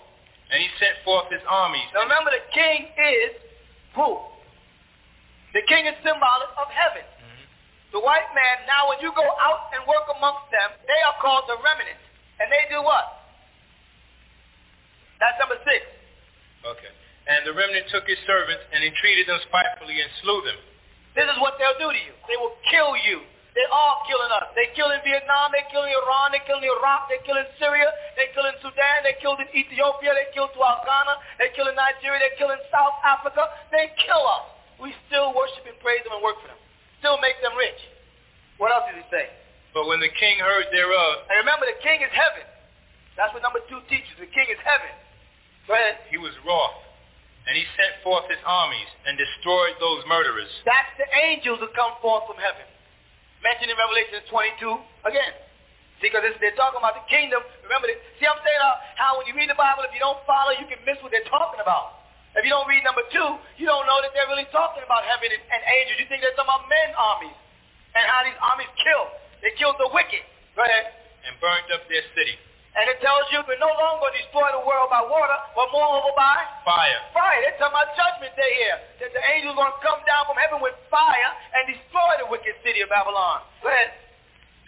And 0.54 0.62
he 0.62 0.70
sent 0.78 1.02
forth 1.04 1.28
his 1.34 1.44
armies. 1.50 1.88
Now 1.98 2.06
remember, 2.06 2.32
the 2.32 2.46
king 2.54 2.94
is 2.94 3.32
who? 3.98 4.22
The 5.58 5.66
king 5.66 5.90
is 5.90 5.98
symbolic 6.06 6.54
of 6.62 6.70
heaven. 6.70 7.02
Mm-hmm. 7.02 7.98
The 7.98 8.02
white 8.06 8.30
man, 8.38 8.70
now 8.70 8.94
when 8.94 9.02
you 9.02 9.10
go 9.18 9.26
out 9.26 9.74
and 9.74 9.82
work 9.90 10.06
amongst 10.06 10.54
them, 10.54 10.70
they 10.86 11.02
are 11.10 11.18
called 11.18 11.50
the 11.50 11.58
remnant. 11.58 11.98
And 12.38 12.46
they 12.54 12.70
do 12.70 12.78
what? 12.86 13.26
That's 15.18 15.34
number 15.42 15.58
six. 15.66 15.82
Okay. 16.62 16.94
And 17.26 17.42
the 17.42 17.58
remnant 17.58 17.90
took 17.90 18.06
his 18.06 18.22
servants 18.30 18.70
and 18.70 18.86
entreated 18.86 19.26
them 19.26 19.42
spitefully 19.50 19.98
and 19.98 20.06
slew 20.22 20.46
them. 20.46 20.62
This 21.18 21.26
is 21.26 21.42
what 21.42 21.58
they'll 21.58 21.82
do 21.82 21.90
to 21.90 22.02
you. 22.06 22.14
They 22.30 22.38
will 22.38 22.54
kill 22.70 22.94
you. 22.94 23.26
They're 23.58 23.74
all 23.74 24.06
killing 24.06 24.30
us. 24.38 24.54
They 24.54 24.70
kill 24.78 24.94
in 24.94 25.02
Vietnam. 25.02 25.50
They 25.50 25.66
kill 25.74 25.82
in 25.82 25.90
Iran. 25.90 26.38
They 26.38 26.46
kill 26.46 26.62
in 26.62 26.70
Iraq. 26.70 27.10
They 27.10 27.18
kill 27.26 27.42
in 27.42 27.50
Syria. 27.58 27.90
They 28.14 28.30
kill 28.38 28.46
in 28.46 28.54
Sudan. 28.62 29.02
They 29.02 29.18
killed 29.18 29.42
in 29.42 29.50
Ethiopia. 29.50 30.14
They 30.14 30.30
killed 30.38 30.54
throughout 30.54 30.86
Ghana. 30.86 31.18
They 31.42 31.50
kill 31.58 31.66
in 31.66 31.74
Nigeria. 31.74 32.22
They 32.22 32.38
kill 32.38 32.54
in 32.54 32.62
South 32.70 33.02
Africa. 33.02 33.50
They 33.74 33.90
kill 34.06 34.22
us. 34.22 34.57
We 34.78 34.94
still 35.10 35.34
worship 35.34 35.66
and 35.66 35.78
praise 35.82 36.06
them 36.06 36.14
and 36.14 36.22
work 36.22 36.38
for 36.42 36.50
them. 36.50 36.62
Still 37.02 37.18
make 37.22 37.38
them 37.42 37.58
rich. 37.58 37.78
What 38.58 38.74
else 38.74 38.90
did 38.90 39.02
he 39.02 39.06
say? 39.10 39.30
But 39.74 39.86
when 39.86 40.02
the 40.02 40.10
king 40.10 40.42
heard 40.42 40.70
thereof, 40.74 41.30
and 41.30 41.38
remember 41.46 41.70
the 41.70 41.78
king 41.86 42.02
is 42.02 42.14
heaven. 42.14 42.46
That's 43.18 43.34
what 43.34 43.42
number 43.42 43.62
two 43.66 43.82
teaches. 43.90 44.14
The 44.22 44.30
king 44.30 44.50
is 44.50 44.62
heaven. 44.62 44.94
Go 45.66 45.74
ahead. 45.74 46.02
He 46.10 46.18
was 46.22 46.34
wroth. 46.46 46.78
And 47.50 47.56
he 47.56 47.64
sent 47.80 47.98
forth 48.04 48.28
his 48.28 48.42
armies 48.44 48.90
and 49.08 49.16
destroyed 49.16 49.80
those 49.80 50.04
murderers. 50.06 50.52
That's 50.68 50.92
the 51.00 51.08
angels 51.26 51.64
who 51.64 51.70
come 51.74 51.96
forth 52.04 52.28
from 52.28 52.38
heaven. 52.38 52.66
Mentioned 53.42 53.72
in 53.72 53.78
Revelation 53.78 54.20
22 54.30 55.08
again. 55.08 55.34
See, 56.02 56.14
because 56.14 56.22
they're 56.38 56.58
talking 56.60 56.78
about 56.78 56.94
the 56.94 57.06
kingdom. 57.10 57.42
Remember, 57.66 57.90
this. 57.90 57.98
see 58.22 58.30
I'm 58.30 58.38
saying 58.46 58.62
how, 58.62 58.74
how 59.00 59.12
when 59.18 59.26
you 59.26 59.34
read 59.34 59.50
the 59.50 59.58
Bible, 59.58 59.82
if 59.82 59.94
you 59.98 60.02
don't 60.04 60.22
follow, 60.30 60.54
you 60.54 60.70
can 60.70 60.78
miss 60.86 61.02
what 61.02 61.10
they're 61.10 61.26
talking 61.26 61.58
about. 61.58 61.97
If 62.38 62.46
you 62.46 62.54
don't 62.54 62.70
read 62.70 62.86
number 62.86 63.02
two, 63.10 63.30
you 63.58 63.66
don't 63.66 63.86
know 63.90 63.98
that 64.06 64.14
they're 64.14 64.30
really 64.30 64.46
talking 64.54 64.86
about 64.86 65.02
heaven 65.10 65.34
and, 65.34 65.42
and 65.42 65.62
angels. 65.66 65.98
You 65.98 66.06
think 66.06 66.22
they're 66.22 66.38
talking 66.38 66.54
about 66.54 66.70
men 66.70 66.94
armies 66.94 67.34
and 67.98 68.06
how 68.06 68.22
these 68.22 68.38
armies 68.38 68.70
kill. 68.78 69.10
They 69.42 69.58
killed 69.58 69.82
the 69.82 69.90
wicked. 69.90 70.22
Go 70.54 70.62
ahead. 70.62 70.94
And 71.26 71.34
burned 71.42 71.66
up 71.74 71.90
their 71.90 72.06
city. 72.14 72.38
And 72.78 72.86
it 72.94 73.02
tells 73.02 73.26
you 73.34 73.42
we're 73.50 73.58
no 73.58 73.74
longer 73.74 74.14
destroy 74.14 74.46
the 74.54 74.62
world 74.62 74.94
by 74.94 75.02
water, 75.02 75.38
but 75.58 75.66
moreover 75.74 76.14
by 76.14 76.38
fire. 76.62 77.02
Fire. 77.10 77.42
They're 77.42 77.58
talking 77.58 77.74
about 77.74 77.98
judgment 77.98 78.38
day 78.38 78.54
here. 78.54 78.78
That 79.02 79.18
the 79.18 79.24
angels 79.34 79.58
are 79.58 79.66
going 79.66 79.74
to 79.74 79.82
come 79.82 80.02
down 80.06 80.30
from 80.30 80.38
heaven 80.38 80.62
with 80.62 80.78
fire 80.94 81.32
and 81.58 81.66
destroy 81.74 82.22
the 82.22 82.30
wicked 82.30 82.54
city 82.62 82.86
of 82.86 82.94
Babylon. 82.94 83.42
Go 83.66 83.74
ahead. 83.74 83.98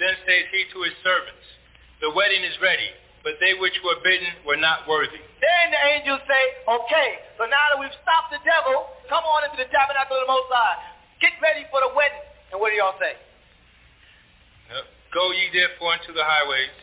Then 0.01 0.17
says 0.25 0.49
he 0.49 0.65
to 0.73 0.79
his 0.89 0.97
servants, 1.05 1.45
The 2.01 2.09
wedding 2.17 2.41
is 2.41 2.57
ready, 2.65 2.89
but 3.23 3.35
they 3.43 3.55
which 3.59 3.75
were 3.83 3.99
bidden 4.03 4.31
were 4.47 4.59
not 4.59 4.87
worthy. 4.87 5.19
Then 5.43 5.65
the 5.71 5.81
angels 5.95 6.23
say, 6.23 6.43
okay, 6.67 7.09
so 7.35 7.47
now 7.47 7.63
that 7.73 7.77
we've 7.79 7.95
stopped 8.03 8.31
the 8.31 8.41
devil, 8.47 8.87
come 9.11 9.23
on 9.23 9.47
into 9.47 9.59
the 9.59 9.69
tabernacle 9.71 10.15
of 10.19 10.23
the 10.27 10.31
Most 10.31 10.47
High. 10.51 10.79
Get 11.19 11.35
ready 11.43 11.67
for 11.67 11.83
the 11.83 11.91
wedding. 11.95 12.23
And 12.51 12.57
what 12.63 12.71
do 12.71 12.75
y'all 12.79 12.95
say? 12.97 13.19
Go 15.09 15.33
ye 15.33 15.49
therefore 15.49 15.97
into 15.97 16.13
the 16.13 16.21
highways, 16.21 16.75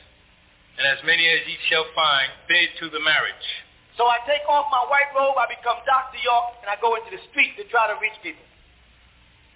and 0.78 0.84
as 0.84 0.98
many 1.06 1.24
as 1.30 1.46
ye 1.46 1.54
shall 1.70 1.86
find, 1.94 2.28
bid 2.50 2.74
to 2.82 2.90
the 2.90 2.98
marriage. 2.98 3.46
So 3.94 4.04
I 4.04 4.18
take 4.28 4.44
off 4.50 4.66
my 4.68 4.82
white 4.90 5.08
robe, 5.14 5.38
I 5.38 5.46
become 5.48 5.78
Dr. 5.86 6.20
York, 6.20 6.60
and 6.60 6.68
I 6.68 6.76
go 6.82 6.98
into 6.98 7.08
the 7.14 7.22
street 7.32 7.54
to 7.56 7.64
try 7.70 7.86
to 7.88 7.96
reach 8.02 8.18
people. 8.20 8.42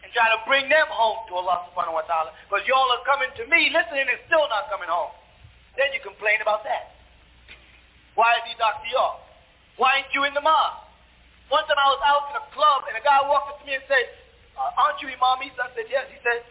And 0.00 0.08
try 0.16 0.32
to 0.32 0.40
bring 0.48 0.70
them 0.72 0.88
home 0.88 1.28
to 1.28 1.36
Allah 1.36 1.68
subhanahu 1.68 1.92
wa 1.92 2.06
ta'ala. 2.08 2.32
Because 2.48 2.64
y'all 2.64 2.88
are 2.88 3.04
coming 3.04 3.28
to 3.36 3.44
me, 3.52 3.68
listening, 3.68 4.08
and 4.08 4.18
still 4.24 4.48
not 4.48 4.72
coming 4.72 4.88
home. 4.88 5.12
Then 5.78 5.92
you 5.94 6.00
complain 6.02 6.42
about 6.42 6.64
that. 6.64 6.96
Why 8.14 8.34
is 8.42 8.44
he 8.50 8.54
Dr. 8.58 8.90
York? 8.90 9.22
Why 9.78 10.02
ain't 10.02 10.10
you 10.12 10.24
in 10.26 10.34
the 10.34 10.42
mosque? 10.42 10.86
One 11.48 11.66
time 11.66 11.78
I 11.78 11.88
was 11.90 12.02
out 12.06 12.30
in 12.30 12.36
a 12.38 12.44
club, 12.54 12.86
and 12.86 12.94
a 12.94 13.02
guy 13.02 13.18
walked 13.26 13.50
up 13.50 13.58
to 13.58 13.64
me 13.66 13.74
and 13.74 13.86
said, 13.90 14.06
uh, 14.54 14.70
aren't 14.76 15.02
you 15.02 15.10
Imam 15.10 15.42
Isa? 15.42 15.66
I 15.66 15.70
said, 15.74 15.88
yes. 15.90 16.06
He 16.10 16.18
said, 16.22 16.46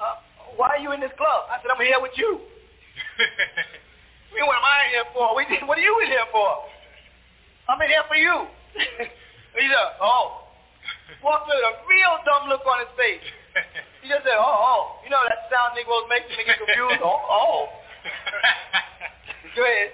uh, 0.00 0.18
why 0.58 0.78
are 0.78 0.82
you 0.82 0.90
in 0.96 1.00
this 1.00 1.14
club? 1.14 1.46
I 1.52 1.62
said, 1.62 1.70
I'm 1.70 1.78
here 1.78 2.00
with 2.00 2.16
you. 2.16 2.40
Mean, 4.34 4.48
what 4.48 4.56
am 4.56 4.64
I 4.64 4.88
here 4.88 5.06
for? 5.12 5.36
What 5.36 5.76
are 5.76 5.84
you 5.84 5.94
in 6.00 6.08
here 6.08 6.28
for? 6.32 6.64
I'm 7.68 7.78
in 7.84 7.88
here 7.92 8.06
for 8.08 8.16
you. 8.16 8.48
he 9.60 9.64
said, 9.68 9.88
oh. 10.00 10.48
Walked 11.20 11.46
with 11.46 11.60
a 11.60 11.72
real 11.86 12.14
dumb 12.24 12.48
look 12.48 12.64
on 12.64 12.80
his 12.82 12.92
face. 12.96 13.22
He 14.00 14.08
just 14.08 14.24
said, 14.24 14.40
oh, 14.40 14.42
oh. 14.42 14.80
You 15.04 15.10
know 15.12 15.20
that 15.28 15.46
sound 15.52 15.76
Negroes 15.76 16.08
make 16.08 16.24
to 16.26 16.34
get 16.34 16.58
confused? 16.58 17.04
oh, 17.06 17.20
oh. 17.30 17.68
Go 19.56 19.62
ahead. 19.62 19.92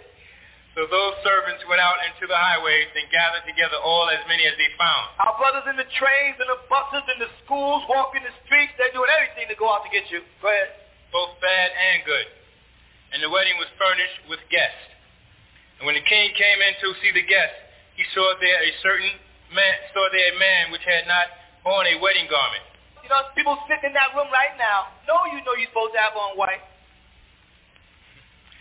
So 0.78 0.86
those 0.86 1.18
servants 1.26 1.66
went 1.66 1.82
out 1.82 1.98
into 2.06 2.30
the 2.30 2.38
highways 2.38 2.86
and 2.94 3.10
gathered 3.10 3.42
together 3.50 3.82
all 3.82 4.06
as 4.14 4.22
many 4.30 4.46
as 4.46 4.54
they 4.54 4.70
found. 4.78 5.10
Our 5.18 5.34
brothers 5.34 5.66
in 5.66 5.74
the 5.74 5.90
trains 5.98 6.38
and 6.38 6.46
the 6.46 6.62
buses 6.70 7.02
and 7.02 7.18
the 7.18 7.26
schools, 7.42 7.82
walking 7.90 8.22
the 8.22 8.30
streets, 8.46 8.70
they're 8.78 8.94
doing 8.94 9.10
everything 9.10 9.50
to 9.50 9.58
go 9.58 9.66
out 9.66 9.82
to 9.82 9.90
get 9.90 10.06
you. 10.06 10.22
Go 10.38 10.46
ahead. 10.46 10.70
Both 11.10 11.34
bad 11.42 11.74
and 11.74 12.06
good. 12.06 12.30
And 13.10 13.18
the 13.24 13.30
wedding 13.32 13.58
was 13.58 13.66
furnished 13.74 14.30
with 14.30 14.38
guests. 14.54 14.86
And 15.82 15.90
when 15.90 15.98
the 15.98 16.06
king 16.06 16.30
came 16.38 16.58
in 16.62 16.78
to 16.78 16.94
see 17.02 17.10
the 17.10 17.26
guests, 17.26 17.58
he 17.98 18.06
saw 18.14 18.38
there 18.38 18.62
a 18.62 18.70
certain 18.78 19.18
man, 19.50 19.74
saw 19.90 20.06
there 20.14 20.30
a 20.30 20.38
man 20.38 20.70
which 20.70 20.86
had 20.86 21.10
not 21.10 21.26
on 21.66 21.90
a 21.90 21.98
wedding 21.98 22.30
garment. 22.30 22.62
You 23.02 23.10
know, 23.10 23.24
people 23.34 23.58
sitting 23.66 23.90
in 23.90 23.94
that 23.98 24.14
room 24.14 24.30
right 24.30 24.54
now 24.60 24.94
know 25.08 25.18
you 25.32 25.42
know 25.42 25.58
you're 25.58 25.72
supposed 25.74 25.96
to 25.96 26.00
have 26.06 26.14
on 26.14 26.38
white. 26.38 26.62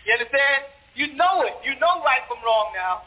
You 0.08 0.16
understand? 0.16 0.64
You 0.96 1.12
know 1.20 1.44
it. 1.44 1.52
You 1.68 1.76
know 1.76 2.00
right 2.00 2.24
from 2.24 2.40
wrong 2.40 2.72
now. 2.72 3.04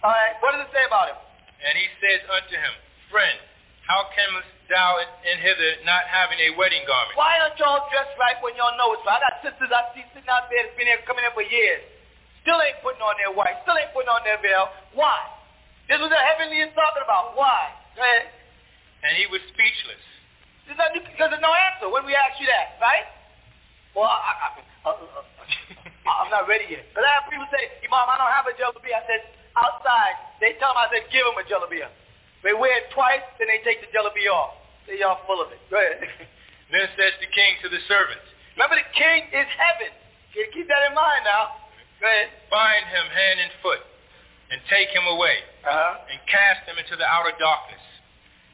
All 0.00 0.08
right. 0.08 0.40
What 0.40 0.56
does 0.56 0.64
it 0.64 0.72
say 0.72 0.80
about 0.88 1.12
him? 1.12 1.20
And 1.60 1.76
he 1.76 1.84
says 2.00 2.24
unto 2.32 2.56
him, 2.56 2.72
Friend, 3.12 3.36
How 3.84 4.08
comest 4.16 4.48
thou 4.72 5.04
in 5.04 5.36
hither 5.36 5.84
not 5.84 6.08
having 6.08 6.40
a 6.40 6.56
wedding 6.56 6.80
garment? 6.88 7.12
Why 7.20 7.36
don't 7.44 7.52
y'all 7.60 7.84
dress 7.92 8.08
right 8.16 8.40
when 8.40 8.56
y'all 8.56 8.72
know 8.80 8.96
it's 8.96 9.04
right? 9.04 9.20
I 9.20 9.28
got 9.28 9.52
sisters 9.52 9.68
I 9.68 9.92
see 9.92 10.00
sitting 10.16 10.32
out 10.32 10.48
there 10.48 10.64
that's 10.64 10.72
been 10.80 10.88
here 10.88 11.04
coming 11.04 11.28
in 11.28 11.32
for 11.36 11.44
years. 11.44 11.84
Still 12.40 12.56
ain't 12.64 12.80
putting 12.80 13.04
on 13.04 13.20
their 13.20 13.36
white. 13.36 13.60
Still 13.68 13.76
ain't 13.76 13.92
putting 13.92 14.08
on 14.08 14.24
their 14.24 14.40
veil. 14.40 14.72
Why? 14.96 15.20
This 15.92 16.00
was 16.00 16.08
the 16.08 16.16
heavenly 16.16 16.64
is 16.64 16.72
talking 16.72 17.04
about. 17.04 17.36
Why? 17.36 17.68
Go 17.92 18.00
ahead. 18.00 18.32
And 19.04 19.12
he 19.20 19.28
was 19.28 19.44
speechless. 19.52 20.00
Because 20.64 21.28
there's 21.36 21.44
no 21.44 21.52
answer 21.52 21.92
when 21.92 22.08
we 22.08 22.16
ask 22.16 22.40
you 22.40 22.48
that, 22.48 22.80
right? 22.80 23.04
Well, 23.92 24.08
I, 24.08 24.32
I, 24.32 24.48
uh, 24.86 24.96
uh, 24.96 25.20
uh, 25.20 25.76
I'm 26.08 26.30
not 26.32 26.48
ready 26.48 26.64
yet. 26.70 26.88
But 26.96 27.04
I 27.04 27.20
have 27.20 27.28
people 27.28 27.44
say, 27.52 27.68
Imam, 27.84 28.08
I 28.08 28.16
don't 28.16 28.32
have 28.32 28.48
a 28.48 28.54
jalabia. 28.56 28.96
I 28.96 29.04
said, 29.04 29.22
outside, 29.56 30.16
they 30.40 30.56
tell 30.56 30.72
them, 30.72 30.80
I 30.80 30.88
said, 30.88 31.04
give 31.12 31.24
them 31.28 31.36
a 31.36 31.44
jalabia. 31.44 31.92
They 32.40 32.56
wear 32.56 32.72
it 32.80 32.88
twice, 32.96 33.20
then 33.36 33.52
they 33.52 33.60
take 33.60 33.84
the 33.84 33.90
jalabia 33.92 34.32
off. 34.32 34.56
They 34.88 34.96
y'all 34.96 35.20
full 35.28 35.44
of 35.44 35.52
it. 35.52 35.60
Go 35.68 35.76
ahead. 35.76 36.00
then 36.72 36.88
says 36.96 37.12
the 37.20 37.28
king 37.28 37.60
to 37.60 37.68
the 37.68 37.82
servants. 37.84 38.24
Remember, 38.56 38.80
the 38.80 38.88
king 38.96 39.28
is 39.28 39.48
heaven. 39.60 39.92
Keep 40.32 40.66
that 40.72 40.88
in 40.88 40.96
mind 40.96 41.28
now. 41.28 41.68
Go 42.00 42.08
ahead. 42.08 42.32
Bind 42.48 42.88
him 42.88 43.06
hand 43.12 43.44
and 43.44 43.52
foot, 43.60 43.82
and 44.48 44.56
take 44.72 44.88
him 44.88 45.04
away, 45.04 45.44
uh-huh. 45.68 46.08
and 46.08 46.16
cast 46.24 46.64
him 46.64 46.80
into 46.80 46.96
the 46.96 47.04
outer 47.04 47.36
darkness. 47.36 47.82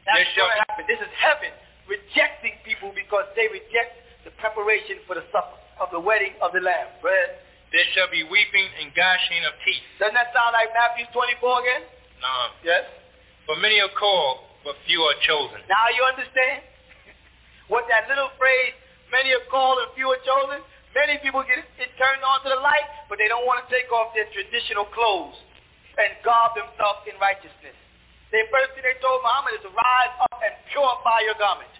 That's 0.03 0.27
what 0.35 0.51
happened. 0.67 0.87
This 0.91 0.99
is 0.99 1.11
heaven 1.15 1.53
rejecting 1.87 2.59
people 2.67 2.91
because 2.91 3.23
they 3.39 3.47
reject 3.47 4.03
the 4.27 4.31
preparation 4.35 4.99
for 5.07 5.15
the 5.15 5.23
supper 5.31 5.55
of 5.79 5.89
the 5.91 5.99
wedding 5.99 6.33
of 6.41 6.51
the 6.53 6.61
Lamb. 6.61 6.89
Right? 7.01 7.31
There 7.71 7.87
shall 7.91 8.07
be 8.07 8.23
weeping 8.23 8.67
and 8.79 8.93
gashing 8.95 9.43
of 9.43 9.53
teeth. 9.67 9.83
Doesn't 9.99 10.15
that 10.15 10.31
sound 10.31 10.55
like 10.55 10.71
Matthew 10.71 11.03
24 11.11 11.63
again? 11.63 11.83
No. 12.23 12.33
Yes. 12.63 12.87
For 13.43 13.59
many 13.59 13.79
are 13.83 13.91
called, 13.91 14.47
but 14.63 14.79
few 14.87 15.03
are 15.03 15.19
chosen. 15.23 15.59
Now 15.67 15.85
you 15.91 16.03
understand 16.07 16.63
what 17.71 17.87
that 17.91 18.07
little 18.07 18.31
phrase, 18.39 18.75
many 19.11 19.35
are 19.35 19.43
called 19.51 19.83
and 19.83 19.91
few 19.99 20.07
are 20.07 20.23
chosen? 20.23 20.63
Many 20.95 21.19
people 21.19 21.43
get 21.43 21.59
it 21.59 21.91
turned 21.99 22.23
on 22.23 22.41
to 22.47 22.49
the 22.49 22.61
light, 22.63 22.87
but 23.11 23.19
they 23.19 23.27
don't 23.27 23.45
want 23.45 23.61
to 23.61 23.67
take 23.67 23.91
off 23.91 24.15
their 24.15 24.25
traditional 24.31 24.87
clothes 24.89 25.35
and 25.99 26.15
garb 26.23 26.55
themselves 26.55 27.03
in 27.05 27.19
righteousness. 27.19 27.75
The 28.31 28.43
first 28.51 28.75
thing 28.75 28.83
they 28.83 28.97
told 28.99 29.23
Muhammad 29.23 29.59
is 29.59 29.63
to 29.67 29.71
rise 29.71 30.15
up 30.27 30.39
and 30.39 30.51
purify 30.71 31.23
your 31.27 31.37
garment. 31.39 31.71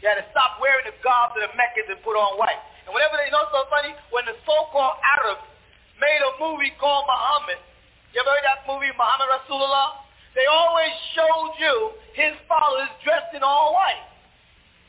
You 0.00 0.10
had 0.10 0.18
to 0.18 0.26
stop 0.34 0.58
wearing 0.58 0.84
the 0.88 0.96
garb 1.00 1.38
of 1.38 1.40
the 1.40 1.52
Meccans 1.54 1.88
and 1.88 2.00
put 2.02 2.18
on 2.18 2.36
white. 2.36 2.60
And 2.86 2.90
whenever 2.90 3.16
they 3.18 3.30
know 3.30 3.46
so 3.54 3.66
funny, 3.70 3.94
when 4.10 4.26
the 4.26 4.36
so-called 4.42 4.98
Arabs 5.20 5.46
made 6.02 6.22
a 6.22 6.32
movie 6.42 6.74
called 6.78 7.06
Muhammad, 7.06 7.62
you 8.12 8.20
ever 8.20 8.28
heard 8.28 8.44
that 8.44 8.66
movie, 8.68 8.92
Muhammad 8.92 9.28
Rasulullah? 9.40 10.04
They 10.36 10.44
always 10.48 10.92
showed 11.16 11.52
you 11.60 11.74
his 12.16 12.32
followers 12.48 12.88
dressed 13.04 13.32
in 13.36 13.44
all 13.44 13.72
white. 13.72 14.04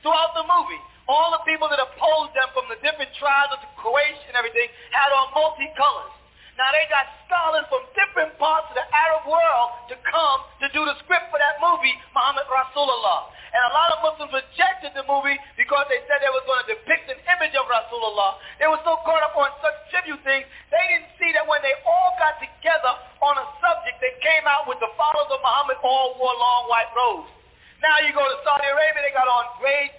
Throughout 0.03 0.36
the 0.36 0.44
movie, 0.44 0.82
all 1.07 1.32
the 1.32 1.44
people 1.48 1.68
that 1.68 1.80
opposed 1.80 2.36
them 2.36 2.52
from 2.56 2.68
the 2.72 2.80
different 2.80 3.11
tribes 3.20 3.52
of 3.56 3.60
the 3.60 3.72
Quraysh 3.80 4.22
and 4.28 4.36
everything 4.36 4.68
had 4.91 5.11
on 5.11 5.32
multicolors. 5.36 6.15
Now 6.56 6.70
they 6.72 6.86
got 6.88 7.07
scholars 7.28 7.68
from 7.68 7.84
different 7.98 8.38
parts 8.40 8.72
of 8.72 8.76
the 8.78 8.88
Arab 8.94 9.26
world 9.26 9.70
to 9.90 9.95
come 10.06 10.40
to 10.64 10.68
do 10.72 10.86
the 10.86 10.95
script 11.03 11.28
for 11.34 11.40
that 11.41 11.60
movie, 11.60 11.95
Muhammad 12.15 12.48
Rasulullah. 12.48 13.34
And 13.54 13.62
a 13.70 13.72
lot 13.72 13.94
of 13.94 14.02
Muslims 14.02 14.34
rejected 14.34 14.98
the 14.98 15.06
movie 15.06 15.38
because 15.54 15.86
they 15.86 16.02
said 16.10 16.26
they 16.26 16.34
was 16.34 16.42
going 16.50 16.66
to 16.66 16.70
depict 16.74 17.06
an 17.06 17.22
image 17.38 17.54
of 17.54 17.70
Rasulullah. 17.70 18.42
They 18.58 18.66
were 18.66 18.82
so 18.82 18.98
caught 19.06 19.22
up 19.22 19.38
on 19.38 19.54
such 19.62 19.78
tribute 19.94 20.26
things, 20.26 20.50
they 20.74 20.84
didn't 20.90 21.14
see 21.22 21.30
that 21.38 21.46
when 21.46 21.62
they 21.62 21.78
all 21.86 22.18
got 22.18 22.42
together 22.42 22.94
on 23.22 23.38
a 23.38 23.46
subject, 23.62 24.02
they 24.02 24.18
came 24.26 24.50
out 24.50 24.66
with 24.66 24.82
the 24.82 24.90
followers 24.98 25.30
of 25.30 25.38
Muhammad 25.46 25.78
all 25.86 26.18
wore 26.18 26.34
long 26.34 26.66
white 26.66 26.90
robes. 26.98 27.30
Now 27.78 28.02
you 28.02 28.10
go 28.10 28.26
to 28.26 28.38
Saudi 28.42 28.66
Arabia, 28.66 29.06
they 29.06 29.14
got 29.14 29.30
on 29.30 29.46
gray, 29.62 29.94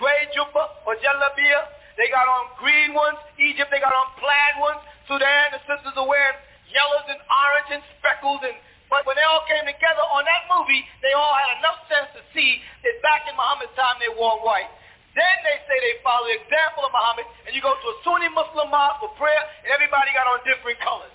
gray 0.00 0.24
jubba 0.32 0.64
or 0.88 0.96
jalabia. 0.96 1.68
They 2.00 2.10
got 2.10 2.26
on 2.26 2.56
green 2.58 2.96
ones. 2.96 3.20
Egypt, 3.38 3.70
they 3.70 3.78
got 3.78 3.94
on 3.94 4.10
plaid 4.18 4.54
ones. 4.58 4.82
Sudan, 5.06 5.54
the 5.54 5.60
sisters 5.68 5.94
are 5.94 6.08
wearing 6.08 6.34
yellows 6.72 7.06
and 7.06 7.20
orange 7.22 7.70
and 7.78 7.82
speckles 7.98 8.42
and 8.42 8.56
but 8.94 9.02
when 9.10 9.18
they 9.18 9.26
all 9.26 9.42
came 9.50 9.66
together 9.66 10.06
on 10.06 10.22
that 10.22 10.46
movie, 10.46 10.86
they 11.02 11.10
all 11.18 11.34
had 11.34 11.58
enough 11.58 11.82
sense 11.90 12.14
to 12.14 12.22
see 12.30 12.62
that 12.86 12.94
back 13.02 13.26
in 13.26 13.34
Muhammad's 13.34 13.74
time 13.74 13.98
they 13.98 14.06
wore 14.14 14.38
white. 14.46 14.70
Then 15.18 15.34
they 15.42 15.58
say 15.66 15.74
they 15.82 15.98
follow 16.06 16.30
the 16.30 16.38
example 16.38 16.86
of 16.86 16.94
Muhammad, 16.94 17.26
and 17.42 17.50
you 17.58 17.58
go 17.58 17.74
to 17.74 17.88
a 17.90 17.96
Sunni 18.06 18.30
Muslim 18.30 18.70
mosque 18.70 19.02
for 19.02 19.10
prayer, 19.18 19.42
and 19.66 19.74
everybody 19.74 20.14
got 20.14 20.30
on 20.30 20.46
different 20.46 20.78
colors. 20.78 21.10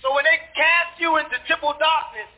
So 0.00 0.16
when 0.16 0.24
they 0.24 0.40
cast 0.56 0.96
you 0.96 1.20
into 1.20 1.36
triple 1.44 1.76
darkness 1.76 2.32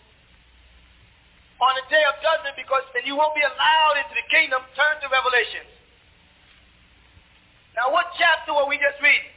on 1.63 1.79
the 1.79 1.87
day 1.87 2.03
of 2.11 2.19
judgment, 2.19 2.59
because 2.59 2.83
then 2.99 3.07
you 3.07 3.15
won't 3.15 3.39
be 3.39 3.47
allowed 3.47 3.95
into 4.03 4.19
the 4.19 4.27
kingdom, 4.27 4.59
turn 4.75 4.99
to 4.99 5.07
Revelations. 5.07 5.71
Now 7.79 7.95
what 7.95 8.11
chapter 8.19 8.51
were 8.59 8.67
we 8.67 8.83
just 8.83 8.99
reading? 8.99 9.31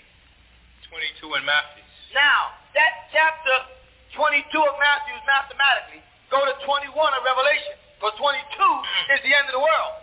22 0.89 1.29
in 1.37 1.45
Matthew. 1.45 1.85
Now, 2.17 2.57
that 2.73 3.13
chapter 3.13 3.75
22 4.13 4.45
of 4.53 4.75
Matthew 4.77 5.17
mathematically. 5.25 6.01
Go 6.29 6.45
to 6.45 6.53
21 6.61 6.93
of 6.93 7.21
Revelation. 7.25 7.75
Because 7.97 8.13
22 8.21 8.37
mm-hmm. 8.45 9.13
is 9.17 9.19
the 9.25 9.33
end 9.33 9.49
of 9.49 9.55
the 9.57 9.63
world. 9.63 9.93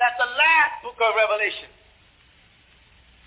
That's 0.00 0.16
the 0.16 0.30
last 0.32 0.80
book 0.80 0.96
of 0.96 1.12
Revelation. 1.12 1.68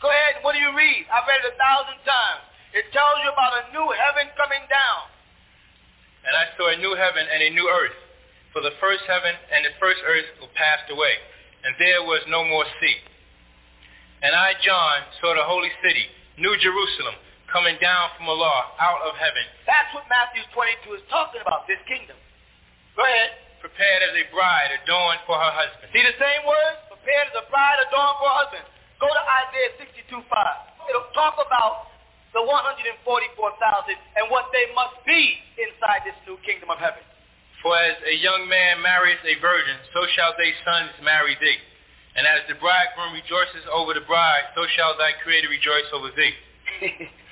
Go 0.01 0.09
ahead. 0.09 0.41
What 0.41 0.57
do 0.57 0.59
you 0.59 0.73
read? 0.73 1.05
I've 1.11 1.27
read 1.29 1.45
it 1.45 1.53
a 1.53 1.57
thousand 1.59 2.01
times. 2.01 2.43
It 2.73 2.89
tells 2.89 3.21
you 3.21 3.29
about 3.29 3.53
a 3.61 3.63
new 3.69 3.87
heaven 3.93 4.33
coming 4.33 4.65
down. 4.65 5.13
And 6.25 6.33
I 6.33 6.49
saw 6.57 6.73
a 6.73 6.77
new 6.79 6.97
heaven 6.97 7.23
and 7.29 7.39
a 7.45 7.51
new 7.53 7.67
earth. 7.69 7.99
For 8.55 8.61
the 8.61 8.73
first 8.81 9.05
heaven 9.09 9.33
and 9.53 9.65
the 9.65 9.73
first 9.81 10.01
earth 10.05 10.29
were 10.37 10.53
passed 10.53 10.85
away, 10.93 11.17
and 11.65 11.73
there 11.81 12.05
was 12.05 12.21
no 12.29 12.45
more 12.45 12.65
sea. 12.77 12.97
And 14.21 14.33
I, 14.37 14.53
John, 14.61 15.09
saw 15.19 15.33
the 15.33 15.43
holy 15.43 15.73
city, 15.81 16.05
New 16.37 16.53
Jerusalem, 16.61 17.17
coming 17.51 17.77
down 17.81 18.13
from 18.17 18.29
Allah 18.29 18.73
out 18.79 19.01
of 19.07 19.15
heaven. 19.15 19.45
That's 19.67 19.89
what 19.93 20.07
Matthew 20.09 20.43
22 20.53 20.99
is 20.99 21.03
talking 21.09 21.41
about, 21.41 21.67
this 21.69 21.81
kingdom. 21.85 22.17
Go 22.95 23.03
ahead. 23.03 23.39
Prepared 23.61 24.03
as 24.03 24.13
a 24.19 24.25
bride 24.29 24.75
adorned 24.83 25.23
for 25.23 25.39
her 25.39 25.53
husband. 25.55 25.87
See 25.95 26.03
the 26.03 26.15
same 26.19 26.43
words? 26.43 26.77
Prepared 26.91 27.31
as 27.31 27.35
a 27.39 27.45
bride 27.47 27.79
adorned 27.87 28.17
for 28.19 28.27
her 28.27 28.37
husband. 28.43 28.65
Go 28.99 29.07
to 29.07 29.23
Isaiah 29.47 29.71
62.5. 29.79 30.27
It'll 30.91 31.11
talk 31.15 31.39
about 31.39 31.93
the 32.35 32.43
144,000 32.43 33.07
and 33.07 34.25
what 34.33 34.51
they 34.51 34.67
must 34.75 34.99
be 35.07 35.39
inside 35.55 36.03
this 36.03 36.17
new 36.27 36.35
kingdom 36.43 36.73
of 36.73 36.81
heaven. 36.81 37.01
For 37.63 37.71
as 37.79 37.95
a 38.03 38.15
young 38.19 38.49
man 38.51 38.83
marries 38.83 39.21
a 39.23 39.39
virgin, 39.39 39.79
so 39.95 40.03
shall 40.11 40.35
thy 40.35 40.51
sons 40.67 40.91
marry 40.99 41.39
thee. 41.39 41.59
And 42.19 42.27
as 42.27 42.43
the 42.51 42.59
bridegroom 42.59 43.15
rejoices 43.15 43.63
over 43.71 43.95
the 43.95 44.03
bride, 44.03 44.51
so 44.53 44.67
shall 44.75 44.97
thy 44.99 45.15
creator 45.23 45.47
rejoice 45.47 45.87
over 45.95 46.11
thee. 46.11 46.35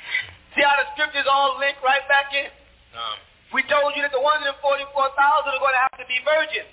See 0.56 0.64
how 0.64 0.76
the 0.84 0.88
scriptures 0.96 1.28
all 1.32 1.56
link 1.60 1.80
right 1.80 2.04
back 2.12 2.34
in? 2.36 2.52
Um, 2.92 3.18
we 3.56 3.64
told 3.68 3.96
you 3.96 4.04
that 4.04 4.12
the 4.12 4.20
144,000 4.20 4.60
are 4.60 5.64
going 5.64 5.76
to 5.76 5.84
have 5.84 5.98
to 6.00 6.08
be 6.08 6.20
virgins, 6.24 6.72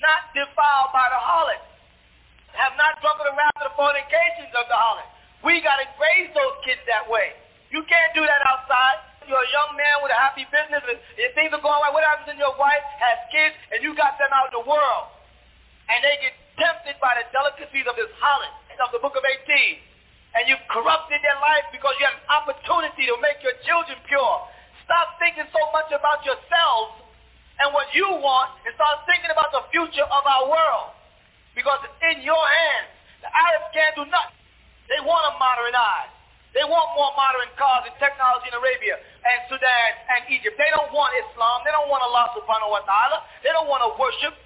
not 0.00 0.32
defiled 0.32 0.92
by 0.92 1.08
the 1.12 1.20
harlot, 1.20 1.64
have 2.56 2.76
not 2.80 2.96
drunken 3.00 3.28
around 3.28 3.56
the 3.60 3.72
fornications 3.76 4.52
of 4.56 4.68
the 4.68 4.76
harlot. 4.76 5.08
We 5.44 5.60
got 5.60 5.80
to 5.80 5.86
raise 6.00 6.32
those 6.32 6.56
kids 6.64 6.80
that 6.88 7.04
way. 7.08 7.36
You 7.68 7.84
can't 7.84 8.12
do 8.16 8.24
that 8.24 8.40
outside. 8.48 9.04
You're 9.28 9.40
a 9.40 9.52
young 9.52 9.76
man 9.76 10.04
with 10.04 10.12
a 10.12 10.20
happy 10.20 10.44
business, 10.52 10.84
and 10.84 11.28
things 11.32 11.52
are 11.52 11.60
going 11.64 11.80
right. 11.80 11.92
What 11.92 12.04
happens 12.04 12.28
when 12.28 12.40
your 12.40 12.52
wife 12.60 12.84
has 13.00 13.16
kids 13.32 13.56
and 13.72 13.80
you 13.80 13.96
got 13.96 14.20
them 14.20 14.28
out 14.32 14.52
in 14.52 14.60
the 14.60 14.66
world, 14.68 15.08
and 15.88 16.00
they 16.04 16.20
get 16.20 16.36
tempted 16.60 17.00
by 17.00 17.16
the 17.16 17.24
delicacies 17.32 17.88
of 17.88 17.96
this 17.96 18.12
harlot 18.20 18.52
and 18.68 18.76
of 18.84 18.92
the 18.92 19.00
book 19.00 19.16
of 19.16 19.24
18? 19.24 19.93
And 20.34 20.50
you've 20.50 20.62
corrupted 20.66 21.22
their 21.22 21.38
life 21.38 21.66
because 21.70 21.94
you 22.02 22.04
have 22.10 22.18
an 22.18 22.28
opportunity 22.42 23.06
to 23.06 23.14
make 23.22 23.38
your 23.40 23.54
children 23.62 23.94
pure. 24.10 24.36
Stop 24.82 25.16
thinking 25.22 25.46
so 25.54 25.62
much 25.70 25.88
about 25.94 26.26
yourselves 26.26 27.00
and 27.62 27.70
what 27.70 27.86
you 27.94 28.06
want 28.18 28.50
and 28.66 28.74
start 28.74 29.06
thinking 29.06 29.30
about 29.30 29.54
the 29.54 29.62
future 29.70 30.04
of 30.04 30.22
our 30.26 30.50
world 30.50 30.90
because 31.54 31.78
it's 31.86 32.00
in 32.14 32.26
your 32.26 32.42
hands. 32.42 32.90
The 33.22 33.30
Arabs 33.30 33.70
can't 33.70 33.94
do 33.94 34.04
nothing. 34.10 34.36
They 34.90 35.00
want 35.00 35.22
to 35.30 35.32
modernize. 35.38 36.12
They 36.52 36.62
want 36.62 36.94
more 36.94 37.10
modern 37.18 37.50
cars 37.58 37.82
and 37.90 37.94
technology 37.98 38.46
in 38.46 38.54
Arabia 38.54 38.94
and 38.94 39.38
Sudan 39.50 39.88
and 40.14 40.22
Egypt. 40.30 40.54
They 40.54 40.70
don't 40.70 40.92
want 40.94 41.10
Islam. 41.26 41.66
They 41.66 41.74
don't 41.74 41.90
want 41.90 42.06
Allah 42.06 42.30
subhanahu 42.30 42.70
wa 42.70 42.82
ta'ala. 42.86 43.26
They 43.42 43.50
don't 43.50 43.66
want 43.66 43.82
to 43.82 43.90
worship. 43.98 44.38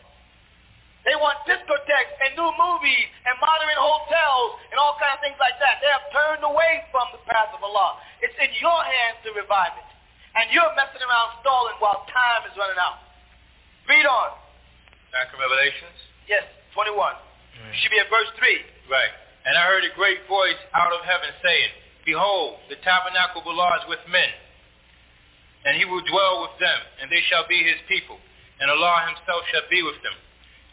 They 1.08 1.16
want 1.16 1.40
discotheques 1.48 2.14
and 2.20 2.36
new 2.36 2.52
movies 2.60 3.08
and 3.24 3.32
modern 3.40 3.72
hotels 3.80 4.60
and 4.68 4.76
all 4.76 4.92
kinds 5.00 5.16
of 5.16 5.24
things 5.24 5.40
like 5.40 5.56
that. 5.56 5.80
They 5.80 5.88
have 5.88 6.04
turned 6.12 6.44
away 6.44 6.84
from 6.92 7.08
the 7.16 7.20
path 7.24 7.48
of 7.56 7.64
Allah. 7.64 7.96
It's 8.20 8.36
in 8.36 8.52
your 8.60 8.76
hands 8.76 9.16
to 9.24 9.32
revive 9.32 9.72
it. 9.80 9.88
And 10.36 10.52
you're 10.52 10.68
messing 10.76 11.00
around 11.00 11.40
stalling 11.40 11.80
while 11.80 12.04
time 12.12 12.44
is 12.44 12.52
running 12.60 12.76
out. 12.76 13.00
Read 13.88 14.04
on. 14.04 14.36
Back 15.08 15.32
in 15.32 15.40
Revelations? 15.40 15.96
Yes, 16.28 16.44
21. 16.76 16.92
Mm. 16.92 17.72
You 17.72 17.78
should 17.80 17.94
be 17.96 18.04
at 18.04 18.12
verse 18.12 18.28
3. 18.36 18.92
Right. 18.92 19.12
And 19.48 19.56
I 19.56 19.64
heard 19.64 19.88
a 19.88 19.92
great 19.96 20.20
voice 20.28 20.60
out 20.76 20.92
of 20.92 21.00
heaven 21.08 21.32
saying, 21.40 21.72
Behold, 22.04 22.60
the 22.68 22.76
tabernacle 22.84 23.40
of 23.40 23.48
Allah 23.48 23.80
is 23.80 23.88
with 23.88 24.04
men, 24.12 24.28
and 25.64 25.72
he 25.80 25.88
will 25.88 26.04
dwell 26.04 26.44
with 26.44 26.60
them, 26.60 26.80
and 27.00 27.08
they 27.08 27.24
shall 27.32 27.48
be 27.48 27.56
his 27.64 27.80
people 27.88 28.20
and 28.60 28.70
Allah 28.70 29.14
himself 29.14 29.46
shall 29.50 29.66
be 29.70 29.82
with 29.82 29.98
them, 30.02 30.14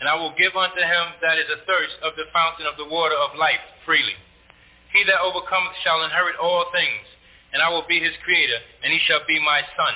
And 0.00 0.08
I 0.08 0.14
will 0.14 0.34
give 0.38 0.54
unto 0.54 0.78
him 0.78 1.04
that 1.20 1.38
is 1.38 1.50
athirst 1.50 1.98
of 2.06 2.14
the 2.14 2.30
fountain 2.32 2.66
of 2.66 2.78
the 2.78 2.86
water 2.86 3.16
of 3.18 3.34
life 3.34 3.60
freely. 3.84 4.14
He 4.94 5.04
that 5.04 5.20
overcometh 5.20 5.76
shall 5.82 6.04
inherit 6.04 6.38
all 6.38 6.70
things, 6.70 7.04
and 7.52 7.60
I 7.60 7.68
will 7.68 7.84
be 7.88 7.98
his 7.98 8.14
creator, 8.24 8.62
and 8.82 8.92
he 8.92 9.00
shall 9.04 9.20
be 9.26 9.42
my 9.42 9.60
son. 9.76 9.94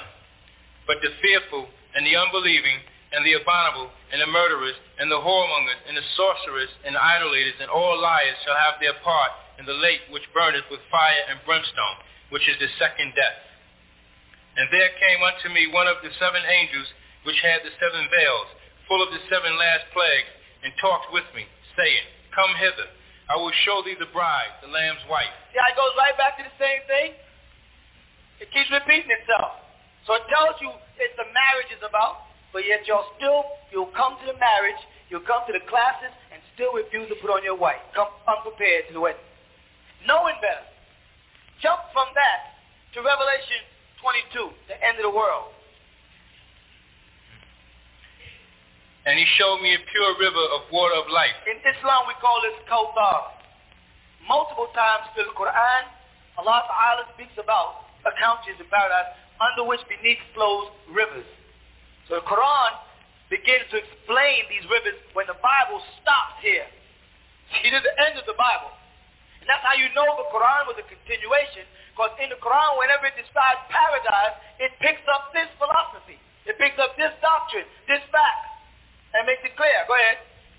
But 0.86 0.98
the 1.00 1.14
fearful 1.22 1.68
and 1.94 2.04
the 2.04 2.16
unbelieving 2.16 2.82
and 3.12 3.24
the 3.24 3.36
abominable 3.36 3.92
and 4.10 4.20
the 4.20 4.26
murderers 4.26 4.76
and 4.98 5.10
the 5.12 5.20
whoremongers 5.20 5.80
and 5.86 5.96
the 5.96 6.04
sorcerers 6.16 6.72
and 6.84 6.96
the 6.96 7.02
idolaters 7.02 7.60
and 7.60 7.70
all 7.70 8.00
liars 8.00 8.36
shall 8.44 8.56
have 8.56 8.80
their 8.80 8.96
part 9.04 9.30
in 9.60 9.68
the 9.68 9.76
lake 9.76 10.00
which 10.10 10.26
burneth 10.32 10.64
with 10.72 10.80
fire 10.90 11.22
and 11.28 11.38
brimstone, 11.44 12.00
which 12.32 12.48
is 12.48 12.56
the 12.58 12.72
second 12.80 13.12
death. 13.14 13.38
And 14.56 14.68
there 14.72 14.92
came 15.00 15.20
unto 15.24 15.48
me 15.52 15.72
one 15.72 15.86
of 15.88 16.00
the 16.02 16.12
seven 16.18 16.42
angels 16.44 16.88
which 17.24 17.40
had 17.40 17.62
the 17.64 17.72
seven 17.80 18.08
veils, 18.10 18.48
full 18.88 19.02
of 19.02 19.10
the 19.10 19.20
seven 19.30 19.54
last 19.58 19.86
plagues, 19.92 20.30
and 20.62 20.70
talked 20.78 21.10
with 21.10 21.26
me, 21.34 21.46
saying, 21.74 22.04
Come 22.34 22.52
hither, 22.56 22.88
I 23.28 23.36
will 23.36 23.52
show 23.66 23.82
thee 23.84 23.98
the 23.98 24.10
bride, 24.10 24.52
the 24.62 24.70
Lamb's 24.70 25.02
wife. 25.10 25.32
See 25.52 25.60
how 25.60 25.68
it 25.70 25.78
goes 25.78 25.94
right 25.98 26.16
back 26.16 26.38
to 26.40 26.44
the 26.44 26.56
same 26.58 26.82
thing? 26.86 27.08
It 28.40 28.48
keeps 28.50 28.70
repeating 28.70 29.10
itself. 29.10 29.62
So 30.06 30.18
it 30.18 30.26
tells 30.30 30.58
you 30.58 30.70
it's 30.98 31.14
the 31.14 31.28
marriage 31.30 31.70
is 31.70 31.82
about, 31.82 32.26
but 32.50 32.66
yet 32.66 32.86
you'll 32.86 33.06
still, 33.18 33.46
you'll 33.70 33.94
come 33.94 34.18
to 34.18 34.26
the 34.26 34.38
marriage, 34.38 34.80
you'll 35.10 35.26
come 35.26 35.46
to 35.46 35.54
the 35.54 35.62
classes, 35.70 36.10
and 36.34 36.42
still 36.58 36.74
refuse 36.74 37.06
to 37.10 37.16
put 37.22 37.30
on 37.30 37.46
your 37.46 37.54
white. 37.54 37.82
Come 37.94 38.10
unprepared 38.26 38.90
to 38.90 38.92
the 38.94 39.02
wedding 39.02 39.22
knowing 40.06 40.36
better. 40.42 40.66
Jump 41.62 41.80
from 41.94 42.10
that 42.14 42.58
to 42.94 43.02
Revelation 43.02 43.62
22, 44.02 44.50
the 44.66 44.76
end 44.82 44.98
of 44.98 45.06
the 45.06 45.14
world. 45.14 45.54
And 49.02 49.18
he 49.18 49.26
showed 49.34 49.58
me 49.58 49.74
a 49.74 49.82
pure 49.82 50.12
river 50.22 50.44
of 50.54 50.70
water 50.70 50.94
of 50.94 51.10
life. 51.10 51.34
In 51.50 51.58
Islam, 51.58 52.06
we 52.06 52.14
call 52.22 52.38
this 52.46 52.54
Kawthar. 52.70 53.34
Multiple 54.30 54.70
times 54.78 55.10
in 55.18 55.26
the 55.26 55.34
Quran, 55.34 55.82
Allah 56.38 56.62
Ta'ala 56.70 57.02
speaks 57.18 57.34
about 57.34 57.90
a 58.06 58.14
country 58.14 58.54
in 58.54 58.62
paradise 58.70 59.18
under 59.42 59.66
which 59.66 59.82
beneath 59.90 60.22
flows 60.38 60.70
rivers. 60.94 61.26
So 62.06 62.22
the 62.22 62.26
Quran 62.30 62.72
begins 63.26 63.66
to 63.74 63.82
explain 63.82 64.46
these 64.46 64.62
rivers 64.70 64.94
when 65.18 65.26
the 65.26 65.38
Bible 65.42 65.82
stops 65.98 66.38
here. 66.38 66.70
See, 67.58 67.74
this 67.74 67.82
is 67.82 67.86
the 67.86 67.96
end 68.06 68.14
of 68.22 68.26
the 68.30 68.38
Bible. 68.38 68.70
And 69.42 69.50
that's 69.50 69.66
how 69.66 69.74
you 69.74 69.90
know 69.98 70.06
the 70.14 70.30
Quran 70.30 70.70
was 70.70 70.78
a 70.78 70.86
continuation. 70.86 71.66
Because 71.90 72.14
in 72.22 72.30
the 72.30 72.38
Quran, 72.38 72.70
whenever 72.78 73.10
it 73.10 73.18
describes 73.18 73.66
paradise, 73.66 74.38
it 74.62 74.70
picks 74.78 75.02
up 75.10 75.34
this 75.34 75.50
philosophy. 75.58 76.22
It 76.46 76.54
picks 76.62 76.78
up 76.78 76.94
this 76.94 77.10
doctrine, 77.18 77.66
this 77.90 78.02
fact, 78.14 78.51
and 79.14 79.26
makes 79.26 79.44
it 79.44 79.54
clear. 79.56 79.84
Go 79.88 79.94
ahead. 79.94 80.18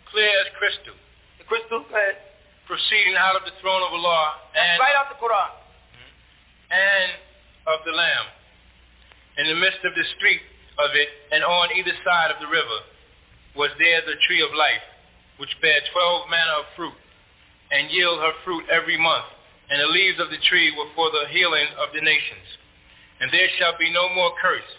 Clear 0.10 0.34
as 0.46 0.50
crystal. 0.58 0.96
The 1.42 1.46
crystal, 1.46 1.86
go 1.86 1.94
ahead. 1.96 2.22
Proceeding 2.70 3.18
out 3.18 3.36
of 3.36 3.44
the 3.44 3.56
throne 3.60 3.84
of 3.84 3.92
Allah. 3.92 4.40
And, 4.56 4.80
right 4.80 4.96
out 4.96 5.12
the 5.12 5.20
Quran. 5.20 5.52
Hmm. 5.94 6.10
And 6.72 7.10
of 7.68 7.84
the 7.86 7.92
Lamb. 7.92 8.28
In 9.42 9.50
the 9.50 9.58
midst 9.58 9.82
of 9.84 9.98
the 9.98 10.06
street 10.18 10.42
of 10.78 10.94
it, 10.94 11.10
and 11.34 11.44
on 11.44 11.74
either 11.74 11.94
side 12.06 12.30
of 12.30 12.38
the 12.38 12.50
river, 12.50 12.80
was 13.58 13.70
there 13.78 14.02
the 14.06 14.18
tree 14.26 14.42
of 14.42 14.54
life, 14.54 14.86
which 15.38 15.54
bare 15.62 15.82
twelve 15.94 16.30
manner 16.30 16.62
of 16.62 16.70
fruit 16.78 16.98
and 17.74 17.90
yield 17.90 18.22
her 18.22 18.34
fruit 18.46 18.66
every 18.70 18.98
month, 18.98 19.26
and 19.70 19.82
the 19.82 19.90
leaves 19.90 20.22
of 20.22 20.30
the 20.30 20.38
tree 20.46 20.70
were 20.78 20.90
for 20.94 21.10
the 21.10 21.26
healing 21.34 21.66
of 21.82 21.90
the 21.94 22.02
nations. 22.02 22.46
And 23.20 23.34
there 23.34 23.50
shall 23.58 23.74
be 23.82 23.90
no 23.90 24.14
more 24.14 24.34
curse, 24.38 24.70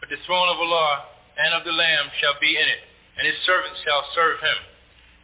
but 0.00 0.12
the 0.12 0.20
throne 0.28 0.48
of 0.52 0.60
Allah 0.60 1.08
and 1.40 1.56
of 1.56 1.64
the 1.64 1.72
Lamb 1.72 2.12
shall 2.20 2.36
be 2.40 2.52
in 2.52 2.68
it, 2.68 2.84
and 3.18 3.26
his 3.26 3.38
servants 3.46 3.80
shall 3.84 4.02
serve 4.14 4.40
him. 4.40 4.58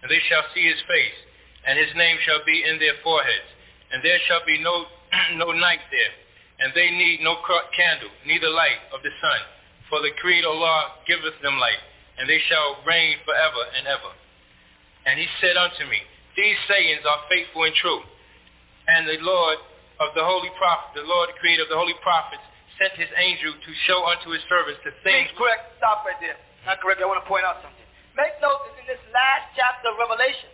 And 0.02 0.08
they 0.08 0.22
shall 0.30 0.46
see 0.54 0.64
his 0.64 0.80
face, 0.88 1.18
and 1.66 1.76
his 1.76 1.92
name 1.94 2.16
shall 2.24 2.40
be 2.46 2.64
in 2.64 2.80
their 2.80 2.96
foreheads. 3.04 3.50
And 3.92 4.00
there 4.00 4.18
shall 4.24 4.40
be 4.46 4.56
no, 4.62 4.86
no 5.36 5.52
night 5.52 5.84
there, 5.92 6.14
and 6.64 6.72
they 6.72 6.88
need 6.90 7.20
no 7.20 7.36
candle, 7.76 8.08
neither 8.24 8.48
light 8.48 8.80
of 8.94 9.02
the 9.02 9.12
sun. 9.20 9.40
For 9.92 10.00
the 10.00 10.14
creed 10.22 10.46
of 10.46 10.56
Allah 10.56 11.02
giveth 11.04 11.36
them 11.42 11.58
light, 11.58 11.82
and 12.16 12.30
they 12.30 12.40
shall 12.48 12.80
reign 12.86 13.18
forever 13.26 13.62
and 13.76 13.84
ever. 13.86 14.12
And 15.04 15.18
he 15.18 15.26
said 15.40 15.56
unto 15.56 15.84
me, 15.84 16.00
these 16.36 16.56
sayings 16.70 17.02
are 17.04 17.20
faithful 17.28 17.64
and 17.66 17.74
true. 17.74 18.00
And 18.88 19.08
the 19.08 19.18
Lord 19.20 19.58
of 20.00 20.14
the 20.14 20.24
holy 20.24 20.50
prophet, 20.56 20.94
the 20.94 21.06
Lord 21.06 21.30
creator 21.36 21.66
of 21.66 21.70
the 21.70 21.76
holy 21.76 21.96
prophets, 22.00 22.42
sent 22.80 22.96
his 22.96 23.10
angel 23.18 23.52
to 23.52 23.70
show 23.84 24.06
unto 24.08 24.32
his 24.32 24.40
servants 24.48 24.80
the 24.86 24.94
things. 25.04 25.28
Please 25.28 25.36
correct. 25.36 25.76
Stop 25.76 26.06
right 26.06 26.16
there. 26.22 26.38
Not 26.64 26.80
correct. 26.80 27.02
I 27.02 27.06
want 27.06 27.20
to 27.20 27.28
point 27.28 27.44
out 27.44 27.60
something. 27.60 27.79
Make 28.16 28.34
note 28.42 28.66
that 28.66 28.74
in 28.80 28.86
this 28.86 29.02
last 29.14 29.54
chapter 29.54 29.90
of 29.90 29.98
Revelation, 29.98 30.50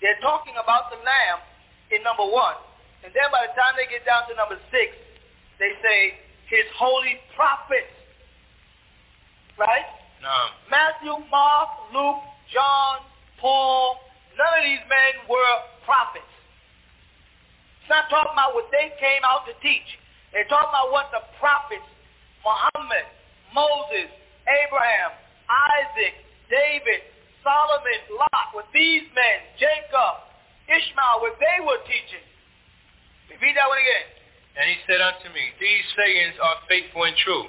they're 0.00 0.20
talking 0.20 0.54
about 0.60 0.92
the 0.92 1.00
Lamb 1.00 1.40
in 1.90 2.02
number 2.04 2.26
one. 2.26 2.56
And 3.02 3.14
then 3.14 3.28
by 3.32 3.48
the 3.48 3.54
time 3.56 3.74
they 3.78 3.88
get 3.88 4.04
down 4.04 4.28
to 4.28 4.34
number 4.36 4.58
six, 4.70 4.92
they 5.58 5.72
say 5.80 6.18
his 6.50 6.66
holy 6.76 7.18
prophets. 7.34 7.90
Right? 9.58 9.88
No. 10.22 10.38
Matthew, 10.70 11.14
Mark, 11.30 11.90
Luke, 11.90 12.22
John, 12.52 13.02
Paul, 13.40 13.98
None 14.38 14.54
of 14.54 14.62
these 14.62 14.86
men 14.86 15.26
were 15.26 15.54
prophets. 15.82 16.30
It's 17.82 17.90
not 17.90 18.06
talking 18.06 18.38
about 18.38 18.54
what 18.54 18.70
they 18.70 18.94
came 19.02 19.26
out 19.26 19.42
to 19.50 19.54
teach. 19.58 19.98
They're 20.30 20.46
talking 20.46 20.70
about 20.70 20.94
what 20.94 21.10
the 21.10 21.26
prophets, 21.42 21.90
Muhammad, 22.46 23.10
Moses, 23.50 24.06
Abraham, 24.46 25.10
Isaac, 25.50 26.14
David, 26.48 27.04
Solomon, 27.44 28.00
Lot, 28.16 28.48
with 28.56 28.68
these 28.72 29.04
men, 29.12 29.38
Jacob, 29.60 30.24
Ishmael, 30.68 31.24
what 31.24 31.36
they 31.40 31.64
were 31.64 31.80
teaching. 31.84 32.24
Repeat 33.32 33.56
that 33.56 33.68
one 33.68 33.80
again. 33.80 34.06
And 34.58 34.66
he 34.66 34.76
said 34.88 34.98
unto 34.98 35.30
me, 35.30 35.54
These 35.60 35.86
sayings 35.94 36.34
are 36.42 36.58
faithful 36.66 37.04
and 37.04 37.14
true. 37.22 37.46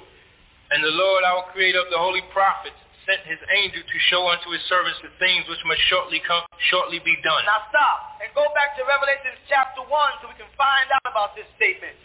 And 0.70 0.84
the 0.84 0.94
Lord 0.94 1.26
our 1.26 1.50
creator 1.50 1.82
of 1.82 1.90
the 1.90 1.98
holy 1.98 2.22
prophets 2.30 2.78
sent 3.02 3.26
his 3.26 3.42
angel 3.50 3.82
to 3.82 3.98
show 4.12 4.30
unto 4.30 4.54
his 4.54 4.62
servants 4.70 5.02
the 5.02 5.10
things 5.18 5.42
which 5.50 5.58
must 5.66 5.82
shortly 5.90 6.22
come, 6.22 6.46
shortly 6.70 7.02
be 7.02 7.18
done. 7.26 7.42
Now 7.42 7.66
stop 7.72 8.22
and 8.22 8.30
go 8.38 8.46
back 8.54 8.78
to 8.78 8.86
Revelation 8.86 9.34
chapter 9.50 9.82
1 9.82 9.90
so 10.22 10.30
we 10.30 10.38
can 10.38 10.50
find 10.54 10.86
out 10.94 11.06
about 11.10 11.34
this 11.34 11.48
statement. 11.58 11.96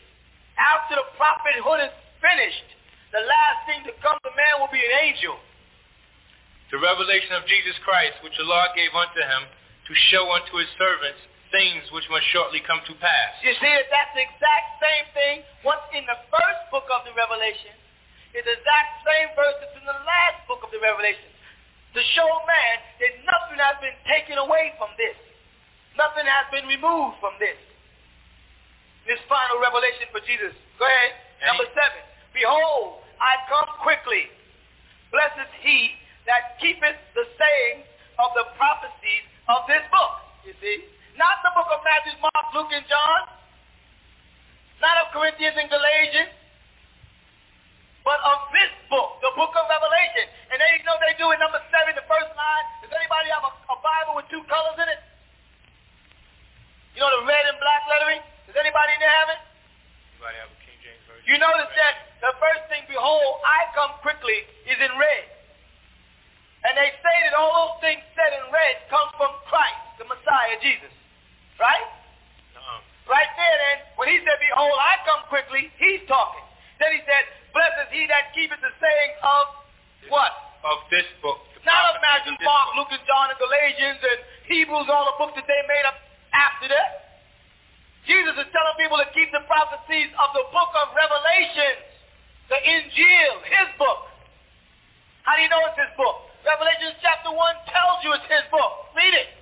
After 0.58 0.98
the 0.98 1.06
prophethood 1.14 1.86
is 1.86 1.94
finished, 2.18 2.70
the 3.14 3.22
last 3.22 3.60
thing 3.70 3.86
to 3.86 3.94
come 4.02 4.18
to 4.26 4.32
man 4.34 4.58
will 4.58 4.72
be 4.74 4.82
an 4.82 4.94
angel. 5.06 5.38
The 6.76 6.84
revelation 6.84 7.32
of 7.40 7.48
Jesus 7.48 7.72
Christ, 7.88 8.20
which 8.20 8.36
the 8.36 8.44
Lord 8.44 8.68
gave 8.76 8.92
unto 8.92 9.24
him 9.24 9.48
to 9.48 9.94
show 10.12 10.28
unto 10.28 10.60
his 10.60 10.68
servants 10.76 11.24
things 11.48 11.88
which 11.96 12.04
must 12.12 12.28
shortly 12.36 12.60
come 12.68 12.84
to 12.84 12.92
pass. 13.00 13.32
You 13.48 13.56
see, 13.64 13.76
that's 13.88 14.12
the 14.12 14.28
exact 14.28 14.84
same 14.84 15.08
thing 15.16 15.36
what's 15.64 15.88
in 15.96 16.04
the 16.04 16.20
first 16.28 16.62
book 16.76 16.84
of 16.92 17.08
the 17.08 17.16
Revelation 17.16 17.72
is 18.36 18.44
the 18.44 18.60
exact 18.60 18.92
same 19.08 19.32
verse 19.40 19.56
that's 19.64 19.80
in 19.80 19.88
the 19.88 20.00
last 20.04 20.44
book 20.52 20.68
of 20.68 20.72
the 20.76 20.84
Revelation. 20.84 21.32
To 21.96 22.04
show 22.12 22.28
man 22.44 22.76
that 23.00 23.24
nothing 23.24 23.56
has 23.64 23.80
been 23.80 23.96
taken 24.12 24.36
away 24.36 24.76
from 24.76 24.92
this. 25.00 25.16
Nothing 25.96 26.28
has 26.28 26.44
been 26.52 26.68
removed 26.68 27.24
from 27.24 27.40
this. 27.40 27.56
This 29.08 29.24
final 29.32 29.64
revelation 29.64 30.12
for 30.12 30.20
Jesus. 30.28 30.52
Go 30.76 30.84
ahead. 30.84 31.24
Number 31.40 31.72
seven. 31.72 32.04
Behold, 32.36 33.00
I 33.24 33.40
come 33.48 33.72
quickly. 33.80 34.28
Blessed 35.16 35.40
is 35.40 35.56
he 35.64 36.04
that 36.26 36.58
keepeth 36.62 36.98
the 37.14 37.26
sayings 37.38 37.86
of 38.18 38.34
the 38.34 38.46
prophecies 38.58 39.26
of 39.50 39.66
this 39.70 39.86
book. 39.90 40.14
You 40.46 40.54
see? 40.62 40.86
Not 41.18 41.40
the 41.46 41.54
book 41.56 41.70
of 41.72 41.80
Matthew, 41.86 42.18
Mark, 42.22 42.48
Luke, 42.54 42.74
and 42.74 42.86
John. 42.90 43.22
Not 44.84 45.06
of 45.06 45.14
Corinthians 45.16 45.56
and 45.56 45.70
Galatians 45.72 46.34
but 48.06 48.22
of 48.22 48.54
this 48.54 48.70
book, 48.88 49.18
the 49.26 49.34
book 49.34 49.50
of 49.58 49.66
Revelation. 49.66 50.30
And 50.54 50.62
then 50.62 50.70
you 50.78 50.86
know 50.86 50.94
they 51.02 51.18
do 51.18 51.34
in 51.34 51.42
number 51.42 51.58
seven, 51.74 51.98
the 51.98 52.06
first 52.06 52.30
line. 52.38 52.66
Does 52.86 52.94
anybody 52.94 53.34
have 53.34 53.42
a, 53.42 53.52
a 53.74 53.78
Bible 53.82 54.14
with 54.22 54.30
two 54.30 54.46
colors 54.46 54.78
in 54.78 54.86
it? 54.86 55.02
You 56.94 57.02
know 57.02 57.10
the 57.10 57.26
red 57.26 57.44
and 57.50 57.58
black 57.58 57.82
lettering? 57.90 58.22
Does 58.46 58.56
anybody 58.62 58.94
in 58.94 59.02
there 59.02 59.18
have 59.26 59.30
it? 59.34 59.42
Anybody 60.16 60.38
have 60.38 60.54
a 60.54 60.60
King 60.62 60.78
James 60.86 61.02
version? 61.10 61.26
You 61.26 61.36
notice 61.42 61.74
that 61.74 61.96
the 62.22 62.32
first 62.38 62.70
thing, 62.70 62.86
behold, 62.86 63.42
I 63.42 63.74
come 63.74 63.98
quickly, 64.06 64.46
is 64.70 64.78
in 64.78 64.94
red. 65.02 65.35
And 66.66 66.74
they 66.74 66.90
say 66.98 67.16
that 67.30 67.38
all 67.38 67.54
those 67.54 67.78
things 67.86 68.02
said 68.18 68.32
and 68.42 68.50
read 68.50 68.90
come 68.90 69.06
from 69.22 69.30
Christ, 69.46 70.02
the 70.02 70.10
Messiah, 70.10 70.58
Jesus. 70.66 70.90
Right? 71.62 71.86
Uh-huh. 72.58 72.82
Right 73.06 73.30
there 73.38 73.58
then, 73.70 73.78
when 74.02 74.10
he 74.10 74.18
said, 74.26 74.34
Behold, 74.42 74.74
I 74.74 74.98
come 75.06 75.22
quickly, 75.30 75.70
he's 75.78 76.02
talking. 76.10 76.42
Then 76.82 76.98
he 76.98 77.06
said, 77.06 77.30
Blessed 77.54 77.86
is 77.86 77.90
he 77.94 78.04
that 78.10 78.34
keepeth 78.34 78.60
the 78.66 78.74
saying 78.82 79.14
of 79.22 79.46
what? 80.10 80.34
Of 80.66 80.90
this 80.90 81.06
book. 81.22 81.38
Not 81.70 81.94
of 81.94 82.02
Matthew, 82.02 82.34
Mark, 82.42 82.68
Luke, 82.78 82.94
and 82.94 83.06
John, 83.06 83.30
and 83.30 83.38
Galatians, 83.38 84.02
and 84.02 84.20
Hebrews, 84.50 84.90
all 84.90 85.06
the 85.06 85.18
books 85.22 85.38
that 85.38 85.46
they 85.46 85.62
made 85.70 85.86
up 85.86 85.98
after 86.34 86.70
that. 86.70 87.22
Jesus 88.10 88.38
is 88.38 88.50
telling 88.54 88.76
people 88.78 88.98
to 89.02 89.10
keep 89.14 89.34
the 89.34 89.42
prophecies 89.50 90.14
of 90.18 90.30
the 90.34 90.46
book 90.54 90.72
of 90.78 90.94
Revelations, 90.94 91.86
the 92.50 92.58
Injil, 92.58 93.34
his 93.50 93.70
book. 93.82 94.10
How 95.26 95.38
do 95.38 95.42
you 95.42 95.50
know 95.50 95.62
it's 95.70 95.78
his 95.78 95.94
book? 95.98 96.26
Revelation 96.46 96.94
chapter 97.02 97.34
1 97.34 97.74
tells 97.74 97.98
you 98.06 98.14
it's 98.14 98.30
his 98.30 98.46
book. 98.54 98.94
Read 98.94 99.18
it. 99.18 99.34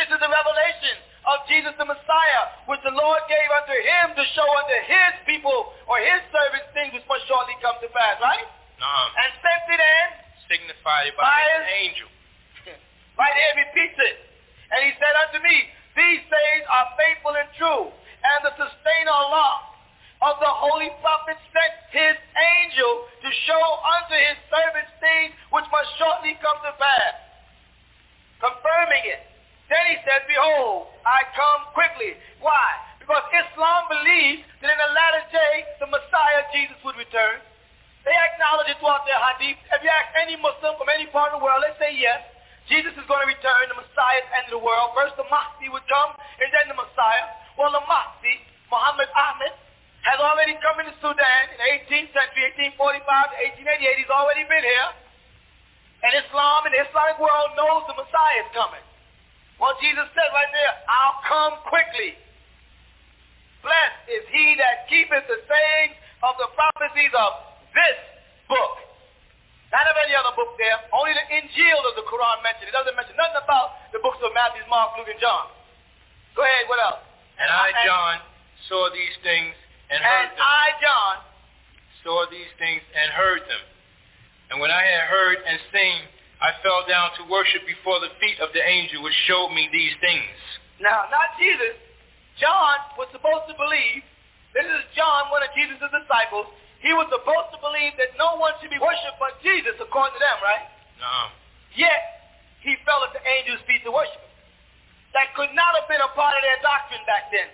This 0.00 0.08
is 0.08 0.16
the 0.16 0.32
revelation 0.32 0.96
of 1.28 1.44
Jesus 1.44 1.76
the 1.76 1.84
Messiah, 1.84 2.44
which 2.64 2.80
the 2.80 2.94
Lord 2.96 3.20
gave 3.28 3.48
unto 3.52 3.76
him 3.76 4.16
to 4.16 4.24
show 4.32 4.48
unto 4.48 4.76
his 4.88 5.12
people 5.28 5.76
or 5.84 6.00
his 6.00 6.24
servants 6.32 6.72
things 6.72 6.96
which 6.96 7.04
must 7.04 7.28
shortly 7.28 7.52
come 7.60 7.76
to 7.84 7.88
pass, 7.92 8.16
right? 8.24 8.48
Uh-huh. 8.48 9.20
And 9.24 9.30
sent 9.44 9.64
it 9.76 9.80
in 9.80 10.08
Signified 10.46 11.10
by, 11.18 11.26
by 11.26 11.42
an 11.58 11.64
angel. 11.84 12.08
right 13.20 13.34
here 13.34 13.66
repeats 13.66 13.98
it. 13.98 14.16
And 14.72 14.88
he 14.88 14.94
said 14.96 15.14
unto 15.26 15.42
me, 15.42 15.56
These 15.98 16.22
sayings 16.32 16.64
are 16.70 16.86
faithful 16.96 17.34
and 17.34 17.50
true, 17.58 17.84
and 17.90 18.38
the 18.46 18.54
sustainer 18.54 19.10
Allah 19.12 19.75
of 20.24 20.40
the 20.40 20.48
holy 20.48 20.88
prophet 21.04 21.36
sent 21.52 21.74
his 21.92 22.16
angel 22.36 22.92
to 23.20 23.28
show 23.44 23.62
unto 23.84 24.16
his 24.16 24.38
servants 24.48 24.92
things 25.00 25.32
which 25.52 25.66
must 25.68 25.90
shortly 26.00 26.36
come 26.40 26.56
to 26.64 26.72
pass, 26.80 27.14
confirming 28.40 29.04
it. 29.12 29.22
Then 29.68 29.82
he 29.90 29.96
said, 30.06 30.24
Behold, 30.30 30.94
I 31.02 31.26
come 31.34 31.74
quickly. 31.74 32.14
Why? 32.38 32.64
Because 33.02 33.22
Islam 33.34 33.90
believes 33.90 34.46
that 34.62 34.70
in 34.70 34.78
the 34.78 34.90
latter 34.94 35.24
day, 35.30 35.54
the 35.82 35.90
Messiah, 35.90 36.46
Jesus, 36.54 36.78
would 36.86 36.98
return. 36.98 37.42
They 38.06 38.14
acknowledge 38.14 38.70
it 38.70 38.78
throughout 38.78 39.02
their 39.02 39.18
hadith. 39.18 39.58
If 39.74 39.82
you 39.82 39.90
ask 39.90 40.14
any 40.14 40.38
Muslim 40.38 40.78
from 40.78 40.86
any 40.90 41.10
part 41.10 41.34
of 41.34 41.38
the 41.38 41.44
world, 41.44 41.66
they 41.66 41.74
say 41.82 41.90
yes. 41.98 42.22
Jesus 42.70 42.94
is 42.94 43.06
going 43.06 43.22
to 43.22 43.30
return, 43.30 43.70
the 43.70 43.78
Messiah 43.78 44.22
the 44.26 44.32
end 44.38 44.46
of 44.50 44.58
the 44.58 44.62
world. 44.62 44.94
First 44.94 45.14
the 45.18 45.26
Mahdi 45.30 45.70
would 45.70 45.86
come, 45.86 46.14
and 46.14 46.50
then 46.50 46.66
the 46.70 46.78
Messiah. 46.78 47.30
Well, 47.54 47.70
the 47.70 47.82
Mahdi, 47.86 48.42
Muhammad 48.70 49.10
Ahmed, 49.14 49.54
has 50.06 50.22
already 50.22 50.54
come 50.62 50.78
into 50.78 50.94
Sudan 51.02 51.42
in 51.50 51.58
the 51.58 51.68
18th 51.82 52.14
century, 52.14 52.46
1845 52.78 53.02
to 53.02 53.36
1888. 53.66 53.98
He's 53.98 54.14
already 54.14 54.46
been 54.46 54.62
here. 54.62 54.90
And 56.06 56.14
Islam 56.22 56.62
and 56.70 56.72
the 56.78 56.86
Islamic 56.86 57.18
world 57.18 57.58
knows 57.58 57.82
the 57.90 57.98
Messiah 57.98 58.46
is 58.46 58.50
coming. 58.54 58.84
Well, 59.58 59.74
Jesus 59.82 60.06
said 60.14 60.30
right 60.30 60.52
there, 60.54 60.72
I'll 60.86 61.18
come 61.26 61.58
quickly. 61.66 62.14
Blessed 63.66 64.00
is 64.06 64.22
he 64.30 64.54
that 64.62 64.86
keepeth 64.86 65.26
the 65.26 65.42
sayings 65.42 65.98
of 66.22 66.38
the 66.38 66.54
prophecies 66.54 67.10
of 67.10 67.30
this 67.74 67.98
book. 68.46 68.86
Not 69.74 69.90
of 69.90 69.98
any 70.06 70.14
other 70.14 70.30
book 70.38 70.54
there. 70.54 70.86
Only 70.94 71.18
the 71.18 71.26
Injil 71.34 71.82
of 71.82 71.98
the 71.98 72.06
Quran 72.06 72.46
mentioned. 72.46 72.70
It 72.70 72.76
doesn't 72.76 72.94
mention 72.94 73.18
nothing 73.18 73.42
about 73.42 73.90
the 73.90 73.98
books 73.98 74.22
of 74.22 74.30
Matthew, 74.38 74.62
Mark, 74.70 74.94
Luke, 74.94 75.10
and 75.10 75.18
John. 75.18 75.50
Go 76.38 76.46
ahead, 76.46 76.70
what 76.70 76.78
else? 76.78 77.02
And 77.42 77.50
I, 77.50 77.74
John, 77.82 78.22
saw 78.70 78.86
these 78.94 79.16
things 79.26 79.56
and 79.90 80.02
heard 80.02 80.28
And 80.28 80.36
them. 80.36 80.42
I, 80.42 80.64
John, 80.82 81.16
saw 82.02 82.26
these 82.30 82.50
things 82.58 82.82
and 82.94 83.10
heard 83.12 83.42
them. 83.46 83.62
And 84.50 84.62
when 84.62 84.70
I 84.70 84.82
had 84.82 85.10
heard 85.10 85.38
and 85.42 85.58
seen, 85.74 86.06
I 86.38 86.54
fell 86.62 86.86
down 86.86 87.16
to 87.18 87.22
worship 87.26 87.66
before 87.66 87.98
the 87.98 88.12
feet 88.22 88.38
of 88.38 88.52
the 88.54 88.62
angel 88.62 89.02
which 89.02 89.16
showed 89.26 89.50
me 89.50 89.66
these 89.72 89.94
things. 89.98 90.36
Now, 90.78 91.08
not 91.10 91.34
Jesus. 91.40 91.74
John 92.36 92.76
was 93.00 93.08
supposed 93.10 93.48
to 93.48 93.56
believe, 93.56 94.04
this 94.52 94.68
is 94.68 94.82
John, 94.92 95.32
one 95.32 95.40
of 95.40 95.50
Jesus' 95.56 95.80
disciples. 95.80 96.52
He 96.84 96.92
was 96.92 97.08
supposed 97.08 97.50
to 97.56 97.58
believe 97.64 97.96
that 97.96 98.12
no 98.20 98.36
one 98.36 98.52
should 98.60 98.68
be 98.68 98.78
worshipped 98.78 99.16
but 99.16 99.40
Jesus, 99.40 99.74
according 99.80 100.14
to 100.14 100.22
them, 100.22 100.38
right? 100.44 100.68
No. 101.00 101.32
Yet, 101.72 102.00
he 102.60 102.76
fell 102.84 103.00
at 103.08 103.16
the 103.16 103.24
angel's 103.24 103.64
feet 103.64 103.80
to 103.88 103.92
worship 103.92 104.20
him. 104.20 104.34
That 105.16 105.32
could 105.32 105.56
not 105.56 105.72
have 105.80 105.88
been 105.88 106.04
a 106.04 106.12
part 106.12 106.36
of 106.36 106.42
their 106.44 106.60
doctrine 106.60 107.04
back 107.08 107.32
then, 107.32 107.48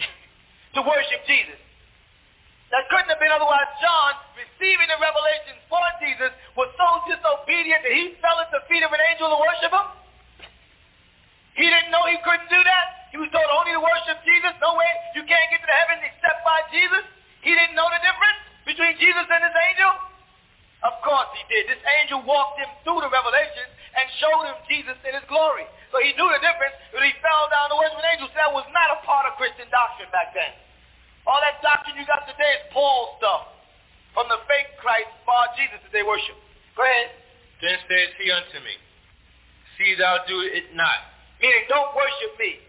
to 0.76 0.80
worship 0.80 1.20
Jesus. 1.28 1.60
That 2.74 2.90
couldn't 2.90 3.06
have 3.06 3.22
been 3.22 3.30
otherwise. 3.30 3.70
John, 3.78 4.18
receiving 4.34 4.90
the 4.90 4.98
revelations 4.98 5.62
for 5.70 5.78
Jesus, 6.02 6.34
was 6.58 6.66
so 6.74 7.06
disobedient 7.06 7.86
that 7.86 7.94
he 7.94 8.18
fell 8.18 8.34
at 8.42 8.50
the 8.50 8.66
feet 8.66 8.82
of 8.82 8.90
an 8.90 8.98
angel 9.14 9.30
to 9.30 9.38
worship 9.38 9.70
him. 9.70 9.86
He 11.54 11.70
didn't 11.70 11.94
know 11.94 12.02
he 12.10 12.18
couldn't 12.26 12.50
do 12.50 12.58
that. 12.58 13.14
He 13.14 13.18
was 13.22 13.30
told 13.30 13.46
only 13.46 13.78
to 13.78 13.82
worship 13.82 14.18
Jesus. 14.26 14.58
No 14.58 14.74
way, 14.74 14.90
you 15.14 15.22
can't 15.22 15.46
get 15.54 15.62
to 15.62 15.68
the 15.70 15.78
heaven 15.86 16.02
except 16.02 16.42
by 16.42 16.66
Jesus. 16.74 17.06
He 17.46 17.54
didn't 17.54 17.78
know 17.78 17.86
the 17.94 18.02
difference 18.02 18.42
between 18.66 18.98
Jesus 18.98 19.22
and 19.22 19.40
his 19.46 19.54
angel. 19.70 19.94
Of 20.82 20.98
course 21.06 21.30
he 21.38 21.46
did. 21.46 21.70
This 21.70 21.82
angel 22.02 22.26
walked 22.26 22.58
him 22.58 22.66
through 22.82 23.06
the 23.06 23.10
revelations 23.14 23.70
and 23.94 24.04
showed 24.18 24.50
him 24.50 24.58
Jesus 24.66 24.98
in 25.06 25.14
his 25.14 25.22
glory. 25.30 25.62
So 25.94 26.02
he 26.02 26.10
knew 26.18 26.26
the 26.26 26.42
difference, 26.42 26.74
but 26.90 27.06
he 27.06 27.14
fell 27.22 27.46
down 27.54 27.70
to 27.70 27.78
worship 27.78 28.02
an 28.02 28.08
angel. 28.18 28.26
So 28.34 28.36
that 28.42 28.50
was 28.50 28.66
not 28.74 28.98
a 28.98 28.98
part 29.06 29.30
of 29.30 29.38
Christian 29.38 29.70
doctrine 29.70 30.10
back 30.10 30.34
then. 30.34 30.50
All 31.24 31.40
that 31.40 31.56
doctrine 31.64 31.96
you 31.96 32.04
got 32.04 32.28
today 32.28 32.60
is 32.60 32.68
Paul 32.68 33.16
stuff 33.16 33.48
from 34.12 34.28
the 34.28 34.44
fake 34.44 34.76
Christ, 34.76 35.08
bar 35.24 35.48
Jesus 35.56 35.80
that 35.80 35.90
they 35.90 36.03
worship. 36.14 36.38
Go 36.78 36.86
ahead. 36.86 37.10
Then 37.58 37.76
says 37.90 38.14
he 38.22 38.30
unto 38.30 38.58
me, 38.62 38.74
See 39.74 39.98
thou 39.98 40.22
do 40.30 40.38
it 40.46 40.70
not. 40.78 41.10
Meaning, 41.42 41.66
don't 41.66 41.90
worship 41.98 42.38
me. 42.38 42.62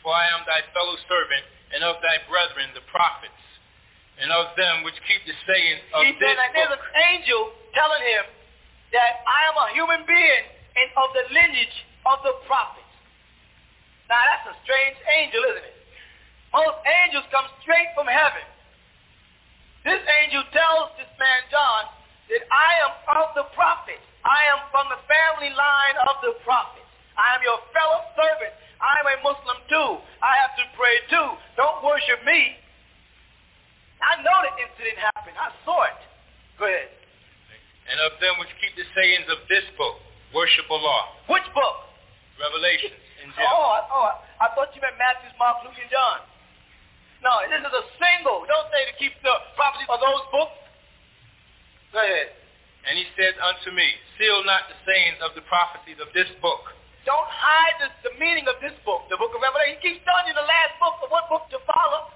For 0.00 0.16
I 0.16 0.32
am 0.32 0.48
thy 0.48 0.64
fellow 0.72 0.96
servant, 1.04 1.44
and 1.76 1.84
of 1.84 2.00
thy 2.00 2.24
brethren 2.24 2.72
the 2.72 2.84
prophets, 2.88 3.42
and 4.16 4.32
of 4.32 4.56
them 4.56 4.86
which 4.86 4.96
keep 5.04 5.20
the 5.28 5.36
saying 5.44 5.76
of 5.92 6.08
He 6.08 6.16
this 6.16 6.24
said, 6.24 6.40
and 6.40 6.52
there's 6.56 6.72
an 6.72 6.86
angel 7.12 7.52
telling 7.76 8.04
him 8.16 8.24
that 8.96 9.12
I 9.28 9.40
am 9.52 9.56
a 9.60 9.68
human 9.76 10.08
being 10.08 10.44
and 10.78 10.88
of 10.96 11.12
the 11.12 11.24
lineage 11.34 11.76
of 12.08 12.22
the 12.24 12.32
prophets. 12.48 12.86
Now 14.08 14.22
that's 14.22 14.54
a 14.54 14.56
strange 14.62 14.96
angel, 15.20 15.42
isn't 15.52 15.66
it? 15.66 15.76
Most 16.54 16.78
angels 16.86 17.26
come 17.34 17.50
straight 17.60 17.90
from 17.98 18.06
heaven. 18.06 18.46
This 19.82 20.00
angel 20.22 20.46
tells 20.54 20.94
this 20.96 21.10
man 21.18 21.42
John 21.50 21.95
that 22.30 22.42
I 22.50 22.70
am 22.86 22.92
of 23.22 23.30
the 23.38 23.46
prophets. 23.54 24.02
I 24.26 24.42
am 24.50 24.66
from 24.74 24.90
the 24.90 24.98
family 25.06 25.54
line 25.54 25.96
of 26.10 26.18
the 26.22 26.34
prophets. 26.42 26.86
I 27.14 27.38
am 27.38 27.40
your 27.46 27.58
fellow 27.70 28.02
servant. 28.18 28.52
I 28.82 28.92
am 29.00 29.06
a 29.08 29.16
Muslim 29.22 29.58
too. 29.70 29.90
I 30.20 30.32
have 30.42 30.52
to 30.60 30.64
pray 30.76 30.96
too. 31.08 31.28
Don't 31.56 31.80
worship 31.86 32.20
me. 32.26 32.58
I 34.02 34.20
know 34.20 34.38
the 34.44 34.52
incident 34.60 34.98
happened. 35.00 35.38
I 35.38 35.48
saw 35.64 35.88
it. 35.88 36.00
Go 36.60 36.68
ahead. 36.68 36.92
And 37.86 37.96
of 38.02 38.18
them 38.20 38.36
which 38.42 38.50
keep 38.60 38.74
the 38.74 38.84
sayings 38.92 39.30
of 39.30 39.46
this 39.48 39.64
book, 39.78 40.02
worship 40.34 40.66
Allah. 40.68 41.22
Which 41.30 41.46
book? 41.54 41.76
Revelations. 42.36 42.98
Oh, 43.40 43.66
I, 43.72 43.80
oh, 43.90 44.10
I 44.42 44.46
thought 44.54 44.74
you 44.76 44.82
meant 44.82 44.98
Matthew, 45.00 45.30
Mark, 45.38 45.64
Luke, 45.64 45.78
and 45.78 45.90
John. 45.90 46.22
No, 47.24 47.42
this 47.48 47.58
is 47.58 47.72
a 47.72 47.84
single. 47.96 48.44
Don't 48.44 48.68
say 48.70 48.86
to 48.86 48.94
keep 49.00 49.14
the 49.24 49.34
prophecies 49.56 49.88
of 49.88 49.98
those 49.98 50.22
books. 50.30 50.65
Go 51.92 52.00
ahead. 52.02 52.34
And 52.86 52.94
he 52.94 53.04
said 53.18 53.34
unto 53.42 53.74
me, 53.74 53.86
Seal 54.16 54.46
not 54.46 54.70
the 54.70 54.78
sayings 54.86 55.18
of 55.20 55.34
the 55.34 55.42
prophecies 55.50 55.98
of 55.98 56.08
this 56.14 56.30
book. 56.38 56.70
Don't 57.02 57.30
hide 57.30 57.76
the, 57.82 57.88
the 58.10 58.14
meaning 58.18 58.46
of 58.50 58.58
this 58.62 58.74
book, 58.82 59.06
the 59.10 59.18
book 59.18 59.30
of 59.34 59.42
Revelation. 59.42 59.78
He 59.78 59.94
keeps 59.94 60.02
telling 60.06 60.26
you 60.26 60.34
the 60.34 60.46
last 60.46 60.74
book 60.82 60.98
of 61.02 61.08
what 61.10 61.30
book 61.30 61.46
to 61.54 61.58
follow. 61.66 62.10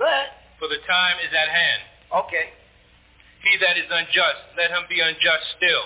Go 0.00 0.08
ahead. 0.08 0.32
For 0.56 0.68
the 0.68 0.80
time 0.88 1.20
is 1.24 1.32
at 1.32 1.48
hand. 1.48 1.80
Okay. 2.12 2.52
He 3.40 3.56
that 3.64 3.80
is 3.80 3.88
unjust, 3.88 4.40
let 4.56 4.68
him 4.68 4.84
be 4.88 5.00
unjust 5.00 5.56
still. 5.56 5.84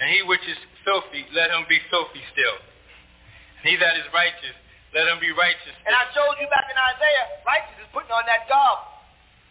And 0.00 0.08
he 0.08 0.24
which 0.24 0.44
is 0.48 0.56
filthy, 0.84 1.28
let 1.36 1.52
him 1.52 1.68
be 1.68 1.80
filthy 1.92 2.24
still. 2.32 2.56
And 3.60 3.64
he 3.68 3.76
that 3.76 4.00
is 4.00 4.08
righteous, 4.12 4.56
let 4.96 5.04
him 5.08 5.20
be 5.20 5.32
righteous 5.36 5.76
And 5.84 5.92
I 5.92 6.08
showed 6.16 6.36
you 6.40 6.48
back 6.48 6.64
in 6.72 6.76
Isaiah, 6.76 7.44
righteous 7.44 7.76
is 7.84 7.88
putting 7.92 8.12
on 8.12 8.24
that 8.24 8.48
garb. 8.48 8.80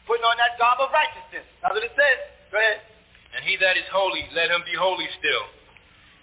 Putting 0.10 0.26
on 0.26 0.36
that 0.42 0.58
garb 0.58 0.82
of 0.82 0.90
righteousness. 0.90 1.46
That's 1.62 1.74
what 1.78 1.86
it 1.86 1.94
says. 1.94 2.33
Go 2.54 2.62
ahead. 2.62 2.86
And 3.34 3.42
he 3.42 3.58
that 3.58 3.82
is 3.82 3.90
holy, 3.90 4.30
let 4.38 4.54
him 4.54 4.62
be 4.62 4.78
holy 4.78 5.10
still. 5.18 5.46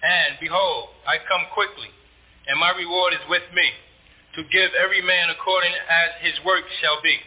And 0.07 0.39
behold, 0.39 0.95
I 1.03 1.19
come 1.27 1.51
quickly, 1.51 1.91
and 2.47 2.55
my 2.55 2.71
reward 2.71 3.19
is 3.19 3.25
with 3.27 3.43
me, 3.51 3.67
to 4.39 4.47
give 4.55 4.71
every 4.79 5.03
man 5.03 5.35
according 5.35 5.75
as 5.75 6.11
his 6.23 6.39
work 6.47 6.63
shall 6.79 7.03
be. 7.03 7.19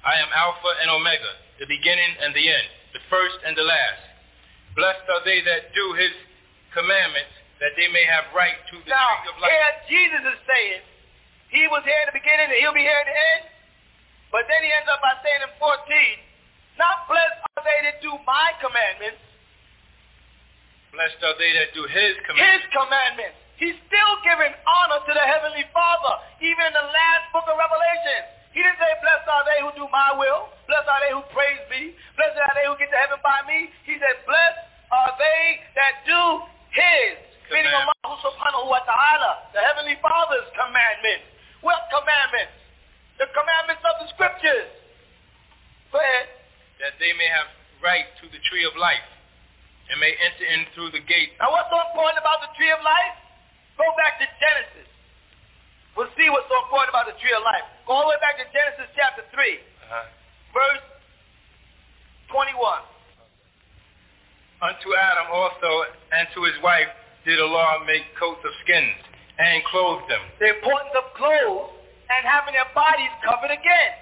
I 0.00 0.16
am 0.16 0.32
Alpha 0.32 0.72
and 0.80 0.88
Omega, 0.88 1.36
the 1.60 1.68
beginning 1.68 2.16
and 2.24 2.32
the 2.32 2.48
end, 2.48 2.68
the 2.96 3.04
first 3.12 3.36
and 3.44 3.52
the 3.52 3.62
last. 3.68 4.00
Blessed 4.72 5.04
are 5.12 5.20
they 5.28 5.44
that 5.44 5.76
do 5.76 5.92
his 6.00 6.16
commandments, 6.72 7.36
that 7.60 7.76
they 7.76 7.92
may 7.92 8.08
have 8.08 8.24
right 8.32 8.56
to 8.72 8.80
the 8.80 8.88
Now, 8.88 9.20
tree 9.20 9.36
of 9.36 9.36
life. 9.36 9.52
here 9.52 9.76
Jesus 9.92 10.22
is 10.32 10.40
saying, 10.48 10.80
he 11.52 11.68
was 11.68 11.84
here 11.84 12.00
at 12.00 12.08
the 12.08 12.16
beginning 12.16 12.48
and 12.48 12.56
he'll 12.56 12.72
be 12.72 12.88
here 12.88 13.04
at 13.04 13.04
the 13.04 13.18
end. 13.36 13.52
But 14.32 14.48
then 14.48 14.64
he 14.64 14.72
ends 14.72 14.88
up 14.88 15.04
by 15.04 15.12
saying 15.20 15.44
in 15.44 15.52
14, 15.60 16.29
not 16.80 17.04
blessed 17.04 17.38
are 17.52 17.62
they 17.62 17.78
that 17.84 18.00
do 18.00 18.16
my 18.24 18.56
commandments, 18.64 19.20
Blessed 20.90 21.22
are 21.22 21.38
they 21.38 21.54
that 21.54 21.70
do 21.70 21.86
his 21.86 22.18
commandments. 22.26 22.50
His 22.50 22.64
commandments. 22.74 23.38
He's 23.62 23.78
still 23.86 24.14
giving 24.26 24.50
honor 24.66 25.00
to 25.06 25.12
the 25.14 25.22
Heavenly 25.22 25.62
Father, 25.70 26.14
even 26.42 26.66
in 26.66 26.74
the 26.74 26.88
last 26.90 27.24
book 27.30 27.46
of 27.46 27.54
Revelation. 27.54 28.26
He 28.50 28.58
didn't 28.58 28.80
say, 28.82 28.90
blessed 28.98 29.28
are 29.30 29.44
they 29.46 29.58
who 29.62 29.70
do 29.78 29.86
my 29.94 30.18
will. 30.18 30.50
Blessed 30.66 30.90
are 30.90 31.02
they 31.06 31.12
who 31.14 31.22
praise 31.30 31.62
me. 31.70 31.94
Blessed 32.18 32.42
are 32.42 32.54
they 32.58 32.66
who 32.66 32.74
get 32.82 32.90
to 32.90 32.98
heaven 32.98 33.22
by 33.22 33.38
me. 33.46 33.70
He 33.86 33.94
said, 34.02 34.18
blessed 34.26 34.60
are 34.90 35.14
they 35.14 35.62
that 35.78 36.02
do 36.02 36.22
his, 36.74 37.14
meaning 37.54 37.70
Allah 37.70 38.16
subhanahu 38.26 38.66
wa 38.66 38.82
ta'ala, 38.82 39.54
the 39.54 39.62
Heavenly 39.62 39.94
Father's 40.02 40.50
commandments. 40.58 41.30
What 41.62 41.86
commandments? 41.94 42.56
The 43.22 43.30
commandments 43.30 43.84
of 43.86 43.94
the 44.02 44.06
scriptures. 44.10 44.74
Go 45.94 46.02
ahead. 46.02 46.39
That 46.80 46.96
they 46.98 47.12
may 47.16 47.28
have 47.28 47.48
right 47.84 48.08
to 48.20 48.28
the 48.32 48.40
tree 48.48 48.64
of 48.64 48.74
life 48.76 49.04
and 49.90 49.98
may 50.00 50.12
enter 50.20 50.44
in 50.46 50.64
through 50.76 50.90
the 50.94 51.02
gate. 51.04 51.34
Now 51.40 51.50
what's 51.52 51.68
so 51.72 51.80
important 51.92 52.20
about 52.20 52.40
the 52.44 52.52
tree 52.56 52.70
of 52.72 52.80
life? 52.84 53.16
Go 53.80 53.88
back 53.96 54.20
to 54.20 54.26
Genesis. 54.38 54.88
We'll 55.96 56.12
see 56.14 56.28
what's 56.30 56.46
so 56.48 56.56
important 56.68 56.92
about 56.94 57.08
the 57.10 57.16
tree 57.18 57.32
of 57.34 57.42
life. 57.42 57.64
Go 57.88 57.98
all 57.98 58.04
the 58.06 58.14
way 58.14 58.20
back 58.22 58.38
to 58.38 58.46
Genesis 58.54 58.88
chapter 58.94 59.24
3, 59.34 59.58
Uh-huh. 59.58 60.06
verse 60.54 60.84
21. 62.30 62.54
Unto 64.62 64.88
Adam 64.94 65.26
also 65.32 65.70
and 66.12 66.28
to 66.36 66.44
his 66.44 66.54
wife 66.62 66.88
did 67.24 67.38
the 67.40 67.44
Allah 67.48 67.84
make 67.88 68.04
coats 68.20 68.44
of 68.44 68.52
skins 68.62 68.96
and 69.40 69.64
clothed 69.64 70.04
them. 70.08 70.20
The 70.38 70.52
importance 70.60 70.92
of 71.00 71.04
clothes 71.16 71.72
and 72.12 72.22
having 72.28 72.52
their 72.54 72.68
bodies 72.76 73.10
covered 73.24 73.50
again 73.50 73.92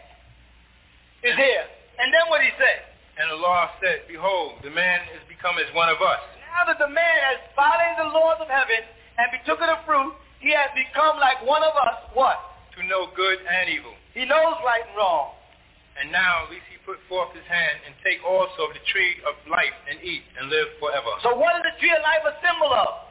is 1.22 1.34
here. 1.38 1.66
And 1.98 2.14
then 2.14 2.24
what 2.30 2.40
he 2.42 2.50
said? 2.58 2.86
And 3.18 3.30
the 3.34 3.40
law 3.42 3.70
said, 3.82 4.06
Behold, 4.06 4.62
the 4.62 4.70
man 4.70 5.02
is 5.14 5.22
become 5.26 5.58
as 5.58 5.66
one 5.74 5.90
of 5.90 5.98
us. 5.98 6.22
Now 6.54 6.70
that 6.70 6.78
the 6.78 6.90
man 6.90 7.16
has 7.34 7.42
violated 7.58 8.06
the 8.06 8.10
laws 8.14 8.38
of 8.38 8.46
heaven 8.46 8.86
and 9.18 9.26
betook 9.34 9.58
of 9.58 9.68
the 9.68 9.80
fruit, 9.82 10.14
he 10.38 10.54
has 10.54 10.70
become 10.74 11.18
like 11.18 11.42
one 11.42 11.66
of 11.66 11.74
us. 11.74 11.98
What? 12.14 12.38
to 12.78 12.86
know 12.86 13.10
good 13.18 13.42
and 13.42 13.66
evil. 13.74 13.90
He 14.14 14.22
knows 14.22 14.54
right 14.62 14.86
and 14.86 14.94
wrong. 14.94 15.34
And 15.98 16.14
now 16.14 16.46
at 16.46 16.54
least 16.54 16.62
he 16.70 16.78
put 16.86 17.02
forth 17.10 17.34
his 17.34 17.42
hand 17.50 17.82
and 17.82 17.90
take 18.06 18.22
also 18.22 18.70
of 18.70 18.72
the 18.72 18.82
tree 18.86 19.18
of 19.26 19.34
life 19.50 19.74
and 19.90 19.98
eat 19.98 20.22
and 20.38 20.46
live 20.46 20.70
forever. 20.78 21.10
So 21.26 21.34
what 21.34 21.58
is 21.58 21.66
the 21.66 21.74
tree 21.82 21.90
of 21.90 21.98
life 22.06 22.22
a 22.22 22.34
symbol 22.38 22.70
of? 22.70 23.10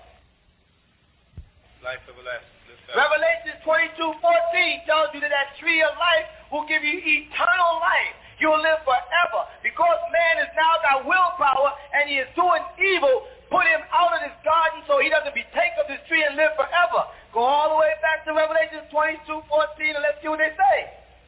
Life 1.83 1.99
everlasting. 2.07 2.55
Revelation 2.95 3.59
22:14 3.67 4.87
tells 4.87 5.11
you 5.11 5.19
that 5.19 5.31
that 5.35 5.59
tree 5.59 5.83
of 5.83 5.91
life 5.99 6.27
will 6.47 6.63
give 6.71 6.79
you 6.87 7.03
eternal 7.03 7.83
life. 7.83 8.15
You'll 8.37 8.61
live 8.61 8.81
forever. 8.85 9.41
Because 9.65 9.99
man 10.13 10.45
is 10.45 10.51
now 10.53 10.77
got 10.85 11.05
willpower 11.05 11.73
and 11.97 12.09
he 12.09 12.21
is 12.21 12.29
doing 12.37 12.61
evil, 12.77 13.25
put 13.49 13.65
him 13.65 13.81
out 13.89 14.13
of 14.13 14.21
this 14.21 14.37
garden 14.45 14.85
so 14.85 15.01
he 15.01 15.09
doesn't 15.09 15.33
be 15.33 15.45
take 15.53 15.73
of 15.81 15.89
this 15.89 16.01
tree 16.05 16.21
and 16.21 16.37
live 16.37 16.53
forever. 16.53 17.09
Go 17.33 17.41
all 17.41 17.73
the 17.73 17.79
way 17.81 17.93
back 18.01 18.25
to 18.25 18.33
Revelation 18.33 18.85
22:14 18.93 19.97
and 19.97 20.03
let's 20.05 20.21
see 20.21 20.29
what 20.29 20.39
they 20.39 20.53
say. 20.53 20.77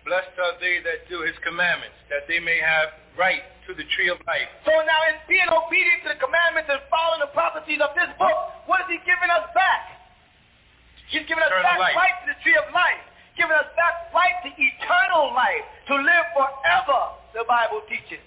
Blessed 0.06 0.38
are 0.40 0.56
they 0.61 0.80
that 0.86 1.06
do 1.10 1.22
his 1.22 1.38
commandments, 1.45 1.98
that 2.10 2.26
they 2.26 2.40
may 2.40 2.57
have 2.57 2.94
right 3.18 3.44
to 3.68 3.76
the 3.76 3.84
tree 3.94 4.10
of 4.10 4.18
life. 4.26 4.48
So 4.65 4.72
now 4.72 5.02
in 5.11 5.19
being 5.27 5.49
obedient 5.52 6.02
to 6.07 6.15
the 6.15 6.19
commandments 6.23 6.72
and 6.72 6.80
following 6.90 7.22
the 7.22 7.31
prophecies 7.36 7.77
of 7.84 7.94
this 7.94 8.10
book, 8.18 8.38
what 8.65 8.81
is 8.88 8.90
he 8.95 8.98
giving 9.06 9.30
us 9.30 9.45
back? 9.53 9.99
He's 11.10 11.26
giving 11.26 11.41
us 11.41 11.49
Eternal 11.49 11.65
back 11.65 11.80
life. 11.81 11.95
right 11.98 12.18
to 12.22 12.27
the 12.34 12.38
tree 12.45 12.57
of 12.57 12.69
life, 12.73 13.02
giving 13.40 13.56
us 13.56 13.72
back 13.80 14.11
right 14.11 14.36
to 14.44 14.52
eternal 14.52 15.32
life, 15.32 15.64
to 15.88 15.95
live 15.95 16.28
forever, 16.36 17.16
the 17.32 17.48
Bible 17.48 17.80
teaches. 17.88 18.20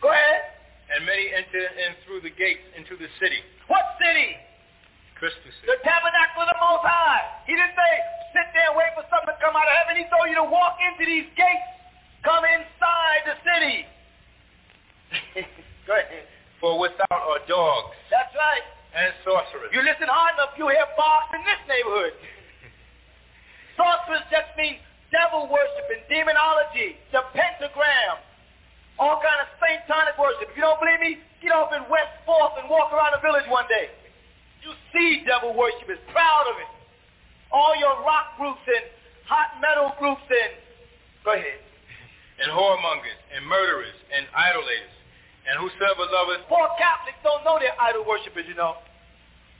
Go 0.00 0.08
ahead. 0.08 0.56
And 0.96 1.04
many 1.04 1.28
enter 1.36 1.60
in 1.60 1.92
through 2.08 2.24
the 2.24 2.32
gates 2.32 2.64
into 2.72 2.96
the 2.96 3.08
city. 3.20 3.44
What 3.68 3.84
city? 4.00 4.34
Christus. 5.20 5.54
The 5.68 5.78
tabernacle 5.84 6.42
of 6.42 6.50
the 6.50 6.58
Most 6.58 6.82
High. 6.82 7.44
He 7.46 7.54
didn't 7.54 7.76
say, 7.76 7.92
sit 8.34 8.48
there 8.56 8.72
and 8.72 8.76
wait 8.80 8.90
for 8.96 9.04
something 9.12 9.30
to 9.30 9.38
come 9.38 9.54
out 9.54 9.68
of 9.68 9.74
heaven. 9.84 10.00
He 10.00 10.08
told 10.10 10.26
you 10.26 10.36
to 10.40 10.48
walk 10.48 10.80
into 10.82 11.06
these 11.06 11.28
gates. 11.38 11.68
Come 12.26 12.42
inside 12.42 13.20
the 13.28 13.36
city. 13.46 13.76
Go 15.86 15.94
ahead. 15.94 16.26
For 16.58 16.78
without 16.78 17.10
are 17.10 17.42
dogs 17.50 17.94
That's 18.10 18.30
right. 18.38 18.64
and 18.94 19.10
sorcerers. 19.26 19.74
You 19.74 19.82
listen 19.82 20.06
hard 20.06 20.38
enough, 20.38 20.54
you 20.54 20.70
hear 20.70 20.86
barks 20.94 21.34
in 21.34 21.42
this 21.42 21.58
neighborhood. 21.66 22.14
Sorcerers 23.76 24.24
just 24.30 24.50
mean 24.56 24.78
devil 25.12 25.48
worshiping, 25.48 26.02
demonology, 26.08 26.96
the 27.12 27.22
pentagram, 27.36 28.16
all 28.98 29.20
kind 29.20 29.40
of 29.44 29.48
satanic 29.60 30.16
worship. 30.16 30.48
If 30.50 30.56
you 30.56 30.64
don't 30.64 30.80
believe 30.80 31.00
me, 31.00 31.12
get 31.44 31.52
off 31.52 31.72
in 31.72 31.84
West 31.92 32.12
Fourth 32.24 32.56
and 32.60 32.68
walk 32.68 32.92
around 32.92 33.16
the 33.16 33.22
village 33.24 33.44
one 33.48 33.68
day. 33.68 33.92
You 34.64 34.72
see 34.94 35.24
devil 35.26 35.52
worshipers, 35.52 36.00
proud 36.14 36.46
of 36.48 36.56
it. 36.60 36.70
All 37.52 37.76
your 37.76 38.00
rock 38.06 38.38
groups 38.40 38.62
and 38.64 38.84
hot 39.28 39.60
metal 39.60 39.92
groups 40.00 40.24
and 40.28 40.52
go 41.24 41.36
ahead. 41.36 41.60
and 42.40 42.50
whoremongers, 42.50 43.20
and 43.36 43.44
murderers, 43.46 43.94
and 44.10 44.26
idolaters, 44.34 44.94
and 45.46 45.60
whosoever 45.60 46.06
loveth 46.08 46.42
Poor 46.48 46.66
Catholics 46.78 47.18
don't 47.22 47.44
know 47.44 47.58
they're 47.60 47.76
idol 47.78 48.06
worshippers, 48.08 48.46
you 48.48 48.54
know. 48.54 48.78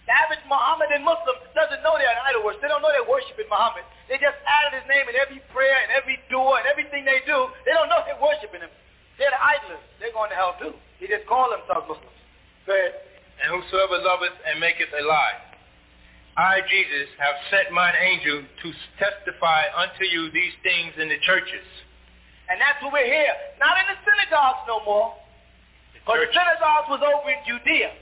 The 0.07 0.13
average 0.15 0.43
Mohammedan 0.51 1.07
Muslim 1.07 1.39
doesn't 1.55 1.83
know 1.87 1.95
they're 1.95 2.11
an 2.11 2.23
idol 2.27 2.43
worshiper. 2.43 2.67
They 2.67 2.73
don't 2.75 2.83
know 2.83 2.91
they're 2.91 3.07
worshiping 3.07 3.47
Muhammad. 3.47 3.87
They 4.13 4.21
just 4.21 4.37
added 4.45 4.77
his 4.77 4.85
name 4.93 5.09
in 5.09 5.17
every 5.17 5.41
prayer 5.57 5.73
and 5.73 5.89
every 5.97 6.21
dua 6.29 6.61
and 6.61 6.69
everything 6.69 7.09
they 7.09 7.25
do. 7.25 7.49
They 7.65 7.73
don't 7.73 7.89
know 7.89 8.05
they're 8.05 8.21
worshiping 8.21 8.61
him. 8.61 8.69
They're 9.17 9.33
the 9.33 9.41
idlers. 9.41 9.81
They're 9.97 10.13
going 10.13 10.29
to 10.29 10.37
hell 10.37 10.53
too. 10.61 10.77
They 11.01 11.09
just 11.09 11.25
call 11.25 11.49
themselves 11.49 11.89
Muslims. 11.89 12.21
Go 12.69 12.77
ahead. 12.77 12.93
and 13.41 13.57
whosoever 13.57 14.05
loveth 14.05 14.37
and 14.45 14.61
maketh 14.61 14.93
a 14.93 15.01
lie. 15.09 15.41
I, 16.37 16.61
Jesus, 16.69 17.09
have 17.17 17.41
sent 17.49 17.73
mine 17.73 17.97
angel 18.05 18.45
to 18.45 18.69
testify 19.01 19.73
unto 19.81 20.05
you 20.05 20.29
these 20.29 20.53
things 20.61 20.93
in 21.01 21.09
the 21.09 21.17
churches. 21.25 21.65
And 22.53 22.61
that's 22.61 22.85
what 22.85 22.93
we're 22.93 23.09
here. 23.09 23.33
Not 23.57 23.81
in 23.81 23.97
the 23.97 23.99
synagogues 24.05 24.69
no 24.69 24.85
more. 24.85 25.17
Because 25.97 26.21
the 26.21 26.37
synagogues 26.37 26.89
was 26.93 27.01
over 27.01 27.33
in 27.33 27.41
Judea. 27.49 27.97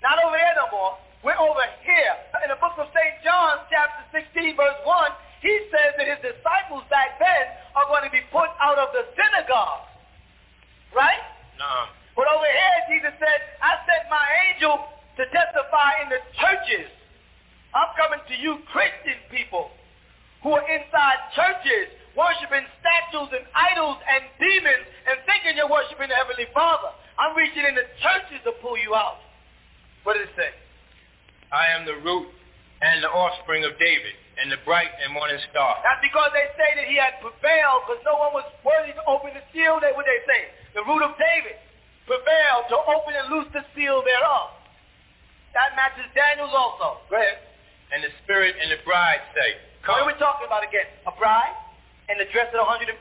Not 0.00 0.24
over 0.24 0.40
there 0.40 0.56
no 0.56 0.72
more. 0.72 0.96
We're 1.26 1.34
over 1.42 1.66
here. 1.82 2.14
In 2.46 2.54
the 2.54 2.60
book 2.62 2.78
of 2.78 2.86
St. 2.94 3.18
John, 3.26 3.66
chapter 3.66 4.22
16, 4.30 4.54
verse 4.54 4.78
1, 4.86 5.10
he 5.42 5.50
says 5.74 5.98
that 5.98 6.06
his 6.06 6.22
disciples 6.22 6.86
back 6.86 7.18
then 7.18 7.50
are 7.74 7.82
going 7.90 8.06
to 8.06 8.14
be 8.14 8.22
put 8.30 8.46
out 8.62 8.78
of 8.78 8.94
the 8.94 9.02
synagogue. 9.18 9.90
Right? 10.94 11.18
Nah. 11.58 11.90
But 12.14 12.30
over 12.30 12.46
here, 12.46 12.78
Jesus 12.94 13.10
said, 13.18 13.38
I 13.58 13.74
sent 13.90 14.06
my 14.06 14.22
angel 14.46 14.86
to 15.18 15.26
testify 15.34 16.06
in 16.06 16.14
the 16.14 16.22
churches. 16.38 16.94
I'm 17.74 17.90
coming 17.98 18.22
to 18.22 18.34
you 18.38 18.62
Christian 18.70 19.18
people 19.26 19.74
who 20.46 20.54
are 20.54 20.62
inside 20.62 21.18
churches 21.34 21.90
worshiping 22.14 22.70
statues 22.78 23.34
and 23.34 23.42
idols 23.50 23.98
and 24.06 24.22
demons 24.38 24.86
and 25.10 25.18
thinking 25.26 25.58
you're 25.58 25.66
worshiping 25.66 26.06
the 26.06 26.14
Heavenly 26.14 26.46
Father. 26.54 26.94
I'm 27.18 27.34
reaching 27.34 27.66
in 27.66 27.74
the 27.74 27.90
churches 27.98 28.46
to 28.46 28.54
pull 28.62 28.78
you 28.78 28.94
out. 28.94 29.18
What 30.06 30.14
does 30.14 30.30
it 30.30 30.38
say? 30.38 30.54
I 31.76 31.84
am 31.84 31.84
the 31.84 32.00
root 32.08 32.24
and 32.80 33.04
the 33.04 33.12
offspring 33.12 33.68
of 33.68 33.76
David, 33.76 34.16
and 34.40 34.48
the 34.48 34.56
bright 34.64 34.88
and 35.04 35.12
morning 35.12 35.36
star. 35.52 35.76
That's 35.84 36.00
because 36.00 36.32
they 36.32 36.48
say 36.56 36.72
that 36.72 36.88
he 36.88 36.96
had 36.96 37.20
prevailed 37.20 37.84
because 37.84 38.00
no 38.00 38.16
one 38.16 38.32
was 38.32 38.48
worthy 38.64 38.96
to 38.96 39.04
open 39.04 39.36
the 39.36 39.44
seal. 39.52 39.76
They, 39.76 39.92
what 39.92 40.08
they 40.08 40.24
say? 40.24 40.56
The 40.72 40.80
root 40.88 41.04
of 41.04 41.12
David 41.20 41.60
prevailed 42.08 42.72
to 42.72 42.80
open 42.80 43.12
and 43.12 43.28
loose 43.28 43.48
the 43.52 43.60
seal 43.76 44.00
thereof. 44.00 44.56
That 45.52 45.76
matches 45.76 46.08
Daniel's 46.16 46.56
also. 46.56 47.04
Go 47.12 47.20
ahead. 47.20 47.44
And 47.92 48.00
the 48.00 48.12
spirit 48.24 48.56
and 48.56 48.72
the 48.72 48.80
bride 48.80 49.20
say, 49.36 49.60
come. 49.84 50.00
What 50.00 50.08
are 50.08 50.12
we 50.12 50.16
talking 50.16 50.48
about 50.48 50.64
again? 50.64 50.88
A 51.04 51.12
bride? 51.12 51.60
And 52.08 52.16
the 52.16 52.28
dress 52.32 52.48
of 52.56 52.64
144,000? 52.64 52.96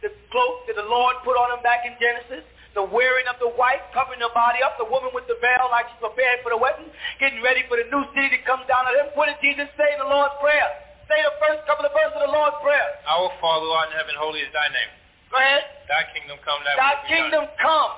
The 0.00 0.08
cloak 0.32 0.64
that 0.64 0.80
the 0.80 0.88
Lord 0.88 1.20
put 1.28 1.36
on 1.36 1.52
him 1.52 1.60
back 1.60 1.84
in 1.84 1.92
Genesis? 2.00 2.40
The 2.74 2.86
wearing 2.86 3.26
of 3.26 3.34
the 3.42 3.50
white, 3.58 3.82
covering 3.90 4.22
her 4.22 4.30
body 4.30 4.62
up, 4.62 4.78
the 4.78 4.86
woman 4.86 5.10
with 5.10 5.26
the 5.26 5.34
veil 5.42 5.66
like 5.74 5.90
she's 5.90 5.98
prepared 5.98 6.38
for 6.46 6.54
the 6.54 6.60
wedding, 6.60 6.86
getting 7.18 7.42
ready 7.42 7.66
for 7.66 7.74
the 7.74 7.86
new 7.90 8.06
city 8.14 8.30
to 8.38 8.40
come 8.46 8.62
down 8.70 8.86
on 8.86 8.94
them. 8.94 9.10
What 9.18 9.26
did 9.26 9.42
Jesus 9.42 9.66
say 9.74 9.90
in 9.90 9.98
the 9.98 10.06
Lord's 10.06 10.38
Prayer? 10.38 10.70
Say 11.10 11.18
the 11.26 11.34
first 11.42 11.66
couple 11.66 11.82
of 11.82 11.90
verses 11.90 12.14
of 12.22 12.30
the 12.30 12.34
Lord's 12.34 12.54
Prayer. 12.62 13.02
Our 13.10 13.34
Father 13.42 13.66
who 13.66 13.74
art 13.74 13.90
in 13.90 13.98
heaven, 13.98 14.14
holy 14.14 14.46
is 14.46 14.52
thy 14.54 14.70
name. 14.70 14.90
Go 15.34 15.42
ahead. 15.42 15.66
Thy 15.90 16.06
kingdom 16.14 16.38
come, 16.46 16.62
thy, 16.62 16.78
Thy 16.78 16.94
will 16.94 17.02
be 17.02 17.10
kingdom 17.10 17.44
come. 17.58 17.92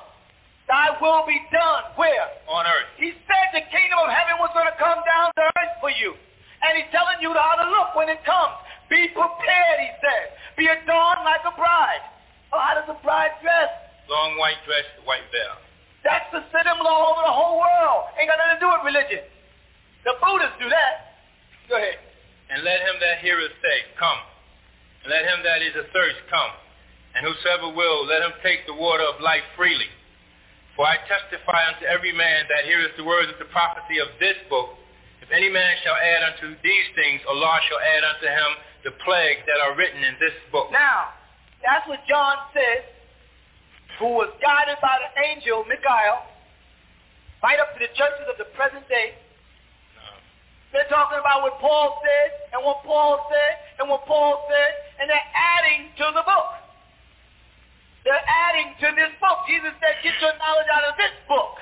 Thy 0.69 0.87
will 0.97 1.25
be 1.29 1.39
done. 1.53 1.93
Where? 2.01 2.29
on 2.49 2.65
earth. 2.65 2.89
He 2.97 3.13
said 3.29 3.47
the 3.53 3.65
kingdom 3.69 4.01
of 4.01 4.09
heaven 4.09 4.41
was 4.41 4.49
going 4.57 4.69
to 4.69 4.77
come 4.81 5.01
down 5.05 5.29
to 5.37 5.43
earth 5.61 5.75
for 5.85 5.93
you. 5.93 6.17
And 6.65 6.81
he's 6.81 6.89
telling 6.95 7.21
you 7.21 7.35
how 7.37 7.61
to 7.61 7.67
look 7.69 7.93
when 7.93 8.09
it 8.09 8.25
comes. 8.25 8.57
Be 8.89 9.09
prepared, 9.13 9.77
he 9.85 9.91
said. 10.01 10.37
Be 10.57 10.69
adorned 10.69 11.25
like 11.25 11.45
a 11.45 11.53
bride. 11.57 12.05
Oh, 12.53 12.61
how 12.61 12.77
does 12.77 12.89
a 12.89 12.97
bride 13.03 13.37
dress? 13.41 13.69
Long 14.13 14.37
white 14.37 14.61
dress, 14.69 14.85
white 15.09 15.25
veil. 15.33 15.57
That's 16.05 16.29
the 16.37 16.45
symbol 16.53 16.85
all 16.85 17.17
over 17.17 17.25
the 17.25 17.33
whole 17.33 17.57
world. 17.57 18.13
Ain't 18.21 18.29
got 18.29 18.37
nothing 18.37 18.61
to 18.61 18.63
do 18.63 18.69
with 18.69 18.85
religion. 18.85 19.25
The 20.05 20.21
Buddhists 20.21 20.61
do 20.61 20.69
that. 20.69 21.17
Go 21.73 21.81
ahead. 21.81 21.97
And 22.53 22.61
let 22.61 22.85
him 22.85 23.01
that 23.01 23.25
heareth 23.25 23.57
say, 23.65 23.89
Come. 23.97 24.21
And 25.01 25.09
let 25.09 25.25
him 25.25 25.41
that 25.41 25.65
is 25.65 25.73
athirst 25.73 26.21
come. 26.29 26.53
And 27.17 27.25
whosoever 27.25 27.73
will, 27.73 28.05
let 28.05 28.21
him 28.21 28.37
take 28.45 28.69
the 28.69 28.77
water 28.77 29.03
of 29.09 29.25
life 29.25 29.49
freely. 29.57 29.89
For 30.77 30.85
I 30.85 31.01
testify 31.09 31.73
unto 31.73 31.89
every 31.89 32.13
man 32.13 32.45
that 32.53 32.69
heareth 32.69 32.97
the 33.01 33.09
words 33.09 33.33
of 33.33 33.41
the 33.41 33.49
prophecy 33.49 33.97
of 33.97 34.13
this 34.21 34.37
book, 34.53 34.77
if 35.25 35.33
any 35.33 35.49
man 35.49 35.77
shall 35.81 35.97
add 35.97 36.37
unto 36.37 36.53
these 36.61 36.89
things, 36.97 37.25
Allah 37.25 37.61
shall 37.65 37.81
add 37.81 38.05
unto 38.05 38.29
him 38.29 38.51
the 38.85 38.93
plagues 39.05 39.45
that 39.49 39.61
are 39.65 39.73
written 39.77 40.05
in 40.05 40.21
this 40.21 40.37
book. 40.53 40.69
Now, 40.69 41.17
that's 41.65 41.89
what 41.89 42.05
John 42.09 42.37
says, 42.53 42.92
who 43.99 44.17
was 44.17 44.31
guided 44.41 44.79
by 44.81 44.99
the 45.01 45.11
angel 45.29 45.65
Michael, 45.69 46.23
right 47.43 47.59
up 47.59 47.75
to 47.75 47.79
the 47.81 47.91
churches 47.97 48.27
of 48.31 48.39
the 48.39 48.49
present 48.57 48.87
day. 48.89 49.19
They're 50.73 50.89
talking 50.89 51.21
about 51.21 51.43
what 51.43 51.61
Paul 51.61 52.01
said, 52.01 52.29
and 52.57 52.65
what 52.65 52.81
Paul 52.85 53.29
said, 53.29 53.53
and 53.81 53.91
what 53.91 54.07
Paul 54.07 54.49
said, 54.49 54.73
and 55.01 55.11
they're 55.11 55.31
adding 55.35 55.93
to 56.01 56.07
the 56.17 56.25
book. 56.25 56.51
They're 58.05 58.29
adding 58.29 58.73
to 58.81 58.89
this 58.97 59.13
book. 59.21 59.45
Jesus 59.47 59.75
said, 59.79 60.01
get 60.03 60.17
your 60.21 60.33
knowledge 60.41 60.71
out 60.73 60.85
of 60.89 60.95
this 60.97 61.13
book, 61.29 61.61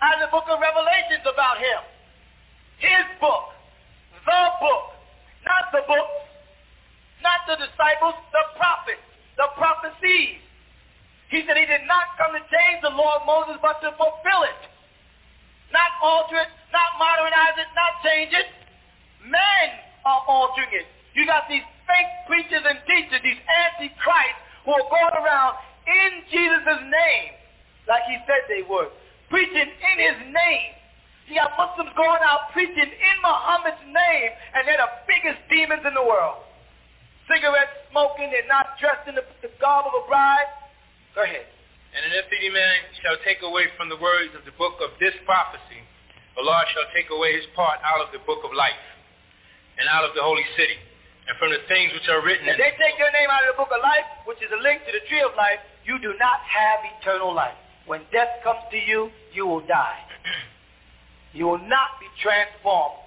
out 0.00 0.14
of 0.18 0.20
the 0.26 0.32
book 0.32 0.46
of 0.46 0.62
Revelations 0.62 1.26
about 1.26 1.58
him. 1.58 1.80
His 2.78 3.06
book, 3.22 3.54
the 4.26 4.42
book, 4.58 4.94
not 5.46 5.70
the 5.70 5.82
books, 5.86 6.18
not 7.22 7.46
the 7.46 7.56
disciples, 7.62 8.18
the 8.34 8.44
prophets, 8.58 9.06
the 9.38 9.46
prophecies. 9.54 10.41
He 11.32 11.40
said 11.48 11.56
he 11.56 11.64
did 11.64 11.88
not 11.88 12.12
come 12.20 12.36
to 12.36 12.44
change 12.44 12.84
the 12.84 12.92
law 12.92 13.16
of 13.16 13.24
Moses, 13.24 13.56
but 13.64 13.80
to 13.80 13.88
fulfill 13.96 14.44
it. 14.44 14.60
Not 15.72 15.90
alter 16.04 16.36
it, 16.36 16.52
not 16.68 17.00
modernize 17.00 17.56
it, 17.56 17.72
not 17.72 18.04
change 18.04 18.36
it. 18.36 18.52
Men 19.24 19.66
are 20.04 20.20
altering 20.28 20.68
it. 20.76 20.84
You 21.16 21.24
got 21.24 21.48
these 21.48 21.64
fake 21.88 22.12
preachers 22.28 22.60
and 22.68 22.76
teachers, 22.84 23.24
these 23.24 23.40
antichrists 23.48 24.40
who 24.68 24.76
are 24.76 24.84
going 24.92 25.16
around 25.24 25.56
in 25.88 26.20
Jesus' 26.28 26.84
name, 26.92 27.32
like 27.88 28.04
he 28.12 28.20
said 28.28 28.44
they 28.52 28.68
were, 28.68 28.92
preaching 29.32 29.72
in 29.72 29.96
his 29.96 30.18
name. 30.28 30.76
You 31.32 31.40
got 31.40 31.56
Muslims 31.56 31.96
going 31.96 32.20
out 32.28 32.52
preaching 32.52 32.92
in 32.92 33.16
Muhammad's 33.24 33.80
name, 33.88 34.30
and 34.52 34.68
they're 34.68 34.76
the 34.76 34.92
biggest 35.08 35.40
demons 35.48 35.80
in 35.88 35.96
the 35.96 36.04
world. 36.04 36.44
Cigarettes 37.24 37.72
smoking, 37.88 38.28
they're 38.28 38.44
not 38.52 38.76
dressed 38.76 39.08
in 39.08 39.16
the, 39.16 39.24
the 39.40 39.48
garb 39.56 39.88
of 39.88 39.96
a 39.96 40.04
bride. 40.04 40.61
Go 41.14 41.22
ahead. 41.22 41.44
And 41.92 42.08
an 42.08 42.12
any 42.16 42.48
man 42.48 42.76
shall 43.04 43.20
take 43.20 43.44
away 43.44 43.68
from 43.76 43.92
the 43.92 44.00
words 44.00 44.32
of 44.32 44.48
the 44.48 44.56
book 44.56 44.80
of 44.80 44.96
this 44.96 45.12
prophecy, 45.28 45.84
the 46.36 46.40
Lord 46.40 46.64
shall 46.72 46.88
take 46.96 47.12
away 47.12 47.36
his 47.36 47.44
part 47.52 47.76
out 47.84 48.00
of 48.00 48.08
the 48.16 48.22
book 48.24 48.40
of 48.48 48.56
life 48.56 48.80
and 49.76 49.84
out 49.92 50.08
of 50.08 50.16
the 50.16 50.24
holy 50.24 50.44
city 50.56 50.80
and 51.28 51.36
from 51.36 51.52
the 51.52 51.60
things 51.68 51.92
which 51.92 52.08
are 52.08 52.24
written 52.24 52.48
If 52.48 52.56
they 52.56 52.72
take 52.80 52.96
your 52.96 53.12
name 53.12 53.28
out 53.28 53.44
of 53.44 53.52
the 53.52 53.58
book 53.60 53.70
of 53.70 53.84
life, 53.84 54.08
which 54.24 54.40
is 54.40 54.48
a 54.50 54.60
link 54.64 54.82
to 54.88 54.92
the 54.96 55.04
tree 55.06 55.20
of 55.20 55.36
life, 55.36 55.60
you 55.84 56.00
do 56.00 56.16
not 56.16 56.40
have 56.48 56.80
eternal 56.98 57.30
life. 57.30 57.56
When 57.84 58.00
death 58.08 58.40
comes 58.40 58.64
to 58.72 58.78
you, 58.80 59.12
you 59.36 59.46
will 59.46 59.64
die. 59.64 60.00
You 61.32 61.48
will 61.48 61.64
not 61.64 61.96
be 61.96 62.04
transformed 62.20 63.00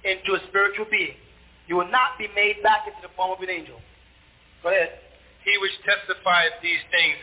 into 0.00 0.32
a 0.32 0.40
spiritual 0.48 0.88
being. 0.88 1.20
You 1.68 1.76
will 1.76 1.92
not 1.92 2.16
be 2.16 2.24
made 2.32 2.64
back 2.64 2.88
into 2.88 2.96
the 3.04 3.12
form 3.12 3.36
of 3.36 3.44
an 3.44 3.52
angel. 3.52 3.76
Go 4.64 4.72
ahead. 4.72 4.88
He 5.44 5.52
which 5.60 5.76
testifieth 5.84 6.64
these 6.64 6.80
things 6.88 7.20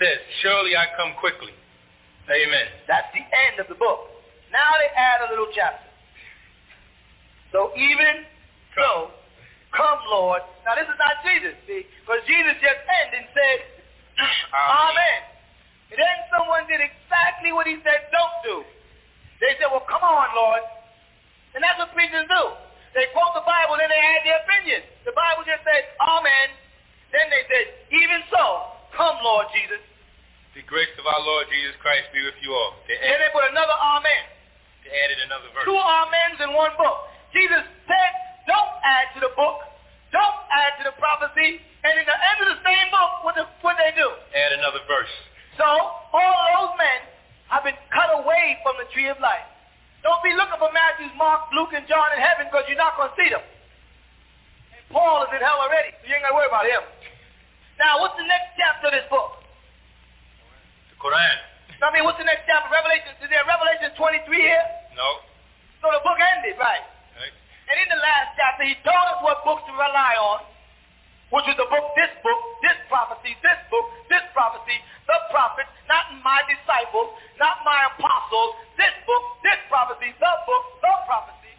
says, 0.00 0.18
Surely 0.42 0.74
I 0.74 0.88
come 0.96 1.12
quickly. 1.20 1.52
Amen. 2.26 2.66
That's 2.88 3.12
the 3.12 3.20
end 3.20 3.60
of 3.60 3.68
the 3.68 3.76
book. 3.76 4.08
Now 4.50 4.80
they 4.80 4.90
add 4.96 5.28
a 5.28 5.30
little 5.30 5.52
chapter. 5.54 5.86
So 7.52 7.70
even 7.76 8.24
so, 8.74 9.12
come 9.76 10.00
Lord. 10.10 10.42
Now 10.64 10.74
this 10.74 10.88
is 10.88 10.98
not 10.98 11.20
Jesus, 11.22 11.54
see, 11.66 11.84
because 12.02 12.24
Jesus 12.26 12.56
just 12.58 12.80
ended 12.80 13.26
and 13.26 13.28
said, 13.36 13.58
Amen. 14.54 15.20
And 15.90 15.98
then 15.98 16.16
someone 16.30 16.70
did 16.70 16.78
exactly 16.78 17.50
what 17.50 17.66
he 17.66 17.76
said 17.82 18.06
don't 18.14 18.38
do. 18.46 18.56
They 19.42 19.58
said, 19.58 19.72
well, 19.72 19.82
come 19.88 20.04
on, 20.04 20.28
Lord. 20.36 20.62
And 21.56 21.64
that's 21.64 21.80
what 21.82 21.90
preachers 21.90 22.30
do. 22.30 22.44
They 22.94 23.10
quote 23.10 23.34
the 23.34 23.42
Bible, 23.42 23.74
then 23.78 23.90
they 23.90 23.98
add 23.98 24.22
their 24.22 24.38
opinion. 24.46 24.86
The 25.02 25.14
Bible 25.16 25.42
just 25.42 25.66
says, 25.66 25.82
Amen. 25.98 26.48
Then 27.10 27.26
they 27.26 27.42
said, 27.50 27.66
even 27.90 28.22
so, 28.30 28.70
come, 28.94 29.18
Lord 29.22 29.50
Jesus. 29.50 29.82
The 30.54 30.66
grace 30.66 30.90
of 30.98 31.06
our 31.06 31.22
Lord 31.22 31.46
Jesus 31.46 31.78
Christ 31.78 32.10
be 32.10 32.22
with 32.26 32.34
you 32.42 32.50
all. 32.50 32.74
They 32.90 32.98
Then 32.98 33.06
added, 33.06 33.22
they 33.22 33.30
put 33.30 33.46
another 33.46 33.76
Amen. 33.78 34.24
they 34.82 34.90
added 34.90 35.18
another 35.30 35.46
verse. 35.54 35.62
Two 35.62 35.78
Amens 35.78 36.42
in 36.42 36.50
one 36.58 36.74
book. 36.74 37.06
Jesus 37.30 37.62
said, 37.86 38.10
don't 38.50 38.74
add 38.82 39.14
to 39.14 39.22
the 39.22 39.30
book. 39.38 39.62
Don't 40.10 40.38
add 40.50 40.74
to 40.82 40.90
the 40.90 40.94
prophecy. 40.98 41.62
And 41.86 41.92
in 41.94 42.02
the 42.02 42.18
end 42.18 42.38
of 42.42 42.48
the 42.50 42.60
same 42.66 42.86
book, 42.90 43.22
what, 43.22 43.38
the, 43.38 43.46
what 43.62 43.78
they 43.78 43.94
do? 43.94 44.10
Add 44.34 44.58
another 44.58 44.82
verse. 44.90 45.12
So 45.54 45.62
all 45.64 46.34
those 46.58 46.74
men 46.82 46.98
have 47.46 47.62
been 47.62 47.78
cut 47.94 48.10
away 48.18 48.58
from 48.66 48.74
the 48.82 48.90
tree 48.90 49.06
of 49.06 49.22
life. 49.22 49.46
Don't 50.02 50.18
be 50.26 50.34
looking 50.34 50.58
for 50.58 50.72
Matthew, 50.74 51.06
Mark, 51.14 51.46
Luke, 51.54 51.70
and 51.78 51.86
John 51.86 52.10
in 52.16 52.18
heaven 52.18 52.50
because 52.50 52.66
you're 52.66 52.80
not 52.80 52.98
going 52.98 53.14
to 53.14 53.16
see 53.20 53.30
them. 53.30 53.44
And 54.74 54.82
Paul 54.90 55.28
is 55.28 55.30
in 55.30 55.38
hell 55.44 55.62
already, 55.62 55.94
so 56.00 56.10
you 56.10 56.18
ain't 56.18 56.26
got 56.26 56.34
to 56.34 56.38
worry 56.40 56.50
about 56.50 56.66
him. 56.66 56.82
Now, 57.78 58.02
what's 58.02 58.18
the 58.18 58.26
next 58.26 58.58
chapter 58.58 58.90
of 58.90 58.94
this 58.98 59.06
book? 59.12 59.39
Quran. 61.00 61.36
I 61.80 61.88
mean, 61.96 62.04
what's 62.04 62.20
the 62.20 62.28
next 62.28 62.44
chapter? 62.44 62.68
Revelation. 62.68 63.16
Is 63.24 63.32
there 63.32 63.40
Revelation 63.48 63.96
23 63.96 64.28
here? 64.36 64.66
No. 64.92 65.24
So 65.80 65.88
the 65.88 66.04
book 66.04 66.20
ended, 66.20 66.60
right? 66.60 66.84
Right. 67.16 67.34
And 67.72 67.76
in 67.80 67.88
the 67.88 68.00
last 68.04 68.36
chapter, 68.36 68.68
he 68.68 68.76
told 68.84 69.04
us 69.16 69.24
what 69.24 69.40
books 69.48 69.64
to 69.64 69.72
rely 69.72 70.12
on, 70.20 70.44
which 71.32 71.48
was 71.48 71.56
the 71.56 71.64
book, 71.72 71.96
this 71.96 72.12
book, 72.20 72.40
this 72.60 72.76
prophecy, 72.92 73.32
this 73.40 73.56
book, 73.72 73.88
this 74.12 74.20
prophecy, 74.36 74.76
the 75.08 75.18
prophets, 75.32 75.72
not 75.88 76.04
my 76.20 76.44
disciples, 76.52 77.16
not 77.40 77.64
my 77.64 77.88
apostles, 77.96 78.60
this 78.76 78.92
book, 79.08 79.24
this 79.40 79.56
prophecy, 79.72 80.12
the 80.20 80.34
book, 80.44 80.64
the 80.84 80.94
prophecy. 81.08 81.54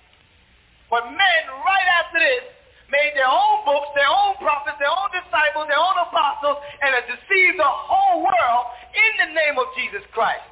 But 0.93 1.09
men, 1.09 1.41
right 1.65 1.89
after 1.97 2.22
this, 2.22 2.45
made 2.91 3.15
their 3.15 3.31
own 3.31 3.63
books, 3.63 3.89
their 3.95 4.11
own 4.11 4.35
prophets, 4.38 4.76
their 4.77 4.91
own 4.91 5.09
disciples, 5.15 5.65
their 5.72 5.80
own 5.80 5.97
apostles, 6.05 6.59
and 6.84 6.91
deceived 7.07 7.57
the 7.57 7.72
whole 7.72 8.22
world 8.22 8.63
in 8.91 9.11
the 9.26 9.30
name 9.31 9.55
of 9.55 9.72
Jesus 9.80 10.03
Christ. 10.11 10.43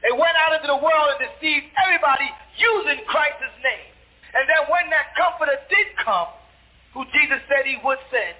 They 0.00 0.14
went 0.14 0.38
out 0.38 0.54
into 0.54 0.70
the 0.70 0.78
world 0.78 1.06
and 1.14 1.20
deceived 1.26 1.66
everybody 1.78 2.30
using 2.58 3.02
Christ's 3.10 3.54
name. 3.62 3.90
And 4.34 4.46
then 4.46 4.70
when 4.70 4.88
that 4.94 5.12
comforter 5.18 5.58
did 5.68 5.92
come, 5.98 6.30
who 6.94 7.04
Jesus 7.10 7.42
said 7.50 7.66
he 7.66 7.78
would 7.82 7.98
send, 8.10 8.38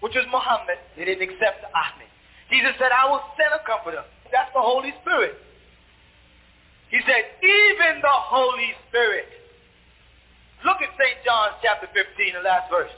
which 0.00 0.14
was 0.14 0.26
Muhammad, 0.30 0.78
they 0.94 1.04
didn't 1.04 1.24
accept 1.24 1.66
Ahmed. 1.74 2.10
Jesus 2.50 2.74
said, 2.78 2.94
I 2.94 3.10
will 3.10 3.22
send 3.34 3.50
a 3.54 3.62
comforter. 3.66 4.04
That's 4.30 4.52
the 4.54 4.62
Holy 4.62 4.94
Spirit. 5.02 5.34
He 6.90 7.00
said, 7.02 7.26
even 7.42 7.98
the 8.02 8.16
Holy 8.30 8.74
Spirit. 8.88 9.26
Look 10.64 10.80
at 10.82 10.90
St. 10.96 11.18
John 11.24 11.56
chapter 11.62 11.86
15, 11.92 12.34
the 12.34 12.40
last 12.46 12.70
verse. 12.70 12.92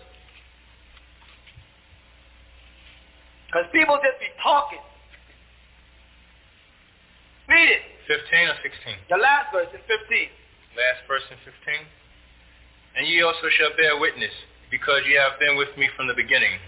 Because 3.49 3.67
people 3.73 3.97
just 4.05 4.21
be 4.21 4.29
talking. 4.43 4.83
Read 7.49 7.69
it. 7.73 7.83
15 8.07 8.53
or 8.53 8.57
16? 8.61 9.09
The 9.09 9.17
last 9.17 9.49
verse 9.53 9.69
in 9.73 9.81
15. 9.89 9.97
Last 10.77 11.01
verse 11.09 11.25
in 11.33 11.41
15. 11.45 11.81
And 12.97 13.09
ye 13.09 13.25
also 13.25 13.49
shall 13.57 13.73
bear 13.77 13.97
witness, 13.97 14.33
because 14.71 15.01
ye 15.09 15.17
have 15.17 15.41
been 15.41 15.57
with 15.57 15.73
me 15.81 15.89
from 15.97 16.09
the 16.09 16.15
beginning. 16.17 16.61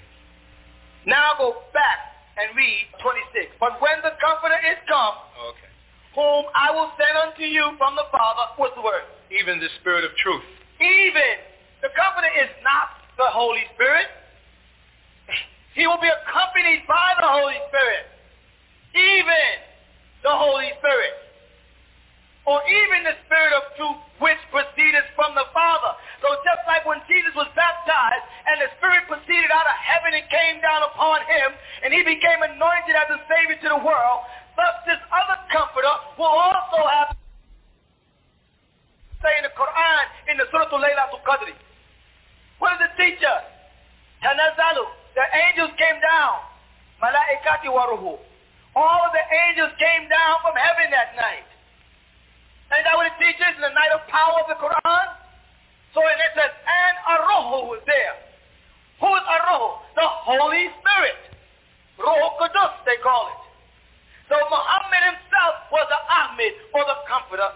Now 1.04 1.36
go 1.36 1.64
back 1.72 2.16
and 2.36 2.52
read 2.56 2.88
26. 3.00 3.56
But 3.60 3.80
when 3.80 4.00
the 4.04 4.16
Comforter 4.20 4.56
is 4.68 4.80
come, 4.88 5.16
oh, 5.36 5.52
Okay. 5.52 5.68
whom 6.16 6.44
I 6.56 6.72
will 6.72 6.92
send 6.96 7.12
unto 7.28 7.44
you 7.44 7.72
from 7.76 7.96
the 7.96 8.08
Father, 8.12 8.52
what's 8.56 8.74
the 8.76 8.84
word? 8.84 9.04
Even 9.32 9.60
the 9.60 9.68
Spirit 9.80 10.04
of 10.04 10.12
truth. 10.16 10.44
Even. 10.80 11.36
The 11.84 11.88
Comforter 11.96 12.32
is 12.40 12.50
not 12.64 13.00
the 13.16 13.28
Holy 13.28 13.64
Spirit. 13.76 14.08
He 15.76 15.86
will 15.86 16.00
be 16.00 16.08
accompanied 16.08 16.84
by 16.88 17.14
the 17.20 17.28
Holy 17.28 17.56
Spirit. 17.68 18.04
Even 18.96 19.48
the 20.24 20.32
Holy 20.32 20.72
Spirit. 20.80 21.14
Or 22.44 22.60
even 22.64 23.04
the 23.04 23.16
Spirit 23.28 23.52
of 23.56 23.62
truth 23.76 24.00
which 24.20 24.40
proceeded 24.52 25.04
from 25.16 25.32
the 25.36 25.48
Father. 25.56 25.96
So 26.20 26.28
just 26.44 26.64
like 26.68 26.84
when 26.84 27.00
Jesus 27.08 27.32
was 27.32 27.48
baptized 27.56 28.24
and 28.48 28.60
the 28.60 28.68
Spirit 28.76 29.08
proceeded 29.08 29.48
out 29.52 29.68
of 29.68 29.76
heaven 29.80 30.12
and 30.12 30.24
came 30.28 30.60
down 30.60 30.84
upon 30.84 31.24
him 31.24 31.56
and 31.84 31.92
he 31.92 32.04
became 32.04 32.44
anointed 32.44 32.96
as 32.96 33.08
a 33.08 33.20
Savior 33.28 33.56
to 33.64 33.68
the 33.72 33.80
world, 33.80 34.28
thus 34.56 34.76
this 34.84 35.00
other 35.08 35.40
Comforter 35.48 35.96
will 36.20 36.28
also 36.28 36.84
have 36.84 37.16
say 39.20 39.36
in 39.36 39.44
the 39.44 39.52
Quran 39.52 40.02
in 40.28 40.36
the 40.36 40.38
Surah 40.50 40.70
Laylatul 40.70 41.22
Qadri. 41.22 41.54
What 42.58 42.78
does 42.78 42.90
it 42.90 42.94
teach? 42.98 43.22
Tanazalu. 44.22 44.84
The 45.14 45.24
angels 45.48 45.72
came 45.78 45.98
down. 46.02 46.44
Malaikati 47.02 47.70
waruhu. 47.72 48.18
All 48.76 49.04
the 49.10 49.24
angels 49.48 49.72
came 49.78 50.06
down 50.10 50.38
from 50.42 50.54
heaven 50.54 50.90
that 50.90 51.16
night. 51.16 51.48
And 52.70 52.86
that 52.86 52.94
what 52.94 53.06
it 53.06 53.16
teaches 53.18 53.56
in 53.56 53.62
the 53.62 53.74
night 53.74 53.90
of 53.94 54.06
power 54.06 54.42
of 54.42 54.46
the 54.46 54.58
Quran? 54.60 55.06
So 55.94 55.98
it 56.06 56.18
says, 56.38 56.54
and 56.54 56.94
Arohu 57.02 57.66
was 57.66 57.82
there. 57.86 58.14
Who 59.02 59.10
is 59.10 59.26
Arohu? 59.26 59.82
The 59.98 60.06
Holy 60.06 60.70
Spirit. 60.78 61.18
Ruh 61.98 62.30
Qudus, 62.38 62.72
they 62.86 63.00
call 63.02 63.26
it. 63.34 63.40
So 64.30 64.38
Muhammad 64.46 65.02
himself 65.18 65.30
Muhammad 66.30 66.54
or 66.74 66.84
the 66.84 66.96
Comforter. 67.08 67.50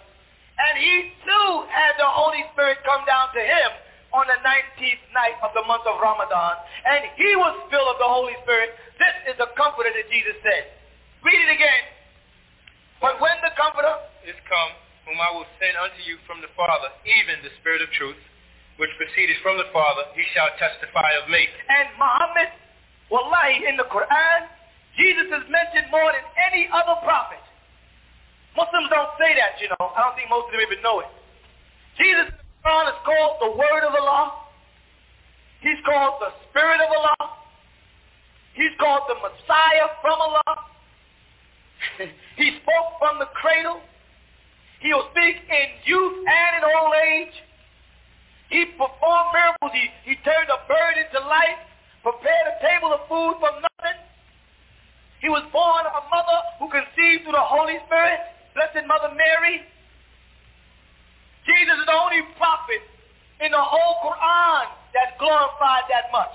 And 0.55 0.78
he 0.78 1.10
too 1.26 1.51
had 1.66 1.98
the 1.98 2.06
Holy 2.06 2.47
Spirit 2.55 2.78
come 2.86 3.02
down 3.05 3.35
to 3.35 3.43
him 3.43 3.70
on 4.14 4.31
the 4.31 4.39
19th 4.47 5.02
night 5.10 5.35
of 5.43 5.51
the 5.59 5.66
month 5.66 5.82
of 5.90 5.98
Ramadan. 5.98 6.62
And 6.86 7.10
he 7.18 7.35
was 7.35 7.59
filled 7.66 7.90
of 7.90 7.98
the 7.98 8.06
Holy 8.06 8.39
Spirit. 8.47 8.78
This 9.02 9.35
is 9.35 9.36
the 9.43 9.51
Comforter 9.59 9.90
that 9.90 10.06
Jesus 10.06 10.39
said. 10.47 10.70
Read 11.26 11.40
it 11.43 11.51
again. 11.51 11.85
But 13.02 13.18
when 13.18 13.35
the 13.43 13.51
Comforter 13.59 13.98
is 14.22 14.39
come, 14.47 14.72
whom 15.10 15.18
I 15.18 15.35
will 15.35 15.48
send 15.59 15.74
unto 15.76 16.01
you 16.06 16.16
from 16.31 16.39
the 16.40 16.48
Father, 16.55 16.89
even 17.05 17.43
the 17.43 17.52
Spirit 17.60 17.82
of 17.82 17.90
truth, 17.98 18.18
which 18.78 18.90
proceeded 18.98 19.36
from 19.43 19.59
the 19.59 19.68
Father, 19.74 20.09
he 20.14 20.24
shall 20.35 20.51
testify 20.59 21.10
of 21.22 21.31
me. 21.31 21.43
And 21.68 21.93
Muhammad, 21.98 22.51
wallahi, 23.10 23.66
in 23.66 23.76
the 23.76 23.86
Quran, 23.90 24.40
Jesus 24.97 25.26
is 25.26 25.44
mentioned 25.51 25.90
more 25.90 26.10
than 26.14 26.24
any 26.51 26.70
other 26.70 26.97
prophet. 27.02 27.43
Muslims 28.56 28.89
don't 28.90 29.10
say 29.18 29.35
that, 29.35 29.59
you 29.59 29.68
know. 29.68 29.90
I 29.94 30.06
don't 30.06 30.14
think 30.14 30.31
most 30.31 30.47
of 30.47 30.52
them 30.55 30.62
even 30.62 30.82
know 30.82 31.02
it. 31.02 31.10
Jesus 31.98 32.31
in 32.31 32.39
the 32.39 32.44
Quran 32.62 32.86
is 32.90 33.01
called 33.02 33.35
the 33.43 33.52
Word 33.59 33.82
of 33.82 33.94
Allah. 33.94 34.47
He's 35.60 35.78
called 35.85 36.22
the 36.22 36.31
Spirit 36.51 36.81
of 36.81 36.90
Allah. 36.90 37.35
He's 38.55 38.74
called 38.78 39.10
the 39.10 39.18
Messiah 39.18 39.89
from 40.01 40.18
Allah. 40.20 40.55
he 42.36 42.59
spoke 42.62 42.89
from 42.98 43.18
the 43.18 43.26
cradle. 43.35 43.82
He 44.81 44.93
will 44.93 45.09
speak 45.10 45.43
in 45.48 45.66
youth 45.85 46.16
and 46.22 46.51
in 46.59 46.62
old 46.62 46.94
age. 46.94 47.35
He 48.51 48.66
performed 48.76 49.32
miracles. 49.32 49.72
He, 49.72 49.89
he 50.05 50.14
turned 50.22 50.52
a 50.52 50.60
bird 50.68 50.94
into 51.01 51.26
life, 51.26 51.59
prepared 52.02 52.47
a 52.52 52.56
table 52.62 52.93
of 52.93 53.09
food 53.09 53.40
from 53.40 53.64
nothing. 53.64 53.98
He 55.24 55.32
was 55.32 55.43
born 55.51 55.89
a 55.89 56.02
mother 56.12 56.39
who 56.60 56.68
conceived 56.68 57.24
through 57.24 57.32
the 57.32 57.48
Holy 57.48 57.81
Spirit, 57.89 58.20
Blessed 58.55 58.86
Mother 58.86 59.10
Mary. 59.18 59.66
Jesus 61.43 61.74
is 61.74 61.86
the 61.86 61.93
only 61.93 62.22
prophet 62.39 62.82
in 63.43 63.51
the 63.51 63.60
whole 63.60 63.98
Quran 64.06 64.64
that 64.94 65.18
glorified 65.18 65.85
that 65.90 66.09
much. 66.14 66.32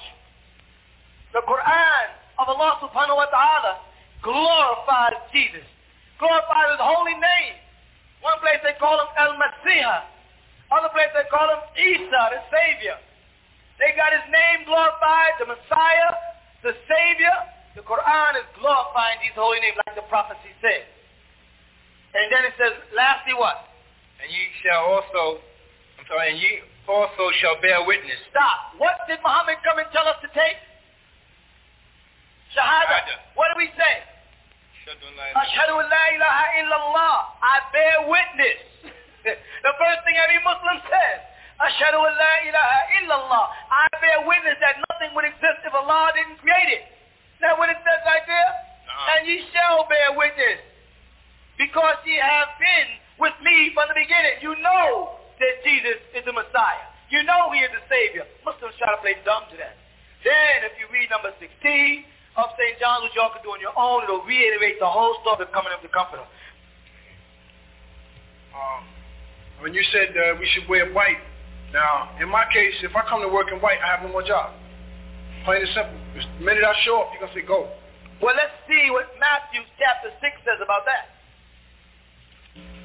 The 1.31 1.41
Quran 1.47 2.05
of 2.37 2.45
Allah 2.51 2.83
subhanahu 2.83 3.17
wa 3.17 3.29
ta'ala 3.31 3.73
glorifies 4.21 5.15
Jesus, 5.31 5.63
glorifies 6.19 6.75
his 6.75 6.83
holy 6.83 7.15
name. 7.15 7.55
One 8.19 8.35
place 8.43 8.59
they 8.67 8.75
call 8.77 8.99
him 8.99 9.09
El-Masih. 9.15 10.03
Other 10.75 10.91
place 10.91 11.09
they 11.15 11.25
call 11.31 11.47
him 11.47 11.63
Isa, 11.79 12.21
the 12.35 12.43
Savior. 12.51 12.99
They 13.79 13.95
got 13.95 14.11
his 14.11 14.27
name 14.27 14.67
glorified, 14.67 15.39
the 15.39 15.47
Messiah, 15.47 16.11
the 16.67 16.75
Savior. 16.83 17.33
The 17.79 17.81
Quran 17.87 18.43
is 18.43 18.45
glorifying 18.59 19.23
these 19.23 19.33
holy 19.39 19.63
name 19.63 19.79
like 19.87 19.95
the 19.95 20.03
prophecy 20.11 20.51
said. 20.59 20.98
And 22.15 22.25
then 22.33 22.41
it 22.45 22.53
says, 22.57 22.73
lastly 22.97 23.37
what? 23.37 23.69
And 24.21 24.27
ye 24.27 24.41
shall 24.65 24.83
also, 24.89 25.39
I'm 26.01 26.05
sorry, 26.09 26.33
and 26.33 26.39
ye 26.41 26.65
also 26.89 27.29
shall 27.37 27.61
bear 27.61 27.85
witness. 27.85 28.17
Stop. 28.33 28.75
What 28.81 29.05
did 29.05 29.21
Muhammad 29.21 29.61
come 29.61 29.77
and 29.77 29.87
tell 29.93 30.09
us 30.09 30.17
to 30.25 30.29
take? 30.33 30.57
Shahada. 32.57 33.05
Shahada. 33.05 33.15
What 33.37 33.53
do 33.53 33.61
we 33.61 33.69
say? 33.77 33.93
Ashhadu 34.89 35.77
an 35.77 35.85
la 35.85 36.03
ilaha 36.17 36.45
illallah. 36.57 37.15
I 37.45 37.55
bear 37.69 37.95
witness. 38.09 38.59
the 39.65 39.73
first 39.77 40.01
thing 40.01 40.17
every 40.17 40.41
Muslim 40.41 40.81
says. 40.89 41.19
Ashhadu 41.61 42.01
an 42.01 42.15
la 42.17 42.33
ilaha 42.49 42.79
illallah. 42.97 43.45
I 43.69 43.85
bear 44.01 44.25
witness 44.25 44.57
that 44.65 44.81
nothing 44.89 45.13
would 45.13 45.29
exist 45.29 45.61
if 45.61 45.73
Allah 45.77 46.09
didn't 46.17 46.41
create 46.41 46.73
it. 46.73 46.83
Is 47.37 47.41
that 47.45 47.53
what 47.61 47.69
it 47.69 47.77
says 47.85 48.01
right 48.01 48.25
there? 48.25 48.49
Uh-huh. 48.49 49.13
And 49.13 49.29
ye 49.29 49.45
shall 49.53 49.85
bear 49.85 50.17
witness. 50.17 50.57
Because 51.59 51.99
ye 52.07 52.15
have 52.15 52.55
been 52.55 52.89
with 53.19 53.35
me 53.43 53.75
from 53.75 53.91
the 53.91 53.97
beginning. 53.99 54.39
You 54.39 54.55
know 54.63 55.19
that 55.43 55.59
Jesus 55.67 55.99
is 56.15 56.23
the 56.23 56.31
Messiah. 56.31 56.87
You 57.11 57.27
know 57.27 57.51
he 57.51 57.59
is 57.59 57.71
the 57.75 57.83
Savior. 57.91 58.23
Muslims 58.47 58.79
try 58.79 58.95
to 58.95 59.01
play 59.03 59.19
dumb 59.27 59.43
to 59.51 59.59
that. 59.59 59.75
Then 60.23 60.63
if 60.63 60.79
you 60.79 60.87
read 60.87 61.11
number 61.11 61.35
16 61.35 61.51
of 62.39 62.47
St. 62.55 62.79
John's, 62.79 63.03
which 63.03 63.15
y'all 63.19 63.35
can 63.35 63.43
do 63.43 63.51
on 63.51 63.59
your 63.59 63.75
own, 63.75 64.07
it'll 64.07 64.23
reiterate 64.23 64.79
the 64.79 64.87
whole 64.87 65.19
story 65.19 65.43
of 65.43 65.51
coming 65.51 65.75
of 65.75 65.83
the 65.83 65.91
Comforter. 65.91 66.23
Um, 68.55 68.87
when 69.59 69.75
you 69.75 69.83
said 69.91 70.15
uh, 70.15 70.39
we 70.39 70.47
should 70.55 70.63
wear 70.71 70.87
white, 70.95 71.19
now, 71.73 72.09
in 72.17 72.29
my 72.29 72.49
case, 72.49 72.73
if 72.81 72.95
I 72.95 73.05
come 73.05 73.21
to 73.21 73.29
work 73.29 73.53
in 73.53 73.61
white, 73.61 73.77
I 73.83 73.93
have 73.93 74.01
no 74.01 74.09
more 74.09 74.25
job. 74.25 74.57
Plain 75.45 75.61
and 75.61 75.71
simple. 75.75 75.99
The 76.17 76.43
minute 76.43 76.65
I 76.65 76.73
show 76.81 77.05
up, 77.05 77.13
you're 77.13 77.21
going 77.21 77.33
to 77.33 77.37
say 77.37 77.45
go. 77.45 77.69
Well, 78.21 78.33
let's 78.33 78.57
see 78.65 78.89
what 78.89 79.13
Matthew 79.21 79.61
chapter 79.77 80.09
6 80.17 80.33
says 80.43 80.59
about 80.65 80.83
that. 80.89 81.18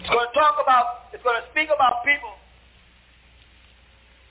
It's 0.05 0.13
going 0.13 0.29
to 0.29 0.37
talk 0.37 0.61
about, 0.61 1.09
it's 1.17 1.25
going 1.25 1.41
to 1.41 1.47
speak 1.49 1.73
about 1.73 2.05
people 2.05 2.29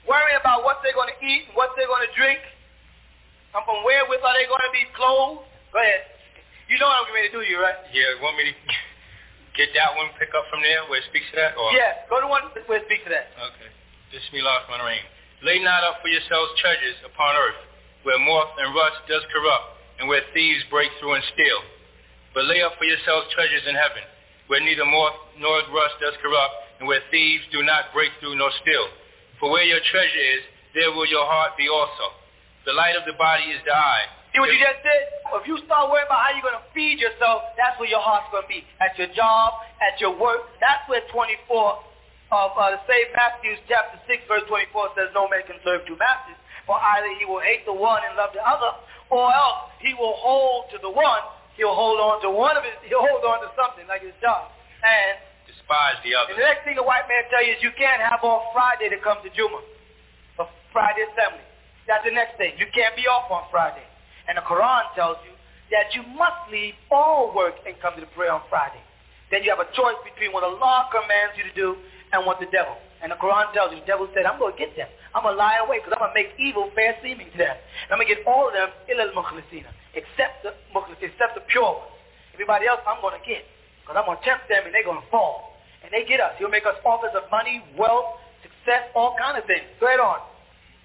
worrying 0.06 0.38
about 0.38 0.62
what 0.62 0.84
they're 0.86 0.94
going 0.94 1.10
to 1.10 1.20
eat, 1.26 1.50
and 1.50 1.56
what 1.58 1.74
they're 1.74 1.90
going 1.90 2.06
to 2.06 2.14
drink, 2.14 2.38
and 3.56 3.62
from 3.66 3.82
wherewith 3.82 4.22
are 4.22 4.36
they 4.36 4.46
going 4.46 4.62
to 4.62 4.74
be 4.76 4.86
clothed. 4.94 5.48
Go 5.72 5.80
ahead. 5.80 6.14
You 6.70 6.78
know 6.78 6.86
what 6.86 7.08
I'm 7.08 7.12
ready 7.16 7.32
to 7.32 7.40
do, 7.40 7.42
you 7.42 7.58
right? 7.58 7.76
Yeah, 7.90 8.22
want 8.22 8.38
me 8.38 8.52
to 8.52 8.56
get 9.58 9.74
that 9.74 9.98
one, 9.98 10.14
pick 10.22 10.30
up 10.38 10.46
from 10.54 10.62
there 10.62 10.86
where 10.92 11.02
it 11.02 11.08
speaks 11.10 11.26
to 11.34 11.36
that? 11.42 11.58
Or? 11.58 11.72
Yeah, 11.74 12.06
go 12.06 12.22
to 12.22 12.30
one 12.30 12.54
where 12.70 12.80
it 12.82 12.86
speaks 12.86 13.02
to 13.08 13.12
that. 13.12 13.34
Okay. 13.34 13.70
this 14.14 14.22
Bismillah 14.30 14.70
ar-Rahman 14.70 15.02
Lay 15.44 15.60
not 15.60 15.84
up 15.84 16.00
for 16.00 16.08
yourselves 16.08 16.56
treasures 16.62 17.02
upon 17.04 17.36
earth, 17.36 17.62
where 18.08 18.16
moth 18.22 18.56
and 18.62 18.72
rust 18.72 19.02
does 19.12 19.26
corrupt, 19.28 19.82
and 20.00 20.08
where 20.08 20.24
thieves 20.32 20.64
break 20.72 20.88
through 21.02 21.20
and 21.20 21.26
steal. 21.36 21.60
But 22.32 22.48
lay 22.48 22.64
up 22.64 22.80
for 22.80 22.86
yourselves 22.88 23.28
treasures 23.36 23.68
in 23.68 23.76
heaven, 23.76 24.04
where 24.54 24.62
neither 24.62 24.86
moth 24.86 25.18
nor 25.42 25.66
rust 25.74 25.98
does 25.98 26.14
corrupt, 26.22 26.78
and 26.78 26.86
where 26.86 27.02
thieves 27.10 27.42
do 27.50 27.66
not 27.66 27.90
break 27.90 28.14
through 28.22 28.38
nor 28.38 28.54
steal. 28.62 28.86
For 29.42 29.50
where 29.50 29.66
your 29.66 29.82
treasure 29.90 30.26
is, 30.38 30.46
there 30.78 30.94
will 30.94 31.10
your 31.10 31.26
heart 31.26 31.58
be 31.58 31.66
also. 31.66 32.14
The 32.70 32.78
light 32.78 32.94
of 32.94 33.02
the 33.10 33.18
body 33.18 33.50
is 33.50 33.58
the 33.66 33.74
eye. 33.74 34.06
See 34.30 34.38
what 34.38 34.54
you 34.54 34.62
just 34.62 34.86
did? 34.86 35.02
If 35.42 35.50
you 35.50 35.58
start 35.66 35.90
worrying 35.90 36.06
about 36.06 36.22
how 36.22 36.30
you're 36.38 36.46
going 36.46 36.62
to 36.62 36.70
feed 36.70 37.02
yourself, 37.02 37.50
that's 37.58 37.82
where 37.82 37.90
your 37.90 38.06
heart's 38.06 38.30
going 38.30 38.46
to 38.46 38.52
be. 38.54 38.62
At 38.78 38.94
your 38.94 39.10
job, 39.18 39.58
at 39.82 39.98
your 39.98 40.14
work. 40.14 40.46
That's 40.62 40.86
where 40.86 41.02
24 41.10 41.34
of 41.50 42.54
uh, 42.54 42.78
the 42.78 42.82
same 42.86 43.10
Matthew 43.18 43.58
chapter 43.66 43.98
6 44.06 44.30
verse 44.30 44.46
24 44.54 44.94
says, 44.94 45.10
no 45.18 45.26
man 45.34 45.42
can 45.50 45.58
serve 45.66 45.82
two 45.90 45.98
masters. 45.98 46.38
For 46.70 46.78
either 46.78 47.10
he 47.18 47.26
will 47.26 47.42
hate 47.42 47.66
the 47.66 47.74
one 47.74 48.06
and 48.06 48.14
love 48.14 48.38
the 48.38 48.46
other, 48.46 48.70
or 49.10 49.34
else 49.34 49.74
he 49.82 49.98
will 49.98 50.14
hold 50.22 50.70
to 50.70 50.78
the 50.78 50.94
one. 50.94 51.26
He'll 51.56 51.76
hold 51.76 52.02
on 52.02 52.22
to 52.26 52.30
one 52.34 52.58
of 52.58 52.64
his, 52.66 52.74
he'll 52.90 53.06
hold 53.06 53.24
on 53.24 53.42
to 53.46 53.50
something 53.54 53.86
like 53.86 54.02
his 54.02 54.16
job. 54.22 54.50
And 54.82 55.22
despise 55.46 56.02
the 56.02 56.18
other. 56.18 56.34
And 56.34 56.42
the 56.42 56.48
next 56.48 56.66
thing 56.66 56.76
the 56.76 56.84
white 56.84 57.06
man 57.08 57.24
tell 57.30 57.46
you 57.46 57.54
is 57.54 57.62
you 57.62 57.72
can't 57.78 58.02
have 58.02 58.22
on 58.26 58.42
Friday 58.52 58.90
to 58.90 59.00
come 59.00 59.22
to 59.22 59.30
Juma. 59.32 59.62
A 60.42 60.46
Friday 60.74 61.06
assembly. 61.14 61.46
That's 61.86 62.04
the 62.04 62.16
next 62.16 62.36
thing. 62.42 62.58
You 62.58 62.66
can't 62.74 62.96
be 62.98 63.06
off 63.06 63.30
on 63.30 63.46
Friday. 63.52 63.86
And 64.28 64.38
the 64.38 64.46
Quran 64.48 64.84
tells 64.96 65.20
you 65.28 65.34
that 65.72 65.94
you 65.94 66.02
must 66.18 66.50
leave 66.50 66.74
all 66.92 67.34
work 67.36 67.56
and 67.68 67.76
come 67.82 67.94
to 67.96 68.02
the 68.02 68.12
prayer 68.18 68.32
on 68.32 68.42
Friday. 68.50 68.82
Then 69.32 69.44
you 69.44 69.50
have 69.50 69.60
a 69.60 69.70
choice 69.74 69.98
between 70.06 70.32
what 70.32 70.44
Allah 70.44 70.90
commands 70.94 71.38
you 71.38 71.44
to 71.44 71.56
do 71.56 71.76
and 72.14 72.26
what 72.26 72.40
the 72.40 72.48
devil. 72.54 72.78
And 73.02 73.12
the 73.12 73.20
Quran 73.20 73.52
tells 73.52 73.74
you, 73.74 73.82
the 73.82 73.90
devil 73.90 74.08
said, 74.14 74.26
I'm 74.26 74.40
going 74.40 74.54
to 74.54 74.60
get 74.60 74.78
them. 74.78 74.88
I'm 75.12 75.28
going 75.28 75.36
to 75.36 75.42
lie 75.42 75.60
away 75.60 75.82
because 75.84 75.92
I'm 75.92 76.00
going 76.00 76.16
to 76.16 76.20
make 76.22 76.32
evil 76.40 76.72
fair 76.72 76.96
seeming 77.04 77.28
to 77.34 77.38
them. 77.38 77.52
And 77.52 77.90
I'm 77.92 77.98
going 78.00 78.08
to 78.08 78.16
get 78.16 78.24
all 78.24 78.48
of 78.48 78.54
them, 78.54 78.70
illa 78.88 79.12
al-mukhlisina, 79.12 79.68
except 79.94 80.44
the 80.44 80.54
mukhlis, 80.74 81.00
except 81.02 81.38
the 81.38 81.46
pure 81.50 81.66
ones. 81.66 81.94
Everybody 82.34 82.66
else 82.66 82.82
I'm 82.86 83.02
going 83.02 83.18
to 83.18 83.26
get 83.26 83.46
because 83.82 83.98
I'm 83.98 84.06
going 84.06 84.18
to 84.18 84.26
tempt 84.26 84.50
them 84.50 84.66
and 84.66 84.74
they're 84.74 84.86
going 84.86 85.02
to 85.02 85.10
fall. 85.14 85.54
And 85.84 85.92
they 85.92 86.08
get 86.08 86.24
us. 86.24 86.34
He'll 86.40 86.54
make 86.54 86.66
us 86.66 86.80
offers 86.86 87.14
of 87.14 87.30
money, 87.30 87.62
wealth, 87.78 88.18
success, 88.42 88.90
all 88.96 89.14
kind 89.20 89.38
of 89.38 89.44
things. 89.46 89.68
Go 89.78 89.88
ahead 89.88 90.00
on. 90.00 90.24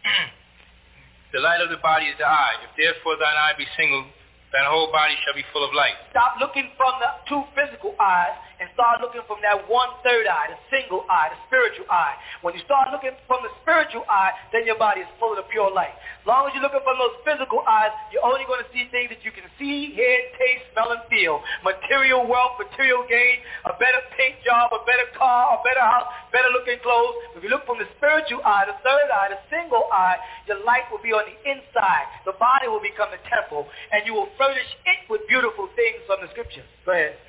the 1.34 1.40
light 1.40 1.62
of 1.62 1.70
the 1.70 1.80
body 1.80 2.10
is 2.10 2.18
the 2.18 2.26
eye. 2.26 2.58
If 2.66 2.74
therefore 2.74 3.16
thine 3.16 3.38
eye 3.38 3.54
be 3.56 3.64
single, 3.78 4.04
thine 4.50 4.66
whole 4.66 4.90
body 4.90 5.14
shall 5.22 5.38
be 5.38 5.46
full 5.54 5.62
of 5.62 5.72
light. 5.72 5.94
Stop 6.10 6.36
looking 6.42 6.68
from 6.76 6.98
the 6.98 7.10
two 7.30 7.42
physical 7.54 7.94
eyes 8.02 8.34
and 8.58 8.66
start 8.74 8.98
looking 8.98 9.22
from 9.30 9.38
that 9.46 9.70
one 9.70 9.90
third 10.02 10.26
eye, 10.26 10.50
the 10.50 10.58
single 10.66 11.06
eye, 11.06 11.30
the 11.30 11.40
spiritual 11.46 11.86
eye. 11.86 12.18
When 12.42 12.54
you 12.58 12.62
start 12.66 12.90
looking 12.90 13.14
from 13.30 13.46
the 13.46 13.52
spiritual 13.62 14.02
eye, 14.10 14.34
then 14.50 14.66
your 14.66 14.78
body 14.78 15.06
is 15.06 15.10
full 15.22 15.38
of 15.38 15.46
pure 15.50 15.70
light. 15.70 15.94
As 15.94 16.26
long 16.26 16.50
as 16.50 16.52
you're 16.52 16.66
looking 16.66 16.82
from 16.82 16.98
those 16.98 17.14
physical 17.22 17.62
eyes, 17.64 17.94
you're 18.10 18.26
only 18.26 18.42
going 18.50 18.58
to 18.58 18.70
see 18.74 18.90
things 18.90 19.14
that 19.14 19.22
you 19.22 19.30
can 19.30 19.46
see, 19.56 19.94
hear, 19.94 20.18
taste, 20.34 20.74
smell, 20.74 20.90
and 20.90 21.02
feel. 21.06 21.38
Material 21.62 22.26
wealth, 22.26 22.58
material 22.58 23.06
gain, 23.06 23.40
a 23.64 23.72
better 23.78 24.02
paint 24.18 24.42
job, 24.42 24.74
a 24.74 24.82
better 24.82 25.06
car, 25.14 25.54
a 25.54 25.58
better 25.62 25.82
house, 25.82 26.10
better 26.34 26.50
looking 26.50 26.82
clothes. 26.82 27.38
If 27.38 27.46
you 27.46 27.50
look 27.54 27.62
from 27.62 27.78
the 27.78 27.86
spiritual 27.96 28.42
eye, 28.42 28.66
the 28.66 28.76
third 28.82 29.08
eye, 29.08 29.30
the 29.30 29.40
single 29.46 29.86
eye, 29.94 30.18
your 30.50 30.58
light 30.66 30.90
will 30.90 31.02
be 31.02 31.14
on 31.14 31.22
the 31.30 31.36
inside. 31.46 32.06
The 32.26 32.34
body 32.34 32.66
will 32.66 32.82
become 32.82 33.14
the 33.14 33.22
temple, 33.30 33.70
and 33.94 34.02
you 34.02 34.18
will 34.18 34.28
furnish 34.34 34.68
it 34.84 35.06
with 35.06 35.22
beautiful 35.30 35.70
things 35.78 36.02
from 36.10 36.20
the 36.26 36.28
scriptures. 36.34 36.66
Go 36.82 36.92
ahead. 36.92 37.27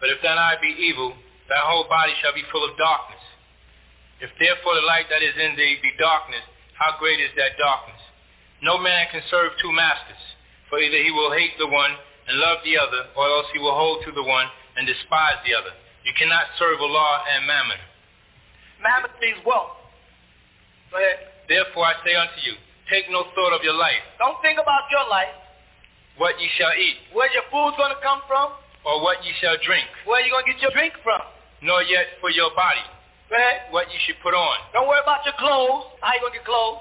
But 0.00 0.08
if 0.10 0.18
thine 0.24 0.38
eye 0.40 0.56
be 0.60 0.72
evil, 0.80 1.12
thy 1.48 1.60
whole 1.60 1.84
body 1.88 2.12
shall 2.24 2.32
be 2.34 2.44
full 2.50 2.64
of 2.64 2.76
darkness. 2.80 3.20
If 4.20 4.32
therefore 4.40 4.74
the 4.76 4.84
light 4.88 5.08
that 5.12 5.22
is 5.24 5.36
in 5.36 5.56
thee 5.56 5.80
be 5.80 5.92
darkness, 6.00 6.44
how 6.76 6.96
great 6.98 7.20
is 7.20 7.32
that 7.36 7.56
darkness? 7.60 8.00
No 8.64 8.76
man 8.76 9.08
can 9.12 9.22
serve 9.30 9.52
two 9.60 9.72
masters, 9.72 10.20
for 10.68 10.80
either 10.80 10.96
he 11.00 11.10
will 11.12 11.32
hate 11.32 11.56
the 11.58 11.68
one 11.68 11.92
and 12.28 12.36
love 12.40 12.58
the 12.64 12.76
other, 12.76 13.08
or 13.16 13.24
else 13.28 13.48
he 13.52 13.58
will 13.60 13.74
hold 13.76 14.04
to 14.04 14.12
the 14.12 14.22
one 14.24 14.46
and 14.76 14.86
despise 14.86 15.40
the 15.44 15.56
other. 15.56 15.72
You 16.04 16.12
cannot 16.16 16.48
serve 16.58 16.80
Allah 16.80 17.24
and 17.36 17.46
Mammon. 17.46 17.80
Mammon 18.80 19.12
means 19.20 19.40
wealth. 19.44 19.76
Go 20.92 20.96
ahead. 20.96 21.28
Therefore 21.48 21.86
I 21.88 21.94
say 22.04 22.14
unto 22.16 22.40
you, 22.44 22.56
take 22.88 23.08
no 23.10 23.24
thought 23.34 23.52
of 23.56 23.64
your 23.64 23.76
life, 23.76 24.00
Don't 24.18 24.40
think 24.40 24.56
about 24.60 24.88
your 24.92 25.04
life. 25.08 25.32
what 26.16 26.36
ye 26.40 26.48
shall 26.56 26.72
eat, 26.76 26.96
Where 27.12 27.28
your 27.32 27.44
food's 27.50 27.76
going 27.76 27.92
to 27.92 28.00
come 28.04 28.20
from. 28.28 28.52
Or 28.84 29.02
what 29.02 29.20
ye 29.24 29.32
shall 29.40 29.56
drink, 29.64 29.86
Where 30.06 30.20
you 30.24 30.30
going 30.32 30.44
to 30.46 30.52
get 30.52 30.60
your 30.62 30.72
drink 30.72 30.94
from. 31.04 31.20
nor 31.62 31.82
yet 31.84 32.16
for 32.20 32.30
your 32.30 32.50
body, 32.56 32.80
ahead. 33.30 33.68
what 33.70 33.86
you 33.92 33.98
should 34.06 34.16
put 34.22 34.32
on. 34.34 34.56
Don't 34.72 34.88
worry 34.88 35.00
about 35.02 35.24
your 35.24 35.34
clothes. 35.38 35.92
How 36.00 36.14
you 36.16 36.20
going 36.24 36.32
to 36.32 36.38
get 36.40 36.46
clothes? 36.48 36.80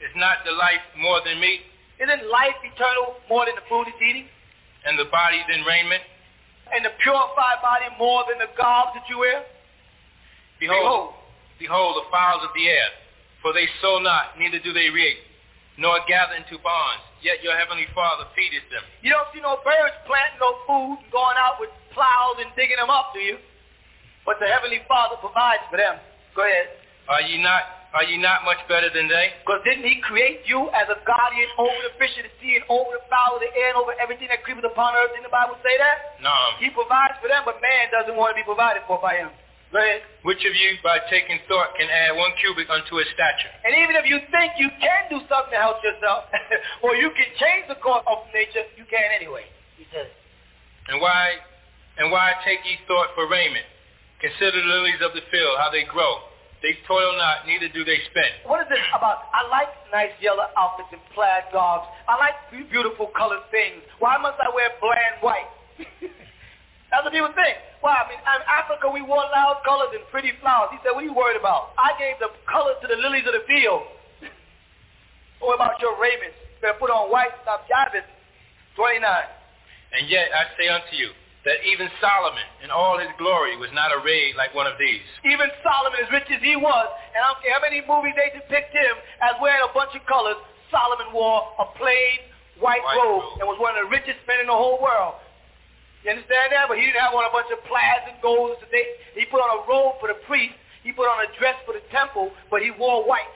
Is 0.00 0.12
not 0.16 0.44
the 0.44 0.52
life 0.52 0.82
more 0.98 1.20
than 1.24 1.40
meat, 1.40 1.60
Isn't 2.00 2.28
life 2.28 2.56
eternal 2.64 3.16
more 3.28 3.46
than 3.46 3.54
the 3.54 3.64
food 3.68 3.86
it's 3.88 4.00
eating? 4.02 4.28
and 4.84 4.98
the 4.98 5.08
body 5.08 5.40
than 5.48 5.64
raiment? 5.64 6.02
And 6.72 6.84
the 6.84 6.92
purified 7.00 7.60
body 7.62 7.88
more 7.98 8.24
than 8.28 8.38
the 8.40 8.48
garbs 8.56 8.92
that 8.96 9.04
you 9.08 9.18
wear? 9.20 9.44
Behold, 10.60 11.12
behold 11.58 11.96
the 11.96 12.06
fowls 12.10 12.42
of 12.44 12.50
the 12.54 12.68
air, 12.68 12.88
for 13.42 13.52
they 13.52 13.68
sow 13.82 13.98
not, 13.98 14.38
neither 14.38 14.58
do 14.60 14.72
they 14.72 14.88
reap, 14.90 15.18
nor 15.76 15.98
gather 16.06 16.38
into 16.38 16.58
barns, 16.62 17.02
yet 17.22 17.42
your 17.42 17.56
heavenly 17.58 17.86
Father 17.94 18.26
feedeth 18.38 18.66
them. 18.70 18.82
You 19.02 19.10
don't 19.10 19.26
see 19.34 19.42
no 19.42 19.58
birds 19.66 19.96
planting 20.06 20.38
no 20.38 20.54
food 20.66 21.02
and 21.02 21.10
going 21.10 21.38
out 21.38 21.58
with 21.58 21.70
plows 21.90 22.38
and 22.38 22.50
digging 22.54 22.78
them 22.78 22.90
up, 22.90 23.10
do 23.14 23.20
you? 23.20 23.38
But 24.24 24.40
the 24.40 24.48
Heavenly 24.48 24.80
Father 24.88 25.20
provides 25.20 25.62
for 25.68 25.76
them. 25.76 26.00
Go 26.32 26.42
ahead. 26.42 26.80
Are 27.08 27.20
ye 27.20 27.36
not 27.36 27.84
are 27.94 28.02
ye 28.02 28.18
not 28.18 28.42
much 28.42 28.58
better 28.66 28.90
than 28.90 29.06
they? 29.06 29.30
Because 29.46 29.62
didn't 29.62 29.86
he 29.86 30.02
create 30.02 30.42
you 30.50 30.66
as 30.74 30.90
a 30.90 30.98
guardian 31.06 31.46
over 31.54 31.78
the 31.86 31.94
fish 31.94 32.10
of 32.18 32.26
the 32.26 32.34
sea 32.42 32.58
and 32.58 32.66
over 32.66 32.90
the 32.90 33.04
fowl 33.06 33.38
of 33.38 33.42
the 33.44 33.52
air 33.54 33.70
and 33.70 33.78
over 33.78 33.94
everything 34.02 34.26
that 34.34 34.42
creepeth 34.42 34.66
upon 34.66 34.98
earth? 34.98 35.14
Didn't 35.14 35.30
the 35.30 35.30
Bible 35.30 35.54
say 35.62 35.78
that? 35.78 36.18
No. 36.18 36.34
He 36.58 36.74
provides 36.74 37.14
for 37.22 37.30
them, 37.30 37.46
but 37.46 37.62
man 37.62 37.94
doesn't 37.94 38.18
want 38.18 38.34
to 38.34 38.36
be 38.40 38.42
provided 38.42 38.82
for 38.90 38.98
by 38.98 39.22
him. 39.22 39.30
Go 39.74 39.82
ahead. 39.82 40.06
Which 40.22 40.38
of 40.46 40.54
you 40.54 40.78
by 40.86 41.02
taking 41.10 41.42
thought 41.50 41.74
can 41.74 41.90
add 41.90 42.14
one 42.14 42.30
cubit 42.38 42.70
unto 42.70 43.02
his 43.02 43.10
stature? 43.10 43.50
And 43.66 43.74
even 43.74 43.98
if 43.98 44.06
you 44.06 44.22
think 44.30 44.54
you 44.54 44.70
can 44.78 45.10
do 45.10 45.18
something 45.26 45.50
to 45.50 45.58
help 45.58 45.82
yourself, 45.82 46.30
or 46.86 46.94
you 46.94 47.10
can 47.10 47.26
change 47.42 47.66
the 47.66 47.74
course 47.82 48.06
of 48.06 48.22
nature, 48.30 48.62
you 48.78 48.86
can 48.86 49.10
anyway. 49.10 49.42
He 49.74 49.82
says. 49.90 50.06
And 50.86 51.02
why 51.02 51.42
and 51.98 52.14
why 52.14 52.38
take 52.46 52.62
ye 52.62 52.78
thought 52.86 53.18
for 53.18 53.26
raiment? 53.26 53.66
Consider 54.22 54.62
the 54.62 54.70
lilies 54.78 55.02
of 55.02 55.10
the 55.10 55.26
field, 55.34 55.58
how 55.58 55.74
they 55.74 55.82
grow. 55.90 56.22
They 56.62 56.78
toil 56.86 57.18
not, 57.18 57.42
neither 57.44 57.66
do 57.74 57.82
they 57.82 57.98
spin. 58.14 58.30
What 58.46 58.62
is 58.62 58.70
this 58.70 58.78
about? 58.94 59.26
I 59.34 59.42
like 59.50 59.74
nice 59.90 60.14
yellow 60.22 60.54
outfits 60.54 60.94
and 60.94 61.02
plaid 61.18 61.50
garbs. 61.50 61.90
I 62.06 62.14
like 62.16 62.38
beautiful 62.70 63.10
colored 63.10 63.42
things. 63.50 63.82
Why 63.98 64.22
must 64.22 64.38
I 64.38 64.54
wear 64.54 64.70
bland 64.78 65.18
white? 65.18 65.50
That's 66.94 67.02
what 67.02 67.10
people 67.10 67.34
think. 67.34 67.58
Why? 67.82 67.98
I 67.98 68.06
mean, 68.06 68.22
in 68.22 68.42
Africa, 68.46 68.86
we 68.86 69.02
wore 69.02 69.26
loud 69.34 69.66
colors 69.66 69.90
and 69.90 70.06
pretty 70.14 70.30
flowers. 70.38 70.70
He 70.70 70.78
said, 70.86 70.94
what 70.94 71.02
are 71.02 71.10
you 71.10 71.16
worried 71.16 71.34
about? 71.34 71.74
I 71.74 71.90
gave 71.98 72.22
the 72.22 72.30
colors 72.46 72.78
to 72.78 72.86
the 72.86 72.94
lilies 73.02 73.26
of 73.26 73.34
the 73.34 73.42
field. 73.50 73.82
what 75.42 75.58
about 75.58 75.82
your 75.82 75.98
raiment? 75.98 76.30
Better 76.62 76.78
put 76.78 76.94
on 76.94 77.10
white, 77.10 77.34
stop 77.42 77.66
jiving. 77.66 78.06
29. 78.78 79.02
And 79.02 80.06
yet 80.06 80.30
I 80.30 80.54
say 80.54 80.70
unto 80.70 80.94
you, 80.94 81.10
that 81.44 81.60
even 81.66 81.90
Solomon 82.00 82.46
in 82.64 82.72
all 82.72 82.96
his 82.96 83.12
glory 83.20 83.58
was 83.60 83.68
not 83.76 83.92
arrayed 83.92 84.32
like 84.38 84.54
one 84.56 84.64
of 84.64 84.80
these. 84.80 85.04
Even 85.28 85.50
Solomon, 85.60 86.00
as 86.00 86.08
rich 86.08 86.30
as 86.32 86.40
he 86.40 86.56
was, 86.56 86.86
and 87.12 87.20
I 87.20 87.26
don't 87.34 87.42
care 87.44 87.52
how 87.52 87.60
many 87.60 87.84
movies 87.84 88.16
they 88.16 88.32
depict 88.32 88.72
him 88.72 88.94
as 89.20 89.36
wearing 89.44 89.60
a 89.60 89.72
bunch 89.76 89.92
of 89.92 90.00
colors, 90.08 90.40
Solomon 90.72 91.12
wore 91.12 91.44
a 91.60 91.68
plain 91.76 92.32
white, 92.58 92.80
White 92.80 92.96
robe, 92.96 93.22
robe. 93.22 93.38
and 93.40 93.44
was 93.44 93.60
one 93.60 93.76
of 93.76 93.84
the 93.84 93.90
richest 93.92 94.24
men 94.24 94.40
in 94.40 94.48
the 94.48 94.56
whole 94.56 94.80
world. 94.80 95.20
You 96.04 96.12
understand 96.12 96.52
that? 96.52 96.68
But 96.68 96.76
he 96.76 96.84
didn't 96.84 97.00
have 97.00 97.16
on 97.16 97.24
a 97.24 97.32
bunch 97.32 97.48
of 97.48 97.64
plaids 97.64 98.04
and 98.12 98.20
golds. 98.20 98.60
Today. 98.60 98.84
He 99.16 99.24
put 99.26 99.40
on 99.40 99.50
a 99.56 99.60
robe 99.64 99.96
for 99.98 100.12
the 100.12 100.20
priest. 100.28 100.54
He 100.84 100.92
put 100.92 101.08
on 101.08 101.24
a 101.24 101.28
dress 101.40 101.56
for 101.64 101.72
the 101.72 101.80
temple, 101.88 102.28
but 102.52 102.60
he 102.60 102.68
wore 102.70 103.08
white. 103.08 103.32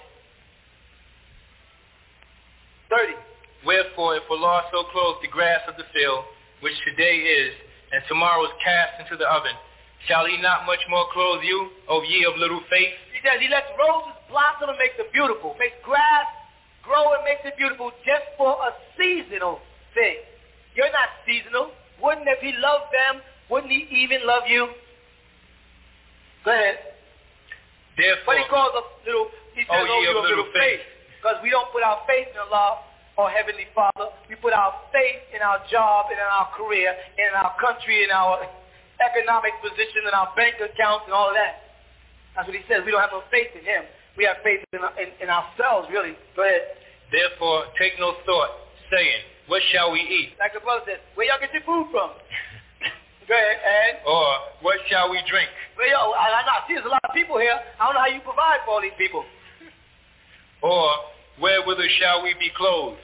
30. 2.92 3.16
Wherefore, 3.64 4.20
if 4.20 4.28
Allah 4.28 4.68
so 4.68 4.84
clothe 4.92 5.24
the 5.24 5.32
grass 5.32 5.64
of 5.64 5.80
the 5.80 5.88
field, 5.96 6.24
which 6.60 6.76
today 6.84 7.24
is, 7.24 7.56
and 7.92 8.04
tomorrow 8.04 8.44
is 8.44 8.52
cast 8.60 9.00
into 9.00 9.16
the 9.16 9.24
oven, 9.24 9.56
shall 10.04 10.28
he 10.28 10.36
not 10.44 10.68
much 10.68 10.84
more 10.92 11.08
clothe 11.12 11.40
you, 11.40 11.72
O 11.88 12.04
ye 12.04 12.28
of 12.28 12.36
little 12.36 12.60
faith? 12.68 12.92
He 13.16 13.20
says 13.24 13.40
he 13.40 13.48
lets 13.48 13.72
roses 13.80 14.12
blossom 14.28 14.68
and 14.68 14.78
makes 14.78 14.96
them 15.00 15.08
beautiful. 15.12 15.56
Makes 15.58 15.80
grass 15.82 16.28
grow 16.84 17.12
and 17.16 17.24
makes 17.24 17.44
it 17.44 17.56
beautiful 17.56 17.92
just 18.04 18.28
for 18.36 18.56
a 18.60 18.72
seasonal 18.96 19.60
thing. 19.92 20.20
You're 20.76 20.92
not 20.92 21.08
seasonal. 21.24 21.72
Wouldn't 22.02 22.28
if 22.28 22.40
he 22.40 22.52
loved 22.58 22.90
them, 22.94 23.22
wouldn't 23.50 23.72
he 23.72 23.86
even 24.04 24.26
love 24.26 24.44
you? 24.46 24.68
Go 26.44 26.50
ahead. 26.52 26.78
Therefore, 27.98 28.34
But 28.34 28.36
he 28.38 28.44
calls 28.46 28.72
us 28.78 28.86
little, 29.02 29.26
he 29.58 29.66
oh, 29.66 29.74
says, 29.74 29.84
O 29.84 29.90
oh, 29.90 29.98
ye 29.98 30.06
you 30.06 30.10
of 30.14 30.22
of 30.22 30.22
little 30.22 30.46
little 30.46 30.52
faith. 30.54 30.84
Because 31.18 31.42
we 31.42 31.50
don't 31.50 31.66
put 31.74 31.82
our 31.82 31.98
faith 32.06 32.30
in 32.30 32.38
Allah 32.38 32.86
or 33.18 33.26
Heavenly 33.26 33.66
Father. 33.74 34.14
We 34.30 34.38
put 34.38 34.54
our 34.54 34.70
faith 34.94 35.34
in 35.34 35.42
our 35.42 35.58
job 35.66 36.06
and 36.14 36.18
in 36.22 36.30
our 36.30 36.54
career, 36.54 36.94
and 36.94 37.26
in 37.26 37.34
our 37.34 37.58
country, 37.58 38.06
and 38.06 38.14
our 38.14 38.46
economic 39.02 39.58
position, 39.58 40.06
and 40.06 40.14
our 40.14 40.30
bank 40.38 40.62
accounts 40.62 41.10
and 41.10 41.14
all 41.14 41.34
that. 41.34 41.68
That's 42.38 42.46
what 42.46 42.54
he 42.54 42.62
says. 42.70 42.86
We 42.86 42.94
don't 42.94 43.02
have 43.02 43.10
no 43.10 43.26
faith 43.34 43.50
in 43.58 43.66
him. 43.66 43.82
We 44.14 44.22
have 44.30 44.38
faith 44.46 44.62
in, 44.70 44.78
in, 45.02 45.10
in 45.18 45.28
ourselves, 45.28 45.90
really. 45.90 46.14
Go 46.38 46.46
ahead. 46.46 46.78
therefore 47.10 47.66
take 47.74 47.98
no 47.98 48.14
thought, 48.22 48.54
saying, 48.94 49.26
What 49.48 49.62
shall 49.72 49.90
we 49.90 50.00
eat? 50.00 50.36
Like 50.38 50.52
the 50.52 50.60
brother 50.60 50.84
said, 50.84 51.00
where 51.16 51.26
y'all 51.26 51.40
get 51.40 51.52
your 51.56 51.64
food 51.64 51.88
from? 51.90 52.12
Go 53.28 53.32
ahead, 53.34 53.58
and 53.60 53.92
Or 54.04 54.28
what 54.60 54.78
shall 54.88 55.10
we 55.10 55.20
drink? 55.28 55.48
where 55.76 55.88
y'all, 55.88 56.12
I, 56.12 56.32
I 56.44 56.68
see 56.68 56.74
there's 56.74 56.86
a 56.86 56.92
lot 56.92 57.00
of 57.04 57.14
people 57.14 57.38
here. 57.40 57.56
I 57.80 57.86
don't 57.88 57.94
know 57.96 58.04
how 58.04 58.12
you 58.12 58.20
provide 58.20 58.60
for 58.64 58.76
all 58.76 58.82
these 58.82 58.96
people. 58.98 59.24
Or 60.60 60.84
wherewithal 61.40 61.88
shall 61.98 62.22
we 62.22 62.34
be 62.38 62.50
clothed? 62.56 63.00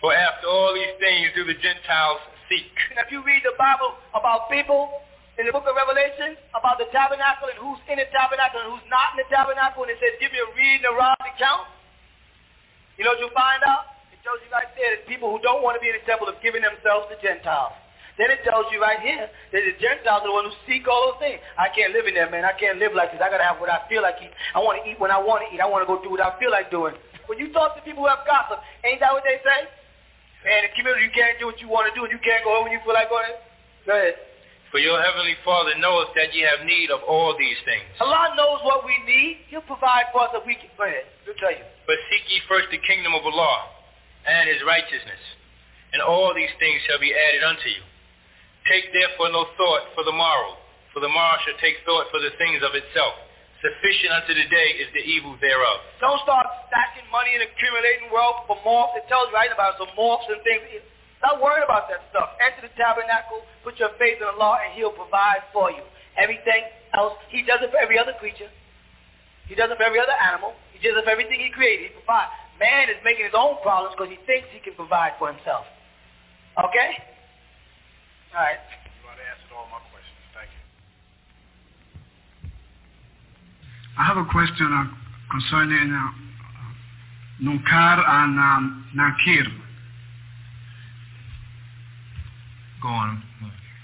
For 0.00 0.14
after 0.14 0.46
all 0.46 0.72
these 0.74 0.94
things 1.02 1.34
do 1.34 1.42
the 1.42 1.58
Gentiles 1.58 2.22
seek. 2.46 2.70
And 2.94 3.02
if 3.02 3.10
you 3.10 3.20
read 3.26 3.42
the 3.42 3.58
Bible 3.58 3.98
about 4.14 4.46
people 4.46 5.02
in 5.36 5.46
the 5.46 5.52
book 5.52 5.66
of 5.66 5.74
Revelation, 5.74 6.38
about 6.54 6.78
the 6.78 6.86
tabernacle 6.94 7.50
and 7.50 7.58
who's 7.58 7.82
in 7.90 7.98
the 7.98 8.06
tabernacle 8.14 8.62
and 8.62 8.70
who's 8.70 8.86
not 8.86 9.18
in 9.18 9.26
the 9.26 9.28
tabernacle, 9.28 9.82
and 9.82 9.90
it 9.90 9.98
says, 9.98 10.14
give 10.22 10.30
me 10.30 10.38
a 10.38 10.48
read 10.54 10.86
and 10.86 10.90
a 10.90 10.94
rod 10.94 11.18
account, 11.18 11.66
you 12.98 13.06
know 13.06 13.14
what 13.14 13.22
you'll 13.22 13.38
find 13.38 13.62
out? 13.62 13.94
It 14.10 14.18
tells 14.26 14.42
you 14.42 14.50
right 14.50 14.66
there 14.74 14.98
that 14.98 15.06
people 15.06 15.30
who 15.30 15.38
don't 15.38 15.62
want 15.62 15.78
to 15.78 15.80
be 15.80 15.86
in 15.86 15.94
the 15.94 16.04
temple 16.04 16.26
have 16.26 16.42
given 16.42 16.66
themselves 16.66 17.06
to 17.08 17.16
Gentiles. 17.22 17.72
Then 18.18 18.34
it 18.34 18.42
tells 18.42 18.66
you 18.74 18.82
right 18.82 18.98
here 18.98 19.30
that 19.30 19.62
the 19.62 19.74
Gentiles 19.78 20.26
are 20.26 20.28
the 20.28 20.34
ones 20.34 20.50
who 20.50 20.54
seek 20.66 20.90
all 20.90 21.14
those 21.14 21.22
things. 21.22 21.38
I 21.54 21.70
can't 21.70 21.94
live 21.94 22.10
in 22.10 22.18
there, 22.18 22.26
man. 22.26 22.42
I 22.42 22.50
can't 22.58 22.82
live 22.82 22.90
like 22.90 23.14
this. 23.14 23.22
I 23.22 23.30
got 23.30 23.38
to 23.38 23.46
have 23.46 23.62
what 23.62 23.70
I 23.70 23.86
feel 23.86 24.02
like 24.02 24.18
eat. 24.18 24.34
I 24.50 24.58
want 24.58 24.82
to 24.82 24.84
eat 24.90 24.98
when 24.98 25.14
I 25.14 25.22
want 25.22 25.46
to 25.46 25.48
eat. 25.54 25.62
I 25.62 25.70
want 25.70 25.86
to 25.86 25.88
go 25.88 26.02
do 26.02 26.10
what 26.10 26.18
I 26.18 26.34
feel 26.42 26.50
like 26.50 26.74
doing. 26.74 26.98
When 27.30 27.38
you 27.38 27.54
talk 27.54 27.78
to 27.78 27.82
people 27.86 28.02
who 28.02 28.10
have 28.10 28.26
gossip, 28.26 28.58
ain't 28.82 28.98
that 28.98 29.14
what 29.14 29.22
they 29.22 29.38
say? 29.46 29.70
Man, 30.42 30.66
the 30.66 30.74
community, 30.74 31.06
you 31.06 31.14
can't 31.14 31.38
do 31.38 31.46
what 31.46 31.62
you 31.62 31.70
want 31.70 31.86
to 31.86 31.94
do, 31.94 32.02
and 32.02 32.10
you 32.10 32.18
can't 32.18 32.42
go 32.42 32.58
home 32.58 32.66
when 32.66 32.74
you 32.74 32.82
feel 32.82 32.98
like 32.98 33.06
going. 33.06 33.30
Go 33.86 33.94
ahead. 33.94 34.27
For 34.70 34.78
your 34.78 35.00
heavenly 35.00 35.36
Father 35.48 35.72
knoweth 35.80 36.12
that 36.12 36.36
ye 36.36 36.44
have 36.44 36.66
need 36.68 36.92
of 36.92 37.00
all 37.08 37.32
these 37.40 37.56
things. 37.64 37.88
Allah 38.04 38.36
knows 38.36 38.60
what 38.68 38.84
we 38.84 38.92
need. 39.08 39.48
He'll 39.48 39.64
provide 39.64 40.12
for 40.12 40.28
us 40.28 40.32
if 40.36 40.44
we 40.44 40.60
can. 40.60 40.68
Go 40.76 40.84
ahead. 40.84 41.08
He'll 41.24 41.40
tell 41.40 41.52
you. 41.52 41.64
But 41.88 41.96
seek 42.12 42.28
ye 42.28 42.44
first 42.44 42.68
the 42.68 42.80
kingdom 42.84 43.16
of 43.16 43.24
Allah 43.24 43.72
and 44.28 44.44
his 44.44 44.60
righteousness, 44.68 45.22
and 45.96 46.04
all 46.04 46.36
these 46.36 46.52
things 46.60 46.84
shall 46.84 47.00
be 47.00 47.16
added 47.16 47.40
unto 47.48 47.64
you. 47.72 47.80
Take 48.68 48.92
therefore 48.92 49.32
no 49.32 49.48
thought 49.56 49.88
for 49.96 50.04
the 50.04 50.12
morrow, 50.12 50.60
for 50.92 51.00
the 51.00 51.08
morrow 51.08 51.40
shall 51.48 51.56
take 51.64 51.80
thought 51.88 52.12
for 52.12 52.20
the 52.20 52.36
things 52.36 52.60
of 52.60 52.76
itself. 52.76 53.16
Sufficient 53.64 54.12
unto 54.12 54.36
the 54.36 54.46
day 54.52 54.68
is 54.78 54.86
the 54.92 55.02
evil 55.02 55.34
thereof. 55.40 55.80
Don't 55.98 56.20
start 56.22 56.46
stacking 56.68 57.08
money 57.10 57.34
and 57.34 57.42
accumulating 57.42 58.12
wealth 58.12 58.44
for 58.46 58.54
morphs. 58.62 58.94
It 59.00 59.08
tells 59.08 59.32
you 59.32 59.34
right 59.34 59.50
about 59.50 59.80
some 59.80 59.90
morphs 59.96 60.28
and 60.28 60.38
things. 60.44 60.84
Stop 61.18 61.42
worrying 61.42 61.66
about 61.66 61.90
that 61.90 62.06
stuff. 62.10 62.38
Enter 62.38 62.70
the 62.70 62.72
tabernacle, 62.78 63.42
put 63.66 63.78
your 63.78 63.90
faith 63.98 64.22
in 64.22 64.26
Allah, 64.26 64.62
and 64.62 64.74
He'll 64.78 64.94
provide 64.94 65.42
for 65.52 65.70
you. 65.70 65.82
Everything 66.14 66.62
else, 66.94 67.18
He 67.28 67.42
does 67.42 67.58
it 67.62 67.70
for 67.70 67.78
every 67.78 67.98
other 67.98 68.14
creature. 68.18 68.50
He 69.50 69.54
does 69.54 69.70
it 69.70 69.76
for 69.76 69.86
every 69.86 69.98
other 69.98 70.14
animal. 70.14 70.54
He 70.70 70.78
does 70.78 70.94
it 70.94 71.02
for 71.02 71.10
everything 71.10 71.40
He 71.40 71.50
created. 71.50 71.90
He 71.90 71.94
provides. 71.98 72.30
Man 72.58 72.90
is 72.90 72.96
making 73.04 73.24
his 73.24 73.34
own 73.38 73.56
problems 73.62 73.94
because 73.94 74.10
he 74.10 74.18
thinks 74.26 74.48
he 74.50 74.58
can 74.58 74.74
provide 74.74 75.12
for 75.18 75.30
himself. 75.30 75.64
Okay? 76.58 76.90
All 78.34 78.42
right. 78.42 78.58
You 78.58 79.06
answered 79.14 79.54
all 79.54 79.70
my 79.70 79.78
questions. 79.94 80.18
Thank 80.34 80.50
you. 80.50 80.62
I 83.94 84.02
have 84.02 84.18
a 84.18 84.26
question 84.26 84.66
uh, 84.74 84.90
concerning 85.30 85.94
uh, 85.94 86.10
Munkar 87.46 88.02
and 88.02 88.38
um, 88.38 88.90
Nakir. 88.96 89.46
Go 92.82 92.88
on. 92.88 93.22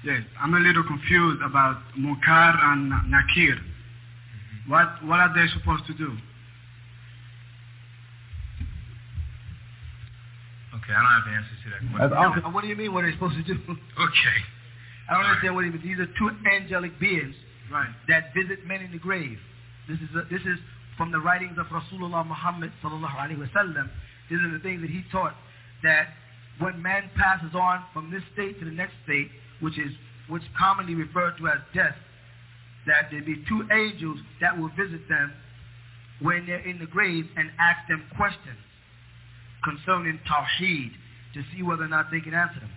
Yes, 0.05 0.23
I'm 0.41 0.55
a 0.55 0.61
little 0.61 0.85
confused 0.85 1.43
about 1.43 1.81
Munkar 1.99 2.55
and 2.62 2.91
Nakir. 3.11 3.57
What 4.69 5.03
what 5.05 5.21
are 5.21 5.33
they 5.35 5.47
supposed 5.59 5.87
to 5.87 5.95
do? 5.95 6.12
Okay, 10.75 10.93
I 10.93 11.01
don't 11.01 11.15
have 11.16 11.25
the 11.25 11.33
answer 11.33 11.57
to 11.65 11.69
that 11.71 11.81
question. 11.97 12.53
what 12.53 12.62
do 12.62 12.69
you 12.69 12.77
mean? 12.77 12.93
What 12.93 13.05
are 13.05 13.11
they 13.11 13.16
supposed 13.16 13.37
to 13.37 13.45
do? 13.45 13.59
Okay. 13.97 14.39
I 15.09 15.15
don't 15.15 15.25
understand 15.25 15.55
what 15.55 15.65
he 15.65 15.71
means. 15.71 15.85
These 15.85 15.99
are 15.99 16.09
two 16.19 16.31
angelic 16.49 16.99
beings 16.99 17.35
right. 17.71 17.89
that 18.09 18.33
visit 18.35 18.65
men 18.66 18.81
in 18.81 18.91
the 18.91 18.99
grave. 18.99 19.39
This 19.89 19.99
is 19.99 20.09
a, 20.16 20.23
this 20.33 20.41
is 20.43 20.59
from 20.97 21.12
the 21.12 21.21
writings 21.21 21.59
of 21.59 21.66
Rasulullah 21.66 22.27
Muhammad 22.27 22.73
sallallahu 22.83 23.16
alaihi 23.16 23.37
wasallam. 23.37 23.91
These 24.31 24.41
are 24.41 24.51
the 24.51 24.61
things 24.61 24.81
that 24.81 24.89
he 24.91 25.05
taught 25.12 25.35
that 25.83 26.09
when 26.59 26.81
man 26.81 27.10
passes 27.16 27.55
on 27.55 27.85
from 27.93 28.10
this 28.10 28.22
state 28.32 28.59
to 28.60 28.64
the 28.64 28.70
next 28.70 28.94
state, 29.05 29.28
which 29.60 29.78
is 29.78 29.93
which 30.28 30.43
commonly 30.59 30.94
referred 30.94 31.36
to 31.39 31.48
as 31.48 31.59
death, 31.74 31.97
that 32.86 33.10
there 33.10 33.22
be 33.22 33.44
two 33.48 33.66
angels 33.72 34.18
that 34.40 34.59
will 34.59 34.70
visit 34.70 35.06
them 35.09 35.32
when 36.20 36.47
they're 36.47 36.66
in 36.66 36.78
the 36.78 36.86
grave 36.86 37.26
and 37.36 37.51
ask 37.59 37.86
them 37.89 38.02
questions 38.16 38.59
concerning 39.62 40.18
Tawheed 40.28 40.93
to 41.35 41.43
see 41.55 41.62
whether 41.62 41.85
or 41.85 41.89
not 41.89 42.10
they 42.10 42.20
can 42.20 42.35
answer 42.35 42.60
them. 42.60 42.70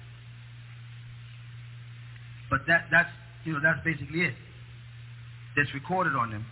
But 2.49 2.61
that, 2.67 2.85
that's, 2.91 3.09
you 3.43 3.53
know, 3.53 3.59
that's 3.61 3.79
basically 3.83 4.21
it. 4.21 4.33
That's 5.55 5.73
recorded 5.73 6.15
on 6.15 6.31
them. 6.31 6.45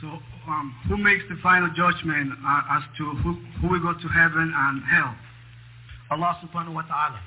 So 0.00 0.06
um, 0.48 0.74
who 0.88 0.96
makes 0.96 1.22
the 1.28 1.36
final 1.42 1.68
judgment 1.76 2.32
uh, 2.44 2.62
as 2.70 2.82
to 2.98 3.04
who, 3.22 3.34
who 3.60 3.68
will 3.68 3.80
go 3.80 3.92
to 3.92 4.08
heaven 4.08 4.52
and 4.54 4.82
hell? 4.84 5.14
Allah 6.10 6.38
subhanahu 6.42 6.74
wa 6.74 6.82
ta'ala. 6.82 7.20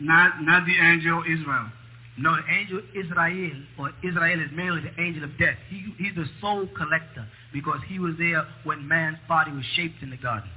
Not, 0.00 0.42
not 0.42 0.66
the 0.66 0.76
angel 0.78 1.22
Israel. 1.22 1.70
No, 2.18 2.34
the 2.34 2.52
angel 2.52 2.80
Israel, 2.94 3.62
or 3.78 3.92
Israel 4.02 4.40
is 4.40 4.50
mainly 4.52 4.82
the 4.82 5.00
angel 5.00 5.24
of 5.24 5.38
death. 5.38 5.56
He, 5.70 5.86
he's 5.98 6.14
the 6.16 6.26
soul 6.40 6.68
collector 6.76 7.26
because 7.52 7.80
he 7.88 7.98
was 7.98 8.14
there 8.18 8.44
when 8.64 8.86
man's 8.86 9.18
body 9.28 9.52
was 9.52 9.64
shaped 9.76 10.02
in 10.02 10.10
the 10.10 10.16
garden. 10.16 10.50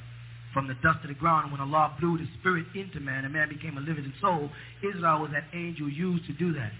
From 0.53 0.67
the 0.67 0.73
dust 0.81 0.99
of 1.03 1.07
the 1.07 1.13
ground, 1.13 1.51
when 1.51 1.61
Allah 1.61 1.95
blew 1.99 2.17
the 2.17 2.27
spirit 2.39 2.65
into 2.75 2.99
man 2.99 3.23
and 3.23 3.33
man 3.33 3.47
became 3.47 3.77
a 3.77 3.81
living 3.81 4.11
soul, 4.19 4.49
Israel 4.83 5.21
was 5.21 5.31
that 5.31 5.45
angel 5.53 5.87
used 5.87 6.25
to 6.25 6.33
do 6.33 6.51
that. 6.53 6.71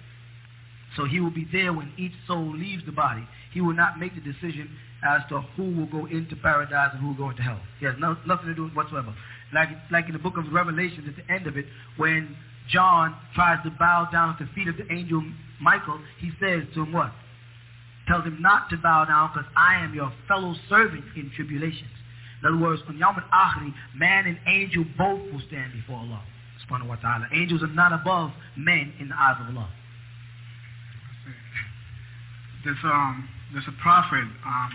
So 0.97 1.05
he 1.05 1.22
will 1.22 1.31
be 1.31 1.47
there 1.53 1.72
when 1.72 1.93
each 1.97 2.11
soul 2.27 2.53
leaves 2.53 2.84
the 2.85 2.91
body. 2.91 3.26
He 3.53 3.61
will 3.61 3.73
not 3.73 3.97
make 3.99 4.13
the 4.13 4.22
decision 4.22 4.69
as 5.03 5.22
to 5.30 5.41
who 5.55 5.72
will 5.72 5.85
go 5.85 6.05
into 6.07 6.35
paradise 6.35 6.89
and 6.93 7.01
who 7.01 7.07
will 7.09 7.15
go 7.15 7.30
into 7.30 7.41
hell. 7.43 7.61
He 7.80 7.85
has 7.85 7.95
no, 7.97 8.18
nothing 8.27 8.47
to 8.47 8.55
do 8.55 8.65
with 8.65 8.73
whatsoever. 8.73 9.13
Like, 9.53 9.69
like 9.91 10.07
in 10.07 10.14
the 10.14 10.19
book 10.19 10.38
of 10.38 10.52
Revelation, 10.52 11.06
at 11.07 11.15
the 11.15 11.34
end 11.34 11.48
of 11.48 11.57
it, 11.57 11.65
when 11.98 12.36
John 12.69 13.15
tries 13.36 13.64
to 13.64 13.72
bow 13.78 14.10
down 14.11 14.30
at 14.30 14.40
the 14.40 14.48
feet 14.56 14.68
of 14.68 14.78
the 14.78 14.91
angel 14.91 15.23
Michael, 15.61 15.99
he 16.19 16.32
says 16.40 16.64
to 16.73 16.84
him 16.84 16.94
what? 16.94 17.11
Tells 18.07 18.23
him 18.23 18.41
not 18.41 18.69
to 18.69 18.78
bow 18.78 19.06
down 19.06 19.32
because 19.34 19.49
I 19.56 19.84
am 19.84 19.94
your 19.94 20.11
fellow 20.28 20.56
servant 20.69 21.03
in 21.15 21.32
tribulations. 21.36 21.91
In 22.41 22.48
other 22.48 22.57
words, 22.57 22.82
on 22.88 22.98
Yom 22.98 23.15
al-Akhri, 23.15 23.73
man 23.95 24.26
and 24.26 24.40
angel 24.48 24.84
both 24.98 25.22
will 25.32 25.41
stand 25.48 25.73
before 25.73 25.98
Allah 25.98 26.23
subhanahu 26.65 26.88
wa 26.88 26.95
ta'ala. 26.95 27.28
Angels 27.34 27.61
are 27.61 27.68
not 27.68 27.94
above 27.94 28.32
men 28.57 28.94
in 28.99 29.10
the 29.10 29.15
eyes 29.15 29.36
of 29.40 29.56
Allah. 29.56 29.69
There's, 32.64 32.78
um, 32.84 33.28
there's 33.53 33.68
a 33.68 33.82
prophet 33.82 34.26
um, 34.45 34.72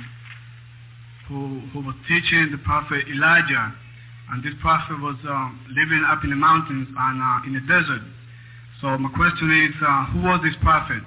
who, 1.29 1.61
who 1.73 1.87
was 1.87 1.95
teaching 2.09 2.49
the 2.51 2.59
prophet 2.59 3.05
Elijah 3.09 3.75
and 4.31 4.43
this 4.43 4.55
prophet 4.61 5.01
was 5.01 5.17
um, 5.29 5.61
living 5.71 6.05
up 6.09 6.25
in 6.25 6.31
the 6.31 6.37
mountains 6.37 6.89
and 6.89 7.23
uh, 7.23 7.47
in 7.47 7.55
the 7.55 7.61
desert. 7.61 8.03
So 8.81 8.99
my 8.99 9.11
question 9.11 9.51
is, 9.51 9.75
uh, 9.81 10.07
who 10.13 10.23
was 10.23 10.41
this 10.43 10.55
prophet? 10.63 11.03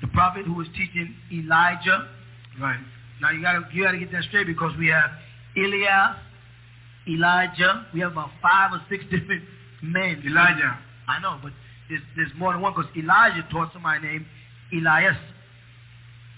The 0.00 0.08
prophet 0.08 0.46
who 0.46 0.54
was 0.54 0.68
teaching 0.76 1.14
Elijah. 1.32 2.08
Right. 2.60 2.80
Now 3.20 3.30
you 3.30 3.42
gotta 3.42 3.66
you 3.72 3.82
gotta 3.82 3.98
get 3.98 4.12
that 4.12 4.24
straight 4.24 4.46
because 4.46 4.72
we 4.78 4.88
have 4.88 5.10
Elias, 5.56 6.16
Elijah. 7.08 7.86
We 7.92 8.00
have 8.00 8.12
about 8.12 8.30
five 8.40 8.72
or 8.72 8.80
six 8.88 9.04
different 9.10 9.42
men. 9.82 10.22
Elijah. 10.24 10.78
I 11.08 11.20
know, 11.20 11.38
but 11.42 11.52
there's 11.88 12.02
there's 12.14 12.32
more 12.38 12.52
than 12.52 12.62
one 12.62 12.74
because 12.74 12.90
Elijah 12.96 13.46
taught 13.50 13.72
somebody 13.72 14.06
named 14.06 14.26
Elias. 14.72 15.16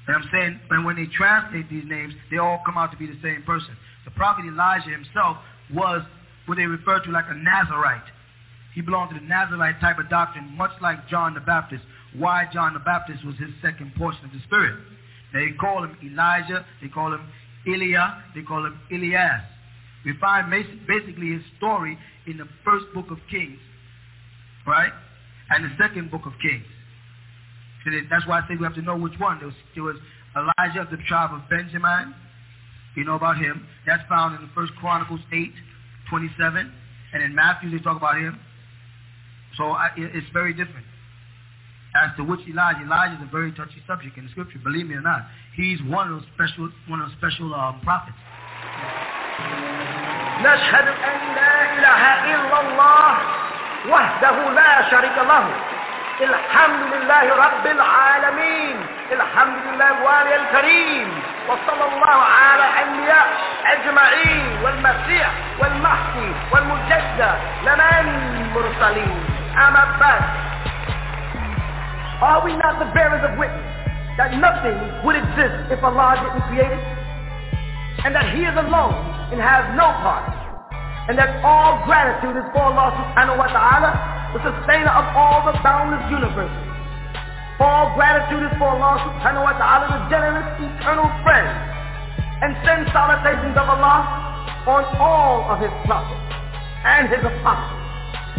And 0.07 0.17
I'm 0.17 0.29
saying, 0.33 0.61
and 0.71 0.87
when 0.87 0.97
they 0.97 1.07
translate 1.15 1.69
these 1.69 1.85
names, 1.85 2.15
they 2.31 2.39
all 2.39 2.63
come 2.65 2.79
out 2.79 2.91
to 2.93 2.97
be 2.97 3.07
the 3.07 3.19
same 3.23 3.43
person. 3.43 3.77
The 4.09 4.15
prophet 4.15 4.47
Elijah 4.47 4.89
himself 4.89 5.37
was 5.75 6.01
what 6.47 6.57
they 6.57 6.65
refer 6.65 6.99
to 7.05 7.11
like 7.11 7.27
a 7.29 7.35
Nazarite. 7.35 8.09
He 8.75 8.81
belonged 8.81 9.11
to 9.13 9.21
the 9.21 9.27
Nazarite 9.27 9.81
type 9.81 9.99
of 9.99 10.09
doctrine, 10.09 10.57
much 10.57 10.71
like 10.81 11.07
John 11.09 11.35
the 11.35 11.41
Baptist. 11.41 11.83
Why 12.17 12.49
John 12.51 12.73
the 12.73 12.81
Baptist 12.81 13.23
was 13.27 13.37
his 13.37 13.51
second 13.61 13.95
portion 13.97 14.25
of 14.25 14.33
the 14.33 14.41
Spirit. 14.47 14.81
They 15.35 15.53
call 15.61 15.85
him 15.85 15.95
Elijah, 16.03 16.65
they 16.81 16.89
call 16.89 17.13
him 17.13 17.21
Elia, 17.67 18.25
they 18.35 18.41
call 18.41 18.65
him 18.65 18.81
Elias. 18.91 19.43
We 20.07 20.15
find 20.19 20.49
basically 20.51 21.33
his 21.33 21.43
story 21.59 21.99
in 22.27 22.39
the 22.39 22.49
first 22.65 22.87
book 22.95 23.11
of 23.11 23.19
Kings, 23.31 23.61
right? 24.67 24.93
And 25.51 25.65
the 25.67 25.71
second 25.77 26.11
book 26.11 26.25
of 26.25 26.33
Kings. 26.41 26.65
So 27.85 27.91
that's 28.09 28.27
why 28.27 28.41
I 28.41 28.49
say 28.49 28.57
we 28.57 28.65
have 28.65 28.75
to 28.77 28.83
know 28.83 28.97
which 28.97 29.19
one. 29.19 29.37
There 29.37 29.49
was, 29.49 29.57
there 29.75 29.85
was 29.85 29.97
Elijah 30.35 30.81
of 30.81 30.91
the 30.91 30.97
tribe 31.07 31.35
of 31.35 31.43
Benjamin, 31.51 32.15
you 32.97 33.05
know 33.05 33.15
about 33.15 33.39
him. 33.39 33.67
That's 33.87 34.03
found 34.09 34.35
in 34.37 34.43
the 34.43 34.51
First 34.55 34.73
Chronicles 34.81 35.21
8, 35.33 35.53
27. 36.11 36.73
And 37.15 37.23
in 37.23 37.35
Matthew, 37.35 37.71
they 37.71 37.83
talk 37.83 37.97
about 37.97 38.17
him. 38.17 38.39
So 39.57 39.65
I, 39.73 39.91
it's 39.97 40.27
very 40.33 40.53
different. 40.53 40.87
As 41.97 42.17
to 42.17 42.25
which 42.25 42.41
Elijah, 42.49 42.83
Elijah 42.83 43.17
is 43.17 43.29
a 43.29 43.31
very 43.33 43.53
touchy 43.53 43.83
subject 43.87 44.17
in 44.19 44.25
the 44.27 44.31
scripture, 44.31 44.59
believe 44.63 44.87
me 44.87 44.95
or 44.95 45.01
not. 45.01 45.23
He's 45.57 45.83
one 45.83 46.13
of 46.13 46.21
those 46.21 46.29
special, 46.35 46.71
one 46.87 47.01
of 47.01 47.09
those 47.09 47.17
special 47.19 47.55
uh, 47.55 47.73
prophets. 47.83 48.17
نشهد 50.39 50.87
أن 50.89 51.35
لا 51.35 51.55
إله 51.79 52.03
إلا 52.35 52.61
الله 52.61 53.19
وحده 53.91 54.53
لا 54.53 54.91
شريك 54.91 55.19
له 55.19 55.78
الحمد 56.22 56.82
لله 56.94 57.26
رب 57.46 57.66
العالمين 57.66 58.76
الحمد 59.12 59.58
لله 59.68 59.90
الوالي 59.98 60.36
الكريم 60.36 61.08
وصلى 61.50 61.86
الله 61.92 62.18
على 62.42 62.64
الأنبياء 62.70 63.28
أجمعين 63.66 64.46
والمسيح 64.64 65.30
والمهدي 65.60 66.32
والمجدد 66.52 67.36
لمن 67.66 68.06
مرسلين 68.56 69.26
أما 69.58 69.84
بعد 70.00 70.22
Are 72.22 72.40
we 72.46 72.56
not 72.56 72.80
the 72.80 72.86
bearers 72.96 73.20
of 73.28 73.38
witness 73.38 73.68
that 74.18 74.32
nothing 74.40 74.80
would 75.04 75.18
exist 75.18 75.60
if 75.76 75.84
Allah 75.84 76.16
didn't 76.24 76.48
create 76.48 76.72
it? 76.72 76.84
And 78.06 78.16
that 78.16 78.32
He 78.32 78.48
is 78.48 78.56
alone 78.56 78.96
and 79.34 79.42
has 79.44 79.68
no 79.76 79.92
part. 80.06 80.24
And 81.12 81.18
that 81.20 81.44
all 81.44 81.84
gratitude 81.84 82.38
is 82.40 82.48
for 82.56 82.64
Allah 82.72 82.96
subhanahu 82.96 83.36
wa 83.44 83.48
ta'ala, 83.52 83.92
The 84.37 84.41
sustainer 84.45 84.93
of 84.93 85.05
all 85.17 85.41
the 85.49 85.57
boundless 85.65 86.05
universes. 86.13 86.69
All 87.59 87.97
gratitude 87.97 88.45
is 88.45 88.55
for 88.61 88.71
Allah 88.71 89.01
subhanahu 89.03 89.43
wa 89.43 89.57
ta'ala, 89.57 89.85
the 89.89 90.01
generous, 90.13 90.47
eternal 90.61 91.09
friend. 91.25 91.49
And 92.45 92.55
send 92.63 92.87
salutations 92.93 93.57
of 93.57 93.67
Allah 93.67 93.99
on 94.69 94.85
all 95.01 95.49
of 95.51 95.59
his 95.59 95.73
prophets 95.89 96.23
and 96.85 97.09
his 97.11 97.19
apostles. 97.19 97.83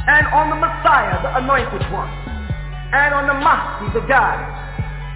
And 0.07 0.23
on 0.31 0.53
the 0.53 0.59
Messiah, 0.61 1.19
the 1.25 1.31
anointed 1.41 1.83
one. 1.91 2.07
And 2.93 3.11
on 3.11 3.27
the 3.27 3.35
Mahdi, 3.35 3.91
the 3.91 4.05
guide. 4.07 4.39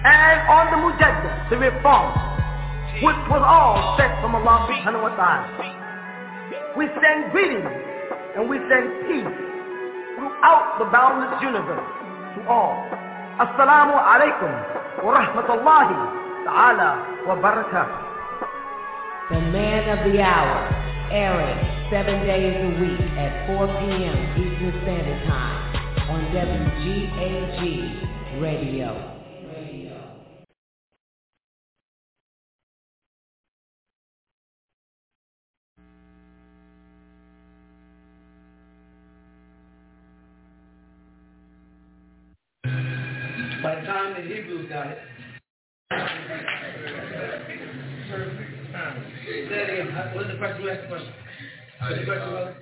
And 0.04 0.38
on 0.52 0.64
the 0.74 0.78
Mujaddid, 0.84 1.48
the 1.48 1.56
reformer. 1.56 2.18
Which 3.00 3.22
was 3.30 3.40
all 3.40 3.96
sent 3.96 4.12
from 4.20 4.34
Allah 4.34 4.68
subhanahu 4.68 5.06
wa 5.06 5.14
ta'ala. 5.16 5.48
We 6.76 6.90
send 6.98 7.32
greetings 7.32 7.72
and 8.36 8.50
we 8.50 8.58
send 8.68 8.90
peace 9.08 9.53
throughout 10.14 10.78
the 10.78 10.86
boundless 10.86 11.40
universe 11.42 11.88
to 12.36 12.40
all. 12.48 12.74
Assalamu 13.38 13.94
alaikum 13.98 14.52
wa 15.02 15.18
rahmatullahi 15.18 15.96
ta'ala 16.46 16.90
wa 17.26 17.34
barakatuh. 17.38 18.02
The 19.30 19.40
Man 19.50 19.88
of 19.90 20.12
the 20.12 20.20
Hour, 20.20 20.56
airing 21.10 21.58
seven 21.90 22.26
days 22.26 22.54
a 22.54 22.70
week 22.80 23.00
at 23.18 23.46
4 23.46 23.66
p.m. 23.66 24.18
Eastern 24.38 24.72
Standard 24.82 25.26
Time 25.26 25.74
on 26.10 26.20
WGAG 26.30 27.60
Radio. 28.40 29.13
By 43.64 43.76
the 43.76 43.86
time 43.86 44.12
the 44.12 44.20
Hebrews 44.20 44.68
got 44.68 44.88
it, 44.88 44.98
it. 48.68 50.14
What's 50.14 50.28
the 50.28 50.36
question? 50.36 50.62
You 50.62 50.70
asked 50.70 50.82
the 50.82 50.88
question. 50.88 51.14
The 51.80 52.04
question 52.04 52.32
was? 52.34 52.54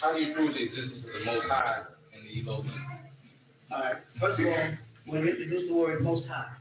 How 0.00 0.12
do 0.12 0.20
you 0.20 0.32
prove 0.32 0.54
the 0.54 0.62
existence 0.62 1.04
of 1.04 1.12
the 1.12 1.24
Most 1.26 1.46
High 1.50 1.82
in 2.14 2.22
the 2.22 2.48
Elohim? 2.48 2.70
All 3.72 3.80
right. 3.80 3.96
First 4.20 4.38
of 4.40 4.46
all, 4.46 4.68
when 5.06 5.22
we 5.22 5.30
introduce 5.30 5.66
the 5.66 5.74
word 5.74 6.04
Most 6.04 6.28
High, 6.28 6.52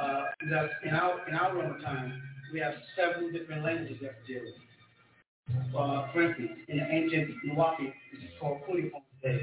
uh, 0.00 0.24
in 0.46 0.52
our 0.94 1.28
in 1.28 1.34
our 1.34 1.58
own 1.60 1.80
time, 1.80 2.22
we 2.52 2.60
have 2.60 2.74
several 2.94 3.32
different 3.32 3.64
languages 3.64 3.96
we 4.00 4.08
deal 4.32 4.42
with. 4.44 5.74
Uh, 5.74 6.12
for 6.12 6.22
instance, 6.22 6.52
in 6.68 6.76
the 6.76 6.86
ancient 6.88 7.30
Nuwapi, 7.44 7.92
which 8.12 8.22
is 8.22 8.30
called 8.40 8.60
Kuni 8.66 8.92
today, 9.20 9.40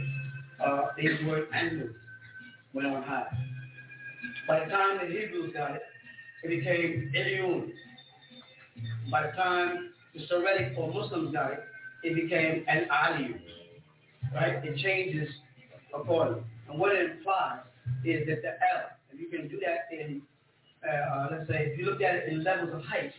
uh, 0.66 0.84
they 0.96 1.04
is 1.04 1.20
the 1.20 1.28
word 1.28 1.50
Anu, 1.54 1.94
went 2.76 2.88
on 2.88 3.02
high. 3.04 3.26
By 4.48 4.60
the 4.60 4.66
time 4.66 5.00
the 5.00 5.08
Hebrews 5.08 5.54
got 5.54 5.76
it, 5.76 5.82
it 6.44 6.50
became 6.50 7.12
Elyon. 7.16 7.72
By 9.10 9.28
the 9.28 9.32
time 9.32 9.94
the 10.14 10.28
Syriac 10.28 10.78
or 10.78 10.94
Muslims 10.94 11.34
got 11.34 11.54
it, 11.54 11.64
it 12.04 12.16
became 12.16 12.66
an 12.68 12.88
Aliyu. 12.92 13.40
Right? 14.34 14.64
It 14.64 14.78
changes 14.78 15.30
accordingly. 15.98 16.44
And 16.70 16.78
what 16.80 16.94
it 16.94 17.10
implies 17.12 17.60
is 18.04 18.28
that 18.28 18.42
the 18.42 18.50
L, 18.50 18.90
and 19.10 19.20
you 19.20 19.28
can 19.30 19.48
do 19.48 19.60
that 19.62 19.88
in, 19.98 20.22
uh, 20.88 20.92
uh, 20.92 21.28
let's 21.32 21.48
say, 21.50 21.70
if 21.72 21.80
you 21.80 21.86
look 21.86 22.02
at 22.02 22.16
it 22.16 22.30
in 22.30 22.44
levels 22.44 22.74
of 22.74 22.82
height, 22.84 23.12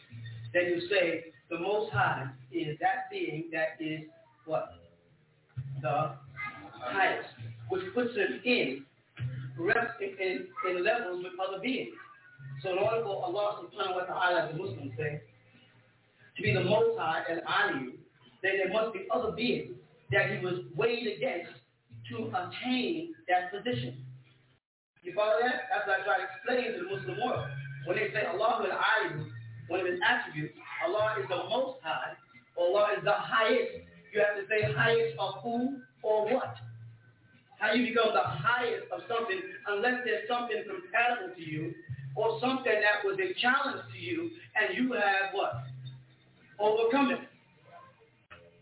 then 0.52 0.66
you 0.66 0.80
say 0.88 1.32
the 1.48 1.58
Most 1.58 1.90
High 1.92 2.28
is 2.52 2.76
that 2.80 3.08
being 3.10 3.48
that 3.52 3.76
is 3.80 4.00
what? 4.44 4.74
The 5.82 6.12
highest, 6.80 7.28
which 7.68 7.82
puts 7.94 8.10
it 8.16 8.44
in, 8.44 8.84
rest 9.58 10.00
in, 10.00 10.46
in, 10.68 10.84
levels 10.84 11.24
with 11.24 11.32
other 11.40 11.60
beings. 11.60 11.94
So 12.62 12.72
in 12.72 12.78
order 12.78 13.02
for 13.02 13.24
Allah 13.24 13.64
subhanahu 13.64 13.94
wa 13.94 14.04
ta'ala, 14.04 14.52
the 14.52 14.58
Muslims 14.58 14.92
say, 14.98 15.20
to 16.36 16.42
be 16.42 16.52
the 16.52 16.64
Most 16.64 16.98
High 16.98 17.22
and 17.28 17.40
you, 17.84 17.92
then 18.42 18.52
there 18.58 18.72
must 18.72 18.92
be 18.92 19.06
other 19.10 19.32
beings 19.32 19.74
that 20.12 20.30
he 20.30 20.44
was 20.44 20.60
weighed 20.76 21.06
against 21.16 21.50
to 22.10 22.28
attain 22.30 23.14
that 23.28 23.50
position. 23.50 24.04
You 25.02 25.12
follow 25.14 25.38
that? 25.40 25.70
That's 25.72 25.86
what 25.86 26.00
I 26.00 26.04
try 26.04 26.16
to 26.18 26.26
explain 26.26 26.72
to 26.78 26.84
the 26.84 26.90
Muslim 26.96 27.16
world. 27.24 27.46
When 27.86 27.96
they 27.96 28.10
say 28.12 28.26
Allah 28.26 28.58
will 28.62 28.74
honor 28.74 29.26
one 29.68 29.80
of 29.80 29.86
his 29.86 30.00
attributes, 30.04 30.54
Allah 30.86 31.16
is 31.20 31.26
the 31.28 31.36
most 31.48 31.78
high, 31.82 32.14
Allah 32.58 32.88
is 32.98 33.04
the 33.04 33.12
highest. 33.14 33.86
You 34.12 34.20
have 34.20 34.36
to 34.36 34.46
say 34.48 34.72
highest 34.72 35.14
of 35.18 35.34
who 35.42 35.78
or 36.02 36.26
what. 36.32 36.56
How 37.58 37.72
you 37.72 37.86
become 37.88 38.12
the 38.12 38.22
highest 38.22 38.84
of 38.92 39.00
something 39.08 39.40
unless 39.68 40.02
there's 40.04 40.28
something 40.28 40.62
compatible 40.68 41.34
to 41.34 41.42
you 41.42 41.72
or 42.14 42.38
something 42.40 42.72
that 42.72 43.04
was 43.04 43.18
a 43.18 43.32
challenge 43.40 43.82
to 43.92 43.98
you 43.98 44.30
and 44.56 44.76
you 44.76 44.92
have 44.92 45.32
what? 45.32 45.64
Overcome 46.58 47.12
it. 47.12 47.20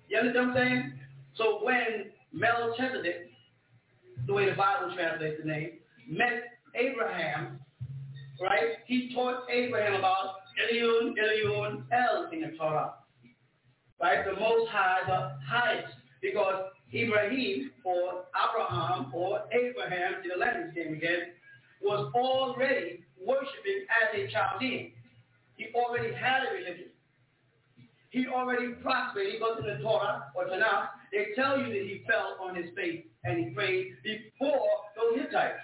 You 0.08 0.18
understand 0.18 0.48
what 0.48 0.58
I'm 0.58 0.68
saying? 0.68 0.92
So 1.36 1.64
when 1.64 2.10
Melchizedek, 2.32 3.30
the 4.26 4.32
way 4.32 4.48
the 4.48 4.56
Bible 4.56 4.94
translates 4.94 5.40
the 5.42 5.48
name, 5.48 5.70
met 6.08 6.54
Abraham, 6.74 7.58
right? 8.40 8.78
He 8.86 9.12
taught 9.14 9.44
Abraham 9.50 9.94
about 9.94 10.36
Elyon, 10.60 11.14
Elyon, 11.18 11.84
El 11.92 12.30
in 12.32 12.40
the 12.42 12.56
Torah. 12.56 12.94
Right? 14.00 14.24
The 14.24 14.38
Most 14.38 14.68
High, 14.70 15.00
the 15.06 15.36
highest. 15.46 15.94
Because 16.20 16.64
Ibrahim 16.94 17.70
or 17.84 18.24
Abraham 18.34 19.12
or 19.14 19.40
Abraham, 19.52 20.22
in 20.22 20.28
the 20.30 20.36
Latin 20.36 20.72
name 20.74 20.94
again, 20.94 21.32
was 21.82 22.10
already 22.14 23.04
worshiping 23.20 23.84
as 24.02 24.14
a 24.18 24.30
Chaldean. 24.32 24.92
He 25.56 25.66
already 25.74 26.14
had 26.14 26.42
a 26.48 26.54
religion. 26.54 26.88
He 28.10 28.26
already 28.28 28.68
prospered. 28.74 29.26
He 29.26 29.38
goes 29.38 29.58
in 29.58 29.66
the 29.66 29.82
Torah 29.82 30.26
or 30.36 30.46
Tanakh. 30.46 30.88
They 31.12 31.34
tell 31.34 31.58
you 31.58 31.66
that 31.66 31.72
he 31.72 32.04
fell 32.08 32.36
on 32.40 32.54
his 32.54 32.66
face 32.76 33.04
and 33.24 33.38
he 33.44 33.50
prayed 33.50 33.94
before 34.04 34.68
those 34.94 35.20
Hittites 35.20 35.58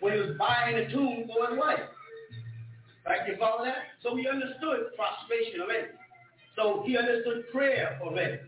when 0.00 0.14
he 0.14 0.20
was 0.20 0.36
buying 0.38 0.74
a 0.76 0.90
tomb 0.90 1.26
for 1.28 1.50
his 1.50 1.58
wife. 1.58 1.80
Right? 3.06 3.28
You 3.28 3.36
follow 3.38 3.64
that? 3.64 3.76
So 4.02 4.16
he 4.16 4.26
understood 4.26 4.88
prostration 4.96 5.60
already. 5.60 5.88
So 6.56 6.82
he 6.86 6.96
understood 6.96 7.44
prayer 7.52 7.98
already. 8.02 8.38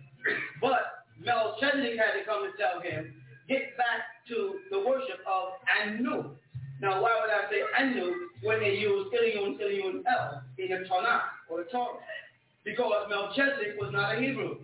But 0.61 0.98
Melchizedek 1.25 1.99
had 1.99 2.19
to 2.19 2.25
come 2.25 2.45
and 2.45 2.55
tell 2.59 2.81
him, 2.81 3.15
get 3.49 3.77
back 3.77 4.23
to 4.29 4.61
the 4.71 4.79
worship 4.79 5.21
of 5.27 5.59
Anu. 5.67 6.37
Now, 6.81 7.03
why 7.03 7.19
would 7.21 7.31
I 7.31 7.51
say 7.51 7.63
Anu 7.79 8.15
when 8.43 8.61
they 8.61 8.77
use 8.77 9.07
Elyon, 9.13 9.59
Elyon 9.61 10.03
El 10.07 10.43
in 10.59 10.69
the 10.71 10.89
Tanakh 10.89 11.23
or 11.51 11.65
the 11.65 11.71
Torah? 11.71 11.99
Because 12.65 13.07
Melchizedek 13.09 13.81
was 13.81 13.91
not 13.93 14.17
a 14.17 14.21
Hebrew. 14.21 14.59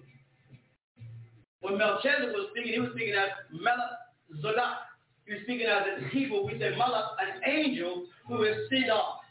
When 1.61 1.79
Melchizedek 1.79 2.35
was 2.35 2.49
speaking, 2.53 2.75
he 2.75 2.79
was 2.79 2.91
speaking 2.95 3.15
as 3.15 3.31
Melech 3.51 4.45
Zodak. 4.45 4.85
He 5.27 5.33
was 5.33 5.43
speaking 5.45 5.67
as 5.67 5.83
in 5.97 6.09
Hebrew, 6.11 6.45
we 6.47 6.59
say 6.59 6.77
Malach, 6.77 7.17
an 7.19 7.41
angel 7.49 8.05
who 8.29 8.43
is 8.43 8.69
Sidon, 8.69 9.25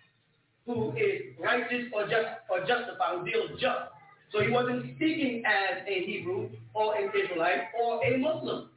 who 0.65 0.91
is 0.97 1.37
righteous 1.39 1.85
or 1.93 2.03
just 2.03 2.41
or 2.49 2.65
justified, 2.65 3.19
who 3.19 3.25
deals 3.25 3.51
just. 3.61 3.92
So 4.33 4.41
he 4.41 4.49
wasn't 4.49 4.95
speaking 4.95 5.43
as 5.45 5.85
a 5.87 6.05
Hebrew 6.05 6.49
or 6.73 6.95
an 6.97 7.11
Israelite 7.13 7.69
or 7.79 8.03
a 8.03 8.17
Muslim. 8.17 8.69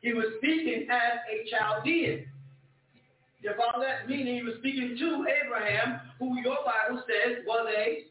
He 0.00 0.14
was 0.14 0.24
speaking 0.38 0.88
as 0.90 1.20
a 1.28 1.50
Chaldean. 1.50 2.26
You 3.42 3.50
follow 3.56 3.84
that? 3.84 4.08
Meaning 4.08 4.36
he 4.36 4.42
was 4.42 4.54
speaking 4.60 4.96
to 4.98 5.26
Abraham, 5.28 6.00
who 6.18 6.40
your 6.40 6.56
Bible 6.64 7.02
says 7.04 7.44
was 7.46 7.68
a 7.68 8.06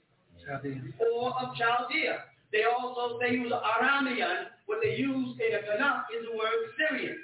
Chaldean. 0.45 0.93
or 0.99 1.33
of 1.41 1.55
Chaldea. 1.55 2.29
They 2.53 2.63
also 2.63 3.17
say 3.19 3.31
he 3.31 3.39
was 3.39 3.51
Aramean. 3.51 4.53
What 4.67 4.79
they 4.83 4.95
use 4.95 5.35
in 5.39 5.49
the 5.51 5.65
Tanakh 5.65 6.03
is 6.13 6.27
the 6.29 6.37
word 6.37 6.51
Syrian. 6.77 7.17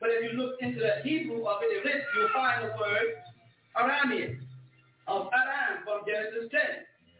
But 0.00 0.10
if 0.10 0.30
you 0.30 0.38
look 0.38 0.54
into 0.60 0.78
the 0.78 1.02
Hebrew 1.02 1.44
of 1.46 1.58
it, 1.62 1.84
you'll 2.14 2.28
find 2.32 2.64
the 2.64 2.72
word 2.78 3.18
Aramean, 3.76 4.38
of 5.08 5.28
Aram 5.32 5.82
from 5.84 6.06
Genesis 6.06 6.48
10. 6.52 6.60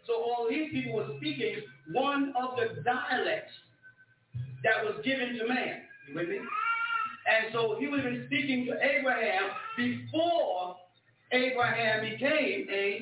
So 0.08 0.14
all 0.14 0.46
these 0.48 0.70
people 0.72 0.94
were 0.94 1.08
speaking 1.18 1.56
one 1.92 2.32
of 2.40 2.56
the 2.56 2.82
dialects 2.82 3.52
that 4.64 4.82
was 4.82 5.04
given 5.04 5.38
to 5.38 5.46
man. 5.46 5.82
You 6.08 6.14
with 6.14 6.28
me? 6.30 6.38
And 6.38 7.52
so 7.52 7.76
he 7.78 7.88
would 7.88 8.00
have 8.00 8.10
been 8.10 8.24
speaking 8.26 8.64
to 8.66 8.72
Abraham 8.82 9.50
before 9.76 10.76
Abraham 11.30 12.08
became 12.08 12.66
a 12.72 13.00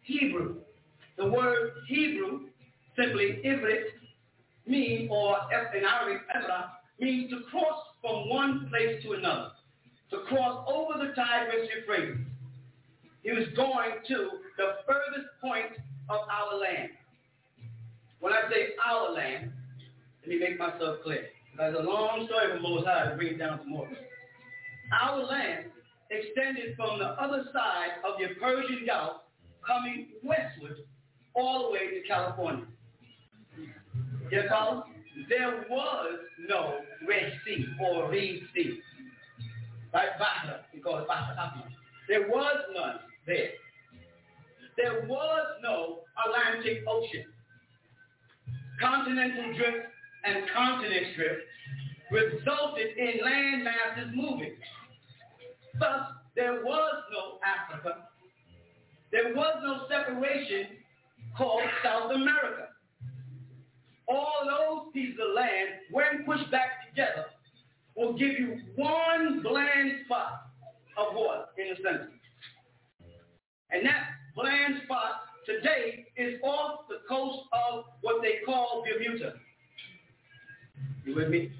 Hebrew. 0.00 0.56
The 1.18 1.28
word 1.28 1.72
Hebrew, 1.86 2.46
simply 2.96 3.42
Ivrit, 3.44 3.84
mean, 4.66 5.08
or 5.10 5.36
in 5.76 5.84
Arabic, 5.84 6.22
Ebra, 6.34 6.70
means 6.98 7.30
to 7.30 7.40
cross 7.50 7.82
from 8.00 8.30
one 8.30 8.68
place 8.70 9.02
to 9.02 9.12
another, 9.12 9.50
to 10.10 10.18
cross 10.28 10.66
over 10.68 11.04
the 11.04 11.12
Tigris 11.12 11.68
Euphrates. 11.76 12.24
He 13.22 13.32
was 13.32 13.48
going 13.54 13.90
to 14.08 14.30
the 14.56 14.76
furthest 14.86 15.28
point 15.42 15.72
of 16.10 16.20
our 16.28 16.58
land. 16.58 16.90
When 18.20 18.32
I 18.32 18.42
say 18.50 18.74
our 18.84 19.12
land, 19.12 19.52
let 20.22 20.28
me 20.28 20.38
make 20.40 20.58
myself 20.58 20.98
clear. 21.04 21.26
That's 21.56 21.76
a 21.76 21.82
long 21.82 22.26
story 22.26 22.52
from 22.52 22.62
Most 22.62 22.86
High 22.86 23.10
to 23.10 23.16
bring 23.16 23.34
it 23.34 23.38
down 23.38 23.58
to 23.58 23.64
more. 23.64 23.88
Our 25.02 25.22
land 25.24 25.66
extended 26.10 26.76
from 26.76 26.98
the 26.98 27.06
other 27.06 27.44
side 27.52 28.00
of 28.04 28.18
the 28.18 28.34
Persian 28.40 28.86
Gulf, 28.86 29.22
coming 29.66 30.08
westward 30.22 30.78
all 31.34 31.66
the 31.66 31.72
way 31.72 32.00
to 32.00 32.06
California. 32.08 32.64
Yes, 34.30 34.46
follow? 34.50 34.84
There 35.28 35.64
was 35.68 36.18
no 36.48 36.78
Red 37.06 37.32
Sea 37.44 37.66
or 37.84 38.10
Reed 38.10 38.42
Sea. 38.54 38.80
Right? 39.92 40.08
Bahra, 40.20 40.60
because 40.74 41.06
Bahra 41.08 41.52
There 42.08 42.28
was 42.28 42.56
none 42.74 42.96
there. 43.26 43.50
There 44.78 45.04
was 45.08 45.46
no 45.60 46.04
Atlantic 46.24 46.84
Ocean. 46.86 47.24
Continental 48.80 49.52
drift 49.56 49.88
and 50.24 50.44
continent 50.54 51.16
drift 51.16 51.42
resulted 52.12 52.96
in 52.96 53.24
land 53.24 53.64
masses 53.64 54.12
moving. 54.14 54.52
Thus, 55.80 56.12
there 56.36 56.64
was 56.64 56.94
no 57.12 57.40
Africa. 57.42 58.06
There 59.10 59.34
was 59.34 59.56
no 59.64 59.88
separation 59.88 60.76
called 61.36 61.64
South 61.82 62.12
America. 62.12 62.68
All 64.06 64.46
those 64.46 64.92
pieces 64.92 65.18
of 65.20 65.34
land, 65.34 65.70
when 65.90 66.24
pushed 66.24 66.50
back 66.52 66.88
together, 66.88 67.24
will 67.96 68.12
give 68.12 68.38
you 68.38 68.60
one 68.76 69.42
bland 69.42 70.04
spot 70.06 70.46
of 70.96 71.16
water 71.16 71.46
in 71.58 71.70
the 71.70 71.76
center. 71.82 72.08
And 73.70 73.84
that 73.84 74.17
bland 74.38 74.82
spot 74.84 75.26
today 75.44 76.06
is 76.16 76.40
off 76.42 76.86
the 76.88 77.02
coast 77.08 77.40
of 77.52 77.84
what 78.02 78.22
they 78.22 78.44
call 78.46 78.84
Bermuda. 78.86 79.34
You 81.04 81.16
with 81.16 81.28
me? 81.28 81.50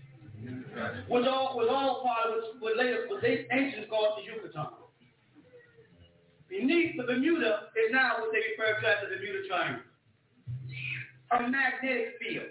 Was 1.08 1.26
all 1.26 1.56
was 1.56 1.68
all 1.70 2.04
part 2.04 2.38
of 2.38 2.60
what 2.60 2.76
later 2.76 3.06
what 3.08 3.20
they 3.20 3.46
ancients 3.50 3.90
called 3.90 4.18
the 4.18 4.30
Yucatan. 4.30 4.66
Beneath 6.48 6.96
the 6.96 7.02
Bermuda 7.02 7.68
is 7.74 7.90
now 7.92 8.20
what 8.20 8.30
they 8.32 8.40
refer 8.54 8.80
to 8.80 8.86
as 8.86 8.96
the 9.02 9.16
Bermuda 9.16 9.48
Triangle. 9.48 9.82
A 11.32 11.42
magnetic 11.42 12.14
field. 12.22 12.46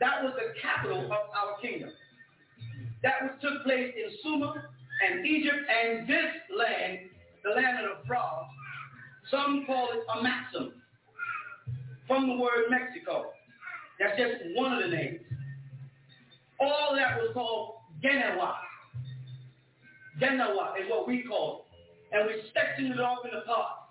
That 0.00 0.24
was 0.24 0.32
the 0.34 0.58
capital 0.60 1.04
of 1.04 1.12
our 1.12 1.60
kingdom. 1.60 1.90
That 3.02 3.22
was 3.22 3.32
took 3.42 3.62
place 3.62 3.92
in 3.94 4.16
Sumer 4.22 4.70
and 5.06 5.26
Egypt 5.26 5.62
and 5.68 6.08
this 6.08 6.32
land, 6.56 6.98
the 7.44 7.50
land 7.50 7.78
of 7.84 8.00
the 8.00 8.06
frogs, 8.08 8.48
some 9.30 9.64
call 9.66 9.88
it 9.92 10.00
a 10.18 10.22
maxim 10.22 10.72
from 12.06 12.28
the 12.28 12.34
word 12.34 12.70
Mexico. 12.70 13.26
That's 13.98 14.18
just 14.18 14.56
one 14.56 14.72
of 14.72 14.82
the 14.82 14.94
names. 14.96 15.20
All 16.60 16.94
that 16.96 17.16
was 17.18 17.30
called 17.32 17.76
Genewa. 18.02 18.54
Genewa 20.20 20.80
is 20.80 20.88
what 20.90 21.06
we 21.08 21.22
call 21.22 21.66
it. 22.12 22.16
And 22.16 22.26
we 22.26 22.42
sectioned 22.54 22.92
it 22.92 23.00
off 23.00 23.24
in 23.24 23.30
the 23.34 23.44
parts 23.44 23.90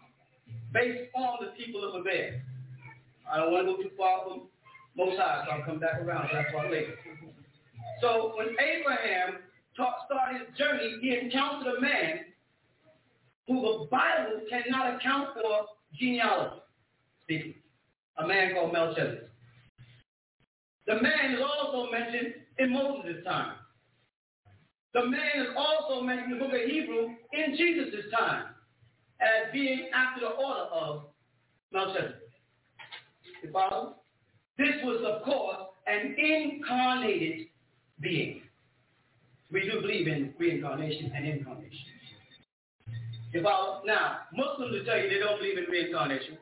based 0.73 1.10
on 1.15 1.38
the 1.41 1.51
people 1.61 1.84
of 1.84 2.05
Abel. 2.07 2.39
I 3.31 3.38
don't 3.38 3.51
want 3.51 3.68
to 3.68 3.73
go 3.73 3.84
too 3.84 3.91
far 3.97 4.23
from 4.23 4.41
Most 4.95 5.18
High, 5.18 5.45
so 5.45 5.55
I'll 5.55 5.65
come 5.65 5.80
back 5.80 6.01
around. 6.01 6.30
That's 6.31 6.53
why 6.53 6.69
later. 6.69 6.95
So 8.01 8.34
when 8.38 8.49
Abraham 8.60 9.39
taught, 9.76 9.95
started 10.05 10.47
his 10.47 10.57
journey, 10.57 10.97
he 11.01 11.18
encountered 11.18 11.76
a 11.77 11.81
man 11.81 12.19
who 13.48 13.61
the 13.61 13.88
Bible 13.90 14.41
cannot 14.49 14.95
account 14.95 15.30
for 15.34 15.65
genealogy 15.98 16.61
speaking. 17.24 17.56
A 18.18 18.28
man 18.28 18.53
called 18.53 18.74
Melchizedek. 18.74 19.30
The 20.86 21.02
man 21.02 21.34
is 21.34 21.40
also 21.41 21.91
mentioned 21.91 22.34
in 22.60 22.74
Moses' 22.74 23.24
time. 23.26 23.53
The 24.94 25.06
man 25.06 25.32
is 25.38 25.48
also 25.57 26.02
mentioned 26.02 26.34
in 26.34 26.40
the 26.40 26.45
book 26.45 26.53
of 26.53 26.70
Hebrew 26.70 27.15
in 27.32 27.56
Jesus' 27.57 28.11
time 28.18 28.45
as 29.22 29.52
being 29.52 29.90
after 29.94 30.22
the 30.22 30.32
order 30.32 30.70
of 30.72 31.03
Melchizedek. 31.72 32.15
You 33.44 33.52
follow? 33.52 33.95
This 34.57 34.76
was, 34.84 35.03
of 35.06 35.24
course, 35.24 35.57
an 35.88 36.15
incarnated 36.18 37.48
being. 38.02 38.41
We 39.52 39.61
do 39.61 39.82
believe 39.82 40.07
in 40.07 40.34
reincarnation 40.38 41.11
and 41.15 41.26
incarnation. 41.26 41.93
Now, 43.41 44.19
Muslims 44.34 44.72
will 44.72 44.85
tell 44.85 44.97
you 44.97 45.10
they 45.10 45.19
don't 45.19 45.39
believe 45.39 45.57
in 45.57 45.65
reincarnation. 45.65 46.38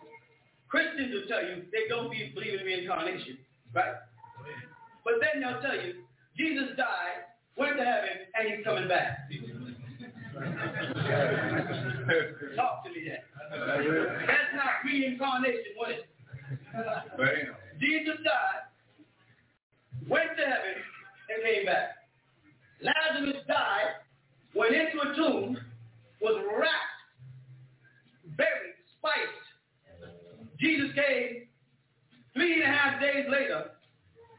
Christians 0.67 1.13
will 1.13 1.27
tell 1.27 1.43
you 1.43 1.63
they 1.71 1.87
don't 1.87 2.09
believe 2.09 2.59
in 2.59 2.65
reincarnation, 2.65 3.37
right? 3.73 3.93
But 5.03 5.13
then 5.21 5.41
they'll 5.41 5.61
tell 5.61 5.75
you 5.75 6.03
Jesus 6.37 6.75
died, 6.77 7.25
went 7.57 7.77
to 7.77 7.83
heaven, 7.83 8.09
and 8.35 8.47
he's 8.49 8.63
coming 8.63 8.87
back. 8.87 9.29
Talk 12.55 12.83
to 12.85 12.89
me 12.89 13.03
then. 13.07 13.19
That's 13.51 14.55
not 14.55 14.83
reincarnation, 14.85 15.73
what 15.75 15.91
is 15.91 15.97
it? 15.97 16.07
Jesus 17.79 18.15
died, 18.23 18.63
went 20.07 20.29
to 20.37 20.43
heaven, 20.43 20.75
and 21.29 21.43
came 21.43 21.65
back. 21.65 21.89
Lazarus 22.81 23.43
died, 23.47 23.95
went 24.55 24.73
into 24.73 25.01
a 25.01 25.13
tomb, 25.15 25.57
was 26.21 26.43
wrapped, 26.57 27.01
buried, 28.37 28.75
spiced. 28.97 30.11
Jesus 30.59 30.91
came 30.95 31.47
three 32.33 32.53
and 32.53 32.63
a 32.63 32.67
half 32.75 33.01
days 33.01 33.25
later 33.29 33.71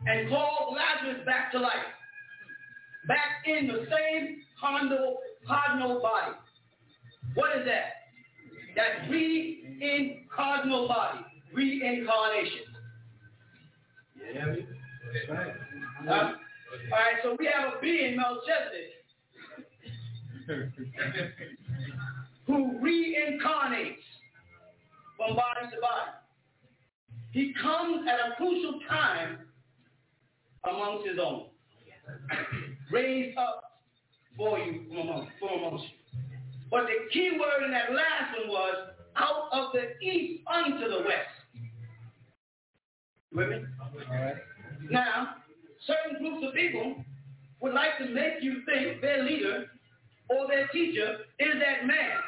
and 0.06 0.28
called 0.28 0.76
Lazarus 0.76 1.24
back 1.26 1.52
to 1.52 1.58
life. 1.58 1.72
Back 3.08 3.46
in 3.46 3.66
the 3.66 3.86
same 3.90 4.42
cardinal, 4.60 5.18
cardinal 5.46 6.00
body. 6.00 6.36
What 7.34 7.58
is 7.58 7.66
that? 7.66 7.92
That 8.76 9.10
reincarnal 9.10 10.88
body. 10.88 11.18
Reincarnation. 11.52 12.60
Yeah. 14.34 14.54
Uh, 16.08 16.32
all 16.90 16.98
right, 16.98 17.16
so 17.22 17.36
we 17.38 17.46
have 17.52 17.74
a 17.74 17.80
being, 17.80 18.16
Melchizedek, 18.16 18.92
who 22.52 22.78
reincarnates 22.80 24.04
from 25.16 25.34
body 25.36 25.66
to 25.72 25.80
body. 25.80 26.10
He 27.32 27.54
comes 27.62 28.06
at 28.06 28.32
a 28.32 28.36
crucial 28.36 28.78
time 28.90 29.38
amongst 30.68 31.06
his 31.08 31.18
own. 31.18 31.46
Raised 32.90 33.38
up 33.38 33.80
for 34.36 34.58
you 34.58 34.84
from 34.88 34.98
amongst, 34.98 35.32
from 35.38 35.58
amongst 35.58 35.84
you. 35.84 36.18
But 36.70 36.84
the 36.86 37.08
key 37.12 37.38
word 37.40 37.64
in 37.64 37.70
that 37.70 37.92
last 37.92 38.38
one 38.38 38.48
was 38.48 38.74
out 39.16 39.48
of 39.52 39.72
the 39.72 39.98
east 40.06 40.42
unto 40.46 40.88
the 40.88 40.98
west. 41.06 41.28
With 43.34 43.48
me? 43.48 43.64
Now, 44.90 45.36
certain 45.86 46.18
groups 46.18 46.44
of 46.46 46.54
people 46.54 46.96
would 47.60 47.72
like 47.72 47.96
to 47.98 48.08
make 48.08 48.42
you 48.42 48.62
think 48.66 49.00
their 49.00 49.22
leader 49.22 49.66
or 50.28 50.46
their 50.48 50.66
teacher 50.68 51.18
is 51.38 51.54
that 51.60 51.86
man 51.86 52.18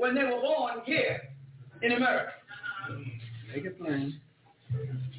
when 0.00 0.14
they 0.14 0.24
were 0.24 0.40
born 0.40 0.80
here 0.86 1.20
in 1.82 1.92
America. 1.92 2.32
Make 3.54 3.66
it 3.66 3.78
plain. 3.78 4.18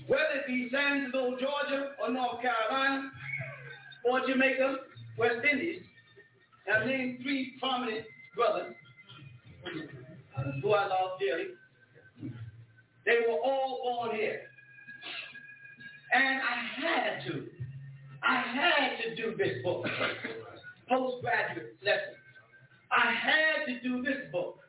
Whether 0.07 0.39
it 0.39 0.47
be 0.47 0.69
San 0.71 1.11
Georgia, 1.13 1.91
or 2.01 2.11
North 2.11 2.41
Carolina, 2.41 3.11
or 4.03 4.27
Jamaica, 4.27 4.77
West 5.19 5.45
Indies, 5.49 5.83
and 6.65 6.83
I 6.83 6.85
named 6.87 7.19
three 7.21 7.53
prominent 7.59 8.05
brothers 8.35 8.73
who 10.63 10.71
I 10.73 10.87
love 10.87 11.19
dearly. 11.19 11.49
They 13.05 13.19
were 13.27 13.37
all 13.37 13.81
born 13.83 14.17
here. 14.17 14.41
And 16.11 16.41
I 16.41 16.81
had 16.81 17.27
to. 17.27 17.45
I 18.23 18.41
had 18.41 18.89
to 19.03 19.15
do 19.15 19.37
this 19.37 19.63
book. 19.63 19.85
Postgraduate 20.89 21.75
lesson. 21.83 22.15
I 22.91 23.13
had 23.13 23.65
to 23.67 23.79
do 23.87 24.01
this 24.01 24.17
book. 24.31 24.60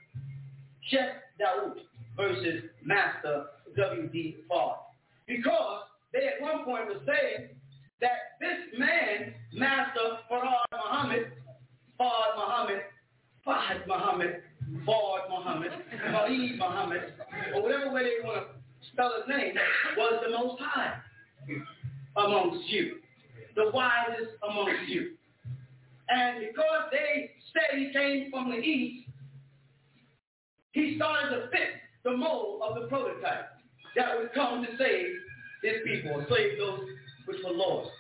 Sheikh 0.93 1.17
Daoud 1.41 1.75
versus 2.17 2.65
Master 2.85 3.47
W.D. 3.77 4.37
Fard. 4.51 4.77
Because 5.27 5.85
they 6.13 6.29
at 6.29 6.41
one 6.43 6.65
point 6.65 6.87
were 6.87 7.01
saying 7.07 7.49
that 8.03 8.37
this 8.41 8.79
man, 8.79 9.33
Master 9.55 10.19
Farad 10.31 10.69
Muhammad, 10.73 11.33
Fard 11.99 12.37
Muhammad, 12.37 12.83
Fahd 13.47 13.87
Muhammad, 13.87 14.43
Fard 14.87 15.31
Muhammad, 15.31 15.71
Farid 16.13 16.59
Muhammad, 16.59 17.13
or 17.55 17.63
whatever 17.63 17.91
way 17.93 18.03
they 18.05 18.27
want 18.29 18.47
to 18.47 18.89
spell 18.93 19.13
his 19.17 19.35
name, 19.35 19.55
was 19.97 20.23
the 20.25 20.31
most 20.37 20.61
high 20.61 20.95
amongst 22.17 22.69
you, 22.69 22.97
the 23.57 23.71
wisest 23.73 24.33
amongst 24.49 24.89
you. 24.89 25.13
And 26.11 26.41
because 26.41 26.91
they 26.93 27.31
said 27.55 27.79
he 27.79 27.93
came 27.93 28.31
from 28.31 28.51
the 28.51 28.57
east, 28.59 29.09
he 30.73 30.97
started 30.97 31.31
to 31.31 31.49
fit 31.51 31.81
the 32.05 32.17
mold 32.17 32.63
of 32.63 32.75
the 32.81 32.89
prototype 32.89 33.49
that 33.97 34.19
would 34.19 34.33
come 34.35 34.63
to 34.65 34.69
save 34.79 35.07
his 35.63 35.77
people, 35.85 36.13
or 36.21 36.27
save 36.29 36.59
those 36.59 36.81
which 37.27 37.37
were 37.45 37.53
lost. 37.53 37.91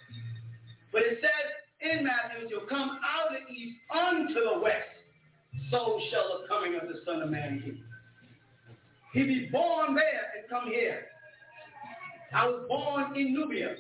But 0.93 1.03
it 1.03 1.19
says 1.21 1.91
in 1.91 2.05
Matthew, 2.05 2.49
you'll 2.49 2.67
come 2.69 2.99
out 3.05 3.35
of 3.35 3.43
the 3.49 3.53
east 3.55 3.77
unto 3.95 4.35
the 4.35 4.61
west, 4.61 4.89
so 5.71 6.01
shall 6.11 6.41
the 6.43 6.49
coming 6.49 6.75
of 6.75 6.89
the 6.89 7.01
Son 7.07 7.23
of 7.23 7.31
Man 7.31 7.63
be. 7.65 7.83
He 9.13 9.23
be 9.27 9.49
born 9.53 9.95
there 9.95 10.33
and 10.39 10.49
come 10.49 10.69
here. 10.71 11.05
I 12.35 12.47
was 12.47 12.65
born 12.69 13.17
in 13.17 13.35
Nubia. 13.35 13.75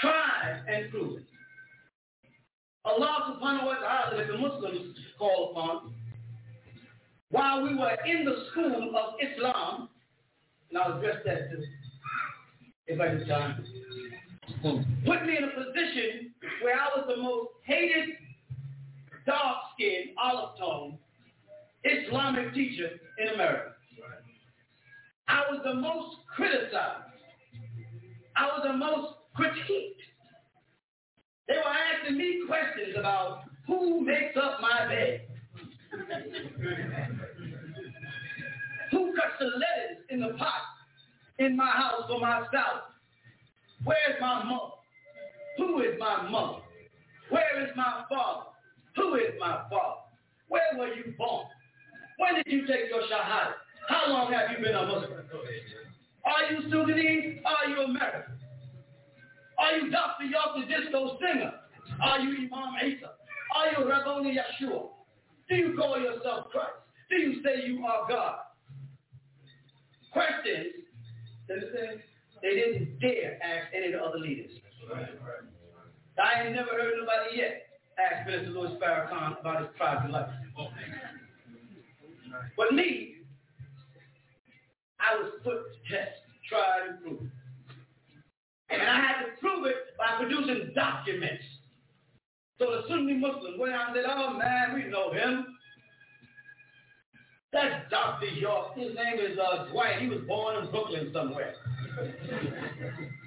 Tried 0.00 0.62
and 0.68 0.90
proven. 0.90 1.24
Allah 2.84 3.36
subhanahu 3.36 3.66
wa 3.66 3.74
ta'ala 3.74 4.16
that 4.16 4.28
the 4.28 4.38
Muslims 4.38 4.96
call 5.18 5.50
upon, 5.50 5.92
while 7.30 7.62
we 7.62 7.74
were 7.74 7.96
in 8.06 8.24
the 8.24 8.44
school 8.50 8.94
of 8.96 9.14
Islam, 9.20 9.88
and 10.70 10.78
I'll 10.78 10.98
address 10.98 11.16
that 11.24 11.50
I 13.00 13.06
have 13.06 13.28
time, 13.28 13.64
put 15.04 15.26
me 15.26 15.36
in 15.36 15.44
a 15.44 15.48
position 15.48 16.32
where 16.62 16.74
I 16.74 16.88
was 16.96 17.04
the 17.08 17.22
most 17.22 17.48
hated, 17.64 18.16
dark-skinned, 19.26 20.10
olive-toned 20.22 20.98
Islamic 21.84 22.54
teacher 22.54 22.88
in 23.18 23.34
America. 23.34 23.74
I 25.28 25.42
was 25.50 25.60
the 25.64 25.74
most 25.74 26.16
criticized. 26.34 27.04
I 28.36 28.46
was 28.46 28.62
the 28.64 28.72
most 28.72 29.14
critiqued. 29.38 30.00
They 31.46 31.54
were 31.54 31.74
asking 32.02 32.16
me 32.16 32.42
questions 32.46 32.96
about 32.98 33.42
who 33.66 34.00
makes 34.00 34.36
up 34.36 34.60
my 34.62 34.86
bed. 34.88 35.27
Who 38.90 39.14
cuts 39.14 39.34
the 39.38 39.46
lettuce 39.46 40.04
in 40.10 40.20
the 40.20 40.34
pot 40.38 40.62
in 41.38 41.56
my 41.56 41.70
house 41.70 42.02
for 42.08 42.20
my 42.20 42.44
spouse? 42.48 42.82
Where's 43.84 44.20
my 44.20 44.44
mother? 44.44 44.72
Who 45.58 45.80
is 45.82 45.98
my 45.98 46.28
mother? 46.28 46.58
Where 47.30 47.64
is 47.64 47.70
my 47.76 48.04
father? 48.08 48.46
Who 48.96 49.14
is 49.16 49.32
my 49.38 49.62
father? 49.70 50.00
Where 50.48 50.62
were 50.76 50.94
you 50.94 51.14
born? 51.16 51.46
When 52.18 52.34
did 52.34 52.46
you 52.46 52.66
take 52.66 52.88
your 52.90 53.02
shahada? 53.02 53.52
How 53.88 54.08
long 54.10 54.32
have 54.32 54.50
you 54.50 54.58
been 54.64 54.74
a 54.74 54.86
Muslim? 54.86 55.12
Are 56.24 56.52
you 56.52 56.62
Sudanese? 56.70 57.38
Are 57.44 57.70
you 57.70 57.82
American? 57.82 58.34
Are 59.58 59.76
you 59.76 59.90
Dr. 59.90 60.24
Yossi 60.24 60.68
Disco 60.68 61.18
singer? 61.20 61.52
Are 62.02 62.20
you 62.20 62.30
Imam 62.52 62.74
Isa? 62.84 63.10
Are 63.56 63.70
you 63.82 63.88
Rabboni 63.88 64.36
Yeshua? 64.36 64.88
Do 65.48 65.56
you 65.56 65.74
call 65.76 65.98
yourself 65.98 66.50
Christ? 66.50 66.72
Do 67.10 67.16
you 67.16 67.42
say 67.42 67.66
you 67.66 67.84
are 67.86 68.06
God? 68.08 68.38
Questions? 70.12 70.74
They 71.48 72.50
didn't 72.50 73.00
dare 73.00 73.38
ask 73.42 73.72
any 73.74 73.86
of 73.86 73.92
the 73.92 74.06
other 74.06 74.18
leaders. 74.18 74.50
I 76.22 76.42
ain't 76.42 76.54
never 76.54 76.70
heard 76.70 76.94
nobody 76.98 77.38
yet 77.38 77.62
ask 77.98 78.26
Minister 78.26 78.50
Louis 78.50 78.76
Farrakhan 78.80 79.40
about 79.40 79.60
his 79.60 79.68
private 79.76 80.10
life. 80.10 80.28
But 82.56 82.74
me, 82.74 83.16
I 85.00 85.16
was 85.16 85.32
put 85.42 85.54
to 85.54 85.78
test, 85.96 86.18
tried 86.48 86.88
and 86.90 87.02
proved. 87.02 87.30
And 88.70 88.82
I 88.82 88.96
had 88.96 89.24
to 89.24 89.40
prove 89.40 89.66
it 89.66 89.96
by 89.96 90.18
producing 90.18 90.72
documents. 90.74 91.44
So 92.58 92.66
the 92.66 92.82
Sunni 92.88 93.14
Muslims 93.14 93.58
went 93.58 93.72
out 93.72 93.88
and 93.88 93.96
said, 93.96 94.04
oh 94.08 94.36
man, 94.36 94.74
we 94.74 94.90
know 94.90 95.12
him. 95.12 95.58
That's 97.52 97.88
Dr. 97.90 98.26
York. 98.26 98.76
His 98.76 98.94
name 98.94 99.18
is 99.20 99.38
uh, 99.38 99.66
Dwight. 99.70 100.02
He 100.02 100.08
was 100.08 100.20
born 100.26 100.62
in 100.62 100.70
Brooklyn 100.70 101.10
somewhere. 101.14 101.54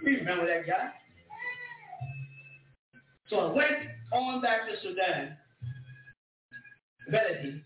you 0.03 0.17
remember 0.17 0.45
that 0.45 0.67
guy? 0.67 0.91
So 3.29 3.39
I 3.39 3.53
went 3.53 3.71
on 4.13 4.41
back 4.41 4.67
to 4.67 4.75
Sudan, 4.83 5.37
Beledi, 7.09 7.61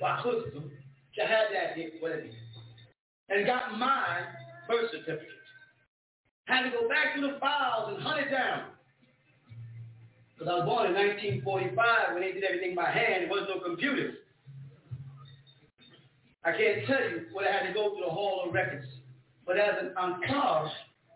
Wakhustum, 0.00 0.70
Shahadat 1.18 1.76
Beledi, 2.02 2.30
and 3.30 3.46
got 3.46 3.78
my 3.78 4.20
birth 4.68 4.90
certificate. 4.92 5.28
Had 6.44 6.64
to 6.64 6.70
go 6.70 6.88
back 6.88 7.14
to 7.16 7.22
the 7.22 7.38
files 7.40 7.94
and 7.94 8.02
hunt 8.02 8.20
it 8.20 8.30
down. 8.30 8.71
Because 10.34 10.50
I 10.50 10.56
was 10.58 10.66
born 10.66 10.86
in 10.86 10.94
1945 11.44 12.14
when 12.14 12.22
they 12.22 12.32
did 12.32 12.44
everything 12.44 12.74
by 12.74 12.90
hand. 12.90 13.24
There 13.24 13.30
was 13.30 13.48
no 13.48 13.60
computers. 13.60 14.16
I 16.44 16.50
can't 16.52 16.86
tell 16.86 17.00
you 17.00 17.26
what 17.32 17.46
I 17.46 17.52
had 17.52 17.66
to 17.68 17.72
go 17.72 17.90
through 17.94 18.04
the 18.06 18.10
Hall 18.10 18.44
of 18.46 18.52
Records. 18.52 18.86
But 19.46 19.58
as 19.58 19.74
an 19.80 19.94
Ansar, 20.00 20.70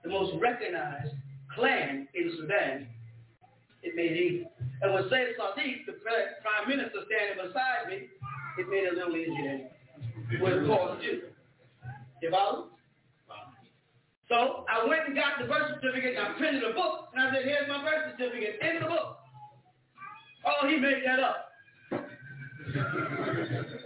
the 0.04 0.10
most 0.10 0.34
recognized 0.40 1.14
clan 1.54 2.06
in 2.14 2.32
Sudan, 2.38 2.86
it 3.82 3.96
made 3.96 4.12
easy. 4.12 4.46
And 4.82 4.94
with 4.94 5.10
Sayyid 5.10 5.34
Sadiq, 5.38 5.86
the 5.86 5.94
prime 6.02 6.68
minister 6.68 7.00
standing 7.06 7.46
beside 7.48 7.88
me, 7.88 8.06
it 8.58 8.68
made 8.68 8.84
it 8.84 8.92
a 8.92 8.96
little 8.96 9.16
easier 9.16 9.68
cost 10.66 11.02
you. 11.02 11.22
You 12.22 12.30
follow? 12.30 12.66
So 14.28 14.64
I 14.68 14.86
went 14.86 15.06
and 15.06 15.14
got 15.14 15.38
the 15.40 15.46
birth 15.46 15.70
certificate 15.80 16.16
I 16.18 16.36
printed 16.38 16.64
a 16.64 16.74
book 16.74 17.08
and 17.14 17.22
I 17.22 17.32
said, 17.32 17.44
here's 17.44 17.68
my 17.68 17.82
birth 17.82 18.14
certificate 18.18 18.58
in 18.60 18.82
the 18.82 18.86
book. 18.88 19.18
Oh, 20.44 20.68
he 20.68 20.78
made 20.78 21.02
that 21.06 21.20
up. 21.20 21.50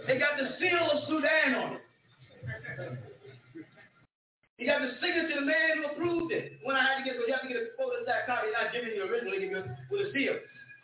they 0.07 0.17
got 0.19 0.37
the 0.37 0.57
seal 0.59 0.89
of 0.91 1.07
Sudan 1.07 1.55
on 1.55 1.73
it. 1.73 1.81
He 4.57 4.65
got 4.65 4.81
the 4.81 4.93
signature 5.01 5.39
of 5.39 5.45
the 5.45 5.45
man 5.45 5.77
who 5.77 5.85
approved 5.89 6.31
it. 6.33 6.59
When 6.63 6.75
I 6.75 6.81
had 6.85 6.97
to 6.99 7.03
get, 7.03 7.15
you 7.15 7.33
have 7.33 7.41
to 7.41 7.47
get 7.47 7.57
a 7.57 7.81
photostat 7.81 8.27
copy, 8.27 8.47
not 8.53 8.73
giving 8.73 8.89
you 8.93 9.07
the 9.07 9.11
original, 9.11 9.33
give 9.33 9.49
you 9.49 9.63
with 9.89 10.07
a 10.07 10.13
seal. 10.13 10.35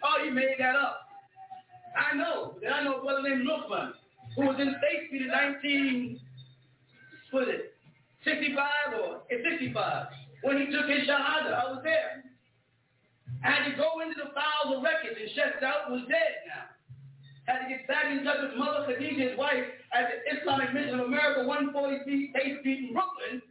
Oh, 0.04 0.24
he 0.24 0.32
made 0.32 0.56
that 0.60 0.76
up. 0.76 1.10
I 1.96 2.16
know. 2.16 2.58
Then 2.62 2.74
I 2.74 2.84
know 2.84 3.00
a 3.00 3.04
brother 3.04 3.22
named 3.22 3.48
Lukman, 3.48 3.94
who 4.36 4.48
was 4.48 4.58
in 4.60 4.76
State 4.80 5.12
in 5.22 5.28
19, 5.28 6.20
what 7.32 7.44
is 7.44 7.50
it, 7.50 7.77
65 8.24 8.98
or 9.02 9.22
in 9.30 9.44
65. 9.44 10.08
When 10.44 10.58
he 10.58 10.66
took 10.68 10.90
his 10.90 11.08
shahada, 11.08 11.54
I 11.54 11.66
was 11.72 11.82
there. 11.84 12.24
Had 13.42 13.70
to 13.70 13.76
go 13.78 14.02
into 14.02 14.16
the 14.18 14.34
files 14.34 14.76
of 14.76 14.84
records 14.84 15.18
and 15.20 15.30
Sheikh 15.30 15.62
Daoud 15.62 15.92
was 15.92 16.02
dead 16.10 16.46
now. 16.48 16.74
Had 17.46 17.64
to 17.64 17.70
get 17.70 17.88
back 17.88 18.06
in 18.12 18.24
touch 18.24 18.42
with 18.42 18.58
Mother 18.58 18.86
Khadija, 18.90 19.30
his 19.30 19.38
wife, 19.38 19.64
at 19.94 20.10
the 20.12 20.18
Islamic 20.36 20.74
Mission 20.74 21.00
of 21.00 21.06
America, 21.08 21.48
140 21.48 22.04
feet, 22.04 22.36
8 22.36 22.64
feet 22.64 22.80
in 22.90 22.94
Brooklyn, 22.94 23.42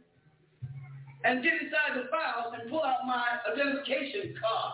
and 1.23 1.41
get 1.41 1.53
inside 1.53 1.97
the 1.97 2.05
files 2.11 2.53
and 2.59 2.69
pull 2.69 2.83
out 2.83 3.07
my 3.07 3.25
identification 3.51 4.35
card. 4.39 4.73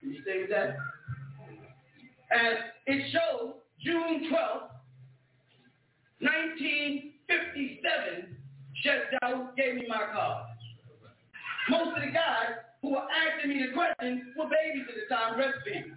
Can 0.00 0.12
you 0.14 0.22
with 0.24 0.50
that? 0.50 0.76
And 2.30 2.58
it 2.86 3.12
showed 3.12 3.54
June 3.84 4.30
12th, 4.32 4.70
1957, 7.30 8.36
Sheikh 8.82 9.20
Daoud 9.22 9.56
gave 9.56 9.74
me 9.76 9.86
my 9.88 10.10
card. 10.12 10.46
Most 11.68 11.96
of 11.96 12.02
the 12.02 12.10
guys 12.10 12.58
who 12.82 12.90
were 12.90 13.06
asking 13.06 13.50
me 13.50 13.66
the 13.66 13.72
question 13.72 14.34
were 14.36 14.50
babies 14.50 14.86
at 14.88 14.96
the 14.98 15.14
time, 15.14 15.38
breastfeeding. 15.38 15.94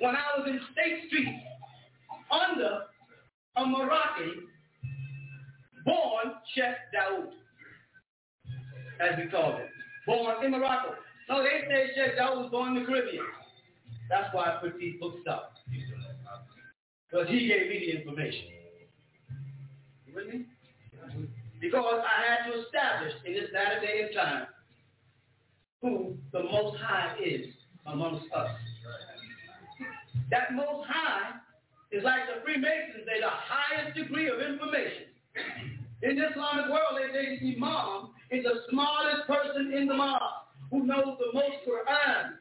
When 0.00 0.16
I 0.16 0.38
was 0.38 0.48
in 0.48 0.60
State 0.72 1.08
Street, 1.08 1.42
under 2.30 2.82
a 3.56 3.66
Moroccan 3.66 4.48
born 5.84 6.34
Sheikh 6.54 6.64
Daoud, 6.94 7.30
as 9.00 9.18
we 9.18 9.30
call 9.30 9.56
it, 9.56 9.68
born 10.06 10.44
in 10.44 10.52
Morocco. 10.52 10.94
No, 11.28 11.42
they 11.42 11.66
say 11.68 11.90
Sheikh 11.94 12.18
Daoud 12.18 12.42
was 12.42 12.50
born 12.50 12.76
in 12.76 12.82
the 12.82 12.86
Caribbean. 12.86 13.24
That's 14.08 14.32
why 14.32 14.44
I 14.44 14.58
put 14.60 14.78
these 14.78 14.94
books 15.00 15.20
up. 15.28 15.52
Because 17.10 17.28
he 17.28 17.46
gave 17.46 17.68
me 17.68 17.78
the 17.80 17.98
information. 18.00 18.55
With 20.16 20.28
me? 20.32 20.46
Because 21.60 22.00
I 22.00 22.16
had 22.24 22.50
to 22.50 22.64
establish 22.64 23.12
in 23.26 23.34
this 23.34 23.50
latter 23.52 23.80
day 23.84 24.00
and 24.08 24.14
time 24.16 24.46
who 25.82 26.16
the 26.32 26.42
Most 26.42 26.78
High 26.80 27.16
is 27.22 27.44
amongst 27.84 28.24
us. 28.32 28.48
That 30.30 30.54
Most 30.54 30.88
High 30.88 31.32
is 31.92 32.02
like 32.02 32.20
the 32.34 32.40
Freemasons, 32.42 33.04
they're 33.04 33.20
the 33.20 33.28
highest 33.28 33.94
degree 33.94 34.28
of 34.30 34.40
information. 34.40 35.12
In 36.02 36.16
the 36.16 36.30
Islamic 36.30 36.70
world, 36.72 36.96
they 36.96 37.12
say 37.12 37.38
the 37.38 37.56
Imam 37.56 38.08
is 38.30 38.42
the 38.42 38.64
smartest 38.70 39.26
person 39.28 39.74
in 39.76 39.86
the 39.86 39.94
mosque 39.94 40.48
who 40.70 40.86
knows 40.86 41.18
the 41.20 41.30
most 41.34 41.60
Quran, 41.68 42.40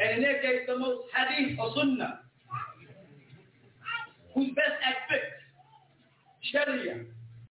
and 0.00 0.10
in 0.16 0.22
their 0.22 0.40
case, 0.40 0.62
the 0.66 0.78
most 0.78 1.04
Hadith 1.12 1.58
or 1.60 1.70
Sunnah, 1.76 2.20
who's 4.34 4.48
best 4.56 4.80
at 4.82 5.04
fiqh, 5.12 5.33
Sharia, 6.50 7.00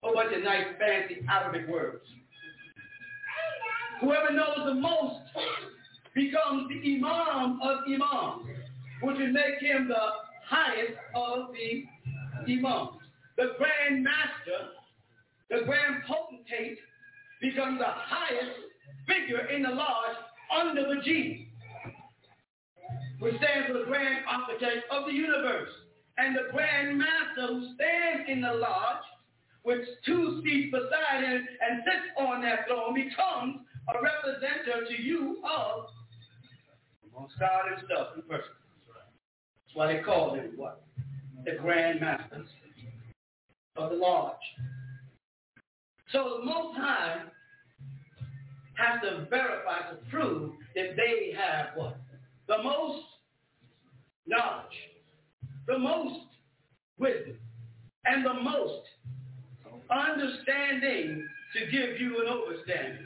a 0.04 0.14
bunch 0.14 0.36
of 0.36 0.44
nice 0.44 0.68
fancy 0.78 1.26
Arabic 1.30 1.68
words. 1.68 2.06
Whoever 4.02 4.34
knows 4.34 4.66
the 4.66 4.74
most 4.74 5.22
becomes 6.14 6.70
the 6.70 6.96
Imam 6.96 7.60
of 7.62 7.80
Imams, 7.88 8.46
which 9.02 9.18
would 9.18 9.34
make 9.34 9.60
him 9.62 9.88
the 9.88 10.10
highest 10.48 10.94
of 11.16 11.50
the 11.54 11.86
Imams. 12.52 13.00
The 13.38 13.54
Grand 13.58 14.04
Master, 14.04 14.70
the 15.50 15.66
Grand 15.66 16.04
Potentate, 16.08 16.78
becomes 17.42 17.80
the 17.80 17.86
highest 17.88 18.60
figure 19.08 19.48
in 19.48 19.64
the 19.64 19.70
lodge 19.70 20.18
under 20.56 20.96
the 20.96 21.02
G, 21.02 21.50
which 23.20 23.36
stands 23.38 23.68
for 23.68 23.74
the 23.80 23.86
Grand 23.86 24.24
Architect 24.30 24.86
of 24.92 25.06
the 25.08 25.14
Universe. 25.14 25.70
And 26.18 26.36
the 26.36 26.52
Grand 26.52 26.98
Master 26.98 27.48
who 27.48 27.74
stands 27.76 28.30
in 28.30 28.42
the 28.42 28.54
lodge 28.54 29.04
with 29.64 29.80
two 30.06 30.42
seats 30.44 30.72
beside 30.72 31.24
him 31.24 31.48
and 31.62 31.82
sits 31.86 32.08
on 32.20 32.42
that 32.44 32.68
throne 32.68 32.94
becomes 32.94 33.66
a 33.90 34.02
representative 34.02 34.88
to 34.90 35.02
you 35.02 35.42
of 35.44 35.88
God 37.40 37.78
himself 37.78 38.10
in 38.16 38.22
person. 38.24 38.54
That's 38.88 39.76
why 39.76 39.94
they 39.94 40.00
call 40.02 40.36
him 40.36 40.52
what? 40.56 40.84
The 41.46 41.54
Grand 41.62 42.02
Masters 42.02 42.48
of 43.76 43.90
the 43.90 43.96
Lodge. 43.96 44.36
So 46.12 46.40
the 46.40 46.46
Most 46.46 46.78
High 46.78 47.22
has 48.76 49.02
to 49.02 49.26
verify 49.30 49.90
to 49.90 49.98
prove 50.10 50.54
that 50.76 50.96
they 50.96 51.34
have 51.38 51.68
what? 51.76 51.98
The 52.48 52.62
most 52.62 53.04
knowledge, 54.28 54.74
the 55.68 55.78
most 55.78 56.26
wisdom, 56.98 57.38
and 58.06 58.26
the 58.26 58.34
most 58.34 58.84
understanding 59.90 61.28
to 61.54 61.60
give 61.72 62.00
you 62.00 62.22
an 62.22 62.28
overstanding. 62.28 63.06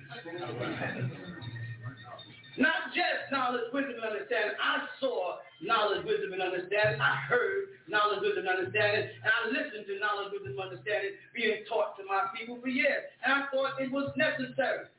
Not 2.57 2.89
just 2.89 3.29
knowledge, 3.31 3.69
wisdom, 3.71 4.01
and 4.01 4.17
understanding. 4.17 4.57
I 4.57 4.87
saw 4.99 5.37
knowledge, 5.61 6.05
wisdom, 6.05 6.33
and 6.33 6.41
understanding. 6.41 6.97
I 6.99 7.15
heard 7.29 7.77
knowledge, 7.87 8.25
wisdom, 8.25 8.49
and 8.49 8.57
understanding. 8.57 9.13
And 9.21 9.29
I 9.29 9.41
listened 9.53 9.85
to 9.85 9.99
knowledge, 10.01 10.33
wisdom, 10.33 10.57
and 10.57 10.73
understanding 10.73 11.13
being 11.37 11.61
taught 11.69 11.93
to 12.01 12.03
my 12.09 12.33
people 12.33 12.57
for 12.57 12.69
years. 12.69 13.05
And 13.21 13.29
I 13.29 13.45
thought 13.53 13.77
it 13.77 13.91
was 13.91 14.09
necessary. 14.17 14.89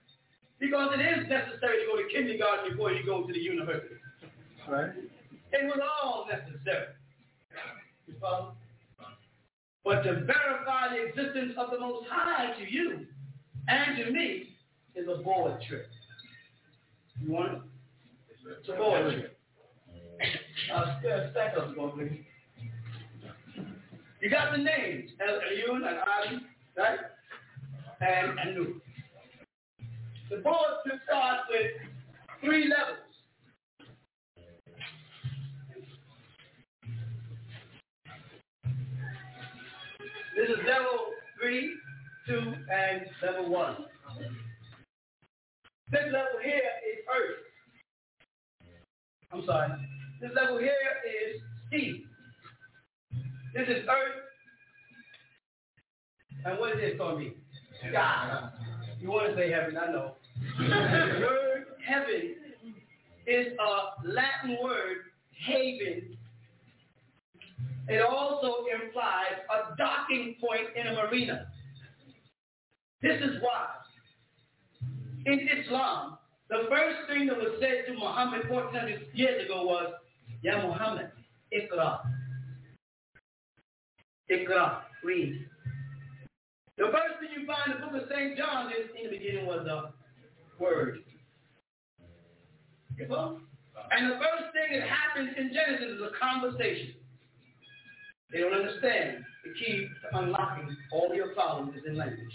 Because 0.62 0.94
it 0.94 1.02
is 1.02 1.26
necessary 1.26 1.82
to 1.82 1.86
go 1.90 1.98
to 1.98 2.06
kindergarten 2.10 2.70
before 2.70 2.92
you 2.92 3.02
go 3.06 3.26
to 3.26 3.32
the 3.32 3.38
university. 3.38 3.98
Right? 4.66 4.90
It 5.50 5.64
was 5.66 5.78
all 5.82 6.26
necessary. 6.30 6.94
But 8.20 10.02
to 10.02 10.12
verify 10.26 10.94
the 10.94 11.06
existence 11.06 11.52
of 11.56 11.70
the 11.70 11.80
Most 11.80 12.06
High 12.10 12.52
to 12.58 12.70
you 12.70 13.06
and 13.68 14.04
to 14.04 14.10
me 14.12 14.50
is 14.94 15.06
a 15.08 15.22
board 15.22 15.60
trip. 15.68 15.86
You 17.20 17.32
want 17.32 17.52
it? 17.52 17.60
It's 18.60 18.68
a 18.68 18.72
board 18.72 19.12
trip. 19.12 19.38
Uh, 20.74 21.00
stack 21.30 21.54
up, 21.56 21.74
please. 21.94 22.24
You 24.20 24.30
got 24.30 24.52
the 24.52 24.58
names, 24.58 25.10
El 25.20 25.38
Ayun 25.38 25.88
and 25.88 25.98
Ali, 25.98 26.40
right? 26.76 26.98
And 28.00 28.38
Anu. 28.40 28.80
The 30.28 30.36
bulletin 30.36 31.00
starts 31.06 31.42
with 31.50 31.70
three 32.42 32.68
levels. 32.68 33.07
This 40.38 40.50
is 40.50 40.64
level 40.68 41.14
three, 41.42 41.74
two, 42.28 42.38
and 42.38 43.00
level 43.24 43.50
one. 43.50 43.74
This 45.90 46.04
level 46.04 46.38
here 46.44 46.70
is 46.86 46.98
earth. 47.12 48.68
I'm 49.32 49.44
sorry. 49.44 49.70
This 50.20 50.30
level 50.36 50.58
here 50.58 50.70
is 51.04 51.42
sea. 51.72 52.04
This 53.52 53.66
is 53.66 53.84
earth. 53.88 54.22
And 56.44 56.56
what 56.60 56.76
is 56.76 56.82
this 56.82 56.98
going 56.98 57.16
to 57.16 57.30
be? 57.30 57.36
Sky. 57.90 58.50
You 59.00 59.10
want 59.10 59.30
to 59.30 59.34
say 59.34 59.50
heaven, 59.50 59.76
I 59.76 59.90
know. 59.90 60.12
the 60.60 61.20
word 61.20 61.66
heaven 61.84 62.36
is 63.26 63.54
a 63.58 64.06
Latin 64.06 64.56
word, 64.62 64.98
haven. 65.32 66.16
It 67.88 68.02
also 68.02 68.64
implies 68.68 69.40
a 69.48 69.76
docking 69.76 70.36
point 70.40 70.76
in 70.76 70.86
a 70.88 70.94
marina. 70.94 71.46
This 73.00 73.20
is 73.22 73.40
why 73.40 73.66
in 75.28 75.48
Islam, 75.60 76.18
the 76.48 76.64
first 76.70 77.08
thing 77.08 77.26
that 77.26 77.36
was 77.36 77.60
said 77.60 77.84
to 77.86 77.92
Muhammad 77.98 78.48
1400 78.48 79.08
years 79.14 79.44
ago 79.44 79.64
was, 79.64 79.92
Ya 80.42 80.62
Muhammad, 80.66 81.10
Iqra. 81.52 82.00
Iqra, 84.30 84.80
read. 85.04 85.46
The 86.78 86.84
first 86.84 87.20
thing 87.20 87.28
you 87.36 87.46
find 87.46 87.74
in 87.74 87.80
the 87.80 87.86
book 87.86 88.02
of 88.02 88.08
St. 88.08 88.38
John 88.38 88.70
is, 88.70 88.88
in 88.96 89.10
the 89.10 89.18
beginning 89.18 89.46
was 89.46 89.66
the 89.66 89.92
word. 90.62 91.00
And 93.00 94.10
the 94.10 94.16
first 94.16 94.52
thing 94.52 94.78
that 94.78 94.88
happens 94.88 95.30
in 95.36 95.52
Genesis 95.52 95.96
is 95.96 96.02
a 96.02 96.12
conversation. 96.18 96.94
They 98.32 98.40
don't 98.40 98.52
understand 98.52 99.24
the 99.44 99.52
key 99.54 99.88
to 100.02 100.18
unlocking 100.18 100.76
all 100.92 101.14
your 101.14 101.34
problems 101.34 101.76
is 101.76 101.84
in 101.86 101.96
language. 101.96 102.34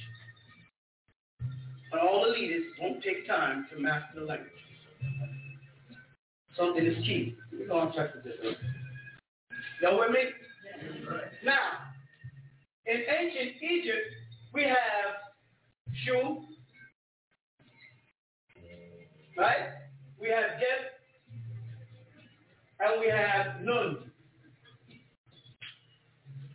But 1.91 2.01
all 2.01 2.23
the 2.25 2.31
leaders 2.31 2.63
won't 2.81 3.03
take 3.03 3.27
time 3.27 3.67
to 3.71 3.79
master 3.79 4.19
the 4.19 4.25
language. 4.25 4.49
Something 6.57 6.85
is 6.85 6.97
key. 7.05 7.35
We're 7.51 7.67
going 7.67 7.91
to 7.91 7.97
check 7.97 8.23
this. 8.23 8.33
Y'all 9.81 9.99
with 9.99 10.11
me? 10.11 10.19
Now, 11.43 11.57
in 12.85 12.97
ancient 12.97 13.61
Egypt, 13.61 14.07
we 14.53 14.63
have 14.63 15.33
Shu, 16.05 16.43
right? 19.37 19.69
We 20.19 20.29
have 20.29 20.59
Geb, 20.59 20.91
and 22.79 23.01
we 23.01 23.09
have 23.09 23.61
Nun. 23.61 24.11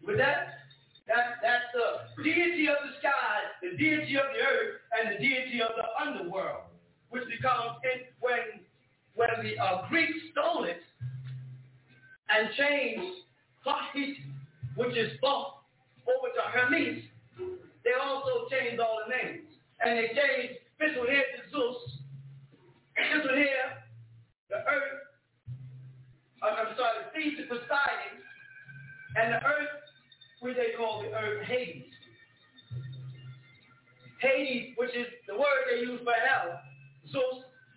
With 0.09 0.17
that, 0.17 0.65
that, 1.05 1.37
that's 1.45 1.69
the 1.77 2.25
deity 2.25 2.65
of 2.65 2.81
the 2.81 2.97
sky, 2.97 3.45
the 3.61 3.77
deity 3.77 4.17
of 4.17 4.25
the 4.33 4.41
earth, 4.41 4.81
and 4.97 5.13
the 5.13 5.21
deity 5.21 5.61
of 5.61 5.69
the 5.77 5.85
underworld, 6.01 6.73
which 7.11 7.29
becomes 7.29 7.77
it 7.85 8.17
when 8.21 8.65
when 9.21 9.29
the 9.45 9.61
uh, 9.61 9.87
Greeks 9.91 10.17
stole 10.33 10.65
it 10.65 10.81
and 12.31 12.49
changed 12.57 13.21
Hahit, 13.67 14.17
which 14.77 14.97
is 14.97 15.13
Thoth, 15.21 15.61
over 16.09 16.33
to 16.33 16.43
Hermes, 16.57 17.05
they 17.85 17.93
also 18.01 18.49
changed 18.49 18.81
all 18.81 19.05
the 19.05 19.13
names. 19.13 19.45
And 19.85 19.99
they 19.99 20.09
changed 20.09 20.57
this 20.81 20.97
one 20.97 21.09
here 21.09 21.29
to 21.37 21.51
Zeus, 21.53 21.77
this 22.97 23.27
one 23.27 23.37
here, 23.37 23.77
the 24.49 24.57
earth, 24.57 25.05
I'm 26.41 26.73
sorry, 26.79 26.97
the 27.05 27.09
sea 27.13 27.37
to 27.37 27.43
Poseidon, 27.45 28.25
and 29.17 29.35
the 29.35 29.45
earth 29.45 29.88
what 30.41 30.55
they 30.57 30.77
call 30.77 31.03
the 31.03 31.09
earth 31.09 31.45
Hades. 31.47 31.85
Hades, 34.21 34.75
which 34.77 34.91
is 34.91 35.07
the 35.29 35.35
word 35.35 35.67
they 35.71 35.81
use 35.81 36.01
for 36.03 36.13
hell. 36.13 36.61
So 37.13 37.21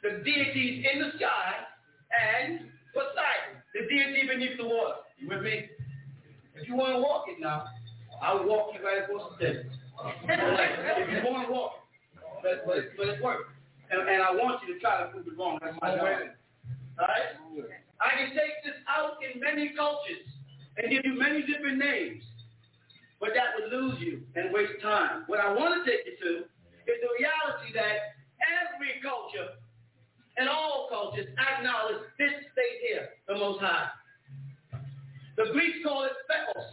the 0.03 0.23
deities 0.23 0.85
in 0.91 1.01
the 1.01 1.09
sky 1.17 1.53
and 2.11 2.59
Poseidon, 2.93 3.61
the 3.73 3.87
deity 3.87 4.27
beneath 4.27 4.57
the 4.57 4.65
water. 4.65 4.95
You 5.19 5.29
with 5.29 5.43
me? 5.43 5.69
If 6.55 6.67
you 6.67 6.75
want 6.75 6.93
to 6.95 6.99
walk 6.99 7.25
it 7.27 7.39
now, 7.39 7.65
I'll 8.21 8.45
walk 8.45 8.73
you 8.73 8.85
right 8.85 9.03
across 9.03 9.31
the 9.39 9.45
desert. 9.45 9.65
if 10.27 11.23
you 11.23 11.31
want 11.31 11.47
to 11.47 11.53
walk 11.53 11.71
but, 12.41 12.65
but, 12.65 12.97
but 12.97 13.07
it's 13.07 13.21
work. 13.21 13.53
And, 13.91 14.01
and 14.01 14.21
I 14.23 14.31
want 14.31 14.61
you 14.65 14.73
to 14.73 14.79
try 14.79 15.03
to 15.03 15.09
prove 15.09 15.27
it 15.27 15.37
wrong. 15.37 15.59
That's 15.61 15.77
my 15.81 15.95
job. 15.95 16.33
Alright? 16.97 17.37
I 18.01 18.09
can 18.17 18.29
take 18.33 18.65
this 18.65 18.77
out 18.89 19.21
in 19.21 19.39
many 19.39 19.73
cultures 19.77 20.25
and 20.77 20.89
give 20.89 21.05
you 21.05 21.17
many 21.17 21.41
different 21.45 21.77
names 21.77 22.23
but 23.21 23.29
that 23.37 23.53
would 23.53 23.69
lose 23.71 24.01
you 24.01 24.23
and 24.35 24.51
waste 24.51 24.81
time. 24.81 25.23
What 25.27 25.39
I 25.39 25.53
want 25.53 25.85
to 25.85 25.89
take 25.89 26.01
you 26.09 26.17
to 26.17 26.31
is 26.89 26.97
the 26.99 27.11
reality 27.21 27.71
that 27.77 28.17
every 28.41 28.97
culture 29.05 29.61
and 30.37 30.49
all 30.49 30.89
cultures 30.89 31.27
acknowledge 31.37 32.01
this 32.17 32.33
state 32.51 32.77
here, 32.89 33.09
the 33.27 33.35
Most 33.35 33.61
High. 33.61 33.89
The 35.37 35.53
Greeks 35.53 35.77
call 35.85 36.03
it 36.05 36.17
theos. 36.25 36.65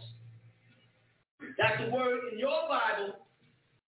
That's 1.57 1.77
the 1.85 1.95
word 1.95 2.33
in 2.33 2.39
your 2.39 2.67
Bible 2.67 3.13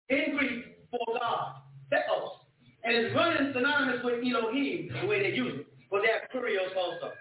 in 0.10 0.38
Greek 0.38 0.78
for 0.92 1.18
God, 1.20 1.56
theos. 1.90 2.38
And 2.84 2.96
it's 2.96 3.16
running 3.16 3.52
synonymous 3.54 4.04
with 4.04 4.22
Elohim, 4.22 4.90
the 5.02 5.08
way 5.08 5.24
they 5.24 5.36
use 5.36 5.62
it. 5.62 5.68
But 5.90 6.02
they 6.04 6.12
have 6.14 6.30
kurios 6.30 6.76
also, 6.78 7.14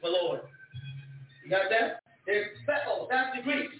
for 0.00 0.10
Lord. 0.10 0.40
You 1.44 1.50
got 1.50 1.70
that? 1.70 2.00
There's 2.26 2.48
theos, 2.66 3.08
that's 3.10 3.36
the 3.36 3.42
Greeks. 3.42 3.72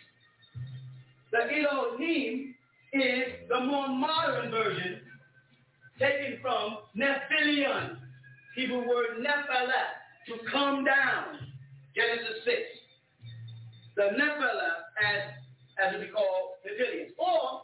The 1.32 1.38
Elohim 1.38 2.54
is 2.92 3.32
the 3.48 3.60
more 3.60 3.88
modern 3.88 4.50
version 4.50 5.00
taken 5.98 6.38
from 6.40 6.78
Nephilion, 6.96 7.96
Hebrew 8.54 8.86
word 8.88 9.18
Nephilah, 9.20 10.28
to 10.28 10.50
come 10.50 10.84
down, 10.84 11.38
Genesis 11.94 12.44
6. 12.44 12.56
The 13.96 14.02
Nephilah, 14.02 14.72
as, 15.04 15.22
as 15.84 15.94
it 15.94 16.06
be 16.06 16.12
called. 16.12 16.50
Or 17.18 17.62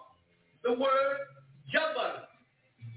the 0.64 0.72
word 0.72 1.18
Jabbar, 1.74 2.22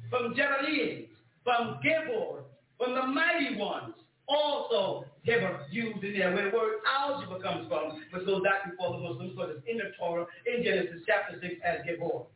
from 0.10 0.34
Jebalin, 0.36 1.08
from 1.44 1.80
Gibor, 1.84 2.44
from 2.78 2.96
the 2.96 3.06
mighty 3.08 3.58
ones 3.58 3.94
also 4.28 5.06
ever 5.28 5.60
used 5.72 6.04
in 6.04 6.14
there 6.14 6.34
where 6.34 6.50
the 6.50 6.56
word 6.56 6.82
algebra 6.86 7.42
comes 7.42 7.68
from, 7.68 8.02
which 8.12 8.26
goes 8.26 8.44
back 8.44 8.70
before 8.70 8.94
the 8.94 9.02
Muslims, 9.02 9.34
but 9.36 9.50
it's 9.50 9.62
in 9.68 9.78
the 9.78 9.92
Torah 9.98 10.26
in 10.46 10.64
Genesis 10.64 11.02
chapter 11.06 11.38
6 11.42 11.56
as 11.64 11.86
Gibor. 11.86 12.28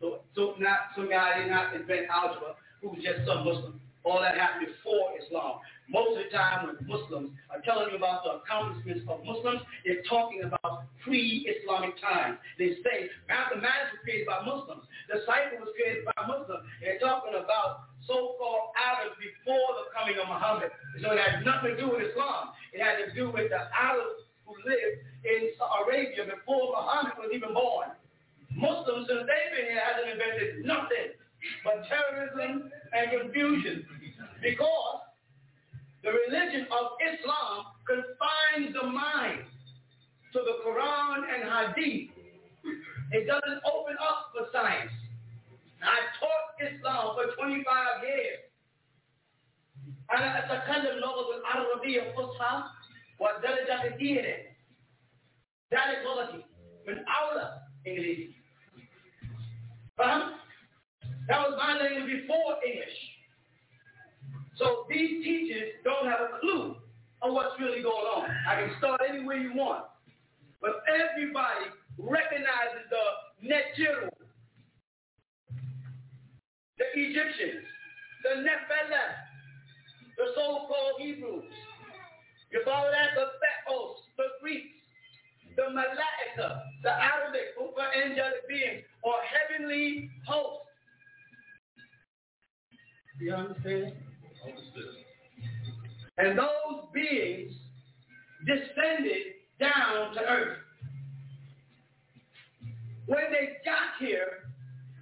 So, 0.00 0.20
so 0.34 0.54
not 0.58 0.92
some 0.96 1.08
guy 1.08 1.38
did 1.38 1.50
not 1.50 1.74
invent 1.74 2.08
algebra 2.10 2.56
who 2.80 2.90
was 2.90 2.98
just 3.02 3.26
some 3.26 3.44
Muslim. 3.44 3.80
All 4.04 4.18
that 4.20 4.34
happened 4.34 4.66
before 4.66 5.14
Islam. 5.14 5.62
Most 5.86 6.18
of 6.18 6.26
the 6.26 6.30
time 6.34 6.66
when 6.66 6.74
Muslims 6.90 7.38
are 7.54 7.62
telling 7.62 7.94
you 7.94 7.96
about 7.96 8.26
the 8.26 8.42
accomplishments 8.42 9.06
of 9.06 9.22
Muslims, 9.22 9.62
they're 9.86 10.02
talking 10.10 10.42
about 10.42 10.90
pre-Islamic 11.04 11.94
times. 12.02 12.42
They 12.58 12.82
say 12.82 13.06
mathematics 13.30 13.94
was 13.94 14.02
created 14.02 14.26
by 14.26 14.42
Muslims. 14.42 14.90
The 15.06 15.22
cipher 15.22 15.62
was 15.62 15.70
created 15.78 16.02
by 16.02 16.18
Muslims. 16.26 16.66
They're 16.82 16.98
talking 16.98 17.38
about 17.38 17.91
so-called 18.06 18.74
Arabs 18.78 19.16
before 19.18 19.68
the 19.78 19.86
coming 19.94 20.16
of 20.18 20.26
Muhammad. 20.26 20.70
So 21.02 21.12
it 21.12 21.20
had 21.20 21.44
nothing 21.46 21.76
to 21.76 21.80
do 21.80 21.88
with 21.90 22.10
Islam. 22.10 22.54
It 22.72 22.80
had 22.82 22.98
to 23.02 23.14
do 23.14 23.30
with 23.30 23.50
the 23.50 23.62
Arabs 23.70 24.26
who 24.46 24.56
lived 24.66 24.98
in 25.24 25.54
Arabia 25.84 26.26
before 26.26 26.74
Muhammad 26.74 27.14
was 27.18 27.30
even 27.34 27.54
born. 27.54 27.94
Muslims, 28.52 29.08
since 29.08 29.24
they've 29.24 29.52
been 29.54 29.68
here, 29.70 29.80
hasn't 29.80 30.12
invented 30.12 30.66
nothing 30.66 31.16
but 31.64 31.82
terrorism 31.88 32.70
and 32.92 33.04
confusion. 33.10 33.86
Because 34.42 35.00
the 36.02 36.10
religion 36.10 36.66
of 36.70 36.98
Islam 36.98 37.70
confines 37.86 38.74
the 38.74 38.86
mind 38.86 39.46
to 40.32 40.38
the 40.42 40.56
Quran 40.66 41.22
and 41.22 41.42
Hadith. 41.46 42.10
It 43.12 43.26
doesn't 43.26 43.60
open 43.68 43.96
up 44.00 44.32
for 44.34 44.46
science. 44.52 44.92
I 45.82 45.98
taught 46.18 46.51
Islam 46.61 47.15
for 47.15 47.25
25 47.35 48.03
years. 48.03 48.39
أنا 50.11 50.53
أتكلم 50.53 50.99
لغة 50.99 51.37
العربية 51.37 52.01
الفصحى 52.09 52.63
والدرجة 53.19 53.83
الثانية. 53.83 54.57
ذلك 55.73 55.99
لغتي 56.05 56.45
من 56.87 57.05
أولى 57.07 57.59
إنجليزي. 57.87 58.33
فهمت؟ 59.97 60.33
That 61.27 61.39
was 61.49 61.57
my 61.57 61.73
language 61.77 62.21
before 62.21 62.55
English. 62.65 62.97
So 64.55 64.85
these 64.89 65.23
teachers 65.23 65.73
don't 65.83 66.07
have 66.07 66.21
a 66.21 66.39
clue 66.39 66.75
of 67.21 67.33
what's 67.33 67.59
really 67.59 67.81
going 67.81 68.07
on. 68.15 68.29
I 68.47 68.55
can 68.61 68.71
start 68.77 69.01
anywhere 69.07 69.37
you 69.37 69.53
want. 69.53 69.85
But 70.61 70.81
everybody 70.87 71.65
recognizes 71.99 72.83
the 72.89 73.47
net 73.47 73.75
general 73.77 74.09
the 76.82 77.00
Egyptians, 77.00 77.64
the 78.22 78.42
Nephilim, 78.42 79.10
the 80.18 80.26
so-called 80.34 81.00
Hebrews. 81.00 81.44
You 82.50 82.60
follow 82.64 82.90
that? 82.90 83.14
The 83.14 83.26
Theos, 83.38 83.96
the 84.16 84.24
Greeks, 84.40 84.74
the 85.56 85.62
Malaika, 85.62 86.60
the 86.82 86.90
Arabic, 86.90 87.54
or 87.58 87.70
angelic 87.94 88.48
beings, 88.48 88.84
or 89.02 89.14
heavenly 89.24 90.10
hosts. 90.26 90.66
You 93.20 93.34
understand? 93.34 93.92
And 96.18 96.38
those 96.38 96.84
beings 96.92 97.52
descended 98.46 99.22
down 99.60 100.14
to 100.14 100.20
earth. 100.20 100.58
When 103.06 103.24
they 103.30 103.58
got 103.64 103.98
here, 104.00 104.50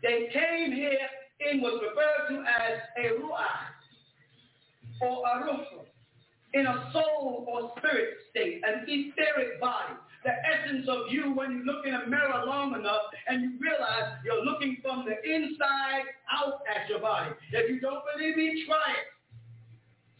they 0.02 0.28
came 0.33 0.73
here 0.73 0.99
in 1.41 1.60
what's 1.60 1.83
referred 1.83 2.28
to 2.28 2.44
as 2.44 2.78
a 2.99 3.20
ruach 3.20 3.81
or 5.01 5.25
a 5.27 5.43
ruach, 5.44 5.86
in 6.52 6.67
a 6.67 6.91
soul 6.93 7.47
or 7.49 7.73
spirit 7.78 8.10
state, 8.31 8.60
an 8.67 8.85
etheric 8.86 9.60
body. 9.60 9.94
The 10.25 10.33
essence 10.44 10.86
of 10.89 11.09
you 11.09 11.33
when 11.33 11.52
you 11.52 11.65
look 11.65 11.86
in 11.86 11.94
a 11.94 12.07
mirror 12.07 12.44
long 12.44 12.75
enough 12.75 13.09
and 13.27 13.41
you 13.41 13.51
realize 13.59 14.20
you're 14.23 14.44
looking 14.44 14.77
from 14.83 15.07
the 15.09 15.17
inside 15.17 16.05
out 16.28 16.60
at 16.69 16.91
your 16.91 17.01
body. 17.01 17.31
If 17.52 17.70
you 17.70 17.81
don't 17.81 18.02
believe 18.12 18.36
me, 18.36 18.65
try 18.67 19.01
it. 19.01 19.09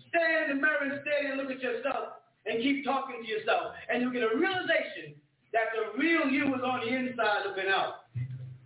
Stand 0.08 0.50
in 0.50 0.57
the 0.57 0.62
mirror 0.62 0.89
and 0.89 1.00
stand 1.05 1.32
and 1.32 1.36
look 1.36 1.55
at 1.55 1.60
yourself 1.60 2.24
and 2.47 2.62
keep 2.62 2.84
talking 2.84 3.20
to 3.23 3.28
yourself. 3.28 3.76
And 3.92 4.00
you'll 4.00 4.12
get 4.12 4.23
a 4.23 4.34
realization 4.34 5.20
that 5.52 5.68
the 5.76 5.99
real 5.99 6.31
you 6.31 6.49
is 6.55 6.62
on 6.65 6.81
the 6.81 6.89
inside 6.89 7.44
looking 7.47 7.70
out. 7.70 8.08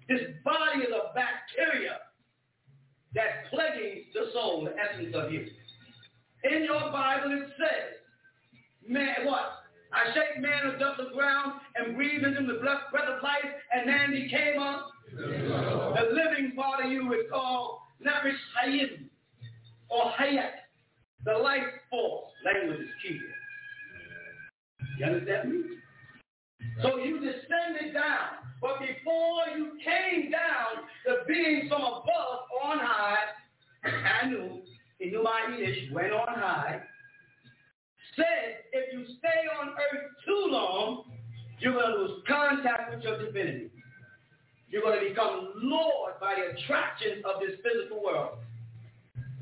This 0.09 0.21
body 0.45 0.87
is 0.87 0.93
a 0.95 1.13
bacteria 1.15 1.99
that's 3.15 3.49
plaguing 3.51 4.05
the 4.13 4.31
soul, 4.33 4.65
the 4.65 4.75
essence 4.77 5.15
of 5.15 5.33
you. 5.33 5.47
In 6.45 6.65
your 6.65 6.91
Bible 6.93 7.33
it 7.33 7.49
says, 7.57 7.97
man, 8.87 9.25
what? 9.25 9.65
I 9.93 10.13
shake 10.13 10.43
man 10.43 10.67
of 10.67 10.75
of 10.75 11.13
ground 11.15 11.61
and 11.77 11.95
breathe 11.95 12.25
into 12.25 12.53
the 12.53 12.59
breath 12.59 12.83
of 12.93 13.23
life, 13.23 13.51
and 13.73 13.87
man 13.87 14.11
became 14.11 14.61
a 14.61 14.87
the 15.17 16.11
living 16.13 16.53
part 16.57 16.85
of 16.85 16.91
you 16.91 17.13
is 17.13 17.31
called 17.31 17.79
Nefesh 18.05 18.35
Hayim 18.59 19.09
or 19.91 20.11
Hayat, 20.19 20.51
the 21.25 21.33
life 21.33 21.63
force. 21.91 22.31
Language 22.45 22.81
is 22.81 22.89
key. 23.03 23.21
You 24.99 25.07
understand 25.07 25.53
me? 25.53 25.63
So 26.83 26.99
you 26.99 27.21
descended 27.21 27.95
down. 27.95 28.43
But 28.65 28.81
before 28.81 29.59
you 29.59 29.73
came 29.85 30.31
down, 30.31 30.89
the 31.05 31.17
being 31.29 31.69
from 31.69 31.83
above 31.83 32.49
on 32.65 32.79
high, 32.79 33.19
Anu, 34.23 34.63
Inumayish, 35.05 35.93
went 35.93 36.15
on 36.15 36.29
high, 36.29 36.81
said 38.17 38.65
if 38.73 38.95
you 38.95 39.05
stay 39.19 39.45
on 39.61 39.69
earth 39.69 40.11
too 40.25 40.47
long, 40.49 41.05
you're 41.61 41.75
going 41.75 41.93
to 41.93 41.99
lose 42.05 42.23
contact 42.27 42.95
with 42.95 43.05
your 43.05 43.23
divinity. 43.23 43.69
You're 44.71 44.81
going 44.81 44.99
to 44.99 45.11
become 45.11 45.53
lured 45.63 46.19
by 46.19 46.35
the 46.37 46.59
attraction 46.59 47.23
of 47.27 47.43
this 47.43 47.59
physical 47.63 48.03
world. 48.03 48.39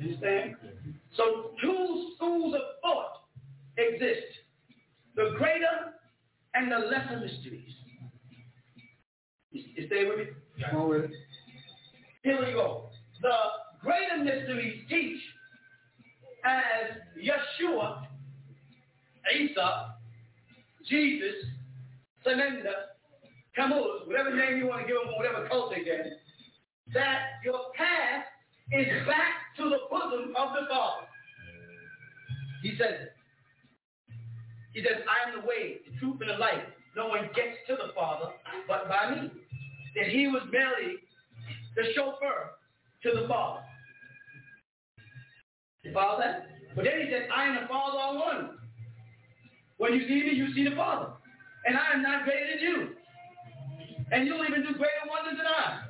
You 0.01 0.17
understand? 0.17 0.57
So 1.17 1.53
two 1.63 2.11
schools 2.17 2.57
of 2.57 2.61
thought 2.83 3.23
exist. 3.79 4.27
The 5.15 5.37
greater 5.39 5.95
and 6.55 6.73
the 6.73 6.79
lesser 6.79 7.21
mysteries. 7.21 7.73
You, 9.53 9.63
you 9.77 9.87
stay 9.87 10.07
with 10.07 10.19
me? 10.19 10.25
Come 10.71 10.81
on 10.81 10.89
with 10.89 11.05
it. 11.05 11.11
Here 12.23 12.39
we 12.45 12.53
go. 12.53 12.91
The 13.21 13.31
greater 13.81 14.23
mysteries 14.23 14.83
teach 14.89 15.21
as 16.45 16.97
Yeshua, 17.17 18.07
Isa, 19.35 19.95
Jesus, 20.89 21.35
Sananda, 22.27 22.97
Tammuz, 23.55 24.07
whatever 24.07 24.35
name 24.35 24.59
you 24.59 24.67
want 24.67 24.83
to 24.83 24.87
give 24.87 24.97
them, 24.97 25.15
whatever 25.17 25.47
cult 25.49 25.73
they 25.75 25.85
get, 25.85 26.07
that 26.95 27.43
your 27.45 27.61
path 27.77 28.25
is 28.73 28.87
back 29.07 29.55
to 29.59 29.65
the 29.69 29.79
bosom 29.91 30.35
of 30.37 30.49
the 30.55 30.67
Father. 30.69 31.07
He 32.63 32.71
says 32.79 32.95
it. 33.03 33.13
He 34.73 34.81
says, 34.81 35.03
I 35.05 35.29
am 35.29 35.41
the 35.41 35.47
way, 35.47 35.81
the 35.85 35.99
truth, 35.99 36.17
and 36.21 36.31
the 36.31 36.39
life. 36.39 36.65
No 36.97 37.09
one 37.09 37.29
gets 37.35 37.59
to 37.69 37.77
the 37.77 37.93
Father 37.95 38.33
but 38.69 38.89
by 38.89 39.15
me. 39.15 39.31
That 39.97 40.09
he 40.09 40.27
was 40.29 40.43
merely 40.51 40.97
the 41.77 41.93
chauffeur 41.95 42.53
to 43.03 43.21
the 43.21 43.29
Father. 43.29 43.61
You 45.83 45.93
follow 45.93 46.19
that? 46.21 46.49
But 46.75 46.85
then 46.85 47.01
he 47.03 47.11
said, 47.11 47.29
I 47.35 47.49
and 47.49 47.65
the 47.65 47.69
Father 47.69 47.99
are 47.99 48.15
one. 48.15 48.59
When 49.79 49.95
you 49.95 50.07
see 50.07 50.23
me, 50.23 50.35
you 50.35 50.55
see 50.55 50.65
the 50.69 50.77
Father. 50.77 51.11
And 51.67 51.77
I 51.77 51.95
am 51.95 52.03
not 52.03 52.25
greater 52.25 52.47
than 52.55 52.61
you. 52.61 52.89
And 54.13 54.27
you'll 54.27 54.45
even 54.45 54.63
do 54.63 54.73
greater 54.75 55.07
wonders 55.09 55.39
than 55.39 55.47
I. 55.47 55.83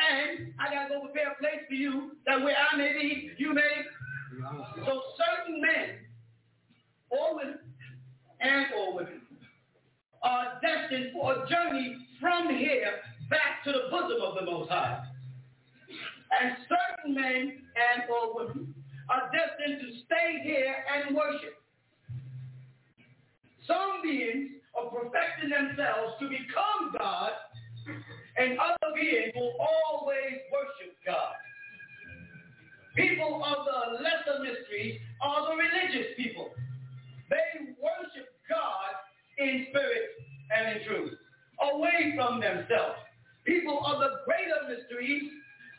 And 0.00 0.54
I 0.58 0.72
got 0.72 0.88
to 0.88 0.94
go 0.94 1.00
prepare 1.06 1.32
a 1.32 1.34
place 1.36 1.62
for 1.68 1.74
you 1.74 2.12
that 2.26 2.40
where 2.42 2.54
I 2.56 2.76
may 2.76 2.92
be, 2.92 3.30
you 3.38 3.54
may. 3.54 3.62
So 4.84 5.02
certain 5.18 5.60
men 5.60 5.96
or 7.10 7.36
women 7.36 7.58
and 8.40 8.66
or 8.76 8.94
women 8.94 9.19
are 10.22 10.60
destined 10.60 11.12
for 11.12 11.32
a 11.32 11.48
journey 11.48 11.96
from 12.20 12.54
here 12.54 13.00
back 13.30 13.64
to 13.64 13.72
the 13.72 13.88
bosom 13.90 14.20
of 14.22 14.34
the 14.34 14.44
Most 14.44 14.70
High. 14.70 15.04
And 16.40 16.56
certain 16.68 17.14
men 17.14 17.62
and 17.74 18.02
or 18.10 18.34
women 18.34 18.74
are 19.08 19.30
destined 19.32 19.80
to 19.80 19.88
stay 20.06 20.40
here 20.42 20.74
and 20.94 21.16
worship. 21.16 21.56
Some 23.66 24.02
beings 24.02 24.50
are 24.78 24.90
perfecting 24.90 25.50
themselves 25.50 26.14
to 26.20 26.28
become 26.28 26.94
God, 26.98 27.30
and 28.36 28.58
other 28.58 28.94
beings 28.94 29.32
will 29.34 29.54
always 29.58 30.38
worship 30.52 30.94
God. 31.06 31.34
People 32.96 33.42
of 33.44 33.64
the 33.64 34.02
lesser 34.02 34.42
mysteries 34.42 35.00
are 35.22 35.50
the 35.50 35.56
religious 35.56 36.14
people. 36.16 36.50
They 37.30 37.74
worship 37.78 38.34
God 38.48 39.09
in 39.40 39.66
spirit 39.70 40.20
and 40.54 40.76
in 40.76 40.86
truth, 40.86 41.14
away 41.72 42.12
from 42.16 42.40
themselves. 42.40 43.00
People 43.44 43.80
of 43.86 44.00
the 44.00 44.20
greater 44.24 44.68
mysteries 44.68 45.30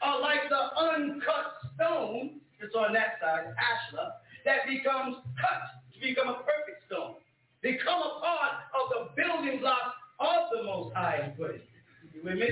are 0.01 0.19
like 0.19 0.49
the 0.49 0.64
uncut 0.81 1.61
stone, 1.75 2.41
it's 2.59 2.75
on 2.75 2.93
that 2.93 3.22
side, 3.22 3.53
ashlar, 3.57 4.09
that 4.45 4.65
becomes 4.67 5.17
cut 5.40 5.61
to 5.93 5.98
become 6.01 6.30
a 6.30 6.41
perfect 6.41 6.85
stone. 6.88 7.15
Become 7.61 8.01
a 8.01 8.19
part 8.19 8.65
of 8.73 8.85
the 8.90 9.01
building 9.15 9.59
block 9.59 9.93
of 10.19 10.49
the 10.51 10.64
Most 10.64 10.95
High. 10.95 11.33
You 11.38 12.22
with 12.23 12.38
me? 12.38 12.49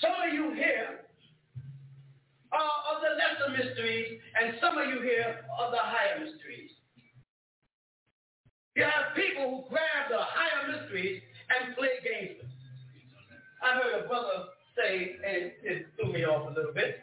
Some 0.00 0.12
of 0.26 0.34
you 0.34 0.52
here 0.52 1.06
are 2.52 2.76
of 2.90 3.00
the 3.00 3.10
lesser 3.16 3.50
mysteries, 3.56 4.20
and 4.40 4.54
some 4.60 4.76
of 4.76 4.88
you 4.88 5.00
here 5.02 5.46
are 5.58 5.70
the 5.70 5.78
higher 5.80 6.18
mysteries. 6.20 6.75
You 8.76 8.84
have 8.84 9.16
people 9.16 9.48
who 9.48 9.64
grab 9.70 10.10
the 10.10 10.20
higher 10.20 10.68
mysteries 10.68 11.22
and 11.48 11.74
play 11.74 11.96
games 12.04 12.36
with. 12.36 12.52
I 13.64 13.80
heard 13.80 14.04
a 14.04 14.06
brother 14.06 14.52
say, 14.76 15.16
and 15.26 15.50
it 15.64 15.86
threw 15.96 16.12
me 16.12 16.24
off 16.24 16.50
a 16.50 16.52
little 16.52 16.74
bit. 16.74 17.00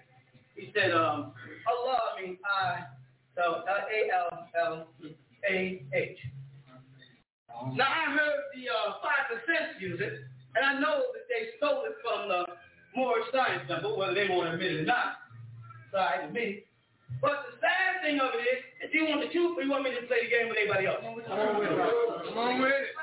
He 0.55 0.71
said, 0.75 0.91
um, 0.91 1.33
Allah, 1.65 1.99
I 2.13 2.21
mean, 2.21 2.37
I, 2.45 2.85
so 3.35 3.65
A-L-L-A-H. 3.65 4.87
Now, 7.73 7.87
I 7.89 8.11
heard 8.11 8.39
the 8.53 8.69
uh, 8.69 9.01
5% 9.01 9.81
use 9.81 9.99
it, 9.99 10.13
and 10.55 10.63
I 10.63 10.79
know 10.79 11.01
that 11.13 11.25
they 11.27 11.57
stole 11.57 11.85
it 11.85 11.95
from 12.03 12.29
the 12.29 12.45
Moorish 12.95 13.25
science 13.33 13.67
number, 13.67 13.95
whether 13.97 14.13
they 14.13 14.29
want 14.29 14.49
to 14.49 14.53
admit 14.53 14.73
it 14.73 14.81
or 14.81 14.85
not. 14.85 15.15
Sorry 15.91 16.27
to 16.27 16.33
me. 16.33 16.65
But 17.21 17.49
the 17.49 17.53
sad 17.61 18.01
thing 18.01 18.19
of 18.19 18.31
it 18.33 18.43
is, 18.43 18.59
if 18.81 18.93
you 18.93 19.05
want 19.07 19.21
the 19.21 19.31
truth, 19.31 19.57
or 19.57 19.63
you 19.63 19.71
want 19.71 19.83
me 19.83 19.91
to 19.95 20.05
play 20.07 20.23
the 20.25 20.31
game 20.31 20.49
with 20.49 20.57
anybody 20.59 20.87
else? 20.87 21.01
Come 21.01 21.17
on 21.39 21.59
with 21.59 21.71
it. 21.71 21.77
Come 21.77 22.37
on 22.37 22.61
with 22.61 22.71
it. 22.71 22.93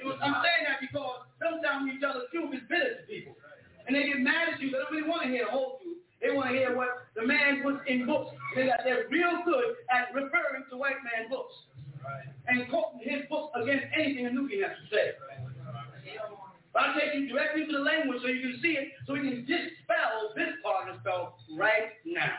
I'm 0.00 0.36
saying 0.40 0.64
that 0.64 0.80
because 0.80 1.28
sometimes 1.40 1.84
when 1.84 1.94
you 1.96 2.00
tell 2.00 2.16
the 2.16 2.28
truth, 2.32 2.52
it's 2.56 2.64
bitter 2.68 3.00
to 3.00 3.04
people. 3.08 3.36
And 3.86 3.96
they 3.96 4.08
get 4.08 4.20
mad 4.20 4.54
at 4.54 4.60
you. 4.60 4.70
They 4.70 4.78
don't 4.78 4.92
really 4.92 5.08
want 5.08 5.24
to 5.24 5.28
hear 5.28 5.44
the 5.44 5.52
whole 5.52 5.80
truth. 5.80 6.00
They 6.20 6.30
want 6.30 6.52
to 6.52 6.54
hear 6.56 6.76
what 6.76 7.08
the 7.16 7.24
man 7.24 7.64
puts 7.64 7.80
in 7.88 8.04
books. 8.06 8.36
They 8.54 8.68
got, 8.68 8.84
they're 8.84 9.08
real 9.08 9.40
good 9.44 9.80
at 9.88 10.12
referring 10.12 10.68
to 10.70 10.76
white 10.76 11.00
man 11.04 11.28
books. 11.28 11.52
And 12.48 12.68
quoting 12.68 13.00
his 13.00 13.24
books 13.28 13.52
against 13.56 13.86
anything 13.96 14.26
a 14.26 14.30
Nubian 14.30 14.68
has 14.68 14.76
to 14.76 14.86
say. 14.88 15.06
But 16.72 16.82
I'll 16.82 16.94
take 16.94 17.14
you 17.14 17.28
directly 17.28 17.66
to 17.66 17.72
the 17.72 17.78
language 17.78 18.20
so 18.22 18.28
you 18.28 18.40
can 18.40 18.60
see 18.62 18.78
it, 18.78 18.88
so 19.06 19.14
we 19.14 19.20
can 19.20 19.40
dispel 19.44 20.30
this 20.36 20.54
part 20.62 20.88
of 20.88 20.94
the 20.94 21.00
spell 21.00 21.36
right 21.58 21.90
now. 22.06 22.30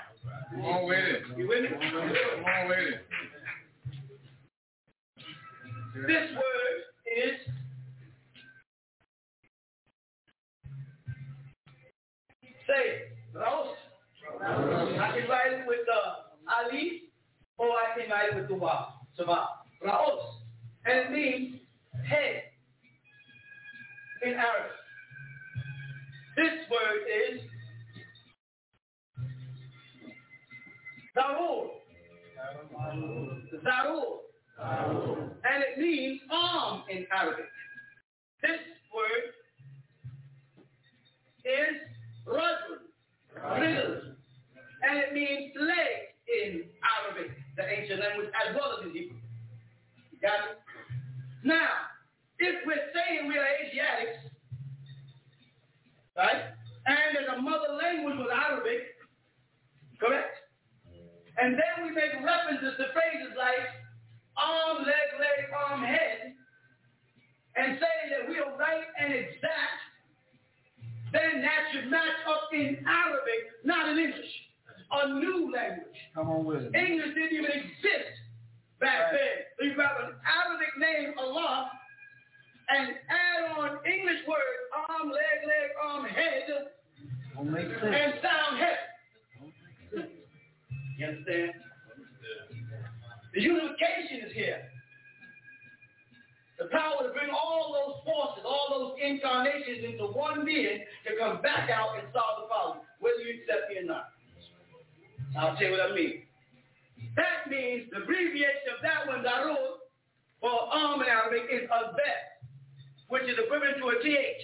Come 0.51 0.61
on 0.61 0.87
with 0.87 0.99
it. 0.99 1.23
You 1.37 1.47
with 1.47 1.63
me? 1.63 1.69
Come 1.69 2.45
on 2.45 2.69
with 2.69 2.77
it. 2.79 3.05
This 6.07 6.31
word 6.31 6.77
is 7.05 7.35
Say, 12.67 13.11
Raos. 13.33 13.75
I 14.41 15.19
can 15.19 15.29
write 15.29 15.51
it 15.51 15.67
with 15.67 15.79
the 15.85 16.51
Ali, 16.53 17.11
or 17.57 17.67
I 17.67 17.99
can 17.99 18.09
write 18.09 18.29
it 18.31 18.35
with 18.35 18.47
the 18.47 18.55
Wa. 18.55 18.93
Raos. 19.83 20.21
And 20.85 20.99
it 20.99 21.11
means 21.11 21.59
head 22.07 22.43
in 24.23 24.33
Arabic. 24.33 24.71
This 26.35 26.53
word 26.69 27.01
is 27.09 27.41
Zarur. 31.17 31.69
Zarur. 33.65 34.21
And 35.43 35.63
it 35.63 35.79
means 35.79 36.21
arm 36.31 36.83
in 36.89 37.05
Arabic. 37.11 37.45
This 38.41 38.59
word 38.93 39.33
is 41.45 41.75
Rajul. 42.27 43.59
Riddle. 43.59 44.01
And 44.83 44.99
it 44.99 45.13
means 45.13 45.53
leg 45.59 46.11
in 46.43 46.63
Arabic, 46.81 47.31
the 47.57 47.63
ancient 47.67 47.99
language, 47.99 48.29
as 48.47 48.55
well 48.55 48.77
as 48.79 48.85
in 48.85 48.91
Hebrew. 48.91 49.17
Got 50.21 50.51
it? 50.51 50.57
Now, 51.43 51.90
if 52.41 52.65
we're 52.65 52.89
saying 52.93 53.27
we 53.29 53.37
are 53.37 53.45
Asiatics, 53.61 54.19
right? 56.17 56.51
And 56.85 57.15
that 57.15 57.35
the 57.35 57.41
mother 57.41 57.77
language 57.77 58.17
was 58.17 58.29
Arabic, 58.33 58.97
correct? 60.01 60.35
And 61.37 61.53
then 61.55 61.85
we 61.85 61.91
make 61.93 62.11
references 62.25 62.73
to 62.77 62.85
phrases 62.91 63.33
like 63.37 63.69
arm, 64.37 64.83
leg, 64.83 65.07
leg, 65.21 65.39
arm, 65.53 65.83
head, 65.83 66.33
and 67.55 67.77
say 67.79 67.95
that 68.11 68.27
we 68.29 68.39
are 68.39 68.57
right 68.57 68.87
and 68.99 69.13
exact, 69.13 69.79
then 71.13 71.41
that 71.41 71.61
should 71.71 71.89
match 71.91 72.19
up 72.27 72.49
in 72.53 72.83
Arabic, 72.87 73.41
not 73.63 73.89
in 73.89 73.97
English. 73.99 74.33
A 74.91 75.07
new 75.07 75.51
language. 75.53 75.95
Come 76.15 76.29
on 76.29 76.43
with 76.45 76.63
it. 76.63 76.75
English 76.75 77.13
didn't 77.15 77.31
even 77.31 77.51
exist 77.51 78.11
back 78.79 79.11
Right. 79.11 79.19
then. 79.19 79.35
So 79.59 79.65
you 79.65 79.73
grab 79.75 79.95
an 80.03 80.15
Arabic 80.27 80.75
name, 80.77 81.13
Allah, 81.17 81.71
and 82.71 82.89
add 83.09 83.57
on 83.59 83.69
English 83.85 84.21
words, 84.27 84.61
arm, 84.89 85.09
leg, 85.11 85.37
leg, 85.45 85.67
arm, 85.83 86.05
head, 86.05 86.43
Don't 87.35 87.51
make 87.51 87.67
sense. 87.67 87.83
and 87.83 88.13
sound 88.23 88.57
head. 88.59 90.07
You 90.97 91.05
understand? 91.07 91.51
The 93.33 93.41
unification 93.41 94.27
is 94.27 94.33
here. 94.33 94.61
The 96.59 96.65
power 96.69 97.01
to 97.07 97.09
bring 97.13 97.29
all 97.33 97.73
those 97.73 98.03
forces, 98.05 98.43
all 98.45 98.67
those 98.69 98.93
incarnations 99.01 99.83
into 99.83 100.05
one 100.13 100.45
being 100.45 100.79
to 101.07 101.11
come 101.17 101.41
back 101.41 101.69
out 101.71 101.97
and 101.97 102.05
solve 102.13 102.43
the 102.43 102.47
problem, 102.47 102.85
whether 102.99 103.17
you 103.23 103.41
accept 103.41 103.71
me 103.71 103.79
or 103.81 103.87
not. 103.89 104.13
I'll 105.39 105.55
tell 105.55 105.67
you 105.67 105.71
what 105.71 105.89
I 105.91 105.95
mean. 105.95 106.23
That 107.15 107.49
means 107.49 107.89
the 107.91 108.03
abbreviation 108.03 108.69
of 108.77 108.83
that 108.83 109.07
one, 109.07 109.23
Darul, 109.25 109.81
for 110.39 110.51
arm 110.69 111.01
in 111.01 111.07
Arabic 111.09 111.49
is 111.51 111.65
Azbet, 111.69 112.40
which 113.11 113.27
is 113.27 113.35
equivalent 113.35 113.75
to 113.83 113.91
a 113.91 113.99
TH. 114.01 114.43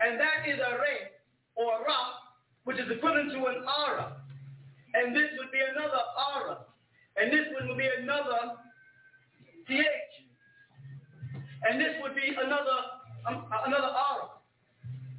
And 0.00 0.18
that 0.18 0.48
is 0.48 0.56
a 0.56 0.80
Re 0.80 1.12
or 1.56 1.76
a 1.76 1.84
Ra, 1.84 2.24
which 2.64 2.80
is 2.80 2.88
equivalent 2.90 3.32
to 3.32 3.38
an 3.52 3.60
Ara. 3.84 4.16
And 4.94 5.14
this 5.14 5.28
would 5.36 5.52
be 5.52 5.60
another 5.60 6.00
Ara. 6.32 6.64
And 7.20 7.30
this 7.30 7.44
one 7.52 7.68
would 7.68 7.76
be 7.76 7.88
another 8.00 8.56
TH. 9.68 10.12
And 11.68 11.80
this 11.80 11.92
would 12.02 12.14
be 12.16 12.32
another 12.32 12.78
um, 13.28 13.44
another 13.66 13.92
Ara. 13.92 14.40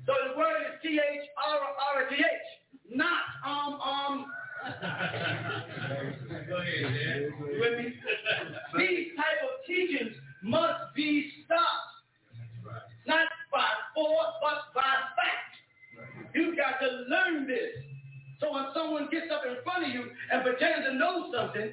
So 0.06 0.14
the 0.30 0.38
word 0.38 0.66
is 0.66 0.82
TH, 0.82 0.98
Ara, 0.98 1.70
Ara, 1.94 2.10
TH. 2.10 2.46
Not 2.90 3.22
um, 3.46 3.74
um. 3.82 4.26
Go 6.50 6.58
ahead, 6.58 6.82
man. 6.82 7.34
With 7.60 7.78
me? 7.78 7.94
These 8.78 9.08
type 9.16 9.42
of 9.46 9.66
teachings 9.68 10.16
must 10.44 10.94
be 10.96 11.32
stopped. 11.46 11.95
By 13.56 13.72
force, 13.96 14.36
but 14.44 14.76
by 14.76 14.84
fact. 15.16 15.56
You've 16.36 16.60
got 16.60 16.76
to 16.84 17.08
learn 17.08 17.48
this. 17.48 17.72
So 18.44 18.52
when 18.52 18.68
someone 18.76 19.08
gets 19.08 19.32
up 19.32 19.48
in 19.48 19.56
front 19.64 19.88
of 19.88 19.96
you 19.96 20.12
and 20.12 20.44
pretends 20.44 20.84
to 20.84 20.94
know 21.00 21.32
something, 21.32 21.72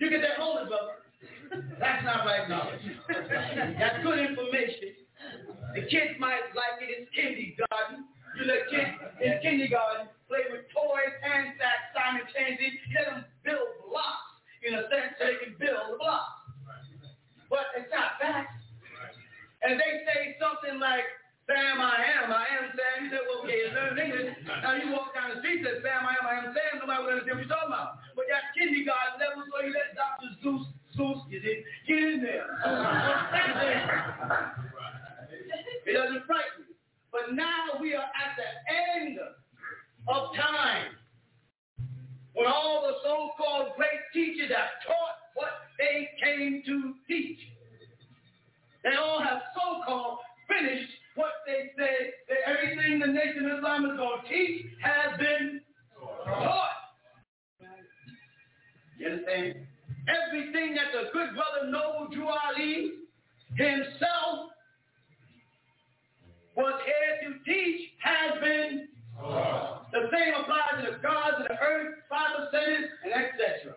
you 0.00 0.08
get 0.08 0.24
that 0.24 0.40
hold 0.40 0.64
of 0.64 0.68
brother. 0.72 1.04
That's 1.76 2.04
not 2.08 2.24
right 2.24 2.48
knowledge. 2.48 2.80
That's 3.04 4.00
good 4.00 4.18
information. 4.18 4.96
The 5.76 5.84
kids 5.92 6.16
might 6.16 6.48
like 6.56 6.80
it 6.80 6.88
in 6.88 7.06
kindergarten. 7.12 8.08
You 8.40 8.48
let 8.48 8.64
kids 8.72 8.96
in 9.20 9.36
kindergarten 9.44 10.08
play 10.24 10.48
with 10.48 10.64
toys, 10.72 11.12
hand 11.20 11.52
sacks, 11.60 11.92
simultaneously. 11.92 12.80
Let 12.96 13.04
them 13.12 13.20
build 13.44 13.76
blocks 13.84 14.40
in 14.64 14.72
a 14.72 14.88
sense 14.88 15.20
so 15.20 15.28
they 15.28 15.36
can 15.36 15.52
build 15.60 16.00
blocks. 16.00 16.48
But 17.52 17.76
it's 17.76 17.92
not 17.92 18.16
facts. 18.16 18.65
And 19.62 19.80
they 19.80 19.92
say 20.04 20.36
something 20.40 20.78
like, 20.80 21.04
Sam, 21.46 21.78
I 21.78 22.02
am, 22.18 22.34
I 22.34 22.46
am 22.58 22.74
Sam. 22.74 23.06
You 23.06 23.10
say, 23.14 23.22
well, 23.22 23.46
okay, 23.46 23.58
you 23.62 23.70
learn 23.70 23.94
English. 23.94 24.34
Now 24.66 24.74
you 24.74 24.90
walk 24.90 25.14
down 25.14 25.30
the 25.30 25.38
street 25.38 25.62
and 25.62 25.78
Sam, 25.78 26.02
I 26.02 26.18
am, 26.18 26.26
I 26.26 26.34
am 26.42 26.50
Sam. 26.50 26.82
Nobody 26.82 26.98
will 27.06 27.10
understand 27.14 27.38
what 27.38 27.46
you're 27.46 27.54
talking 27.54 27.70
about. 27.70 28.02
But 28.18 28.26
that's 28.26 28.50
kindergarten 28.58 29.22
level, 29.22 29.46
so 29.46 29.56
you 29.62 29.70
let 29.70 29.94
Dr. 29.94 30.26
Seuss, 30.42 30.66
Seuss, 30.98 31.22
you 31.30 31.38
see, 31.38 31.62
get 31.86 32.02
in 32.02 32.18
there. 32.18 32.50
it 35.86 35.94
doesn't 35.94 36.26
frighten 36.26 36.66
you. 36.66 36.74
But 37.14 37.38
now 37.38 37.78
we 37.78 37.94
are 37.94 38.10
at 38.10 38.34
the 38.34 38.50
end 38.98 39.22
of 39.22 40.34
time 40.34 40.98
when 42.34 42.50
all 42.50 42.82
the 42.90 42.98
so-called 43.06 43.78
great 43.78 44.02
teachers 44.12 44.50
have 44.50 44.82
taught 44.82 45.16
what 45.38 45.70
they 45.78 46.10
came 46.18 46.62
to 46.66 46.94
teach. 47.06 47.38
They 48.86 48.94
all 48.94 49.20
have 49.20 49.42
so-called 49.52 50.18
finished 50.46 50.92
what 51.16 51.32
they 51.44 51.72
say 51.76 52.12
that 52.28 52.38
everything 52.46 53.00
the 53.00 53.08
Nation 53.08 53.50
of 53.50 53.58
Islam 53.58 53.84
is 53.90 53.96
going 53.96 54.22
to 54.22 54.28
teach 54.28 54.66
has 54.80 55.18
been 55.18 55.60
taught. 56.24 56.70
You 58.96 59.08
understand? 59.08 59.66
Everything 60.06 60.76
that 60.76 60.94
the 60.94 61.10
good 61.12 61.30
brother 61.34 61.66
Noble 61.68 62.14
Drew 62.14 62.28
Ali 62.28 62.92
himself 63.56 64.50
was 66.54 66.80
here 66.86 67.28
to 67.28 67.38
teach 67.44 67.90
has 67.98 68.40
been 68.40 68.88
the 69.90 70.10
same 70.14 70.34
applies 70.40 70.84
to 70.84 70.92
the 70.92 70.98
gods 71.02 71.38
of 71.40 71.48
the 71.48 71.58
earth, 71.60 71.94
Father, 72.08 72.46
Senate, 72.52 72.90
and 73.02 73.12
etc. 73.12 73.74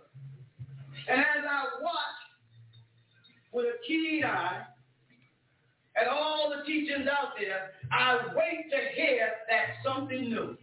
And 1.08 1.20
as 1.20 1.44
I 1.50 1.64
watch 1.82 2.20
with 3.52 3.66
a 3.66 3.88
keen 3.88 4.24
eye 4.24 4.66
at 6.00 6.08
all 6.08 6.54
the 6.56 6.64
teachings 6.66 7.08
out 7.08 7.34
there, 7.40 7.72
I 7.92 8.20
wait 8.36 8.70
to 8.72 9.02
hear 9.02 9.30
that 9.50 9.84
something 9.84 10.30
new 10.30 10.58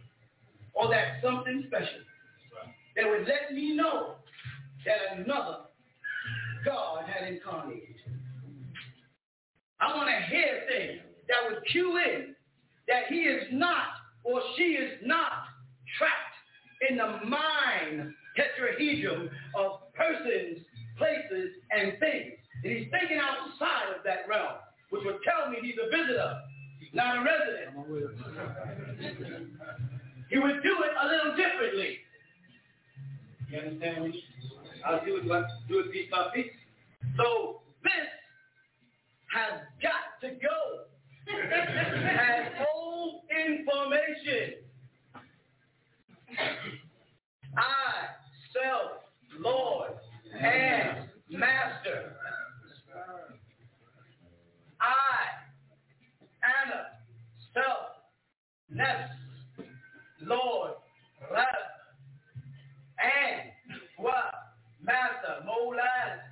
or 0.73 0.89
that 0.89 1.21
something 1.23 1.63
special 1.67 2.01
that 2.95 3.05
would 3.07 3.27
let 3.27 3.53
me 3.53 3.75
know 3.75 4.15
that 4.85 5.19
another 5.19 5.57
God 6.65 7.05
had 7.07 7.31
incarnated. 7.31 7.95
I 9.79 9.95
want 9.95 10.09
to 10.09 10.35
hear 10.35 10.63
things 10.67 11.01
that 11.27 11.49
would 11.49 11.63
cue 11.71 11.97
in 11.97 12.35
that 12.87 13.03
he 13.09 13.21
is 13.21 13.43
not 13.51 13.87
or 14.23 14.41
she 14.57 14.63
is 14.63 14.99
not 15.05 15.31
trapped 15.97 16.89
in 16.89 16.97
the 16.97 17.25
mind 17.27 18.13
tetrahedron 18.37 19.29
of 19.55 19.93
persons, 19.93 20.59
places, 20.97 21.49
and 21.71 21.93
things. 21.99 22.33
And 22.63 22.73
he's 22.73 22.87
thinking 22.91 23.19
outside 23.19 23.95
of 23.97 24.03
that 24.05 24.27
realm, 24.27 24.57
which 24.89 25.03
would 25.05 25.17
tell 25.23 25.49
me 25.51 25.57
he's 25.61 25.75
a 25.81 25.89
visitor, 25.89 26.41
not 26.93 27.17
a 27.17 27.23
resident. 27.23 27.75
He 30.29 30.39
would 30.39 30.61
do 30.63 30.75
it 30.83 30.91
a 31.01 31.07
little 31.07 31.35
differently. 31.35 31.97
You 33.49 33.59
understand 33.59 34.03
me? 34.05 34.23
I'll 34.85 35.05
do 35.05 35.17
it, 35.17 35.23
do 35.67 35.79
it 35.79 35.91
piece 35.91 36.09
by 36.11 36.29
piece. 36.33 36.51
So 37.17 37.61
this 37.83 38.07
has 39.33 39.61
got 39.81 40.19
to 40.21 40.35
go 40.35 40.85
as 41.29 42.51
old 42.75 43.21
information. 43.31 44.63
I, 47.57 48.07
self, 48.53 48.91
Lord, 49.39 49.91
and 50.39 51.09
Master. 51.29 52.15
I 54.81 55.47
Anna, 56.43 56.85
self, 57.53 57.97
nefs, 58.73 59.09
Lord, 60.21 60.71
Rabb, 61.31 61.45
and 62.99 63.51
what? 63.97 64.33
Master, 64.81 65.43
Molan. 65.45 66.23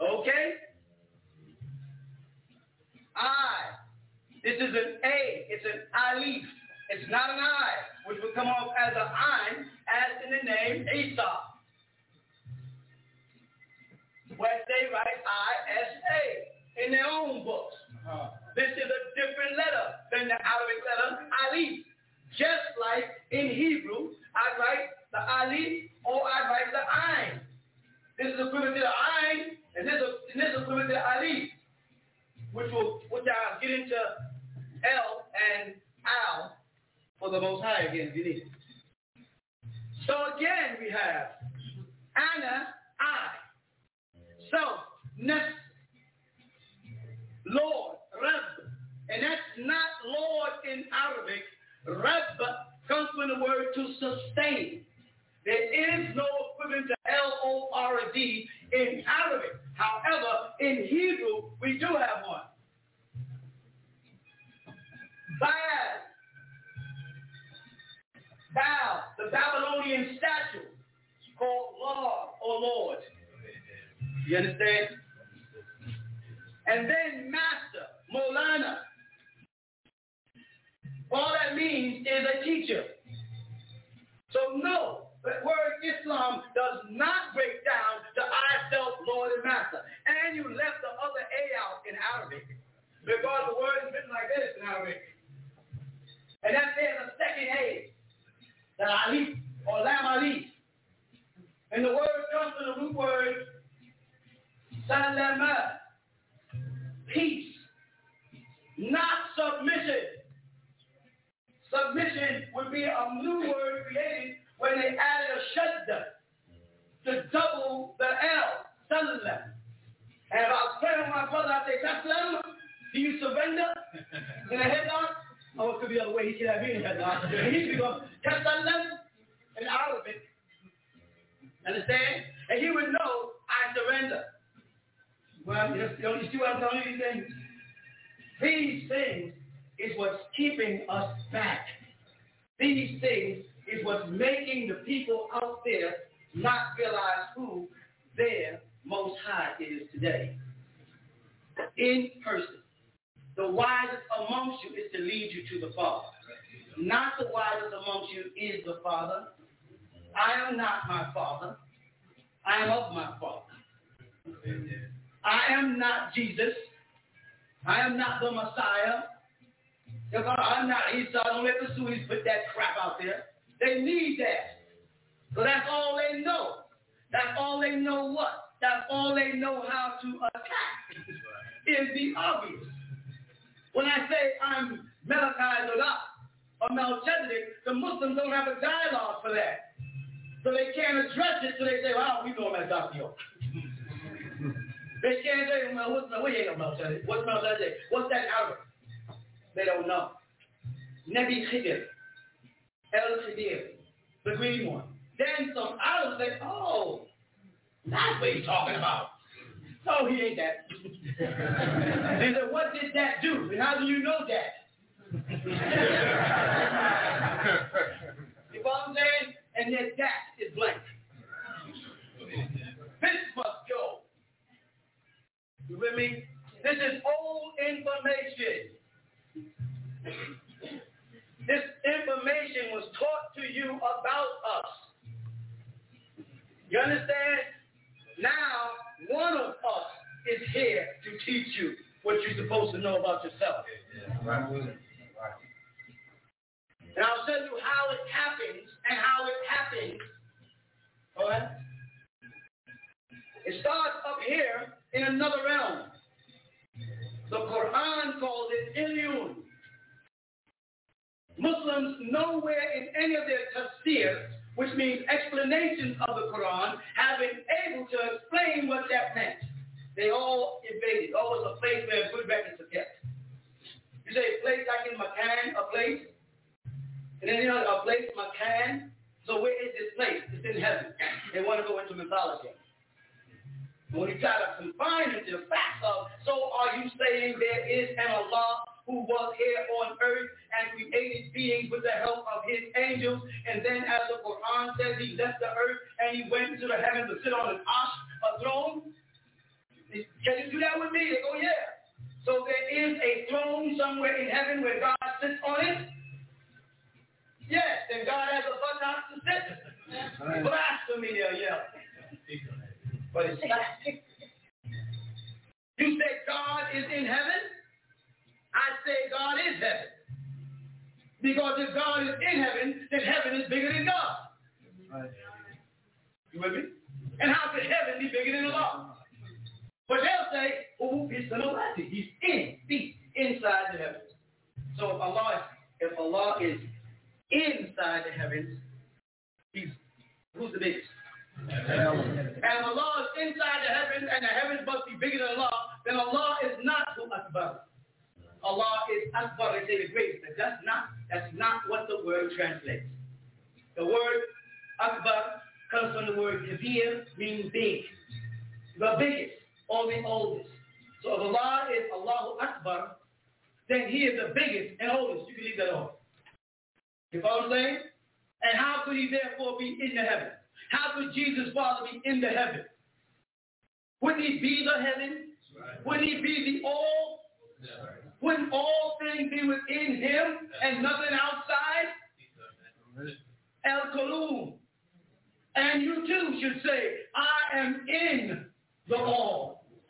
Okay? 0.00 0.54
I. 3.16 3.76
This 4.44 4.54
is 4.56 4.74
an 4.74 4.96
A. 5.04 5.46
It's 5.50 5.64
an 5.66 5.82
Alif. 5.92 6.44
It's 6.90 7.10
not 7.10 7.30
an 7.30 7.40
I, 7.40 8.08
which 8.08 8.18
would 8.22 8.34
come 8.34 8.46
off 8.46 8.72
as 8.78 8.94
an 8.94 9.02
I, 9.02 9.60
as 9.90 10.10
in 10.24 10.30
the 10.30 10.42
name 10.50 10.86
Esau. 10.88 11.40
Where 14.38 14.60
they 14.68 14.86
write 14.92 15.20
I-S-A 15.26 16.57
in 16.84 16.92
their 16.92 17.06
own 17.06 17.44
books. 17.44 17.74
Uh-huh. 18.06 18.30
This 18.56 18.70
is 18.74 18.88
a 18.88 19.00
different 19.18 19.58
letter 19.58 19.86
than 20.10 20.28
the 20.28 20.38
Arabic 20.38 20.80
letter 20.86 21.28
Ali. 21.46 21.84
Just 22.36 22.76
like 22.78 23.08
in 23.30 23.50
Hebrew, 23.50 24.14
I 24.36 24.46
write 24.60 24.88
the 25.12 25.20
Ali 25.20 25.90
or 26.04 26.20
I 26.22 26.50
write 26.50 26.70
the 26.70 26.84
Ain. 26.84 27.40
This 28.18 28.34
is 28.34 28.40
equivalent 28.46 28.76
to 28.76 28.82
the 28.82 28.94
Ain, 29.24 29.56
and 29.76 29.86
this 29.86 29.94
is, 29.94 30.12
and 30.34 30.42
this 30.42 30.50
is 30.54 30.62
equivalent 30.62 30.88
to 30.90 30.94
the 30.94 31.04
Ali, 31.06 31.50
which 32.52 32.70
will 32.72 33.00
which 33.10 33.24
I'll 33.24 33.60
get 33.60 33.70
into 33.70 33.96
L 34.84 35.24
and 35.34 35.74
Al 36.04 36.52
for 37.18 37.30
the 37.30 37.40
Most 37.40 37.62
High 37.62 37.88
again 37.88 38.08
if 38.08 38.16
you 38.16 38.24
need 38.24 38.36
it. 38.42 38.48
So 40.06 40.14
again, 40.36 40.76
we 40.80 40.90
have 40.90 41.38
Anna, 42.16 42.68
I. 43.00 43.37
Rabbi 51.88 52.27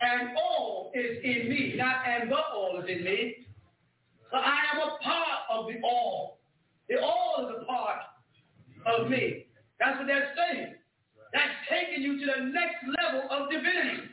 And 0.01 0.31
all 0.37 0.93
is 0.95 1.19
in 1.25 1.49
me. 1.49 1.75
Not 1.77 2.07
and 2.07 2.31
the 2.31 2.37
all 2.37 2.81
is 2.83 2.89
in 2.89 3.05
me. 3.05 3.47
So 4.31 4.37
I 4.37 4.59
am 4.73 4.79
a 4.89 5.03
part 5.03 5.39
of 5.51 5.67
the 5.67 5.81
all. 5.83 6.39
The 6.89 7.01
all 7.01 7.47
is 7.49 7.63
a 7.63 7.65
part 7.65 8.01
of 8.87 9.09
me. 9.11 9.47
That's 9.81 9.99
what 9.99 10.07
they're 10.07 10.33
saying. 10.37 10.75
That's 11.33 11.53
taking 11.69 12.03
you 12.03 12.19
to 12.21 12.27
the 12.27 12.45
next 12.47 12.85
level 13.03 13.29
of 13.31 13.51
divinity 13.51 14.09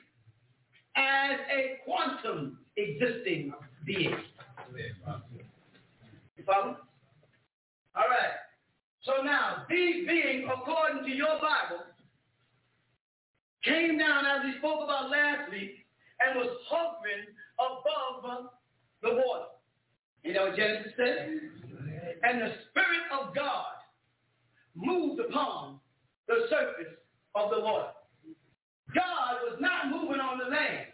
as 0.95 1.39
a 1.51 1.79
quantum 1.85 2.59
existing 2.77 3.53
being. 3.85 4.15
You 4.75 6.43
follow? 6.45 6.77
All 7.95 8.09
right. 8.09 8.35
So 9.03 9.23
now, 9.23 9.63
these 9.69 10.07
beings, 10.07 10.49
according 10.51 11.03
to 11.05 11.15
your 11.15 11.39
Bible, 11.39 11.85
came 13.65 13.97
down 13.97 14.25
as 14.25 14.45
we 14.45 14.57
spoke 14.59 14.83
about 14.83 15.09
last 15.09 15.49
week 15.51 15.85
and 16.21 16.39
was 16.39 16.55
hovering 16.69 17.25
above 17.59 18.49
the 19.01 19.09
water. 19.09 19.45
You 20.23 20.33
know 20.33 20.47
what 20.47 20.55
Genesis 20.55 20.93
says? 20.97 21.29
And 22.23 22.41
the 22.41 22.53
Spirit 22.69 23.05
of 23.19 23.35
God 23.35 23.75
moved 24.75 25.19
upon 25.19 25.79
the 26.27 26.47
surface 26.49 26.93
of 27.35 27.51
the 27.51 27.59
water. 27.59 27.91
God 28.93 29.35
was 29.49 29.57
not 29.59 29.89
moving 29.89 30.21
on 30.21 30.37
the 30.37 30.45
land. 30.45 30.87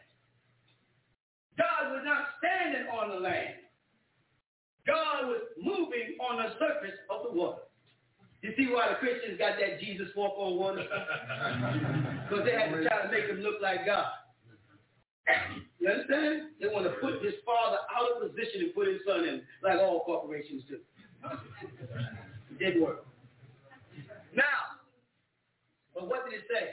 God 1.57 1.91
was 1.91 2.01
not 2.03 2.25
standing 2.39 2.87
on 2.87 3.09
the 3.09 3.19
land. 3.19 3.55
God 4.87 5.27
was 5.27 5.41
moving 5.61 6.17
on 6.19 6.37
the 6.37 6.53
surface 6.57 6.97
of 7.09 7.23
the 7.31 7.37
water. 7.37 7.61
You 8.41 8.53
see 8.57 8.67
why 8.73 8.89
the 8.89 8.95
Christians 8.95 9.37
got 9.37 9.59
that 9.59 9.79
Jesus 9.79 10.07
walk 10.15 10.33
on 10.37 10.57
water? 10.57 10.83
Because 12.29 12.45
they 12.45 12.53
had 12.53 12.71
to 12.71 12.81
try 12.87 13.01
to 13.03 13.11
make 13.11 13.25
him 13.25 13.41
look 13.41 13.61
like 13.61 13.85
God. 13.85 14.07
You 15.79 15.89
understand? 15.89 16.49
They 16.61 16.67
want 16.67 16.85
to 16.85 16.91
put 17.01 17.21
his 17.21 17.33
father 17.45 17.77
out 17.93 18.23
of 18.23 18.29
position 18.29 18.61
and 18.61 18.73
put 18.73 18.87
his 18.87 19.01
son 19.05 19.25
in, 19.25 19.41
like 19.61 19.79
all 19.79 20.03
corporations 20.05 20.63
do. 20.69 20.77
It 22.51 22.59
didn't 22.59 22.81
work. 22.81 23.05
Now, 24.33 24.79
but 25.93 26.07
what 26.07 26.23
did 26.29 26.39
it 26.39 26.45
say? 26.49 26.69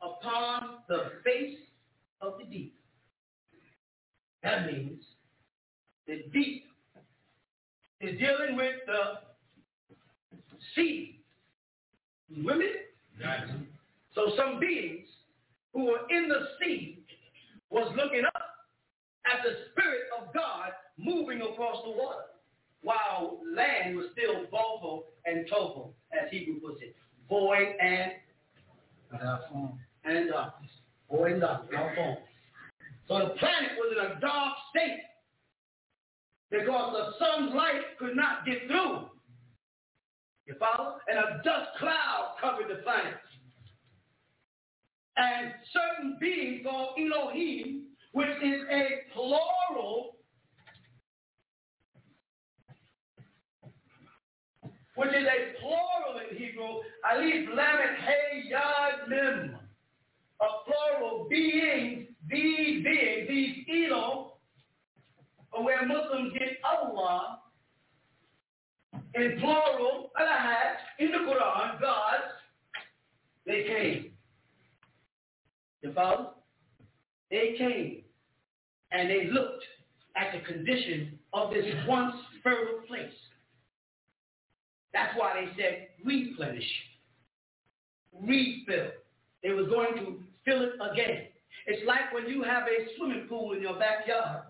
Upon 0.00 0.78
the 0.88 1.12
face 1.24 1.58
of 2.22 2.38
the 2.38 2.44
deep. 2.44 2.74
That 4.42 4.66
means 4.66 5.02
the 6.06 6.24
deep 6.32 6.64
is 8.00 8.18
dealing 8.18 8.56
with 8.56 8.76
the 8.86 9.31
sea. 10.74 11.20
Women? 12.36 12.72
So 14.14 14.32
some 14.36 14.60
beings 14.60 15.06
who 15.72 15.84
were 15.84 16.00
in 16.10 16.28
the 16.28 16.48
sea 16.60 16.98
was 17.70 17.92
looking 17.96 18.24
up 18.24 18.42
at 19.26 19.42
the 19.44 19.70
Spirit 19.70 20.02
of 20.18 20.32
God 20.34 20.70
moving 20.98 21.40
across 21.40 21.82
the 21.84 21.90
water 21.90 22.24
while 22.82 23.38
land 23.54 23.96
was 23.96 24.06
still 24.12 24.42
vocal 24.50 25.04
and 25.24 25.48
tohu, 25.48 25.90
as 26.12 26.30
Hebrew 26.30 26.60
puts 26.60 26.82
it, 26.82 26.94
void 27.28 27.74
and 27.80 28.12
and 30.04 30.30
darkness. 30.30 30.70
Void 31.10 31.32
and 31.32 31.40
darkness, 31.40 31.70
without 31.70 31.94
form. 31.94 32.16
So 33.08 33.18
the 33.18 33.34
planet 33.38 33.72
was 33.76 33.96
in 33.96 34.16
a 34.16 34.20
dark 34.20 34.54
state 34.70 35.00
because 36.50 36.92
the 36.92 37.24
sun's 37.24 37.54
light 37.54 37.98
could 37.98 38.16
not 38.16 38.44
get 38.44 38.66
through. 38.66 39.08
You 40.46 40.54
follow? 40.58 40.96
And 41.08 41.18
a 41.18 41.42
dust 41.44 41.70
cloud 41.78 42.34
covered 42.40 42.68
the 42.68 42.82
planet. 42.82 43.14
And 45.16 45.52
certain 45.72 46.16
beings 46.20 46.62
called 46.64 46.98
Elohim, 46.98 47.84
which 48.12 48.28
is 48.42 48.62
a 48.70 48.88
plural, 49.12 50.16
which 54.96 55.10
is 55.10 55.26
a 55.26 55.60
plural 55.60 56.20
in 56.30 56.36
Hebrew, 56.36 56.80
alif, 57.12 57.48
lamet, 57.50 57.96
hey, 57.98 58.42
yad, 58.52 59.08
mim. 59.08 59.56
A 60.40 60.46
plural 60.66 61.26
being, 61.30 62.08
these 62.28 62.82
beings, 62.82 63.28
these 63.28 63.64
Elohim, 63.68 64.32
where 65.60 65.86
Muslims 65.86 66.32
get 66.32 66.58
Allah 66.64 67.41
in 69.14 69.38
plural, 69.40 70.10
Alahad, 70.20 70.76
in 70.98 71.10
the 71.10 71.18
Quran, 71.18 71.80
God, 71.80 72.20
they 73.46 73.64
came. 73.64 74.12
You 75.82 75.92
follow? 75.92 76.34
They 77.30 77.54
came 77.58 78.02
and 78.92 79.10
they 79.10 79.28
looked 79.32 79.64
at 80.16 80.32
the 80.32 80.52
condition 80.52 81.18
of 81.32 81.50
this 81.50 81.64
once 81.88 82.14
fertile 82.42 82.80
place. 82.86 83.12
That's 84.92 85.18
why 85.18 85.32
they 85.34 85.62
said 85.62 85.88
replenish, 86.04 86.68
refill. 88.20 88.90
They 89.42 89.50
was 89.50 89.66
going 89.68 89.94
to 89.96 90.20
fill 90.44 90.62
it 90.62 90.72
again. 90.92 91.24
It's 91.66 91.86
like 91.86 92.12
when 92.12 92.26
you 92.28 92.42
have 92.42 92.64
a 92.64 92.96
swimming 92.96 93.26
pool 93.28 93.52
in 93.52 93.62
your 93.62 93.78
backyard. 93.78 94.42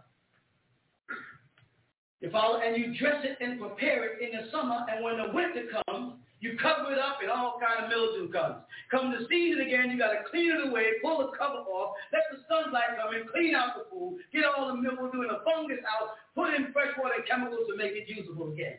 You 2.23 2.31
follow? 2.31 2.63
And 2.63 2.79
you 2.79 2.97
dress 2.97 3.27
it 3.27 3.37
and 3.43 3.59
prepare 3.59 4.15
it 4.15 4.23
in 4.23 4.31
the 4.31 4.51
summer, 4.51 4.87
and 4.89 5.05
when 5.05 5.19
the 5.19 5.35
winter 5.35 5.67
comes, 5.87 6.15
you 6.43 6.59
cover 6.59 6.91
it 6.91 6.99
up 6.99 7.19
and 7.23 7.31
all 7.31 7.59
kind 7.63 7.85
of 7.85 7.91
mildew 7.91 8.31
comes. 8.33 8.63
Come 8.91 9.15
the 9.15 9.27
season 9.31 9.63
again, 9.63 9.91
you 9.91 9.99
got 9.99 10.11
to 10.11 10.27
clean 10.31 10.51
it 10.51 10.67
away, 10.67 10.99
pull 11.03 11.19
the 11.19 11.31
cover 11.39 11.63
off, 11.71 11.95
let 12.13 12.23
the 12.31 12.43
sunlight 12.51 12.99
come 12.99 13.15
in, 13.15 13.27
clean 13.31 13.55
out 13.55 13.79
the 13.79 13.85
pool, 13.91 14.19
get 14.33 14.43
all 14.45 14.67
the 14.69 14.75
mildew 14.75 15.23
and 15.23 15.31
the 15.31 15.43
fungus 15.47 15.79
out, 15.87 16.19
put 16.35 16.55
in 16.55 16.73
fresh 16.73 16.91
water 16.99 17.23
chemicals 17.31 17.67
to 17.71 17.77
make 17.77 17.93
it 17.93 18.11
usable 18.11 18.53
again. 18.53 18.79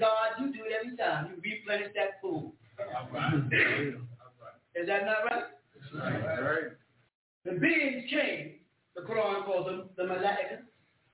God, 0.00 0.40
you 0.40 0.52
do 0.52 0.64
it 0.64 0.72
every 0.72 0.96
time. 0.96 1.28
You 1.28 1.36
replenish 1.44 1.92
that 1.94 2.22
pool. 2.22 2.54
Is 4.74 4.86
that 4.86 5.04
not 5.04 5.28
right? 5.28 5.44
Right. 5.92 6.72
The 7.44 7.52
beings 7.52 8.04
came, 8.08 8.52
the 8.96 9.02
Quran 9.02 9.44
calls 9.44 9.66
them 9.66 9.90
the 9.96 10.04
Malaika, 10.04 10.64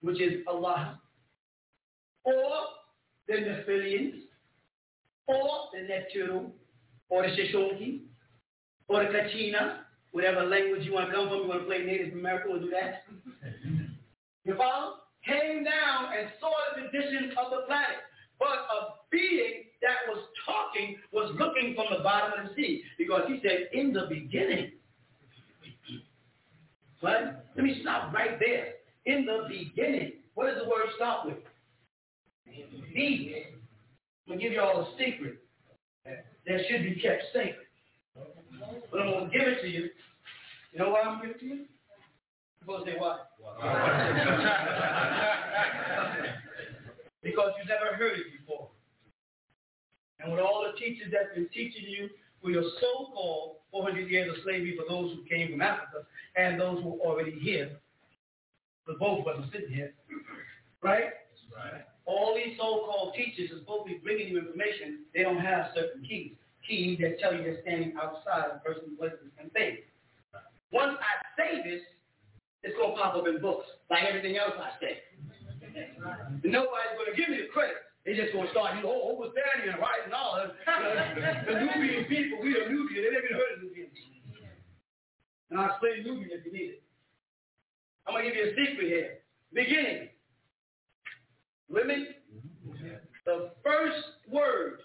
which 0.03 0.21
is 0.21 0.45
Allah, 0.47 1.01
or 2.25 2.35
the 3.27 3.35
Nephilims, 3.35 4.21
or 5.27 5.49
the 5.75 5.87
Neptune, 5.87 6.53
or 7.11 7.23
the 7.23 7.29
Shishonki, 7.29 8.01
or 8.89 9.03
the 9.05 9.11
Kachina, 9.11 9.79
whatever 10.13 10.45
language 10.45 10.85
you 10.85 10.93
want 10.95 11.11
to 11.11 11.15
come 11.15 11.29
from, 11.29 11.39
you 11.43 11.49
want 11.49 11.61
to 11.61 11.67
play 11.67 11.85
Native 11.85 12.15
American, 12.15 12.53
we'll 12.53 12.61
do 12.61 12.71
that. 12.71 13.05
You 14.45 14.57
follow? 14.57 14.95
Came 15.27 15.63
down 15.63 16.09
and 16.19 16.31
saw 16.41 16.49
the 16.75 16.81
condition 16.89 17.33
of 17.37 17.51
the 17.51 17.67
planet. 17.67 18.01
but 18.39 18.49
a 18.49 18.97
being 19.11 19.65
that 19.83 20.09
was 20.09 20.25
talking 20.47 20.97
was 21.13 21.31
looking 21.39 21.75
from 21.75 21.87
the 21.97 22.03
bottom 22.03 22.33
of 22.41 22.49
the 22.49 22.55
sea 22.55 22.83
because 22.97 23.23
he 23.29 23.41
said, 23.43 23.69
in 23.75 23.93
the 23.93 24.07
beginning. 24.09 24.73
Right? 27.03 27.35
Let 27.57 27.65
me 27.65 27.79
stop 27.83 28.13
right 28.15 28.39
there. 28.41 28.75
In 29.05 29.27
the 29.27 29.47
beginning. 29.49 30.13
What 30.35 30.47
does 30.47 30.63
the 30.63 30.69
word 30.69 30.87
start 30.97 31.27
with? 31.27 31.37
I'm 34.29 34.37
going 34.37 34.39
to 34.41 34.45
give 34.45 34.53
you 34.53 34.61
all 34.61 34.83
a 34.83 34.89
secret 34.99 35.39
that 36.05 36.61
should 36.69 36.83
be 36.83 37.01
kept 37.01 37.25
sacred. 37.33 37.67
But 38.91 39.01
I'm 39.01 39.11
going 39.11 39.31
to 39.31 39.39
give 39.39 39.47
it 39.47 39.63
to 39.63 39.69
you. 39.69 39.91
You 40.73 40.79
know 40.79 40.91
why 40.91 41.01
I'm 41.03 41.21
giving 41.21 41.37
it 41.37 41.41
to 41.41 41.47
you? 41.47 41.65
People 42.61 42.83
say 42.85 42.95
why? 42.99 43.19
because 47.23 47.53
you 47.59 47.69
never 47.69 47.97
heard 47.97 48.19
it 48.19 48.27
before. 48.39 48.69
And 50.21 50.33
with 50.33 50.41
all 50.41 50.67
the 50.71 50.79
teachers 50.79 51.13
that 51.13 51.27
have 51.27 51.35
been 51.35 51.49
teaching 51.49 51.85
you 51.87 52.09
for 52.43 52.51
your 52.51 52.65
so-called 52.81 53.57
400 53.71 54.11
years 54.11 54.31
of 54.31 54.43
slavery 54.43 54.77
for 54.77 54.85
those 54.93 55.15
who 55.15 55.25
came 55.25 55.51
from 55.51 55.63
Africa 55.63 56.07
and 56.37 56.61
those 56.61 56.83
who 56.83 57.01
are 57.01 57.07
already 57.07 57.39
here, 57.41 57.71
because 58.85 58.99
both 58.99 59.21
of 59.21 59.27
us 59.29 59.45
are 59.45 59.51
sitting 59.53 59.75
here, 59.75 59.93
right? 60.83 61.13
right? 61.55 61.85
All 62.09 62.33
these 62.33 62.57
so-called 62.57 63.13
teachers 63.13 63.53
are 63.53 63.61
supposed 63.61 63.85
to 63.85 63.93
be 63.93 64.01
bringing 64.01 64.33
you 64.33 64.41
information. 64.41 65.05
They 65.13 65.21
don't 65.21 65.45
have 65.45 65.77
certain 65.77 66.01
keys. 66.01 66.33
Keys 66.65 66.97
that 67.05 67.21
tell 67.21 67.37
you 67.37 67.45
they're 67.45 67.61
standing 67.61 67.93
outside 68.01 68.49
of 68.49 68.65
person, 68.65 68.97
places, 68.97 69.29
and 69.37 69.53
things. 69.53 69.85
Once 70.73 70.97
I 70.97 71.13
say 71.37 71.61
this, 71.61 71.85
it's 72.65 72.73
going 72.81 72.97
to 72.97 73.01
pop 73.01 73.15
up 73.15 73.29
in 73.29 73.45
books, 73.45 73.69
like 73.93 74.09
everything 74.09 74.41
else 74.41 74.57
I 74.57 74.73
say. 74.81 75.05
Nobody's 76.49 76.97
going 76.97 77.13
to 77.13 77.17
give 77.17 77.29
me 77.29 77.45
the 77.45 77.53
credit. 77.53 77.77
They 78.09 78.17
just 78.17 78.33
going 78.33 78.49
to 78.49 78.53
start, 78.57 78.81
you 78.81 78.89
know, 78.89 78.89
oh, 78.89 79.21
and 79.21 79.77
right 79.77 80.01
and 80.09 80.17
all. 80.17 80.41
The, 81.45 81.61
Nubian 81.61 82.09
people, 82.09 82.41
we 82.41 82.57
are 82.57 82.73
Nubian. 82.73 83.05
They 83.05 83.13
never 83.13 83.37
heard 83.37 83.61
of 83.61 83.69
Nubian. 83.69 83.93
And 85.51 85.61
I'll 85.61 85.77
explain 85.77 86.09
Nubian 86.09 86.33
if 86.33 86.45
you 86.49 86.53
need 86.53 86.81
it. 86.81 86.83
I'm 88.09 88.15
going 88.17 88.25
to 88.25 88.33
give 88.33 88.41
you 88.41 88.49
a 88.49 88.57
secret 88.57 88.89
here. 88.89 89.21
Beginning. 89.53 90.09
With 91.71 91.87
me? 91.87 92.07
Mm-hmm. 92.67 92.89
The 93.27 93.51
first 93.63 94.07
word, 94.31 94.81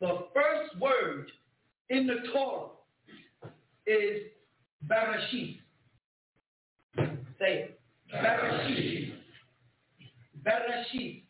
the 0.00 0.26
first 0.34 0.80
word 0.80 1.30
in 1.88 2.06
the 2.06 2.16
Torah 2.32 2.68
is 3.86 4.22
Bereshit. 4.88 5.60
Say 7.38 7.68
it. 7.68 7.80
Bereshit. 8.12 9.12
Bereshit. 10.44 11.22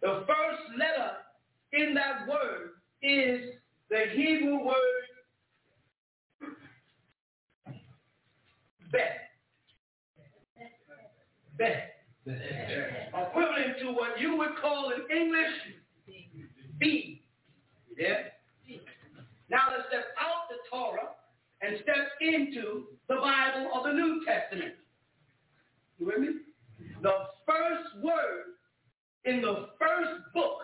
The 0.00 0.24
first 0.26 0.78
letter 0.78 1.12
in 1.72 1.94
that 1.94 2.26
word 2.26 2.70
is 3.02 3.54
the 3.90 4.04
Hebrew 4.14 4.64
word 4.64 5.00
bet. 8.90 9.29
Bet. 11.60 11.92
Equivalent 12.26 13.78
to 13.80 13.92
what 13.92 14.18
you 14.18 14.34
would 14.36 14.56
call 14.62 14.92
in 14.92 15.14
English 15.14 15.52
B. 16.78 17.22
Yeah? 17.98 18.14
Now 19.50 19.66
let's 19.70 19.84
step 19.88 20.04
out 20.18 20.48
the 20.48 20.56
Torah 20.70 21.10
and 21.60 21.76
step 21.82 22.12
into 22.22 22.84
the 23.08 23.16
Bible 23.16 23.70
of 23.74 23.84
the 23.84 23.92
New 23.92 24.24
Testament. 24.24 24.72
You 25.98 26.06
with 26.06 26.20
me? 26.20 26.28
The 27.02 27.12
first 27.46 28.02
word 28.02 28.56
in 29.26 29.42
the 29.42 29.68
first 29.78 30.32
book 30.32 30.62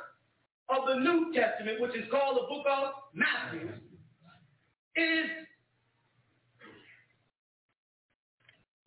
of 0.70 0.88
the 0.88 0.94
New 0.94 1.34
Testament, 1.34 1.78
which 1.78 1.94
is 1.94 2.10
called 2.10 2.38
the 2.38 2.48
book 2.48 2.64
of 2.66 2.92
Matthew, 3.12 3.68
is 4.96 5.28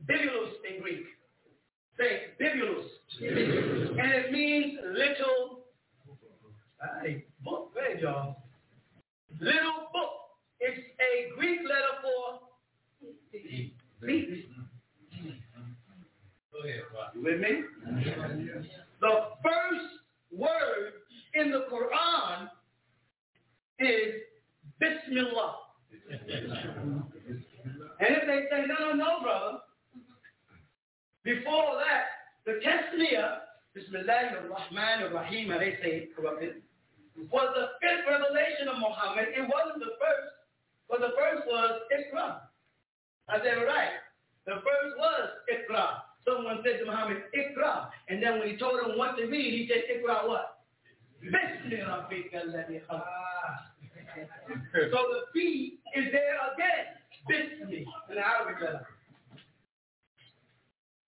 bibulus 0.07 0.55
in 0.67 0.81
Greek. 0.81 1.05
Say 1.99 2.21
bibulus. 2.39 2.85
And 3.19 4.11
it 4.13 4.31
means 4.31 4.79
little 4.85 5.65
hey, 7.03 7.25
book. 7.43 7.73
Hey, 7.75 8.01
y'all. 8.01 8.37
Little 9.41 9.89
book. 9.91 10.11
It's 10.61 10.79
a 10.79 11.37
Greek 11.37 11.59
letter 11.63 11.99
for 12.01 12.39
B. 13.33 13.73
Go 16.53 16.59
ahead. 16.63 16.83
You 17.15 17.23
with 17.23 17.41
me? 17.41 17.63
The 19.01 19.13
first 19.43 19.85
word 20.31 20.93
in 21.33 21.51
the 21.51 21.65
Quran 21.69 22.49
is 23.79 24.15
Bismillah. 24.79 25.55
And 27.99 28.09
if 28.15 28.25
they 28.25 28.45
say, 28.49 28.65
no, 28.67 28.75
no, 28.79 28.93
no, 28.93 29.21
brother, 29.21 29.59
before 31.23 31.75
that, 31.83 32.05
the 32.45 32.59
Tasmiyah, 32.63 33.39
Bismillah 33.75 34.41
ar-Rahman 34.41 35.03
ar-Rahim, 35.03 35.49
they 35.49 35.77
say 35.83 35.89
it 36.07 36.15
corrupted, 36.15 36.61
was 37.31 37.51
the 37.55 37.75
fifth 37.83 38.07
revelation 38.07 38.71
of 38.71 38.79
Muhammad. 38.79 39.27
It 39.35 39.43
wasn't 39.43 39.83
the 39.83 39.93
first, 39.99 40.27
but 40.87 41.01
the 41.03 41.11
first 41.19 41.43
was 41.47 41.81
Iqra. 41.91 42.47
I 43.27 43.37
said, 43.43 43.59
right. 43.67 43.99
The 44.45 44.63
first 44.63 44.91
was 44.97 45.29
Iqra. 45.51 46.07
Someone 46.25 46.63
said 46.63 46.79
to 46.79 46.85
Muhammad, 46.85 47.23
Iqra. 47.35 47.89
And 48.07 48.23
then 48.23 48.39
when 48.39 48.47
he 48.49 48.57
told 48.57 48.79
him 48.79 48.97
what 48.97 49.17
to 49.17 49.25
read, 49.25 49.51
he 49.53 49.67
said, 49.67 49.83
Iqra 49.91 50.27
what? 50.27 50.63
Bismillah. 51.21 52.07
Ah. 52.89 53.67
so 54.73 54.99
the 55.11 55.21
B 55.33 55.79
is 55.95 56.05
there 56.11 56.39
again. 56.55 56.95
Bismillah. 57.27 57.93
In 58.09 58.15
the 58.15 58.25
Arabic 58.25 58.61
letter. 58.63 58.87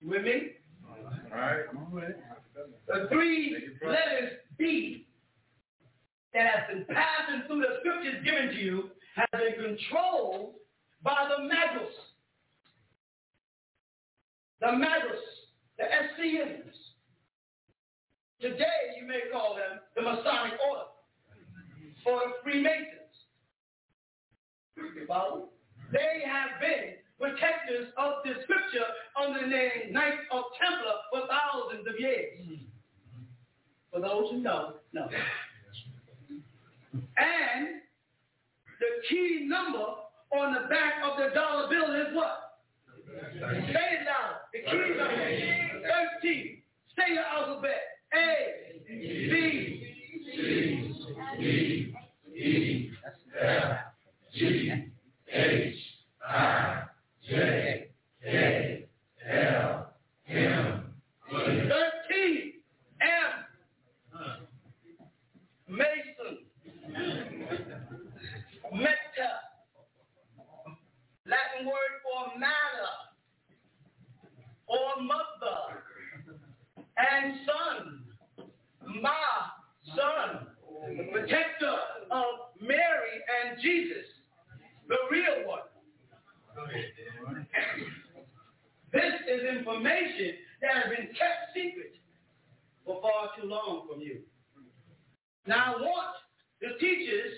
You 0.01 0.09
with 0.09 0.23
me? 0.23 0.41
All 1.31 1.37
right. 1.37 1.65
The 2.87 3.07
three 3.09 3.55
letters 3.85 4.31
B 4.57 5.07
that 6.33 6.45
has 6.45 6.75
been 6.75 6.85
passing 6.85 7.43
through 7.47 7.61
the 7.61 7.77
scriptures 7.79 8.23
given 8.25 8.47
to 8.49 8.55
you 8.55 8.89
has 9.15 9.27
been 9.31 9.77
controlled 9.77 10.55
by 11.03 11.29
the 11.29 11.43
Magus. 11.43 11.93
The 14.59 14.71
Magus, 14.73 15.21
the 15.77 15.83
SCMs. 15.83 16.73
Today 18.39 18.97
you 18.99 19.07
may 19.07 19.21
call 19.31 19.55
them 19.55 19.79
the 19.95 20.01
Masonic 20.01 20.53
Order 20.67 20.89
or 22.05 22.19
the 22.27 22.33
Freemasons. 22.43 22.87
You 24.77 25.05
Follow? 25.07 25.49
They 25.91 26.23
have 26.25 26.59
been 26.59 26.95
protectors 27.21 27.93
of 27.97 28.25
the 28.25 28.41
scripture 28.43 28.89
under 29.15 29.41
the 29.41 29.47
name 29.47 29.93
Knights 29.93 30.25
of 30.31 30.43
Templar 30.57 30.97
for 31.13 31.21
thousands 31.29 31.87
of 31.87 31.99
years. 31.99 32.41
Mm-hmm. 32.41 32.65
For 33.93 34.01
those 34.01 34.31
who 34.31 34.41
know, 34.41 34.73
know. 34.93 35.07
And 36.93 37.81
the 38.79 38.87
key 39.07 39.45
number 39.47 39.85
on 40.33 40.53
the 40.53 40.67
back 40.67 40.93
of 41.05 41.17
the 41.17 41.33
dollar 41.33 41.69
bill 41.69 41.93
is 41.95 42.13
what? 42.15 42.59
Say 43.07 43.39
it 43.39 44.05
loud. 44.05 44.41
The 44.51 44.59
key 44.59 44.97
number 44.97 45.15
13. 46.21 46.61
Say 46.97 47.15
the 47.15 47.21
alphabet. 47.21 47.79
A, 48.13 48.81
B, 48.87 49.81
C, 50.35 50.95
D, 51.39 51.95
E, 52.35 52.91
F, 53.41 53.77
G, 54.33 54.73
H, 55.31 55.75
I, 56.27 56.83
J, 57.31 57.87
K, 58.21 58.85
L, 59.25 59.93
M, 60.27 60.83
13. 61.31 62.53
M, 63.01 63.33
Mason, 65.69 66.37
Meta, 68.73 69.31
Latin 71.25 71.65
word 71.67 71.93
for 72.03 72.37
matter, 72.37 72.93
or 74.67 75.01
mother, 75.01 75.83
and 76.97 77.35
son, 77.47 78.03
Ma, 79.01 79.09
son, 79.95 80.47
protector 81.13 81.77
of 82.11 82.25
Mary 82.59 83.23
and 83.45 83.61
Jesus, 83.61 84.05
the 84.89 84.97
real 85.09 85.47
one. 85.47 85.70
This 88.93 89.13
is 89.29 89.57
information 89.57 90.35
that 90.61 90.71
has 90.75 90.89
been 90.89 91.07
kept 91.15 91.55
secret 91.55 91.95
for 92.85 93.01
far 93.01 93.29
too 93.39 93.47
long 93.47 93.87
from 93.89 94.01
you. 94.01 94.19
Now 95.47 95.75
I 95.75 95.81
want 95.81 96.15
the 96.61 96.77
teachers 96.79 97.33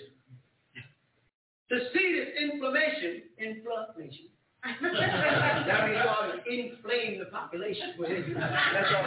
to 1.70 1.78
see 1.92 2.20
this 2.20 2.28
inflammation, 2.42 3.22
inflammation, 3.38 4.28
that 4.64 5.88
means 5.88 6.00
God 6.04 6.34
is 6.34 6.40
inflaming 6.48 7.18
the 7.18 7.26
population 7.26 7.92
with. 7.98 8.08
That's 8.08 8.92
all. 8.96 9.04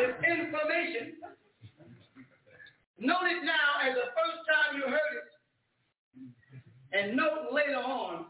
It's 0.00 0.16
inflammation. 0.24 1.12
Note 2.98 3.28
it 3.28 3.44
now 3.44 3.84
as 3.84 3.94
the 3.94 4.08
first 4.16 4.40
time 4.48 4.80
you 4.80 4.84
heard 4.88 5.14
it. 5.20 5.28
And 6.92 7.16
note 7.16 7.52
later 7.52 7.76
on, 7.76 8.26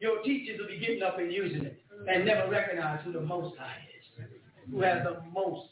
your 0.00 0.22
teachers 0.22 0.60
will 0.60 0.68
be 0.68 0.78
getting 0.78 1.02
up 1.02 1.18
and 1.18 1.32
using 1.32 1.64
it 1.64 1.80
and 2.08 2.24
never 2.24 2.48
recognize 2.50 3.00
who 3.04 3.12
the 3.12 3.20
Most 3.20 3.56
High 3.58 3.82
is, 3.98 4.26
who 4.70 4.80
has 4.82 5.02
the 5.04 5.20
most 5.32 5.68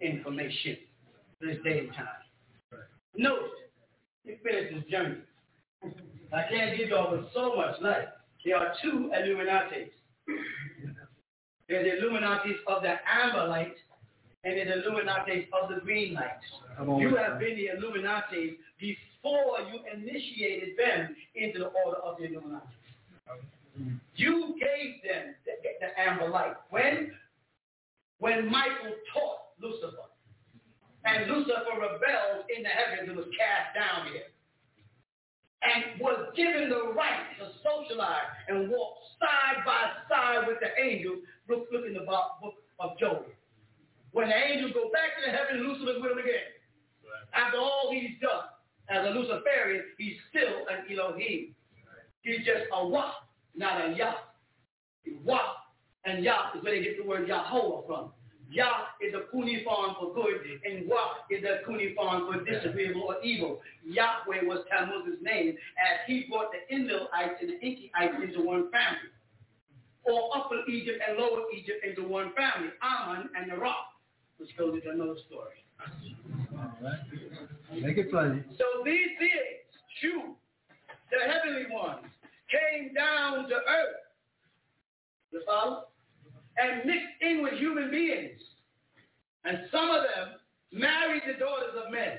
information 0.00 0.76
this 1.40 1.56
day 1.64 1.78
and 1.80 1.92
time. 1.94 2.06
Note, 3.16 3.50
he 4.24 4.36
finished 4.42 4.74
his 4.74 4.84
journey. 4.84 5.16
I 6.32 6.42
can't 6.50 6.76
give 6.76 6.88
you 6.88 6.96
all 6.96 7.12
with 7.12 7.26
so 7.32 7.54
much 7.56 7.80
light. 7.80 8.08
There 8.44 8.56
are 8.56 8.74
two 8.82 9.10
Illuminates. 9.14 9.94
There's 11.68 11.84
the 11.84 11.98
Illuminates 11.98 12.58
of 12.66 12.82
the 12.82 12.94
amber 13.10 13.46
light 13.48 13.74
and 14.44 14.54
the 14.54 14.72
Illuminates 14.74 15.48
of 15.52 15.70
the 15.70 15.80
green 15.80 16.14
light. 16.14 16.42
You 17.00 17.16
have 17.16 17.38
been 17.38 17.56
the 17.56 17.68
Illuminates 17.76 18.58
before 18.78 19.58
you 19.72 19.80
initiated 19.94 20.76
them 20.76 21.16
into 21.34 21.60
the 21.60 21.66
order 21.66 21.98
of 21.98 22.18
the 22.18 22.24
Illuminati. 22.24 22.66
You 24.16 24.54
gave 24.60 25.02
them 25.02 25.34
the, 25.44 25.52
the 25.80 26.00
amber 26.00 26.28
light. 26.28 26.54
When? 26.70 27.10
When 28.18 28.50
Michael 28.50 28.94
taught 29.12 29.38
Lucifer. 29.60 30.08
And 31.04 31.30
Lucifer 31.30 31.74
rebelled 31.76 32.48
in 32.56 32.62
the 32.62 32.68
heavens 32.68 33.08
and 33.08 33.16
was 33.16 33.26
cast 33.36 33.74
down 33.74 34.12
here. 34.12 34.30
And 35.64 36.00
was 36.00 36.32
given 36.36 36.68
the 36.68 36.92
right 36.92 37.24
to 37.40 37.48
socialize 37.64 38.30
and 38.48 38.70
walk 38.70 38.94
side 39.18 39.64
by 39.64 39.90
side 40.08 40.46
with 40.46 40.58
the 40.60 40.70
angels. 40.80 41.24
Look, 41.48 41.68
look 41.72 41.86
in 41.86 41.94
the 41.94 42.06
book 42.06 42.54
of 42.80 42.98
Job. 42.98 43.24
When 44.12 44.28
the 44.28 44.36
angels 44.36 44.72
go 44.72 44.90
back 44.92 45.16
to 45.18 45.22
the 45.26 45.32
heaven, 45.36 45.66
Lucifer's 45.66 46.00
with 46.00 46.10
them 46.12 46.18
again. 46.18 46.54
After 47.34 47.58
all 47.58 47.90
he's 47.90 48.14
done, 48.22 48.46
as 48.88 49.06
a 49.08 49.10
Luciferian, 49.10 49.82
he's 49.98 50.16
still 50.30 50.68
an 50.70 50.86
Elohim. 50.86 51.54
He's 52.24 52.38
just 52.38 52.66
a 52.72 52.86
Wah, 52.86 53.12
not 53.54 53.90
a 53.90 53.94
Yah. 53.94 54.14
Wah 55.24 55.54
and 56.04 56.24
Yah 56.24 56.52
is 56.56 56.62
where 56.62 56.74
they 56.74 56.82
get 56.82 56.98
the 56.98 57.08
word 57.08 57.28
Yahweh 57.28 57.86
from. 57.86 58.12
Yah 58.50 58.92
is 59.00 59.14
a 59.14 59.30
cuneiform 59.30 59.96
for 59.98 60.14
good, 60.14 60.40
and 60.64 60.88
Wah 60.88 61.24
is 61.30 61.42
a 61.44 61.64
cuneiform 61.66 62.32
for 62.32 62.44
disagreeable 62.44 63.02
or 63.02 63.22
evil. 63.22 63.60
Yahweh 63.84 64.44
was 64.44 64.64
Tammuz's 64.70 65.20
name, 65.22 65.50
as 65.50 66.00
he 66.06 66.26
brought 66.30 66.50
the 66.52 66.74
Enlilites 66.74 67.40
and 67.40 67.50
the 67.50 67.66
Enkiites 67.66 68.22
into 68.22 68.42
one 68.42 68.70
family, 68.70 69.10
or 70.04 70.30
Upper 70.36 70.60
Egypt 70.68 71.00
and 71.08 71.18
Lower 71.18 71.42
Egypt 71.56 71.84
into 71.84 72.06
one 72.06 72.32
family, 72.36 72.70
Ammon 72.82 73.30
and 73.36 73.50
the 73.50 73.56
Rock, 73.56 73.96
which 74.38 74.56
goes 74.56 74.74
into 74.74 74.90
another 74.90 75.16
story. 75.26 75.64
All 76.56 76.76
right. 76.82 77.00
Make 77.82 77.98
it 77.98 78.10
funny. 78.12 78.42
So 78.58 78.64
these 78.84 79.08
beings, 79.18 79.64
you, 80.02 80.36
the 81.10 81.32
heavenly 81.32 81.64
ones, 81.72 82.06
came 82.50 82.94
down 82.94 83.48
to 83.48 83.54
earth. 83.54 84.02
You 85.32 85.42
follow? 85.46 85.84
And 86.56 86.84
mixed 86.84 87.20
in 87.20 87.42
with 87.42 87.54
human 87.54 87.90
beings. 87.90 88.40
And 89.44 89.58
some 89.70 89.90
of 89.90 90.02
them 90.02 90.38
married 90.72 91.22
the 91.26 91.38
daughters 91.38 91.74
of 91.84 91.92
men 91.92 92.18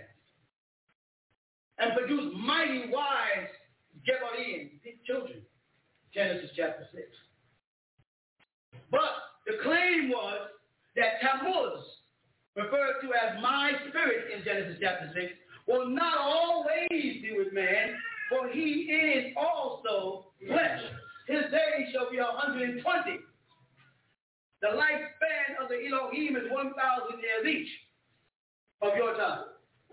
and 1.79 1.93
produced 1.93 2.35
mighty 2.37 2.91
wise 2.91 3.49
Gebarim, 4.07 4.69
children. 5.05 5.41
Genesis 6.13 6.51
chapter 6.55 6.87
6. 6.93 7.03
But 8.89 8.99
the 9.45 9.61
claim 9.63 10.09
was 10.09 10.47
that 10.95 11.19
Tammuz, 11.21 11.83
referred 12.55 13.01
to 13.01 13.07
as 13.11 13.41
my 13.41 13.73
spirit 13.89 14.31
in 14.31 14.43
Genesis 14.45 14.77
chapter 14.81 15.11
6, 15.13 15.25
will 15.67 15.89
not 15.89 16.17
always 16.17 16.87
be 16.89 17.33
with 17.37 17.51
man, 17.51 17.95
for 18.29 18.49
he 18.49 18.89
is 18.89 19.33
also 19.37 20.27
flesh. 20.47 20.81
His 21.27 21.43
days 21.51 21.89
shall 21.93 22.09
be 22.11 22.17
120. 22.17 22.81
The 24.61 24.67
lifespan 24.67 25.61
of 25.61 25.69
the 25.69 25.85
Elohim 25.91 26.35
is 26.35 26.49
1,000 26.49 26.73
years 27.19 27.45
each 27.45 27.69
of 28.81 28.95
your 28.95 29.15
time. 29.15 29.45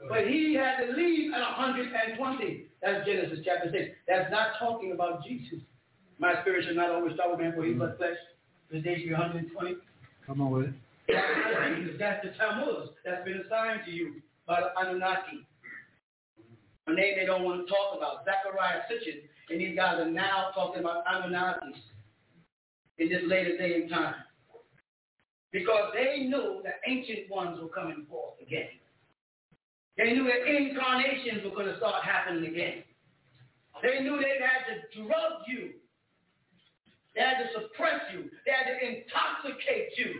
But 0.08 0.26
he 0.26 0.54
had 0.54 0.84
to 0.84 0.92
leave 0.96 1.32
at 1.32 1.40
120. 1.40 2.66
That's 2.82 3.06
Genesis 3.06 3.38
chapter 3.44 3.70
6. 3.70 3.90
That's 4.08 4.30
not 4.30 4.58
talking 4.58 4.92
about 4.92 5.24
Jesus. 5.24 5.60
My 6.18 6.40
spirit 6.42 6.64
shall 6.66 6.74
not 6.74 6.90
always 6.90 7.12
with 7.12 7.38
man, 7.38 7.52
for 7.54 7.64
he 7.64 7.72
but 7.72 7.96
flesh. 7.96 8.16
His 8.70 8.82
days 8.82 8.98
shall 9.00 9.08
be 9.08 9.12
120. 9.12 9.76
Come 10.26 10.40
on 10.40 10.50
with 10.50 10.66
it. 10.66 10.74
That's 11.98 12.24
the 12.24 12.32
Tammuz 12.38 12.90
that's 13.04 13.24
been 13.24 13.42
assigned 13.44 13.80
to 13.86 13.90
you 13.90 14.14
by 14.46 14.60
the 14.60 14.70
Anunnaki. 14.80 15.46
A 16.86 16.92
name 16.92 17.14
they 17.16 17.26
don't 17.26 17.44
want 17.44 17.66
to 17.66 17.72
talk 17.72 17.96
about. 17.96 18.26
Zecharia 18.26 18.82
Sitchin 18.90 19.22
and 19.50 19.60
these 19.60 19.76
guys 19.76 19.98
are 19.98 20.10
now 20.10 20.50
talking 20.54 20.80
about 20.80 21.04
Anunnakis 21.06 21.76
in 22.98 23.08
this 23.08 23.22
later 23.26 23.56
day 23.56 23.82
and 23.82 23.90
time. 23.90 24.14
Because 25.52 25.92
they 25.94 26.24
knew 26.24 26.62
the 26.64 26.72
ancient 26.90 27.30
ones 27.30 27.60
were 27.60 27.68
coming 27.68 28.06
forth 28.08 28.34
again. 28.40 28.68
They 29.98 30.12
knew 30.14 30.24
that 30.24 30.48
incarnations 30.48 31.44
were 31.44 31.50
going 31.50 31.66
to 31.66 31.76
start 31.76 32.02
happening 32.02 32.50
again. 32.50 32.82
They 33.82 34.00
knew 34.00 34.16
they 34.16 34.40
had 34.40 34.64
to 34.72 35.02
drug 35.02 35.44
you. 35.46 35.72
They 37.14 37.20
had 37.20 37.44
to 37.44 37.48
suppress 37.52 38.00
you. 38.14 38.30
They 38.46 38.52
had 38.52 38.72
to 38.72 38.76
intoxicate 38.80 39.92
you 39.98 40.16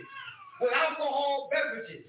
with 0.61 0.71
alcohol 0.73 1.49
beverages. 1.51 2.05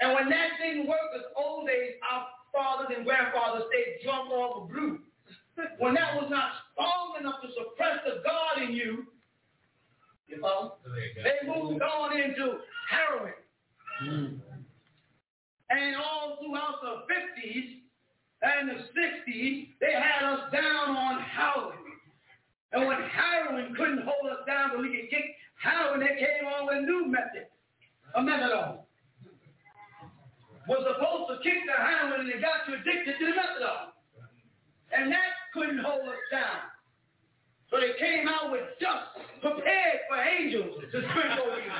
And 0.00 0.12
when 0.14 0.28
that 0.28 0.58
didn't 0.58 0.88
work, 0.88 1.14
as 1.14 1.22
old 1.36 1.68
days, 1.68 1.94
our 2.10 2.26
fathers 2.54 2.94
and 2.96 3.04
grandfathers 3.04 3.64
stayed 3.68 4.04
drunk 4.04 4.30
off 4.30 4.62
of 4.62 4.68
brew. 4.70 5.00
When 5.78 5.94
that 5.94 6.16
was 6.16 6.26
not 6.30 6.50
strong 6.72 7.14
enough 7.20 7.40
to 7.42 7.48
suppress 7.54 7.98
the 8.04 8.22
God 8.24 8.62
in 8.62 8.74
you, 8.74 9.06
you 10.26 10.40
know, 10.40 10.74
they 11.22 11.46
moved 11.46 11.80
on 11.80 12.18
into 12.18 12.58
heroin. 12.90 13.34
Mm. 14.02 14.40
And 15.70 15.96
all 15.96 16.38
throughout 16.40 16.80
the 16.82 17.06
50s 17.06 17.82
and 18.42 18.68
the 18.70 18.82
60s, 18.98 19.68
they 19.80 19.92
had 19.92 20.24
us 20.24 20.52
down 20.52 20.96
on 20.96 21.20
heroin. 21.22 21.78
And 22.72 22.86
when 22.86 22.98
heroin 23.02 23.74
couldn't 23.76 24.02
hold 24.02 24.32
us 24.32 24.44
down 24.46 24.70
so 24.74 24.80
we 24.80 24.88
could 24.88 25.10
get 25.10 25.22
heroin, 25.54 26.00
they 26.00 26.18
came 26.18 26.46
on 26.46 26.66
with 26.66 26.78
a 26.78 26.80
new 26.80 27.06
method, 27.06 27.46
a 28.16 28.20
methadone. 28.20 28.83
Was 30.68 30.80
supposed 30.80 31.28
to 31.28 31.36
kick 31.44 31.60
the 31.68 31.76
heroin 31.76 32.24
and 32.24 32.28
they 32.30 32.40
got 32.40 32.64
you 32.64 32.80
addicted 32.80 33.20
to 33.20 33.24
the 33.28 33.36
methadone. 33.36 33.92
And 34.96 35.12
that 35.12 35.36
couldn't 35.52 35.84
hold 35.84 36.08
us 36.08 36.24
down. 36.32 36.72
So 37.68 37.80
they 37.82 37.98
came 37.98 38.28
out 38.28 38.52
with 38.54 38.64
dust 38.80 39.18
prepared 39.42 39.98
for 40.08 40.16
angels 40.16 40.78
to 40.78 40.98
sprinkle 41.10 41.52
over 41.52 41.60
you. 41.60 41.72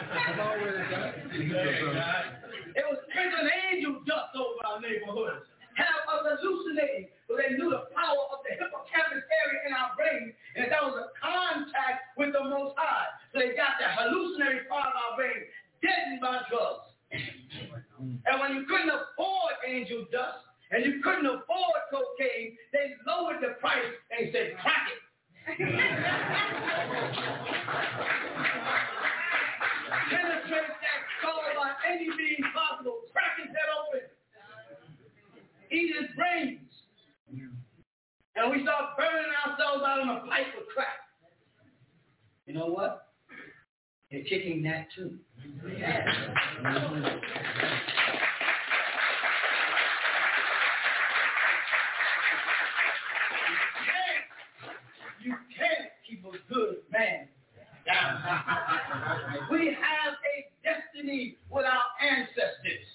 it 2.74 2.84
was 2.84 2.98
sprinkling 3.08 3.50
angel 3.72 4.02
dust 4.04 4.34
over 4.36 4.58
our 4.66 4.80
neighborhoods. 4.82 5.46
Have 5.78 6.06
us 6.06 6.38
hallucinating, 6.38 7.10
but 7.26 7.38
they 7.42 7.54
knew 7.58 7.70
the 7.70 7.90
power 7.94 8.22
of 8.30 8.46
the 8.46 8.54
hippocampus 8.54 9.26
area 9.26 9.60
in 9.66 9.72
our 9.74 9.90
brain, 9.98 10.30
and 10.54 10.70
that 10.70 10.82
was 10.86 10.94
a 10.94 11.10
contact 11.18 12.14
with 12.14 12.30
the 12.30 12.42
Most 12.46 12.78
High. 12.78 13.10
So 13.34 13.42
they 13.42 13.58
got 13.58 13.78
the 13.82 13.90
hallucinatory 13.90 14.70
part 14.70 14.86
of 14.86 14.94
our 14.94 15.18
brain 15.18 15.50
deadened 15.82 16.22
by 16.22 16.46
drugs. 16.46 16.93
And 18.26 18.40
when 18.40 18.54
you 18.54 18.64
couldn't 18.66 18.90
afford 18.90 19.52
angel 19.66 20.06
dust, 20.10 20.44
and 20.70 20.84
you 20.84 21.00
couldn't 21.02 21.26
afford 21.26 21.80
cocaine, 21.90 22.56
they 22.72 22.94
lowered 23.06 23.40
the 23.40 23.54
price 23.60 23.84
and 24.10 24.30
said, 24.32 24.56
crack 24.60 24.88
it. 24.90 25.00
Penetrate 30.10 30.50
that 30.50 31.00
skull 31.20 31.42
by 31.54 31.70
any 31.86 32.08
means 32.08 32.46
possible. 32.54 33.02
Crack 33.12 33.38
his 33.38 33.48
head 33.48 33.70
open. 33.78 34.08
Eat 35.70 35.94
his 36.00 36.10
brains. 36.16 36.60
And 38.36 38.50
we 38.50 38.62
start 38.62 38.96
burning 38.96 39.30
ourselves 39.46 39.84
out 39.86 40.00
on 40.00 40.08
a 40.08 40.20
pipe 40.26 40.54
of 40.58 40.66
crack. 40.74 41.06
You 42.46 42.54
know 42.54 42.66
what? 42.66 43.13
They're 44.14 44.22
kicking 44.22 44.62
that 44.62 44.86
too. 44.94 45.18
Yes. 45.76 46.06
Mm-hmm. 46.62 47.04
You 55.20 55.34
can't 55.58 55.90
keep 56.08 56.24
a 56.24 56.54
good 56.54 56.76
man 56.92 57.26
down. 57.84 59.48
we 59.50 59.66
have 59.66 60.14
a 60.14 60.46
destiny 60.62 61.36
with 61.50 61.64
our 61.64 62.08
ancestors. 62.08 62.86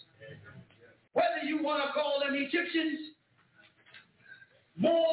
Whether 1.11 1.43
you 1.43 1.61
want 1.61 1.83
to 1.85 1.91
call 1.91 2.21
them 2.21 2.33
Egyptians, 2.33 2.97
Moors, 4.77 5.03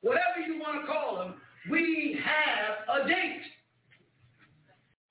whatever 0.00 0.44
you 0.44 0.58
want 0.58 0.80
to 0.80 0.86
call 0.92 1.18
them, 1.18 1.34
we 1.70 2.18
have 2.24 3.02
a 3.04 3.06
date. 3.08 3.42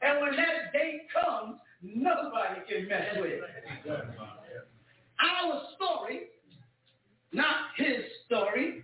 And 0.04 0.22
when 0.22 0.36
that 0.36 0.74
day 0.74 1.04
comes, 1.14 1.60
nobody 1.82 2.62
can 2.68 2.88
mess 2.90 3.16
with 3.16 3.32
it. 3.32 3.42
Our 5.20 5.62
story, 5.76 6.24
not 7.32 7.58
his 7.78 8.04
story, 8.26 8.84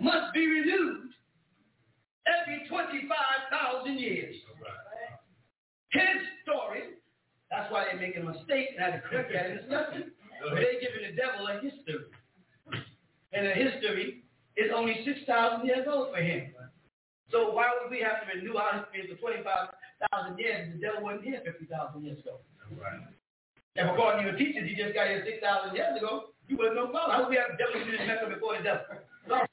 must 0.00 0.34
be 0.34 0.46
renewed 0.46 1.10
every 2.26 2.68
25,000 2.68 3.98
years. 3.98 4.36
His 5.92 6.02
story, 6.42 6.82
that's 7.50 7.72
why 7.72 7.84
they're 7.84 8.00
making 8.00 8.22
a 8.22 8.32
mistake 8.32 8.68
and 8.76 8.84
I 8.84 8.90
had 8.90 9.02
to 9.02 9.08
correct 9.08 9.32
that 9.32 9.50
in 9.50 9.56
the. 9.56 10.12
They're 10.54 10.80
giving 10.80 11.08
the 11.08 11.16
devil 11.16 11.46
a 11.46 11.54
history. 11.54 12.04
And 13.32 13.46
the 13.46 13.52
history 13.52 14.24
is 14.56 14.70
only 14.74 15.04
6,000 15.06 15.66
years 15.66 15.86
old 15.90 16.14
for 16.14 16.20
him. 16.20 16.52
So 17.30 17.52
why 17.52 17.70
would 17.80 17.90
we 17.90 18.00
have 18.00 18.20
to 18.26 18.38
renew 18.38 18.56
our 18.56 18.86
history 18.92 19.08
for 19.14 19.20
25,000 19.20 19.81
thousand 20.10 20.38
years, 20.38 20.72
the 20.74 20.80
devil 20.80 21.02
wasn't 21.02 21.24
here 21.24 21.40
fifty 21.44 21.66
thousand 21.66 22.04
years 22.04 22.18
ago. 22.18 22.40
Right. 22.74 22.98
And 23.76 23.90
according 23.90 24.24
to 24.24 24.30
your 24.30 24.38
teachers, 24.38 24.68
he 24.68 24.74
just 24.74 24.94
got 24.94 25.08
here 25.08 25.22
six 25.24 25.38
thousand 25.40 25.76
years 25.76 25.96
ago. 25.96 26.34
You 26.48 26.56
wasn't 26.56 26.76
no 26.76 26.86
problem. 26.88 27.12
I 27.12 27.16
hope 27.22 27.30
we 27.30 27.36
have 27.36 27.56
devil 27.56 27.80
in 27.80 27.90
this 27.90 28.02
mecca 28.06 28.28
before 28.28 28.56
the 28.58 28.64
devil. 28.64 28.84
Sorry. 29.28 29.46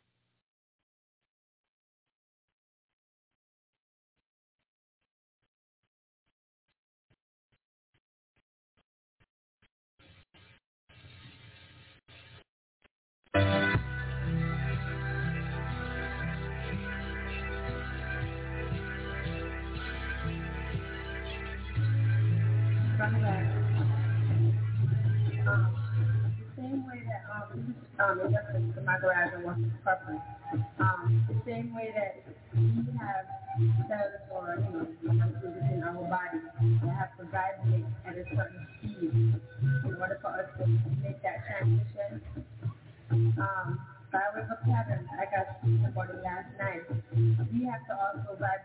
in 28.79 28.85
my 28.85 28.97
garage 28.99 29.33
and 29.35 29.43
working 29.43 29.71
for 29.83 29.99
corporate. 29.99 30.23
Um, 30.79 31.27
the 31.27 31.35
same 31.45 31.75
way 31.75 31.91
that 31.93 32.23
we 32.55 32.87
have 32.97 33.27
cells 33.91 34.23
or, 34.31 34.55
you 34.57 34.71
know, 34.71 34.87
molecules 35.03 35.63
in 35.71 35.83
our 35.83 36.03
body 36.07 36.39
that 36.81 36.95
have 36.95 37.11
to 37.19 37.25
vibrate 37.27 37.85
at 38.07 38.15
a 38.15 38.23
certain 38.31 38.67
speed 38.79 39.11
in 39.11 39.95
order 39.99 40.17
for 40.23 40.31
us 40.31 40.47
to 40.59 40.67
make 41.03 41.21
that 41.23 41.43
transition. 41.47 42.23
Um, 43.11 43.79
I 44.13 44.25
was 44.35 44.47
a 44.49 44.57
patterns, 44.65 45.07
like 45.17 45.29
I 45.29 45.43
got 45.45 45.59
speaking 45.61 45.85
about 45.85 46.09
it 46.09 46.23
last 46.23 46.49
night, 46.59 46.83
we 47.53 47.65
have 47.69 47.83
to 47.87 47.93
also 47.93 48.35
vibrate 48.39 48.58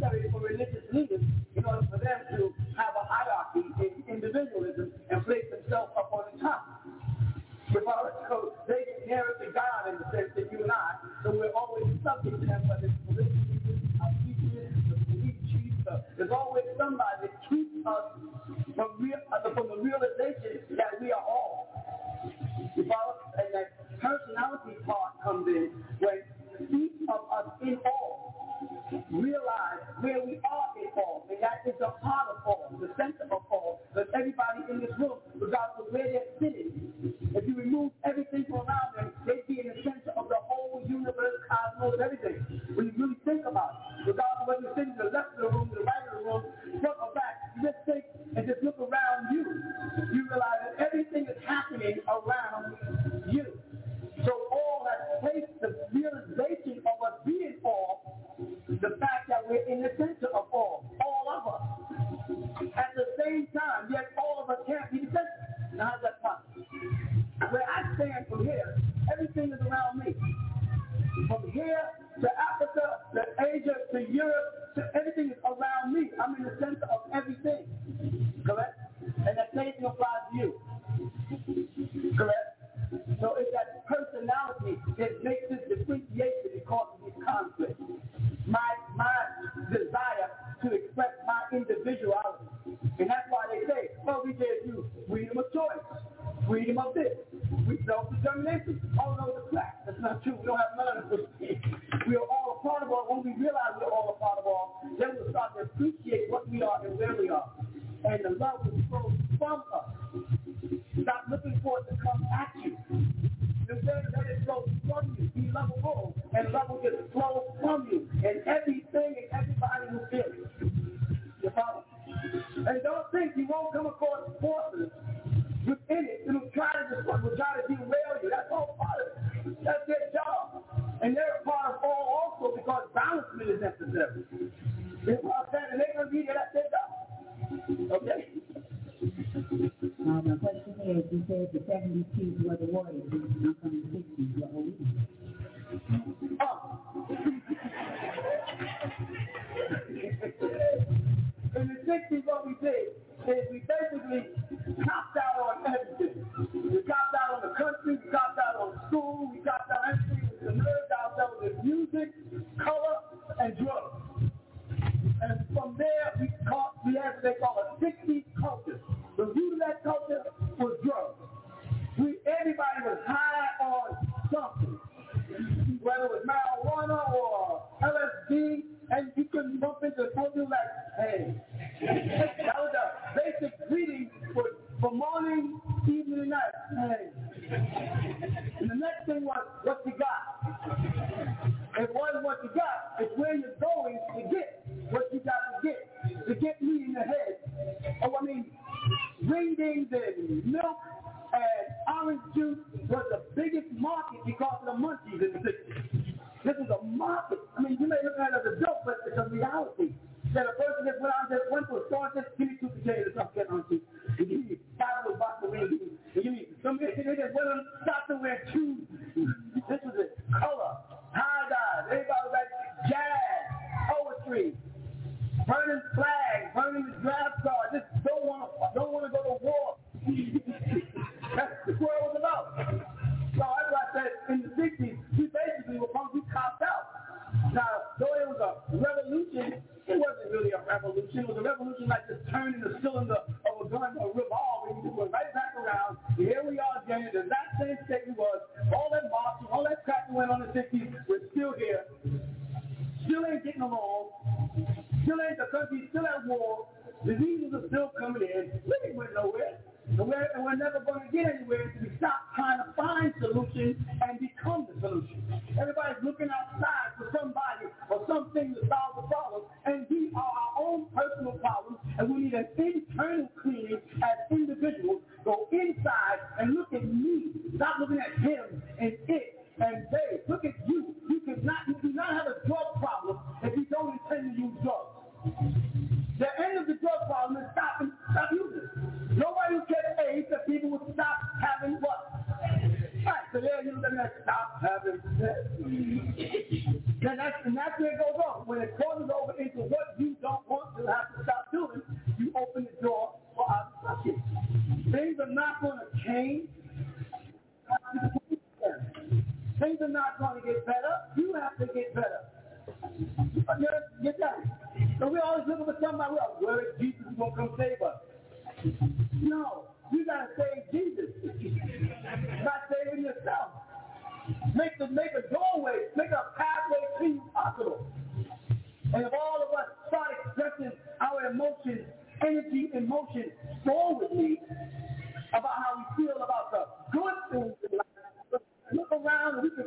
necessary 0.00 0.30
for 0.32 0.40
religious 0.40 0.84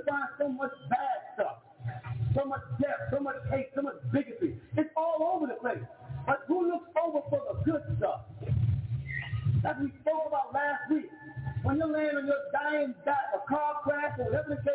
find 0.10 0.30
so 0.38 0.50
much 0.50 0.74
bad 0.90 1.20
stuff, 1.36 1.58
so 2.36 2.46
much 2.46 2.62
death, 2.82 3.14
so 3.14 3.20
much 3.20 3.38
hate, 3.52 3.70
so 3.76 3.82
much 3.82 3.96
bigotry. 4.12 4.58
It's 4.78 4.90
all 4.98 5.22
over 5.36 5.48
the 5.48 5.60
place. 5.62 5.86
But 6.26 6.42
who 6.48 6.68
looks 6.68 6.90
over 7.02 7.22
for 7.30 7.42
the 7.54 7.72
good 7.72 7.84
stuff? 7.98 8.22
That 9.64 9.82
we 9.82 9.92
spoke 10.02 10.26
about 10.28 10.54
last 10.54 10.90
week. 10.92 11.10
When 11.64 11.78
you 11.78 11.86
land 11.86 12.18
on 12.18 12.26
your 12.26 12.44
dying 12.54 12.96
back, 13.06 13.36
a 13.36 13.48
car 13.50 13.82
crash, 13.84 14.18
or 14.20 14.26
whatever 14.26 14.56
the 14.56 14.69